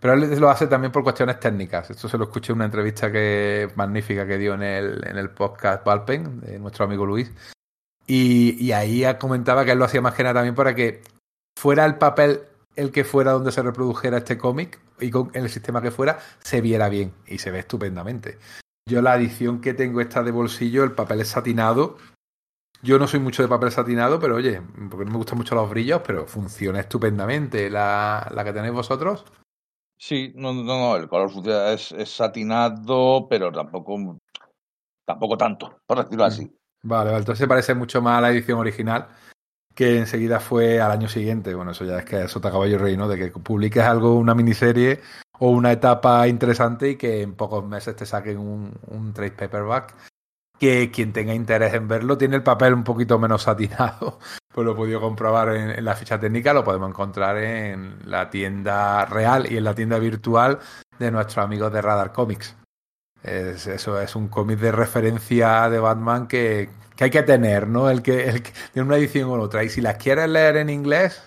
Pero 0.00 0.14
él 0.14 0.40
lo 0.40 0.50
hace 0.50 0.66
también 0.66 0.92
por 0.92 1.02
cuestiones 1.02 1.38
técnicas. 1.38 1.90
Esto 1.90 2.08
se 2.08 2.18
lo 2.18 2.24
escuché 2.24 2.52
en 2.52 2.56
una 2.56 2.64
entrevista 2.64 3.12
que 3.12 3.70
magnífica 3.76 4.26
que 4.26 4.38
dio 4.38 4.54
en 4.54 4.62
el, 4.62 5.06
en 5.06 5.16
el 5.16 5.30
podcast 5.30 5.84
Valpen, 5.84 6.40
de 6.40 6.58
nuestro 6.58 6.86
amigo 6.86 7.06
Luis. 7.06 7.30
Y, 8.06 8.72
ahí 8.72 9.04
comentaba 9.18 9.64
que 9.64 9.72
él 9.72 9.78
lo 9.78 9.84
hacía 9.84 10.00
más 10.00 10.14
que 10.14 10.24
nada 10.24 10.34
también 10.34 10.54
para 10.56 10.74
que 10.74 11.02
fuera 11.56 11.84
el 11.84 11.96
papel 11.96 12.40
el 12.74 12.90
que 12.90 13.04
fuera 13.04 13.32
donde 13.32 13.52
se 13.52 13.62
reprodujera 13.62 14.18
este 14.18 14.38
cómic 14.38 14.80
y 14.98 15.10
con 15.10 15.30
el 15.34 15.48
sistema 15.50 15.82
que 15.82 15.90
fuera, 15.90 16.18
se 16.40 16.60
viera 16.60 16.88
bien 16.88 17.12
y 17.26 17.38
se 17.38 17.50
ve 17.50 17.60
estupendamente. 17.60 18.38
Yo 18.88 19.02
la 19.02 19.16
edición 19.16 19.60
que 19.60 19.74
tengo 19.74 20.00
esta 20.00 20.22
de 20.22 20.30
bolsillo, 20.30 20.82
el 20.82 20.92
papel 20.92 21.20
es 21.20 21.28
satinado 21.28 21.98
yo 22.82 22.98
no 22.98 23.06
soy 23.06 23.20
mucho 23.20 23.42
de 23.42 23.48
papel 23.48 23.70
satinado, 23.70 24.18
pero 24.18 24.36
oye, 24.36 24.62
porque 24.90 25.04
no 25.04 25.12
me 25.12 25.18
gustan 25.18 25.38
mucho 25.38 25.54
los 25.54 25.68
brillos, 25.68 26.00
pero 26.06 26.26
funciona 26.26 26.80
estupendamente. 26.80 27.68
¿La, 27.68 28.30
la 28.34 28.44
que 28.44 28.52
tenéis 28.52 28.72
vosotros? 28.72 29.24
Sí, 29.98 30.32
no, 30.34 30.54
no, 30.54 30.62
no, 30.62 30.96
el 30.96 31.08
color 31.08 31.30
funciona, 31.30 31.72
es, 31.72 31.92
es, 31.92 32.08
satinado, 32.08 33.26
pero 33.28 33.52
tampoco, 33.52 34.16
tampoco 35.04 35.36
tanto, 35.36 35.80
por 35.86 36.02
decirlo 36.02 36.24
así. 36.24 36.46
Mm. 36.46 36.88
Vale, 36.88 37.10
vale, 37.10 37.18
entonces 37.18 37.46
parece 37.46 37.74
mucho 37.74 38.00
más 38.00 38.16
a 38.16 38.20
la 38.22 38.30
edición 38.30 38.58
original, 38.58 39.08
que 39.74 39.98
enseguida 39.98 40.40
fue 40.40 40.80
al 40.80 40.90
año 40.90 41.08
siguiente. 41.08 41.54
Bueno, 41.54 41.72
eso 41.72 41.84
ya 41.84 41.98
es 41.98 42.06
que 42.06 42.22
eso 42.22 42.40
te 42.40 42.48
acaba 42.48 42.66
yo 42.66 42.78
reino 42.78 43.06
de 43.08 43.18
que 43.18 43.30
publiques 43.30 43.84
algo, 43.84 44.14
una 44.14 44.34
miniserie 44.34 45.00
o 45.38 45.50
una 45.50 45.72
etapa 45.72 46.26
interesante 46.28 46.92
y 46.92 46.96
que 46.96 47.20
en 47.20 47.34
pocos 47.34 47.62
meses 47.66 47.94
te 47.94 48.06
saquen 48.06 48.38
un, 48.38 48.72
un 48.86 49.12
trade 49.12 49.32
paperback 49.32 49.94
que 50.60 50.90
quien 50.90 51.12
tenga 51.14 51.34
interés 51.34 51.72
en 51.72 51.88
verlo 51.88 52.18
tiene 52.18 52.36
el 52.36 52.42
papel 52.42 52.74
un 52.74 52.84
poquito 52.84 53.18
menos 53.18 53.42
satinado. 53.42 54.18
Pues 54.52 54.64
lo 54.64 54.72
he 54.72 54.74
podido 54.74 55.00
comprobar 55.00 55.54
en, 55.54 55.84
la 55.84 55.94
ficha 55.94 56.18
técnica, 56.18 56.52
lo 56.52 56.64
podemos 56.64 56.90
encontrar 56.90 57.36
en 57.38 58.00
la 58.04 58.30
tienda 58.30 59.06
real 59.06 59.46
y 59.48 59.56
en 59.56 59.62
la 59.62 59.76
tienda 59.76 59.96
virtual 60.00 60.58
de 60.98 61.12
nuestros 61.12 61.38
amigos 61.38 61.72
de 61.72 61.80
Radar 61.80 62.12
Comics. 62.12 62.56
Es, 63.22 63.68
eso 63.68 64.00
es 64.00 64.16
un 64.16 64.26
cómic 64.26 64.58
de 64.58 64.72
referencia 64.72 65.70
de 65.70 65.78
Batman 65.78 66.26
que, 66.26 66.68
que, 66.96 67.04
hay 67.04 67.10
que 67.10 67.22
tener, 67.22 67.68
¿no? 67.68 67.88
El 67.88 68.02
que, 68.02 68.28
el 68.28 68.42
tiene 68.42 68.88
una 68.88 68.96
edición 68.96 69.30
o 69.30 69.34
otra. 69.34 69.62
Y 69.62 69.68
si 69.68 69.80
las 69.80 69.98
quieres 69.98 70.28
leer 70.28 70.56
en 70.56 70.68
inglés, 70.68 71.22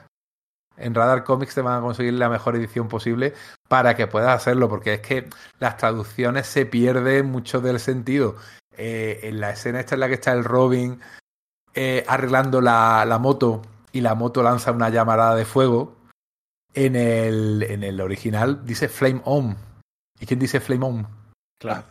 en 0.76 0.94
Radar 0.94 1.24
Comics 1.24 1.56
te 1.56 1.62
van 1.62 1.78
a 1.78 1.82
conseguir 1.82 2.14
la 2.16 2.28
mejor 2.28 2.58
edición 2.58 2.90
posible 2.90 3.34
para 3.70 3.96
que 3.96 4.08
puedas 4.08 4.36
hacerlo, 4.36 4.68
porque 4.68 4.96
es 4.96 5.00
que 5.00 5.30
las 5.60 5.78
traducciones 5.78 6.46
se 6.48 6.66
pierden 6.66 7.28
mucho 7.28 7.62
del 7.62 7.80
sentido. 7.80 8.36
Eh, 8.78 9.20
en 9.24 9.40
la 9.40 9.52
escena 9.52 9.80
esta 9.80 9.96
en 9.96 10.02
la 10.02 10.08
que 10.08 10.16
está 10.16 10.32
el 10.32 10.44
Robin 10.44 11.00
eh, 11.74 12.04
arreglando 12.08 12.62
la, 12.62 13.06
la, 13.06 13.20
moto 13.20 13.62
y 13.92 14.02
la 14.02 14.16
moto 14.16 14.42
lanza 14.42 14.72
una 14.72 14.90
llamarada 14.90 15.36
de 15.36 15.46
fuego, 15.46 15.96
en 16.74 16.96
el, 16.96 17.64
en 17.64 17.84
el 17.84 18.02
original 18.02 18.66
dice 18.66 18.90
Flame 18.90 19.22
On. 19.26 19.56
¿Y 20.20 20.26
quién 20.26 20.40
dice 20.40 20.60
Flame 20.60 20.86
On? 20.86 21.08
Claro. 21.60 21.84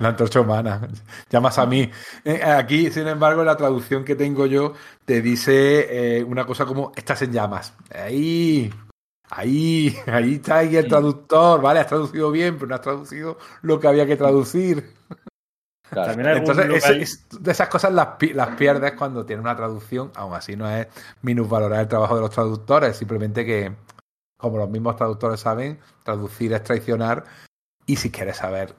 La 0.00 0.08
antorcha 0.08 0.40
humana. 0.40 0.88
Llamas 1.30 1.58
a 1.58 1.66
mí. 1.66 1.90
Eh, 2.24 2.42
aquí, 2.42 2.90
sin 2.90 3.06
embargo, 3.06 3.44
la 3.44 3.56
traducción 3.56 4.04
que 4.04 4.16
tengo 4.16 4.46
yo 4.46 4.74
te 5.04 5.22
dice 5.22 6.24
una 6.26 6.44
cosa 6.46 6.64
como 6.66 6.92
estás 6.96 7.22
en 7.22 7.32
llamas. 7.32 7.74
Ahí. 7.94 8.72
Ahí, 9.30 9.94
ahí 10.06 10.34
está 10.34 10.58
ahí 10.58 10.76
el 10.76 10.88
traductor, 10.88 11.60
¿vale? 11.60 11.80
Has 11.80 11.86
traducido 11.86 12.30
bien, 12.30 12.54
pero 12.54 12.68
no 12.68 12.74
has 12.74 12.80
traducido 12.80 13.38
lo 13.62 13.78
que 13.78 13.88
había 13.88 14.06
que 14.06 14.16
traducir. 14.16 14.94
Entonces, 15.90 17.28
de 17.40 17.50
esas 17.50 17.68
cosas 17.68 17.92
las, 17.92 18.08
las, 18.34 18.48
pierdes 18.56 18.92
cuando 18.92 19.24
tienes 19.24 19.42
una 19.42 19.56
traducción, 19.56 20.10
aún 20.14 20.34
así 20.34 20.56
no 20.56 20.68
es 20.70 20.86
minusvalorar 21.22 21.80
el 21.80 21.88
trabajo 21.88 22.14
de 22.14 22.20
los 22.22 22.30
traductores, 22.30 22.96
simplemente 22.96 23.44
que, 23.44 23.74
como 24.38 24.58
los 24.58 24.68
mismos 24.68 24.96
traductores 24.96 25.40
saben, 25.40 25.78
traducir 26.04 26.52
es 26.52 26.62
traicionar 26.62 27.24
y 27.86 27.96
si 27.96 28.10
quieres 28.10 28.36
saber 28.36 28.74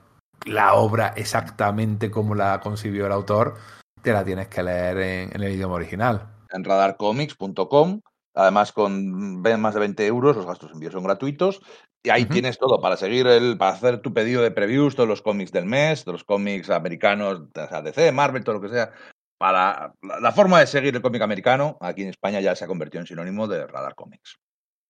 la 0.45 0.75
obra 0.75 1.13
exactamente 1.15 2.11
como 2.11 2.35
la 2.35 2.59
concibió 2.59 3.07
el 3.07 3.11
autor, 3.11 3.55
te 4.01 4.13
la 4.13 4.23
tienes 4.23 4.47
que 4.47 4.63
leer 4.63 4.97
en, 4.99 5.35
en 5.35 5.43
el 5.43 5.53
idioma 5.53 5.75
original. 5.75 6.27
En 6.51 6.63
radarcomics.com 6.63 8.01
Además, 8.35 8.71
con 8.71 9.41
más 9.41 9.73
de 9.73 9.79
20 9.79 10.05
euros, 10.05 10.35
los 10.35 10.45
gastos 10.45 10.69
de 10.69 10.73
envío 10.73 10.91
son 10.91 11.03
gratuitos. 11.03 11.61
Y 12.03 12.09
ahí 12.09 12.25
tienes 12.25 12.57
todo 12.57 12.79
para 12.79 12.95
seguir 12.95 13.27
el, 13.27 13.57
para 13.57 13.71
hacer 13.71 14.01
tu 14.01 14.13
pedido 14.13 14.41
de 14.41 14.51
previews, 14.51 14.95
todos 14.95 15.09
los 15.09 15.21
cómics 15.21 15.51
del 15.51 15.65
mes, 15.65 16.03
todos 16.03 16.13
los 16.13 16.23
cómics 16.23 16.69
americanos, 16.69 17.41
o 17.53 17.67
sea, 17.67 17.81
DC, 17.81 18.11
Marvel, 18.13 18.43
todo 18.43 18.55
lo 18.55 18.61
que 18.61 18.69
sea. 18.69 18.91
Para 19.37 19.93
la, 20.01 20.31
forma 20.31 20.59
de 20.59 20.67
seguir 20.67 20.95
el 20.95 21.01
cómic 21.01 21.21
americano, 21.21 21.77
aquí 21.81 22.03
en 22.03 22.09
España 22.09 22.39
ya 22.39 22.55
se 22.55 22.65
ha 22.65 22.67
convertido 22.67 23.01
en 23.01 23.07
sinónimo 23.07 23.47
de 23.47 23.67
Radar 23.67 23.95
Comics. 23.95 24.37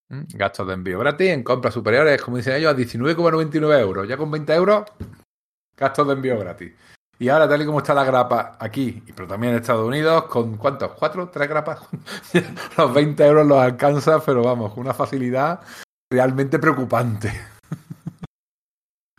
Mm, 0.09 0.23
gastos 0.35 0.67
de 0.67 0.73
envío 0.73 0.99
gratis 0.99 1.29
en 1.29 1.43
compras 1.43 1.73
superiores, 1.73 2.21
como 2.21 2.37
dicen 2.37 2.55
ellos, 2.55 2.73
a 2.73 2.77
19,99 2.77 3.79
euros. 3.79 4.07
Ya 4.07 4.17
con 4.17 4.29
20 4.29 4.53
euros, 4.53 4.83
gastos 5.75 6.07
de 6.07 6.13
envío 6.13 6.37
gratis. 6.37 6.73
Y 7.21 7.27
ahora, 7.27 7.49
tal 7.49 7.61
y 7.61 7.65
como 7.65 7.79
está 7.79 7.93
la 7.93 8.05
grapa 8.05 8.55
aquí, 8.57 9.03
pero 9.13 9.27
también 9.27 9.51
en 9.51 9.59
Estados 9.59 9.85
Unidos, 9.85 10.23
con 10.25 10.55
¿cuántos? 10.55 10.93
¿Cuatro? 10.93 11.27
¿Tres 11.27 11.49
grapas? 11.49 11.81
los 12.77 12.93
20 12.93 13.25
euros 13.25 13.45
los 13.45 13.59
alcanza, 13.59 14.23
pero 14.23 14.41
vamos, 14.41 14.71
una 14.77 14.93
facilidad 14.93 15.59
realmente 16.09 16.59
preocupante. 16.59 17.29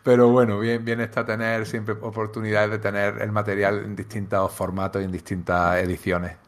Pero 0.03 0.31
bueno, 0.31 0.59
bien, 0.59 0.83
bien 0.83 1.03
está 1.03 1.27
tener 1.27 1.67
siempre 1.67 1.95
oportunidades 2.01 2.71
de 2.71 2.79
tener 2.79 3.21
el 3.21 3.33
material 3.33 3.85
en 3.85 3.95
distintos 3.95 4.51
formatos 4.51 5.03
y 5.03 5.05
en 5.05 5.13
distintas 5.13 5.77
ediciones. 5.77 6.39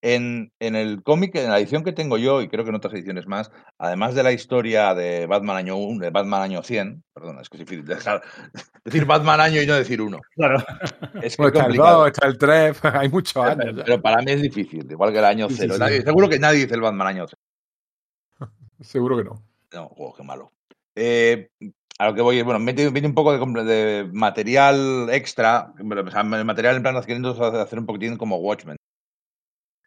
En, 0.00 0.52
en 0.60 0.76
el 0.76 1.02
cómic, 1.02 1.34
en 1.34 1.50
la 1.50 1.58
edición 1.58 1.82
que 1.82 1.92
tengo 1.92 2.18
yo, 2.18 2.40
y 2.40 2.48
creo 2.48 2.62
que 2.64 2.70
en 2.70 2.76
otras 2.76 2.94
ediciones 2.94 3.26
más, 3.26 3.50
además 3.78 4.14
de 4.14 4.22
la 4.22 4.30
historia 4.30 4.94
de 4.94 5.26
Batman 5.26 5.56
año 5.56 5.76
1, 5.76 5.98
de 6.04 6.10
Batman 6.10 6.42
año 6.42 6.62
100, 6.62 7.02
perdón, 7.12 7.40
es 7.40 7.48
que 7.48 7.56
es 7.56 7.60
difícil 7.66 7.84
dejar, 7.84 8.22
decir 8.84 9.04
Batman 9.06 9.40
año 9.40 9.60
y 9.60 9.66
no 9.66 9.74
decir 9.74 10.00
uno. 10.00 10.20
Claro. 10.36 10.58
Es 11.20 11.36
que 11.36 11.42
Bueno, 11.42 11.48
está 11.48 11.58
el 11.58 11.64
complicado. 11.64 11.98
2, 12.00 12.06
está 12.06 12.26
el 12.28 12.38
3, 12.38 12.80
hay 12.94 13.08
muchos 13.08 13.36
años. 13.36 13.82
Pero, 13.84 14.00
para 14.00 14.22
mí 14.22 14.30
es 14.30 14.42
difícil, 14.42 14.86
igual 14.88 15.12
que 15.12 15.18
el 15.18 15.24
año 15.24 15.48
Sí, 15.48 15.54
sí, 15.54 15.60
cero. 15.62 15.74
sí. 15.74 15.80
Nadie- 15.80 16.02
seguro 16.04 16.28
que 16.28 16.38
nadie 16.38 16.60
dice 16.60 16.74
el 16.74 16.80
Batman 16.80 17.06
año 17.08 17.26
cero. 17.26 17.42
Seguro 18.80 19.16
que 19.16 19.24
no. 19.24 19.42
No, 19.74 19.90
oh, 19.96 20.14
qué 20.14 20.22
malo. 20.22 20.52
Eh, 20.94 21.48
a 21.98 22.06
lo 22.06 22.14
que 22.14 22.22
voy 22.22 22.38
es, 22.38 22.44
bueno, 22.44 22.60
mete, 22.60 22.90
mete 22.92 23.06
un 23.08 23.14
poco 23.14 23.32
de, 23.36 24.08
material 24.12 25.08
extra, 25.10 25.72
o 25.76 26.10
sea, 26.10 26.22
material 26.22 26.76
en 26.76 26.82
plan 26.82 27.00
queriendo 27.02 27.30
hacer 27.44 27.78
un 27.78 27.86
poquitín 27.86 28.16
como 28.16 28.36
Watchmen. 28.36 28.76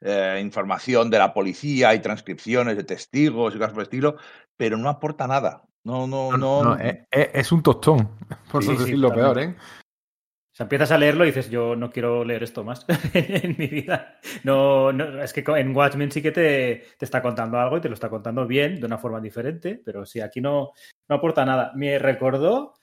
Eh, 0.03 0.39
información 0.41 1.09
de 1.11 1.19
la 1.19 1.31
policía 1.33 1.93
y 1.93 1.99
transcripciones 1.99 2.75
de 2.75 2.83
testigos 2.83 3.53
y 3.53 3.57
cosas 3.59 3.71
por 3.73 3.81
el 3.81 3.85
estilo, 3.85 4.15
pero 4.57 4.75
no 4.77 4.89
aporta 4.89 5.27
nada. 5.27 5.63
No, 5.83 6.07
no, 6.07 6.35
no. 6.37 6.63
No, 6.63 6.75
es, 6.77 6.99
es- 7.11 7.29
es 7.33 7.51
un 7.51 7.61
tostón, 7.61 8.09
por 8.51 8.63
Sí, 8.63 8.75
decir 8.75 8.97
lo 8.97 9.13
peor. 9.13 9.39
¿eh? 9.39 9.55
O 9.57 10.53
sea, 10.53 10.65
empiezas 10.65 10.91
a 10.91 10.97
leerlo 10.97 11.23
y 11.23 11.27
dices, 11.27 11.49
yo 11.49 11.75
no 11.75 11.91
quiero 11.91 12.25
leer 12.25 12.43
esto 12.43 12.63
más 12.63 12.85
en 13.13 13.55
mi 13.57 13.67
vida. 13.67 14.19
No, 14.43 14.91
no, 14.91 15.21
es 15.21 15.31
que 15.33 15.43
en 15.47 15.75
Watchmen 15.75 16.11
sí 16.11 16.21
que 16.21 16.31
te, 16.31 16.83
te 16.97 17.05
está 17.05 17.21
contando 17.21 17.57
algo 17.59 17.77
y 17.77 17.81
te 17.81 17.87
lo 17.87 17.93
está 17.93 18.09
contando 18.09 18.45
bien, 18.47 18.79
de 18.79 18.85
una 18.85 18.97
forma 18.97 19.21
diferente, 19.21 19.81
pero 19.85 20.05
sí, 20.05 20.19
aquí 20.19 20.41
no, 20.41 20.71
no 21.07 21.15
aporta 21.15 21.45
nada. 21.45 21.71
Me 21.75 21.97
recordó 21.99 22.73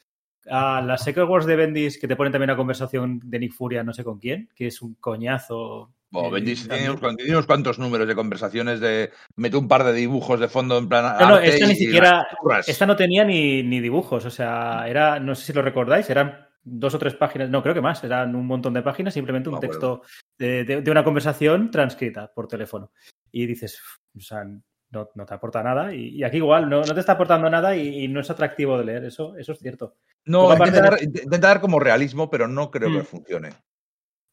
a 0.51 0.81
las 0.81 1.03
Secret 1.05 1.29
Wars 1.29 1.45
de 1.47 1.57
Bendis, 1.57 1.99
que 2.01 2.09
te 2.09 2.17
ponen 2.17 2.33
también 2.33 2.51
una 2.51 2.57
conversación 2.57 3.21
de 3.25 3.39
Nick 3.39 3.53
Furia, 3.53 3.83
no 3.85 3.93
sé 3.93 4.03
con 4.03 4.19
quién, 4.19 4.49
que 4.55 4.69
es 4.69 4.81
un 4.81 4.95
coñazo. 4.95 5.93
Bendis 6.11 6.69
tiene, 6.69 6.89
unos, 6.89 7.01
cuantos- 7.01 7.17
tiene 7.19 7.33
unos 7.37 7.47
cuantos 7.47 7.79
números 7.79 8.09
de 8.09 8.15
conversaciones 8.15 8.81
de 8.81 9.11
mete 9.37 9.57
un 9.57 9.69
par 9.69 9.85
de 9.85 9.93
dibujos 9.93 10.41
de 10.41 10.49
fondo 10.49 10.79
en 10.79 10.89
plan 10.89 11.17
No, 11.21 11.29
no, 11.29 11.39
esta 11.39 11.67
ni 11.67 11.75
siquiera-. 11.75 12.27
Esta 12.67 12.87
no 12.87 12.97
tenía 12.97 13.25
ni, 13.25 13.63
ni 13.63 13.81
dibujos, 13.81 14.25
o 14.25 14.31
sea, 14.31 14.85
era, 14.89 15.21
no 15.21 15.35
sé 15.35 15.45
si 15.47 15.53
lo 15.53 15.63
recordáis, 15.63 16.09
eran 16.11 16.47
dos 16.63 16.95
o 16.95 16.99
tres 16.99 17.15
páginas, 17.15 17.49
no, 17.51 17.63
creo 17.63 17.75
que 17.75 17.81
más, 17.81 18.03
eran 18.05 18.35
un 18.35 18.47
montón 18.47 18.75
de 18.75 18.83
páginas, 18.83 19.15
simplemente 19.15 19.49
un 19.49 19.55
No 19.57 19.61
texto 19.61 20.03
de, 20.39 20.65
de- 20.65 20.83
de 20.83 20.91
una 20.91 21.05
conversación 21.05 21.71
transcrita 21.71 22.31
por 22.35 22.47
teléfono. 22.49 22.93
Y 23.31 23.47
dices, 23.47 23.81
o 24.17 24.21
sea, 24.21 24.45
no, 24.91 25.09
no 25.15 25.27
te 25.27 25.35
aporta 25.35 25.63
nada. 25.63 25.95
Y, 25.95 26.09
y 26.17 26.25
aquí 26.25 26.39
igual, 26.39 26.69
no, 26.69 26.83
no 26.83 26.95
te 26.95 27.01
está 27.01 27.13
aportando 27.13 27.49
nada 27.51 27.77
y, 27.77 28.05
y 28.05 28.09
no 28.09 28.21
es 28.21 28.31
atractivo 28.31 28.77
de 28.79 28.85
leer, 28.85 29.05
eso, 29.05 29.37
eso 29.37 29.53
es 29.53 29.59
cierto. 29.59 29.97
No, 30.25 30.49
de- 30.49 31.05
intenta 31.05 31.49
dar 31.49 31.61
como 31.61 31.79
realismo, 31.81 32.29
pero 32.31 32.49
no 32.49 32.71
creo 32.71 32.91
que 32.93 32.99
Mm. 33.01 33.05
funcione. 33.05 33.51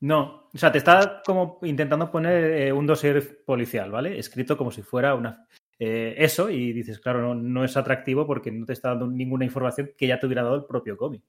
No, 0.05 0.49
o 0.53 0.57
sea, 0.57 0.71
te 0.71 0.77
está 0.77 1.23
como 1.25 1.57
intentando 1.63 2.11
poner 2.11 2.43
eh, 2.67 2.71
un 2.71 2.85
dossier 2.85 3.43
policial, 3.43 3.89
¿vale? 3.89 4.19
Escrito 4.19 4.55
como 4.55 4.69
si 4.69 4.83
fuera 4.83 5.15
una... 5.15 5.47
eh, 5.79 6.13
eso 6.17 6.47
y 6.47 6.73
dices, 6.73 6.99
claro, 6.99 7.21
no, 7.21 7.33
no 7.33 7.63
es 7.65 7.75
atractivo 7.75 8.27
porque 8.27 8.51
no 8.51 8.67
te 8.67 8.73
está 8.73 8.89
dando 8.89 9.07
ninguna 9.07 9.45
información 9.45 9.93
que 9.97 10.05
ya 10.05 10.19
te 10.19 10.27
hubiera 10.27 10.43
dado 10.43 10.57
el 10.57 10.65
propio 10.65 10.95
cómic. 10.95 11.23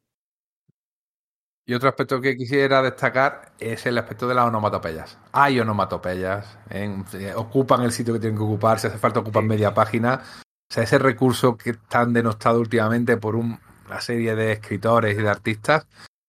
Y 1.64 1.72
otro 1.72 1.88
aspecto 1.88 2.20
que 2.20 2.36
quisiera 2.36 2.82
destacar 2.82 3.52
es 3.58 3.86
el 3.86 3.96
aspecto 3.96 4.28
de 4.28 4.34
las 4.34 4.46
onomatopeyas. 4.46 5.18
Hay 5.32 5.58
onomatopeyas, 5.58 6.58
¿eh? 6.68 7.32
ocupan 7.34 7.82
el 7.82 7.92
sitio 7.92 8.12
que 8.12 8.20
tienen 8.20 8.36
que 8.38 8.44
ocupar, 8.44 8.78
si 8.78 8.88
hace 8.88 8.98
falta 8.98 9.20
ocupan 9.20 9.44
Sí. 9.44 9.48
media 9.48 9.72
página. 9.72 10.20
O 10.70 10.74
sea, 10.74 10.84
ese 10.84 10.98
recurso 10.98 11.56
que 11.56 11.72
tan 11.88 12.12
denostado 12.12 12.60
últimamente 12.60 13.16
por 13.16 13.36
un- 13.36 13.58
una 13.86 14.00
serie 14.02 14.34
de 14.34 14.52
escritores 14.52 15.18
y 15.18 15.22
de 15.22 15.30
artistas. 15.30 15.86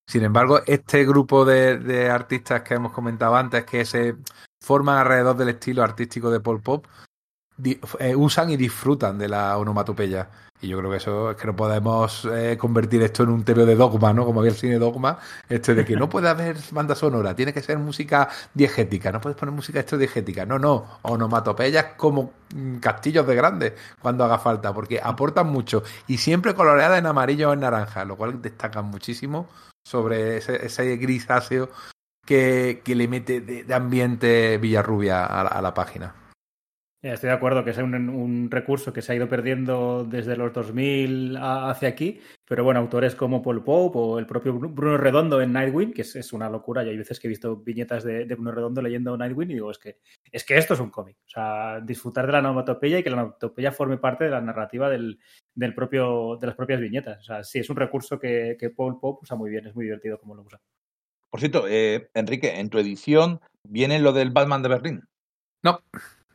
Sin 0.08 0.24
embargo, 0.24 0.62
este 0.66 1.06
grupo 1.06 1.44
de, 1.44 1.78
de 1.78 2.10
artistas 2.10 2.62
que 2.62 2.76
hemos 2.76 2.94
comentado 2.94 3.36
antes, 3.36 3.66
que 3.66 3.84
se 3.86 4.16
forman 4.64 4.98
alrededor 5.00 5.36
del 5.36 5.50
estilo 5.50 5.84
artístico 5.84 6.32
de 6.32 6.40
Paul 6.40 6.62
Pop, 6.62 6.86
di- 7.58 7.80
eh, 8.00 8.16
usan 8.16 8.50
y 8.50 8.58
disfrutan 8.58 9.18
de 9.18 9.28
la 9.30 9.58
onomatopeya. 9.58 10.30
Y 10.60 10.70
yo 10.70 10.80
creo 10.80 10.90
que 10.90 10.98
eso 10.98 11.32
es 11.32 11.38
que 11.38 11.46
no 11.46 11.56
podemos 11.56 12.26
eh, 12.34 12.58
convertir 12.58 13.04
esto 13.04 13.22
en 13.22 13.30
un 13.30 13.44
TV 13.44 13.64
de 13.66 13.76
dogma, 13.76 14.12
¿no? 14.12 14.26
Como 14.26 14.40
había 14.40 14.52
el 14.54 14.58
cine 14.58 14.80
dogma, 14.80 15.20
este 15.50 15.76
de 15.76 15.86
que 15.86 15.96
no 15.96 16.10
puede 16.10 16.30
haber 16.30 16.58
banda 16.72 16.96
sonora, 16.96 17.36
tiene 17.36 17.54
que 17.54 17.62
ser 17.62 17.78
música 17.78 18.28
diegética, 18.56 19.12
no 19.12 19.22
puedes 19.22 19.38
poner 19.38 19.54
música 19.54 19.82
esto 19.82 20.00
diegética. 20.00 20.46
No, 20.48 20.58
no, 20.58 21.00
onomatopeyas 21.04 21.94
como 21.96 22.34
mm, 22.56 22.78
castillos 22.78 23.28
de 23.28 23.36
grandes 23.36 23.74
cuando 24.02 24.24
haga 24.24 24.40
falta, 24.40 24.74
porque 24.74 25.00
aportan 25.04 25.48
mucho 25.48 25.84
y 26.08 26.18
siempre 26.18 26.56
coloreadas 26.56 26.98
en 26.98 27.06
amarillo 27.06 27.50
o 27.52 27.54
en 27.54 27.60
naranja, 27.60 28.04
lo 28.06 28.16
cual 28.16 28.42
destacan 28.42 28.86
muchísimo 28.86 29.48
sobre 29.88 30.38
ese, 30.38 30.66
ese 30.66 30.98
grisáceo 30.98 31.70
que, 32.26 32.82
que 32.84 32.96
le 32.96 33.08
mete 33.08 33.40
de, 33.40 33.74
ambiente 33.74 34.58
Villarrubia 34.58 35.26
a 35.26 35.42
a 35.48 35.62
la 35.62 35.74
página. 35.74 36.27
Eh, 37.04 37.14
Estoy 37.14 37.28
de 37.30 37.36
acuerdo 37.36 37.64
que 37.64 37.70
es 37.70 37.78
un, 37.78 37.94
un 38.10 38.50
recurso 38.50 38.92
que 38.92 39.04
se 39.04 39.12
ha 39.12 39.16
ido 39.16 39.30
perdiendo 39.30 40.04
desde 40.04 40.36
los 40.36 40.52
2000 40.52 41.38
a- 41.38 41.70
hacia 41.70 41.90
aquí, 41.90 42.20
pero 42.44 42.64
bueno, 42.64 42.80
autores 42.80 43.14
como 43.14 43.44
Paul 43.44 43.64
Pope 43.64 44.00
o 44.00 44.18
el 44.20 44.26
propio 44.26 44.56
Bru- 44.56 44.74
Bruno 44.74 44.98
Redondo 44.98 45.40
en 45.40 45.54
Nightwing, 45.54 45.94
que 45.94 46.02
es, 46.02 46.16
es 46.16 46.34
una 46.34 46.50
locura, 46.50 46.84
y 46.84 46.90
hay 46.90 46.98
veces 46.98 47.20
que 47.20 47.28
he 47.28 47.30
visto 47.30 47.56
viñetas 47.58 48.04
de, 48.04 48.26
de 48.26 48.34
Bruno 48.36 48.52
Redondo 48.52 48.82
leyendo 48.82 49.16
Nightwing 49.16 49.52
y 49.52 49.54
digo, 49.54 49.70
es 49.70 49.78
que, 49.78 50.00
es 50.32 50.44
que 50.44 50.58
esto 50.58 50.74
es 50.74 50.80
un 50.80 50.90
cómic. 50.90 51.18
O 51.26 51.30
sea, 51.30 51.80
disfrutar 51.82 52.26
de 52.26 52.32
la 52.34 52.40
onomatopeya 52.40 52.98
y 52.98 53.04
que 53.04 53.12
la 53.12 53.18
onomatopeya 53.18 53.72
forme 53.72 53.98
parte 53.98 54.24
de 54.26 54.32
la 54.32 54.42
narrativa 54.42 54.90
del, 54.90 55.20
del 55.54 55.76
propio, 55.76 56.38
de 56.42 56.48
las 56.48 56.56
propias 56.56 56.82
viñetas. 56.82 57.20
O 57.20 57.24
sea, 57.24 57.44
sí, 57.44 57.60
es 57.60 57.70
un 57.70 57.76
recurso 57.78 58.18
que, 58.18 58.58
que 58.60 58.72
Paul 58.72 59.00
Pope 59.00 59.20
usa 59.22 59.38
muy 59.38 59.52
bien, 59.52 59.68
es 59.68 59.76
muy 59.76 59.86
divertido 59.86 60.18
como 60.20 60.34
lo 60.34 60.42
usa. 60.42 60.60
Por 61.30 61.42
cierto, 61.42 61.66
eh, 61.70 62.10
Enrique, 62.16 62.60
en 62.60 62.70
tu 62.72 62.80
edición 62.80 63.40
viene 63.64 64.00
lo 64.00 64.14
del 64.14 64.32
Batman 64.32 64.64
de 64.64 64.70
Berlín. 64.70 65.04
No, 65.64 65.80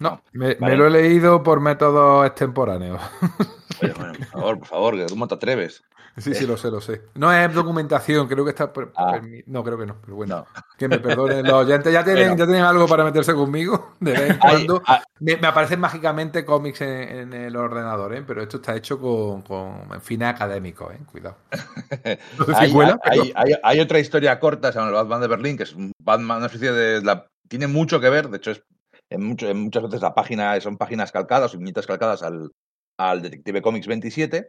no, 0.02 0.22
me, 0.32 0.54
Vale. 0.56 0.72
me 0.72 0.76
lo 0.76 0.86
he 0.86 0.90
leído 0.90 1.42
por 1.42 1.60
métodos 1.60 2.26
extemporáneos. 2.26 3.00
Oye, 3.82 3.92
bueno, 3.96 4.12
por 4.18 4.26
favor, 4.26 4.58
por 4.58 4.68
favor, 4.68 4.96
¿cómo 5.08 5.28
te 5.28 5.34
atreves? 5.34 5.82
Sí, 6.18 6.34
sí, 6.34 6.46
lo 6.46 6.58
sé, 6.58 6.70
lo 6.70 6.82
sé. 6.82 7.00
No 7.14 7.32
es 7.32 7.54
documentación, 7.54 8.28
creo 8.28 8.44
que 8.44 8.50
está. 8.50 8.70
Ah. 8.96 9.18
No, 9.46 9.64
creo 9.64 9.78
que 9.78 9.86
no, 9.86 9.96
pero 10.04 10.14
bueno. 10.14 10.36
No. 10.36 10.46
Que 10.76 10.86
me 10.86 10.98
perdonen 10.98 11.42
los 11.42 11.54
oyentes. 11.54 11.90
Ya 11.90 12.04
tienen, 12.04 12.24
Bueno. 12.28 12.36
ya 12.38 12.44
tienen 12.44 12.64
algo 12.64 12.86
para 12.86 13.02
meterse 13.02 13.32
conmigo 13.32 13.94
de 13.98 14.12
vez 14.12 14.30
en 14.32 14.36
cuando. 14.38 14.82
hay- 14.84 15.00
Me, 15.20 15.38
me 15.38 15.46
aparecen 15.46 15.80
mágicamente 15.80 16.44
cómics 16.44 16.82
en, 16.82 16.90
en 16.90 17.32
el 17.32 17.56
ordenador, 17.56 18.14
¿eh? 18.14 18.22
pero 18.26 18.42
esto 18.42 18.58
está 18.58 18.76
hecho 18.76 19.00
con, 19.00 19.40
con 19.40 20.02
fines 20.02 20.28
académicos, 20.28 20.92
¿eh? 20.92 20.98
cuidado. 21.10 21.36
No 22.38 22.44
sé 22.44 22.54
si 22.56 22.60
hay, 22.60 22.72
hay- 22.72 22.98
pero- 23.02 23.22
hay- 23.34 23.54
hay 23.62 23.80
otra 23.80 23.98
historia 23.98 24.38
corta, 24.38 24.70
se 24.70 24.78
llama 24.78 24.90
el 24.90 24.94
Batman 24.96 25.20
de 25.22 25.28
Berlín, 25.28 25.56
que 25.56 25.62
es 25.62 25.72
un 25.72 25.92
Batman, 25.98 26.36
una 26.38 26.46
especie 26.46 26.72
de... 26.72 27.00
la- 27.02 27.26
tiene 27.48 27.66
mucho 27.68 28.00
que 28.00 28.10
ver, 28.10 28.28
de 28.28 28.36
hecho, 28.36 28.50
es, 28.50 28.62
en, 29.12 29.24
mucho- 29.24 29.48
en 29.48 29.62
muchas 29.62 29.82
veces 29.84 30.02
la 30.02 30.14
página 30.14 30.60
son 30.60 30.76
páginas 30.76 31.12
calcadas 31.12 31.56
viñetas 31.56 31.86
calcadas 31.86 32.22
al, 32.22 32.50
Detective 33.22 33.62
Comics 33.62 33.86
27, 33.86 34.48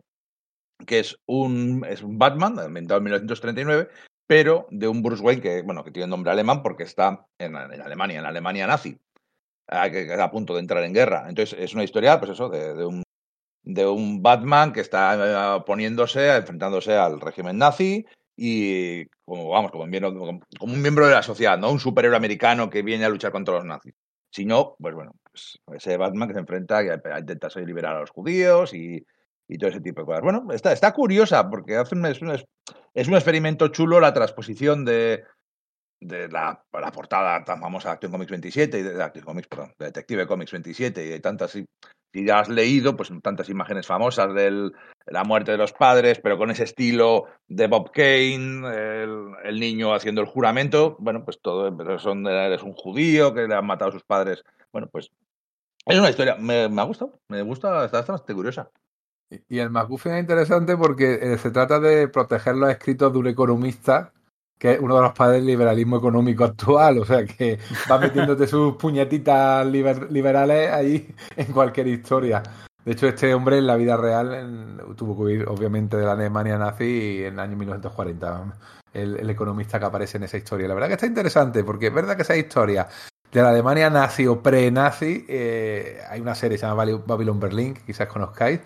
que 0.86 1.00
es 1.00 1.18
un, 1.26 1.86
es 1.90 2.04
un 2.04 2.18
Batman, 2.18 2.56
inventado 2.66 3.00
en 3.00 3.04
1939, 3.06 3.90
pero 4.28 4.68
de 4.70 4.88
un 4.88 5.02
Bruce 5.02 5.24
Wayne 5.24 5.42
que, 5.42 5.62
bueno, 5.64 5.84
que 5.84 5.92
tiene 5.92 6.08
nombre 6.08 6.32
alemán 6.32 6.62
porque 6.62 6.84
está 6.84 7.26
en, 7.38 7.56
en 7.56 7.82
Alemania, 7.82 8.20
en 8.20 8.26
Alemania 8.26 8.68
nazi, 8.68 8.98
está 9.68 10.24
a 10.24 10.32
punto 10.32 10.54
de 10.54 10.60
entrar 10.60 10.84
en 10.84 10.94
guerra. 10.94 11.26
Entonces, 11.28 11.58
es 11.60 11.74
una 11.74 11.84
historia, 11.84 12.20
pues 12.20 12.32
eso, 12.32 12.50
de, 12.50 12.74
de 12.74 12.86
un 12.86 13.04
de 13.64 13.88
un 13.88 14.22
Batman 14.22 14.74
que 14.74 14.82
está 14.82 15.58
eh, 15.58 15.64
poniéndose, 15.66 16.36
enfrentándose 16.36 16.96
al 16.96 17.20
régimen 17.20 17.58
nazi 17.58 18.06
y 18.36 19.06
como 19.26 19.50
vamos, 19.50 19.72
como 19.72 19.84
un, 19.86 19.90
miembro, 19.90 20.14
como 20.60 20.74
un 20.74 20.82
miembro 20.82 21.08
de 21.08 21.14
la 21.14 21.24
sociedad, 21.24 21.58
no 21.58 21.72
un 21.72 21.80
superhéroe 21.80 22.18
americano 22.18 22.70
que 22.70 22.82
viene 22.82 23.06
a 23.06 23.10
luchar 23.10 23.32
contra 23.32 23.56
los 23.56 23.66
nazis. 23.66 23.94
Sino, 24.34 24.76
pues 24.80 24.96
bueno, 24.96 25.14
pues 25.30 25.60
ese 25.74 25.96
Batman 25.96 26.28
que 26.28 26.34
se 26.34 26.40
enfrenta, 26.40 26.80
a 26.80 27.20
intentar 27.20 27.56
liberar 27.58 27.98
a 27.98 28.00
los 28.00 28.10
judíos 28.10 28.74
y, 28.74 29.06
y 29.48 29.58
todo 29.60 29.70
ese 29.70 29.80
tipo 29.80 30.02
de 30.02 30.06
cosas. 30.08 30.22
Bueno, 30.24 30.48
está, 30.52 30.74
está 30.74 30.92
curiosa 30.92 31.48
porque 31.52 31.76
hace 31.76 31.94
un, 31.94 32.08
es, 32.08 32.20
un, 32.20 32.32
es 32.32 33.08
un 33.08 33.14
experimento 33.14 33.68
chulo 33.68 34.00
la 34.00 34.12
transposición 34.12 34.86
de, 34.86 35.24
de 36.00 36.30
la, 36.30 36.66
la, 36.74 36.92
portada 36.92 37.44
tan 37.46 37.62
famosa 37.62 37.90
de 37.90 37.94
Action 37.94 38.12
Comics 38.12 38.32
27 38.32 38.80
y 38.80 38.82
de, 38.82 38.94
de 38.94 39.04
Action 39.04 39.24
Comics, 39.24 39.48
perdón, 39.48 39.76
de 39.78 39.86
Detective 39.86 40.26
Comics 40.26 40.52
27 40.52 41.06
y 41.06 41.10
de 41.10 41.20
tantas 41.20 41.56
si 42.14 42.30
has 42.30 42.48
leído 42.48 42.96
pues 42.96 43.12
tantas 43.22 43.50
imágenes 43.50 43.88
famosas 43.88 44.34
de 44.34 44.72
la 45.08 45.24
muerte 45.24 45.52
de 45.52 45.58
los 45.58 45.74
padres, 45.74 46.20
pero 46.22 46.38
con 46.38 46.52
ese 46.52 46.64
estilo 46.64 47.26
de 47.48 47.68
Bob 47.68 47.92
Kane, 47.92 48.68
el, 49.04 49.32
el 49.44 49.60
niño 49.60 49.94
haciendo 49.94 50.22
el 50.22 50.28
juramento, 50.28 50.96
bueno, 51.00 51.26
pues 51.26 51.42
todo 51.42 51.76
son 52.00 52.28
eres 52.28 52.62
un 52.64 52.74
judío 52.74 53.34
que 53.34 53.48
le 53.48 53.56
han 53.56 53.66
matado 53.66 53.90
a 53.90 53.94
sus 53.94 54.04
padres. 54.04 54.44
Bueno, 54.72 54.88
pues 54.92 55.12
es 55.86 56.00
una 56.00 56.10
historia, 56.10 56.36
me, 56.36 56.70
me 56.70 56.82
ha 56.82 56.86
gustado, 56.86 57.20
me 57.28 57.42
gusta, 57.42 57.84
está 57.86 58.00
bastante 58.00 58.34
curiosa. 58.34 58.70
Y 59.50 59.60
el 59.60 59.72
McGuffin 59.72 60.14
es 60.14 60.22
interesante 60.22 60.78
porque 60.78 61.20
eh, 61.22 61.38
se 61.40 61.50
trata 61.50 61.80
de 61.80 62.08
proteger 62.08 62.56
los 62.56 62.70
escritos 62.70 63.12
de 63.12 63.20
un 63.20 63.28
economista 63.28 64.14
que 64.58 64.74
es 64.74 64.80
uno 64.80 64.96
de 64.96 65.02
los 65.02 65.14
padres 65.14 65.38
del 65.38 65.48
liberalismo 65.48 65.98
económico 65.98 66.44
actual, 66.44 67.00
o 67.00 67.06
sea 67.06 67.26
que 67.26 67.60
va 67.92 67.98
metiéndote 68.00 68.48
sus 68.48 68.76
puñetitas 68.76 69.66
liber, 69.66 70.12
liberales 70.12 70.72
ahí 70.72 71.14
en 71.36 71.52
cualquier 71.52 71.88
historia. 71.88 72.42
De 72.86 72.92
hecho, 72.92 73.08
este 73.08 73.34
hombre 73.34 73.58
en 73.58 73.68
la 73.68 73.78
vida 73.78 73.96
real 73.96 74.82
tuvo 74.98 75.16
que 75.16 75.22
huir, 75.22 75.48
obviamente, 75.48 75.96
de 75.96 76.06
la 76.06 76.14
Alemania 76.14 76.58
nazi 76.58 77.24
en 77.24 77.34
el 77.34 77.40
año 77.40 77.56
1940. 77.56 78.54
El, 78.94 79.18
el, 79.18 79.30
economista 79.30 79.80
que 79.80 79.86
aparece 79.86 80.18
en 80.18 80.24
esa 80.24 80.38
historia. 80.38 80.68
La 80.68 80.76
verdad 80.76 80.88
que 80.90 80.94
está 80.94 81.08
interesante, 81.08 81.64
porque 81.64 81.88
es 81.88 81.94
verdad 81.94 82.16
que 82.16 82.22
esa 82.22 82.36
historia 82.36 82.88
de 83.34 83.42
la 83.42 83.50
Alemania 83.50 83.90
nazi 83.90 84.28
o 84.28 84.42
pre-nazi, 84.42 85.26
eh, 85.28 86.00
hay 86.08 86.22
una 86.22 86.36
serie 86.36 86.56
que 86.56 86.60
se 86.60 86.68
llama 86.68 86.86
Babylon 87.06 87.40
Berlin, 87.40 87.74
que 87.74 87.82
quizás 87.82 88.08
conozcáis. 88.08 88.62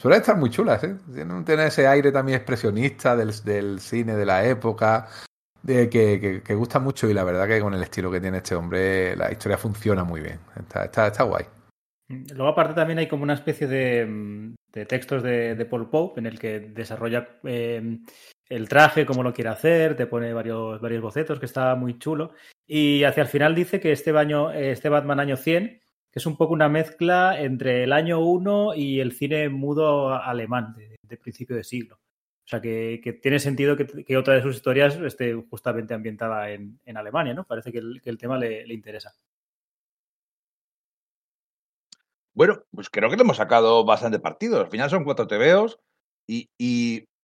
Suele 0.00 0.18
estar 0.18 0.36
muy 0.36 0.50
chulas, 0.50 0.84
¿eh? 0.84 0.96
Tienen 1.12 1.60
ese 1.60 1.86
aire 1.86 2.12
también 2.12 2.36
expresionista 2.36 3.16
del, 3.16 3.32
del 3.44 3.80
cine 3.80 4.14
de 4.14 4.26
la 4.26 4.44
época, 4.44 5.08
que, 5.66 5.88
que, 5.88 6.42
que, 6.42 6.54
gusta 6.54 6.78
mucho 6.78 7.08
y 7.08 7.14
la 7.14 7.24
verdad 7.24 7.46
que 7.46 7.60
con 7.60 7.74
el 7.74 7.82
estilo 7.82 8.10
que 8.10 8.20
tiene 8.20 8.38
este 8.38 8.54
hombre, 8.54 9.16
la 9.16 9.30
historia 9.30 9.58
funciona 9.58 10.04
muy 10.04 10.20
bien. 10.20 10.40
Está, 10.56 10.84
está, 10.84 11.06
está 11.08 11.22
guay. 11.24 11.44
Luego, 12.08 12.48
aparte, 12.48 12.74
también 12.74 12.98
hay 12.98 13.06
como 13.06 13.22
una 13.22 13.34
especie 13.34 13.66
de, 13.66 14.52
de 14.72 14.86
textos 14.86 15.22
de, 15.22 15.54
de, 15.54 15.64
Paul 15.64 15.90
Pope 15.90 16.20
en 16.20 16.26
el 16.26 16.38
que 16.38 16.58
desarrolla 16.58 17.38
eh, 17.44 17.98
el 18.48 18.68
traje, 18.68 19.06
cómo 19.06 19.22
lo 19.22 19.32
quiere 19.32 19.50
hacer, 19.50 19.96
te 19.96 20.06
pone 20.06 20.32
varios, 20.32 20.80
varios 20.80 21.02
bocetos, 21.02 21.38
que 21.38 21.46
está 21.46 21.74
muy 21.76 21.98
chulo. 21.98 22.32
Y 22.66 23.04
hacia 23.04 23.22
el 23.22 23.28
final 23.28 23.54
dice 23.54 23.78
que 23.78 23.92
este, 23.92 24.10
baño, 24.10 24.50
este 24.50 24.88
Batman 24.88 25.20
año 25.20 25.36
100 25.36 25.80
que 26.10 26.18
es 26.18 26.26
un 26.26 26.36
poco 26.36 26.52
una 26.52 26.68
mezcla 26.68 27.40
entre 27.40 27.84
el 27.84 27.92
año 27.92 28.20
1 28.20 28.74
y 28.74 29.00
el 29.00 29.12
cine 29.12 29.48
mudo 29.48 30.12
alemán 30.12 30.74
de, 30.76 30.96
de 31.02 31.16
principio 31.16 31.56
de 31.56 31.64
siglo. 31.64 32.00
O 32.50 32.58
sea, 32.58 32.60
que, 32.60 33.20
tiene 33.22 33.38
sentido 33.38 33.76
que, 33.76 34.16
otra 34.16 34.34
de 34.34 34.42
sus 34.42 34.56
historias 34.56 34.96
esté 34.96 35.34
justamente 35.34 35.94
ambientada 35.94 36.50
en, 36.50 36.80
Alemania, 36.96 37.32
¿no? 37.32 37.44
Parece 37.44 37.70
que 37.70 37.78
el, 37.78 38.18
tema 38.18 38.38
le, 38.38 38.74
interesa. 38.74 39.14
Bueno, 42.34 42.64
pues 42.72 42.90
creo 42.90 43.08
que 43.08 43.14
le 43.14 43.22
hemos 43.22 43.36
sacado 43.36 43.84
bastante 43.84 44.18
partido. 44.18 44.58
Al 44.58 44.68
final 44.68 44.90
son 44.90 45.04
cuatro 45.04 45.28
TVOs 45.28 45.78
y, 46.26 46.50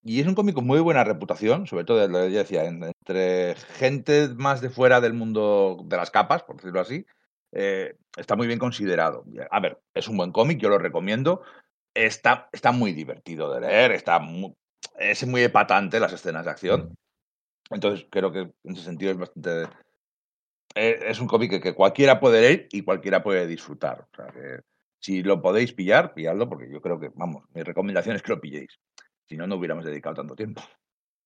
es 0.05 0.27
un 0.29 0.37
cómic 0.37 0.55
con 0.55 0.65
muy 0.65 0.79
buena 0.79 1.03
reputación, 1.03 1.67
sobre 1.67 1.85
todo, 1.85 2.07
lo 2.07 2.29
yo 2.29 2.39
decía, 2.39 2.65
entre 2.65 3.57
gente 3.57 4.29
más 4.29 4.61
de 4.61 4.71
fuera 4.71 5.01
del 5.01 5.15
mundo 5.15 5.83
de 5.87 5.97
las 5.97 6.13
capas, 6.13 6.45
por 6.45 6.55
decirlo 6.55 6.79
así, 6.81 7.05
eh, 7.51 7.97
está 8.17 8.37
muy 8.37 8.47
bien 8.47 8.61
considerado. 8.61 9.25
A 9.51 9.59
ver, 9.59 9.81
es 9.93 10.07
un 10.07 10.19
buen 10.19 10.31
cómic, 10.31 10.61
yo 10.61 10.69
lo 10.69 10.79
recomiendo. 10.79 11.43
Está, 11.95 12.49
está 12.53 12.71
muy 12.71 12.93
divertido 12.93 13.53
de 13.53 13.63
leer, 13.63 13.91
está 13.91 14.21
muy, 14.21 14.55
es 14.99 15.27
muy 15.27 15.43
epatante 15.43 16.01
las 16.01 16.13
escenas 16.13 16.45
de 16.45 16.51
acción. 16.51 16.97
Entonces, 17.71 18.07
creo 18.11 18.33
que 18.33 18.41
en 18.41 18.73
ese 18.73 18.83
sentido 18.83 19.13
es 19.13 19.19
bastante. 19.19 19.69
Eh, 20.75 20.99
es 21.07 21.21
un 21.21 21.27
cómic 21.27 21.51
que, 21.51 21.61
que, 21.61 21.75
cualquiera 21.75 22.21
puede 22.21 22.41
leer 22.41 22.69
y 22.71 22.83
cualquiera 22.83 23.23
puede 23.23 23.47
disfrutar. 23.47 24.07
O 24.13 24.17
sea, 24.17 24.27
que 24.27 24.61
si 25.01 25.23
lo 25.23 25.41
podéis 25.41 25.73
pillar, 25.73 26.15
pilladlo, 26.15 26.49
porque 26.49 26.71
yo 26.71 26.81
creo 26.81 26.99
que, 26.99 27.11
vamos, 27.15 27.45
mi 27.55 27.63
recomendación 27.63 28.17
es 28.17 28.23
que 28.23 28.33
lo 28.33 28.41
pilléis. 28.41 28.79
Si 29.29 29.37
no, 29.37 29.47
no 29.47 29.57
hubiéramos 29.57 29.85
dedicado 29.85 30.17
tanto 30.17 30.35
tiempo. 30.35 30.63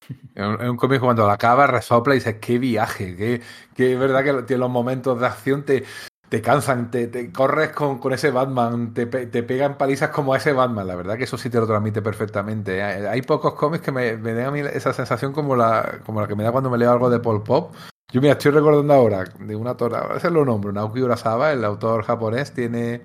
Es 0.35 0.43
un, 0.45 0.61
un 0.62 0.77
cómic 0.77 1.01
cuando 1.01 1.27
lo 1.27 1.31
acaba, 1.31 1.66
resopla 1.66 2.15
y 2.15 2.19
dices, 2.19 2.37
qué 2.41 2.59
viaje, 2.59 3.15
que, 3.16 3.43
que 3.74 3.93
es 3.93 3.99
verdad 3.99 4.24
que 4.24 4.43
tiene 4.45 4.61
los 4.61 4.70
momentos 4.70 5.20
de 5.20 5.27
acción 5.27 5.65
te, 5.65 5.85
te 6.31 6.40
cansan, 6.40 6.93
te, 6.93 7.09
te 7.09 7.32
corres 7.32 7.70
con, 7.70 7.98
con, 7.98 8.12
ese 8.12 8.31
Batman, 8.31 8.94
te, 8.94 9.07
te, 9.07 9.43
pegan 9.43 9.77
palizas 9.77 10.11
como 10.11 10.32
a 10.32 10.36
ese 10.36 10.52
Batman. 10.52 10.86
La 10.86 10.94
verdad 10.94 11.19
que 11.19 11.24
eso 11.24 11.36
sí 11.36 11.51
te 11.51 11.59
lo 11.59 11.66
transmite 11.66 12.02
perfectamente. 12.02 12.78
¿eh? 12.78 13.09
Hay 13.09 13.23
pocos 13.23 13.55
cómics 13.55 13.82
que 13.85 13.90
me, 13.90 14.16
me 14.16 14.32
den 14.32 14.47
a 14.47 14.51
mí 14.52 14.61
esa 14.61 14.93
sensación 14.93 15.32
como 15.32 15.57
la, 15.57 15.98
como 16.07 16.20
la 16.20 16.28
que 16.28 16.36
me 16.36 16.44
da 16.44 16.52
cuando 16.52 16.70
me 16.70 16.78
leo 16.78 16.93
algo 16.93 17.11
de 17.11 17.19
Paul 17.19 17.43
Pop. 17.43 17.74
Yo 18.12 18.20
mira, 18.20 18.35
estoy 18.35 18.52
recordando 18.52 18.94
ahora 18.94 19.24
de 19.24 19.57
un 19.57 19.66
autor, 19.66 19.97
a 19.97 20.15
veces 20.15 20.31
lo 20.31 20.44
nombro, 20.44 20.73
Naoki 20.73 21.01
Urasawa, 21.01 21.52
el 21.52 21.65
autor 21.65 22.05
japonés, 22.05 22.52
tiene 22.52 23.02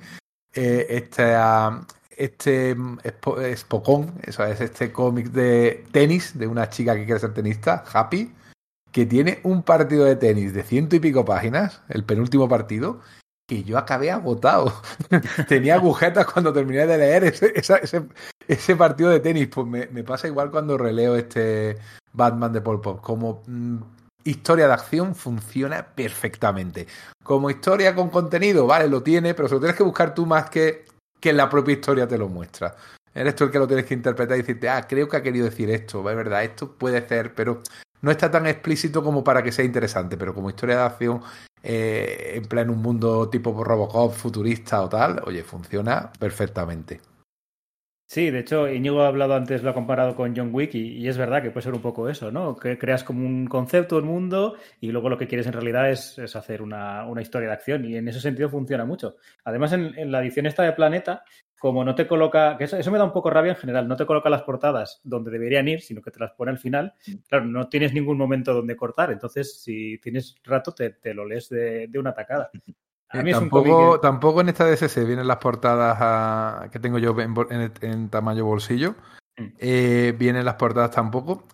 eh, 0.54 0.86
este, 0.90 1.36
este 2.16 2.78
Spokon, 3.56 4.14
eso 4.24 4.44
es 4.46 4.62
este 4.62 4.92
cómic 4.92 5.28
de 5.28 5.84
tenis 5.92 6.38
de 6.38 6.48
una 6.48 6.70
chica 6.70 6.96
que 6.96 7.06
quiere 7.06 7.20
ser 7.20 7.34
tenista, 7.34 7.84
Happy, 7.92 8.34
que 8.96 9.06
tiene 9.06 9.42
un 9.44 9.62
partido 9.62 10.06
de 10.06 10.16
tenis 10.16 10.54
de 10.54 10.64
ciento 10.64 10.96
y 10.96 11.02
pico 11.02 11.26
páginas, 11.26 11.82
el 11.90 12.06
penúltimo 12.06 12.48
partido, 12.48 13.02
que 13.46 13.62
yo 13.62 13.78
acabé 13.78 14.10
agotado. 14.10 14.72
Tenía 15.50 15.76
agujetas 15.76 16.26
cuando 16.26 16.54
terminé 16.54 16.88
de 16.88 16.98
leer 16.98 17.26
ese, 17.26 17.52
ese, 18.48 18.76
partido 18.78 19.10
de 19.10 19.20
tenis. 19.20 19.50
Pues 19.50 19.68
me, 19.68 20.04
pasa 20.06 20.30
igual 20.30 20.50
cuando 20.50 20.78
releo 20.78 21.18
este 21.18 21.78
Batman 22.14 22.54
de 22.54 22.62
Paul 22.62 22.80
Pop. 22.80 23.02
Como 23.02 23.44
mmm, 23.48 23.80
historia 24.24 24.68
de 24.68 24.74
acción 24.76 25.14
funciona 25.14 25.86
perfectamente. 25.88 26.88
Como 27.22 27.50
historia 27.50 27.94
con 27.96 28.10
contenido, 28.10 28.66
vale, 28.66 28.88
lo 28.88 29.04
tiene, 29.04 29.34
pero 29.34 29.50
se 29.50 29.56
lo 29.56 29.60
tienes 29.60 29.76
que 29.76 29.84
buscar 29.84 30.14
tú 30.14 30.26
más 30.26 30.50
que 30.50 30.86
que 31.20 31.34
la 31.34 31.50
propia 31.50 31.74
historia 31.74 32.08
te 32.08 32.18
lo 32.18 32.30
muestra. 32.30 32.74
Eres 33.14 33.36
tú 33.36 33.44
el 33.44 33.52
que 33.52 33.60
lo 33.60 33.68
tienes 33.68 33.86
que 33.88 33.94
interpretar 33.94 34.38
y 34.38 34.42
decirte, 34.42 34.70
ah, 34.70 34.88
creo 34.88 35.10
que 35.10 35.18
ha 35.18 35.22
querido 35.22 35.44
decir 35.44 35.70
esto, 35.70 36.10
es 36.10 36.16
verdad, 36.16 36.46
esto 36.46 36.72
puede 36.72 37.06
ser, 37.06 37.34
pero 37.34 37.62
no 38.02 38.12
está 38.12 38.30
tan 38.30 38.46
explícito 38.48 39.04
como 39.04 39.24
para 39.24 39.44
que 39.44 39.52
sea 39.52 39.66
interesante, 39.66 40.18
pero 40.18 40.34
como 40.34 40.50
historia 40.50 40.78
de 40.78 40.84
acción, 40.84 41.22
eh, 41.64 42.34
en 42.36 42.46
plan 42.46 42.70
un 42.70 42.82
mundo 42.82 43.30
tipo 43.30 43.64
Robocop, 43.64 44.14
futurista 44.14 44.82
o 44.82 44.90
tal, 44.90 45.22
oye, 45.26 45.44
funciona 45.44 46.12
perfectamente. 46.20 47.02
Sí, 48.08 48.30
de 48.30 48.40
hecho, 48.40 48.70
Íñigo 48.70 49.02
ha 49.02 49.08
hablado 49.08 49.34
antes, 49.34 49.64
lo 49.64 49.72
ha 49.72 49.74
comparado 49.74 50.16
con 50.16 50.36
John 50.36 50.52
Wick 50.54 50.76
y, 50.76 51.08
es 51.08 51.18
verdad 51.18 51.42
que 51.42 51.50
puede 51.50 51.64
ser 51.64 51.74
un 51.74 51.82
poco 51.82 52.08
eso, 52.08 52.32
¿no? 52.32 52.56
Que 52.56 52.78
creas 52.78 53.04
como 53.04 53.26
un 53.26 53.48
concepto, 53.48 53.98
un 53.98 54.06
mundo 54.06 54.58
y 54.80 54.92
luego 54.92 55.10
lo 55.10 55.18
que 55.18 55.28
quieres 55.28 55.48
en 55.48 55.54
realidad 55.54 55.90
es, 55.90 56.20
hacer 56.36 56.62
una, 56.62 57.06
una, 57.08 57.24
historia 57.24 57.48
de 57.48 57.56
acción 57.56 57.84
y 57.84 57.96
en 57.96 58.08
ese 58.08 58.22
sentido 58.22 58.48
funciona 58.48 58.86
mucho. 58.86 59.16
Además, 59.44 59.74
en, 59.74 59.98
en, 59.98 60.12
la 60.12 60.22
edición 60.22 60.46
esta 60.46 60.62
de 60.62 60.74
Planeta, 60.74 61.24
como 61.66 61.84
no 61.84 61.96
te 61.96 62.06
coloca, 62.06 62.58
que 62.60 62.66
eso, 62.66 62.78
eso, 62.78 62.92
me 62.92 63.00
da 63.00 63.06
un 63.06 63.12
poco 63.12 63.32
rabia 63.32 63.54
en 63.54 63.58
general, 63.58 63.88
no 63.88 63.96
te 63.96 64.06
coloca 64.06 64.30
las 64.30 64.44
portadas 64.44 65.02
donde 65.04 65.32
deberían 65.32 65.68
ir, 65.68 65.82
sino 65.82 66.00
que 66.00 66.12
te 66.12 66.20
las 66.20 66.32
pone 66.34 66.52
al 66.52 66.60
final, 66.60 66.94
claro, 67.28 67.46
no 67.46 67.70
tienes 67.70 67.92
ningún 67.92 68.20
momento 68.20 68.54
donde 68.54 68.76
cortar, 68.76 69.12
entonces 69.12 69.64
si 69.64 69.98
tienes 69.98 70.36
rato 70.44 70.76
te, 70.76 70.92
te 70.92 71.16
lo 71.16 71.26
lees 71.26 71.50
de, 71.50 71.88
de 71.88 71.98
una 71.98 72.14
tacada. 72.14 72.52
A 73.10 73.24
mí 73.24 73.32
tampoco, 73.32 73.94
que... 73.94 74.00
tampoco 74.04 74.42
en 74.42 74.50
esta 74.50 74.70
DSC 74.70 75.08
vienen 75.08 75.28
las 75.28 75.38
portadas 75.38 75.98
a, 76.00 76.70
que 76.72 76.78
tengo 76.78 77.00
yo 77.00 77.20
en, 77.20 77.34
en, 77.50 77.72
en 77.82 78.10
tamaño 78.10 78.46
bolsillo. 78.46 78.94
Mm. 79.36 79.48
Eh, 79.58 80.16
vienen 80.20 80.46
las 80.46 80.56
portadas 80.58 80.92
tampoco. 80.92 81.48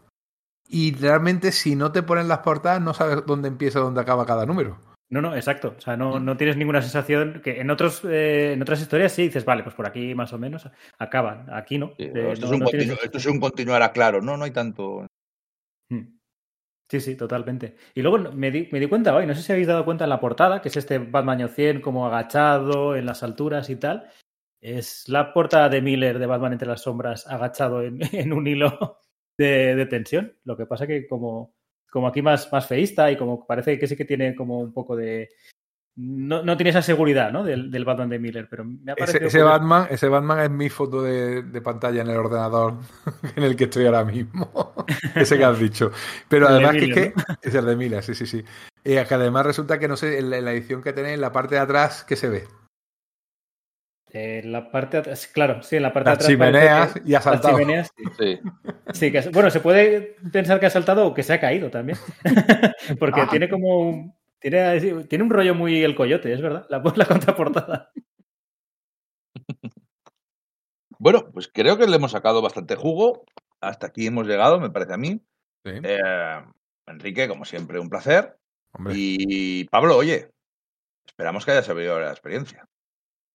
Y 0.68 0.94
realmente, 0.96 1.54
si 1.54 1.78
no 1.78 1.94
te 1.94 2.04
ponen 2.04 2.28
las 2.28 2.40
portadas, 2.40 2.82
no 2.82 2.94
sabes 2.94 3.26
dónde 3.26 3.48
empieza 3.48 3.80
dónde 3.80 4.02
acaba 4.02 4.26
cada 4.26 4.46
número. 4.46 4.78
No, 5.12 5.22
no, 5.22 5.36
exacto. 5.36 5.76
O 5.78 5.82
sea, 5.82 5.98
no, 5.98 6.22
no 6.22 6.38
tienes 6.38 6.56
ninguna 6.56 6.82
sensación 6.82 7.42
que 7.44 7.60
en 7.60 7.70
otros 7.70 8.02
eh, 8.06 8.54
en 8.54 8.62
otras 8.62 8.80
historias 8.80 9.12
sí 9.12 9.24
dices, 9.24 9.44
vale, 9.44 9.62
pues 9.62 9.76
por 9.76 9.86
aquí 9.86 10.16
más 10.16 10.32
o 10.32 10.38
menos 10.38 10.70
acaban. 10.98 11.54
Aquí 11.54 11.78
no. 11.78 11.94
Sí, 11.98 12.04
eh, 12.04 12.32
esto, 12.32 12.48
no, 12.48 12.54
es 12.54 12.60
no 12.62 12.66
tienes... 12.68 13.04
esto, 13.04 13.18
es 13.18 13.26
un 13.26 13.42
continuar 13.42 13.84
a 13.84 13.92
claro, 13.92 14.22
no, 14.22 14.38
no 14.38 14.46
hay 14.46 14.52
tanto. 14.52 15.06
Hmm. 15.90 16.18
Sí, 16.90 17.02
sí, 17.02 17.16
totalmente. 17.18 17.76
Y 17.94 18.02
luego 18.02 18.20
me 18.32 18.52
di, 18.52 18.70
me 18.72 18.80
di, 18.80 18.88
cuenta 18.88 19.14
hoy, 19.14 19.26
no 19.28 19.36
sé 19.36 19.42
si 19.42 19.52
habéis 19.52 19.68
dado 19.68 19.84
cuenta 19.84 20.06
en 20.06 20.10
la 20.10 20.20
portada, 20.22 20.62
que 20.62 20.70
es 20.70 20.78
este 20.78 20.98
Batman 21.00 21.50
100 21.50 21.82
como 21.82 22.08
agachado 22.08 22.96
en 22.96 23.06
las 23.06 23.22
alturas 23.22 23.70
y 23.70 23.76
tal. 23.76 24.10
Es 24.62 25.10
la 25.10 25.34
portada 25.34 25.68
de 25.68 25.82
Miller 25.82 26.20
de 26.20 26.26
Batman 26.26 26.54
entre 26.54 26.70
las 26.70 26.84
sombras 26.84 27.28
agachado 27.28 27.82
en, 27.82 28.00
en 28.14 28.32
un 28.32 28.48
hilo 28.48 29.00
de, 29.38 29.76
de, 29.76 29.86
tensión. 29.88 30.38
Lo 30.46 30.56
que 30.56 30.66
pasa 30.66 30.88
que 30.88 31.06
como, 31.06 31.54
como 31.92 32.08
aquí 32.08 32.24
más, 32.24 32.52
más 32.52 32.66
feísta 32.66 33.12
y 33.12 33.18
como 33.18 33.46
parece 33.46 33.78
que 33.78 33.86
sí 33.86 33.96
que 33.96 34.06
tiene 34.06 34.34
como 34.34 34.60
un 34.60 34.74
poco 34.74 34.96
de, 34.96 35.30
no, 35.96 36.42
no, 36.42 36.56
tiene 36.56 36.70
esa 36.70 36.82
seguridad 36.82 37.34
¿no? 37.34 37.44
del, 37.44 37.70
del, 37.70 37.84
Batman 37.84 38.10
de 38.10 38.18
Miller, 38.18 38.48
pero 38.50 38.64
me 38.64 38.94
ha 38.94 38.96
parecido. 38.96 39.28
Ese, 39.28 39.40
ese 39.40 39.44
Batman, 39.44 39.88
ese 39.90 40.08
Batman 40.08 40.40
es 40.40 40.50
mi 40.50 40.70
foto 40.70 41.02
de, 41.02 41.44
de, 41.44 41.62
pantalla 41.62 42.02
en 42.02 42.08
el 42.08 42.16
ordenador 42.16 42.76
en 43.36 43.44
el 43.44 43.58
que 43.58 43.66
estoy 43.66 43.86
ahora 43.86 44.06
mismo. 44.06 44.74
ese 45.16 45.38
que 45.38 45.44
has 45.44 45.60
dicho. 45.60 45.92
Pero 46.30 46.48
el 46.48 46.54
además 46.54 46.74
Miller, 46.76 46.94
que, 46.94 47.02
es 47.02 47.14
que 47.14 47.22
¿no? 47.28 47.38
es 47.42 47.56
el 47.56 47.66
de 47.66 47.76
Miller, 47.76 48.04
sí, 48.04 48.16
sí, 48.16 48.26
sí. 48.26 48.44
Eh, 48.86 49.06
que 49.08 49.14
además 49.14 49.46
resulta 49.46 49.78
que 49.78 49.90
no 49.90 49.98
sé, 49.98 50.18
en 50.18 50.30
la, 50.30 50.38
en 50.38 50.46
la, 50.46 50.54
edición 50.54 50.82
que 50.82 50.94
tenéis, 50.94 51.16
en 51.16 51.22
la 51.22 51.34
parte 51.34 51.56
de 51.56 51.62
atrás, 51.62 52.06
¿qué 52.06 52.16
se 52.16 52.30
ve? 52.30 52.48
En 54.14 54.46
eh, 54.46 54.50
la 54.50 54.70
parte 54.70 54.98
de 54.98 55.02
atrás, 55.02 55.28
claro, 55.28 55.64
sí, 55.64 55.78
en 55.78 55.84
la 55.84 55.94
parte 55.94 56.10
las 56.10 56.20
de 56.20 56.34
atrás. 56.34 56.52
Chimeneas 56.52 56.94
que, 56.94 57.02
y 57.06 57.16
ha 57.16 57.22
saltado. 57.22 57.58
Chimeneas, 57.58 57.94
sí. 58.20 58.40
sí 58.94 59.12
que, 59.12 59.22
bueno, 59.30 59.50
se 59.50 59.62
puede 59.62 60.18
pensar 60.34 60.60
que 60.60 60.66
ha 60.66 60.70
saltado 60.70 61.08
o 61.08 61.14
que 61.14 61.24
se 61.24 61.32
ha 61.32 61.40
caído 61.40 61.70
también. 61.72 61.98
Porque 63.00 63.22
ah. 63.22 63.28
tiene 63.30 63.48
como 63.48 63.80
un, 63.80 64.14
tiene, 64.40 65.06
tiene 65.06 65.24
un 65.24 65.30
rollo 65.30 65.56
muy 65.56 65.82
el 65.82 65.96
coyote, 65.96 66.34
es 66.34 66.42
verdad, 66.42 66.66
la, 66.70 66.84
la 66.96 67.06
contraportada. 67.06 67.94
Bueno, 71.00 71.32
pues 71.32 71.50
creo 71.52 71.78
que 71.78 71.88
le 71.88 71.96
hemos 71.96 72.12
sacado 72.12 72.42
bastante 72.42 72.76
jugo. 72.76 73.24
Hasta 73.62 73.88
aquí 73.88 74.08
hemos 74.08 74.28
llegado, 74.28 74.60
me 74.60 74.70
parece 74.70 74.94
a 74.94 74.98
mí. 74.98 75.22
Sí. 75.64 75.72
Eh, 75.84 76.44
Enrique, 76.86 77.30
como 77.30 77.46
siempre, 77.46 77.80
un 77.80 77.90
placer. 77.90 78.38
Hombre. 78.74 78.94
Y 78.98 79.64
Pablo, 79.70 79.96
oye, 79.96 80.30
esperamos 81.06 81.46
que 81.46 81.52
haya 81.52 81.64
sabido 81.64 82.00
la 82.00 82.12
experiencia. 82.12 82.68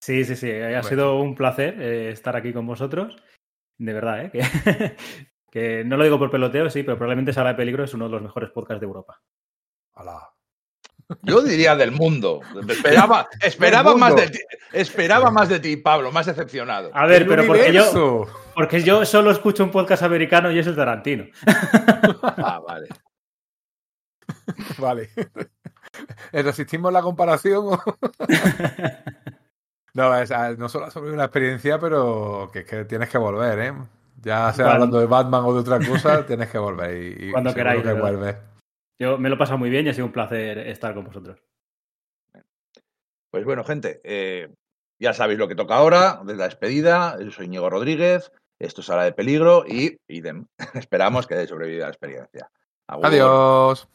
Sí, 0.07 0.25
sí, 0.25 0.37
sí, 0.37 0.53
ha 0.53 0.69
bueno. 0.69 0.83
sido 0.85 1.19
un 1.19 1.35
placer 1.35 1.83
eh, 1.83 2.11
estar 2.11 2.37
aquí 2.37 2.53
con 2.53 2.65
vosotros. 2.65 3.17
De 3.77 3.93
verdad, 3.93 4.27
¿eh? 4.27 4.31
Que, 4.31 4.97
que, 5.51 5.85
no 5.85 5.97
lo 5.97 6.05
digo 6.05 6.17
por 6.17 6.31
peloteo, 6.31 6.71
sí, 6.71 6.85
pero 6.85 6.97
probablemente 6.97 7.33
Sala 7.33 7.49
de 7.49 7.55
Peligro 7.57 7.83
es 7.83 7.93
uno 7.93 8.05
de 8.05 8.13
los 8.13 8.23
mejores 8.23 8.51
podcasts 8.51 8.81
de 8.81 8.87
Europa. 8.87 9.21
Hola. 9.95 10.31
Yo 11.23 11.43
diría 11.43 11.75
del 11.75 11.91
mundo. 11.91 12.41
Esperaba, 12.69 13.29
esperaba, 13.43 13.97
más, 13.97 14.15
de 14.15 14.29
ti, 14.29 14.39
esperaba 14.73 15.33
más 15.33 15.49
de 15.49 15.59
ti, 15.59 15.77
Pablo, 15.77 16.13
más 16.13 16.27
decepcionado. 16.27 16.89
A 16.95 17.05
ver, 17.07 17.23
¡El 17.23 17.29
pero 17.29 17.45
porque 17.45 17.73
yo, 17.73 18.27
porque 18.55 18.83
yo 18.85 19.05
solo 19.05 19.33
escucho 19.33 19.65
un 19.65 19.73
podcast 19.73 20.05
americano 20.05 20.53
y 20.53 20.61
es 20.61 20.69
el 20.69 20.77
Tarantino. 20.77 21.25
Ah, 22.23 22.61
vale. 22.65 22.89
Vale. 24.79 25.11
¿Resistimos 26.33 26.93
la 26.93 27.03
comparación? 27.03 27.77
No, 29.97 30.15
es, 30.19 30.31
ah, 30.31 30.55
no 30.57 30.69
solo 30.69 30.91
sobre 30.91 31.13
una 31.13 31.25
experiencia, 31.25 31.79
pero 31.79 32.51
que 32.53 32.61
es 32.61 32.65
que 32.67 32.85
tienes 32.85 33.09
que 33.09 33.19
volver, 33.19 33.59
¿eh? 33.59 33.73
Ya 34.23 34.53
sea 34.53 34.65
Cuando- 34.67 34.73
hablando 34.73 35.01
de 35.01 35.07
Batman 35.07 35.45
o 35.45 35.55
de 35.55 35.61
otra 35.61 35.79
cosa, 35.79 36.27
tienes 36.27 36.51
que 36.51 36.59
volver. 36.59 37.03
Y, 37.03 37.29
y 37.29 37.33
Cuando 37.33 37.55
queráis, 37.55 37.83
que. 37.83 38.37
Yo 39.01 39.19
me 39.19 39.29
lo 39.29 39.35
he 39.35 39.39
pasado 39.39 39.59
muy 39.59 39.71
bien 39.71 39.87
y 39.87 39.89
ha 39.91 39.95
sido 39.95 40.07
un 40.07 40.13
placer 40.13 40.59
estar 40.59 40.95
con 40.95 41.05
vosotros. 41.05 41.43
Pues 43.31 43.45
bueno, 43.45 43.65
gente, 43.65 44.01
eh, 44.05 44.53
ya 45.01 45.13
sabéis 45.15 45.39
lo 45.39 45.49
que 45.49 45.55
toca 45.55 45.77
ahora, 45.77 46.21
de 46.25 46.37
la 46.37 46.45
despedida. 46.45 47.17
Yo 47.21 47.31
soy 47.31 47.47
Íñigo 47.47 47.69
Rodríguez, 47.71 48.33
esto 48.59 48.81
es 48.83 48.87
Sala 48.87 49.05
de 49.05 49.13
Peligro 49.13 49.65
y 49.67 49.97
idem. 50.09 50.47
Esperamos 50.75 51.27
que 51.27 51.35
hayáis 51.35 51.51
sobrevivido 51.51 51.85
a 51.85 51.89
la 51.89 51.93
experiencia. 51.93 52.51
Agur. 52.87 53.07
Adiós. 53.07 53.89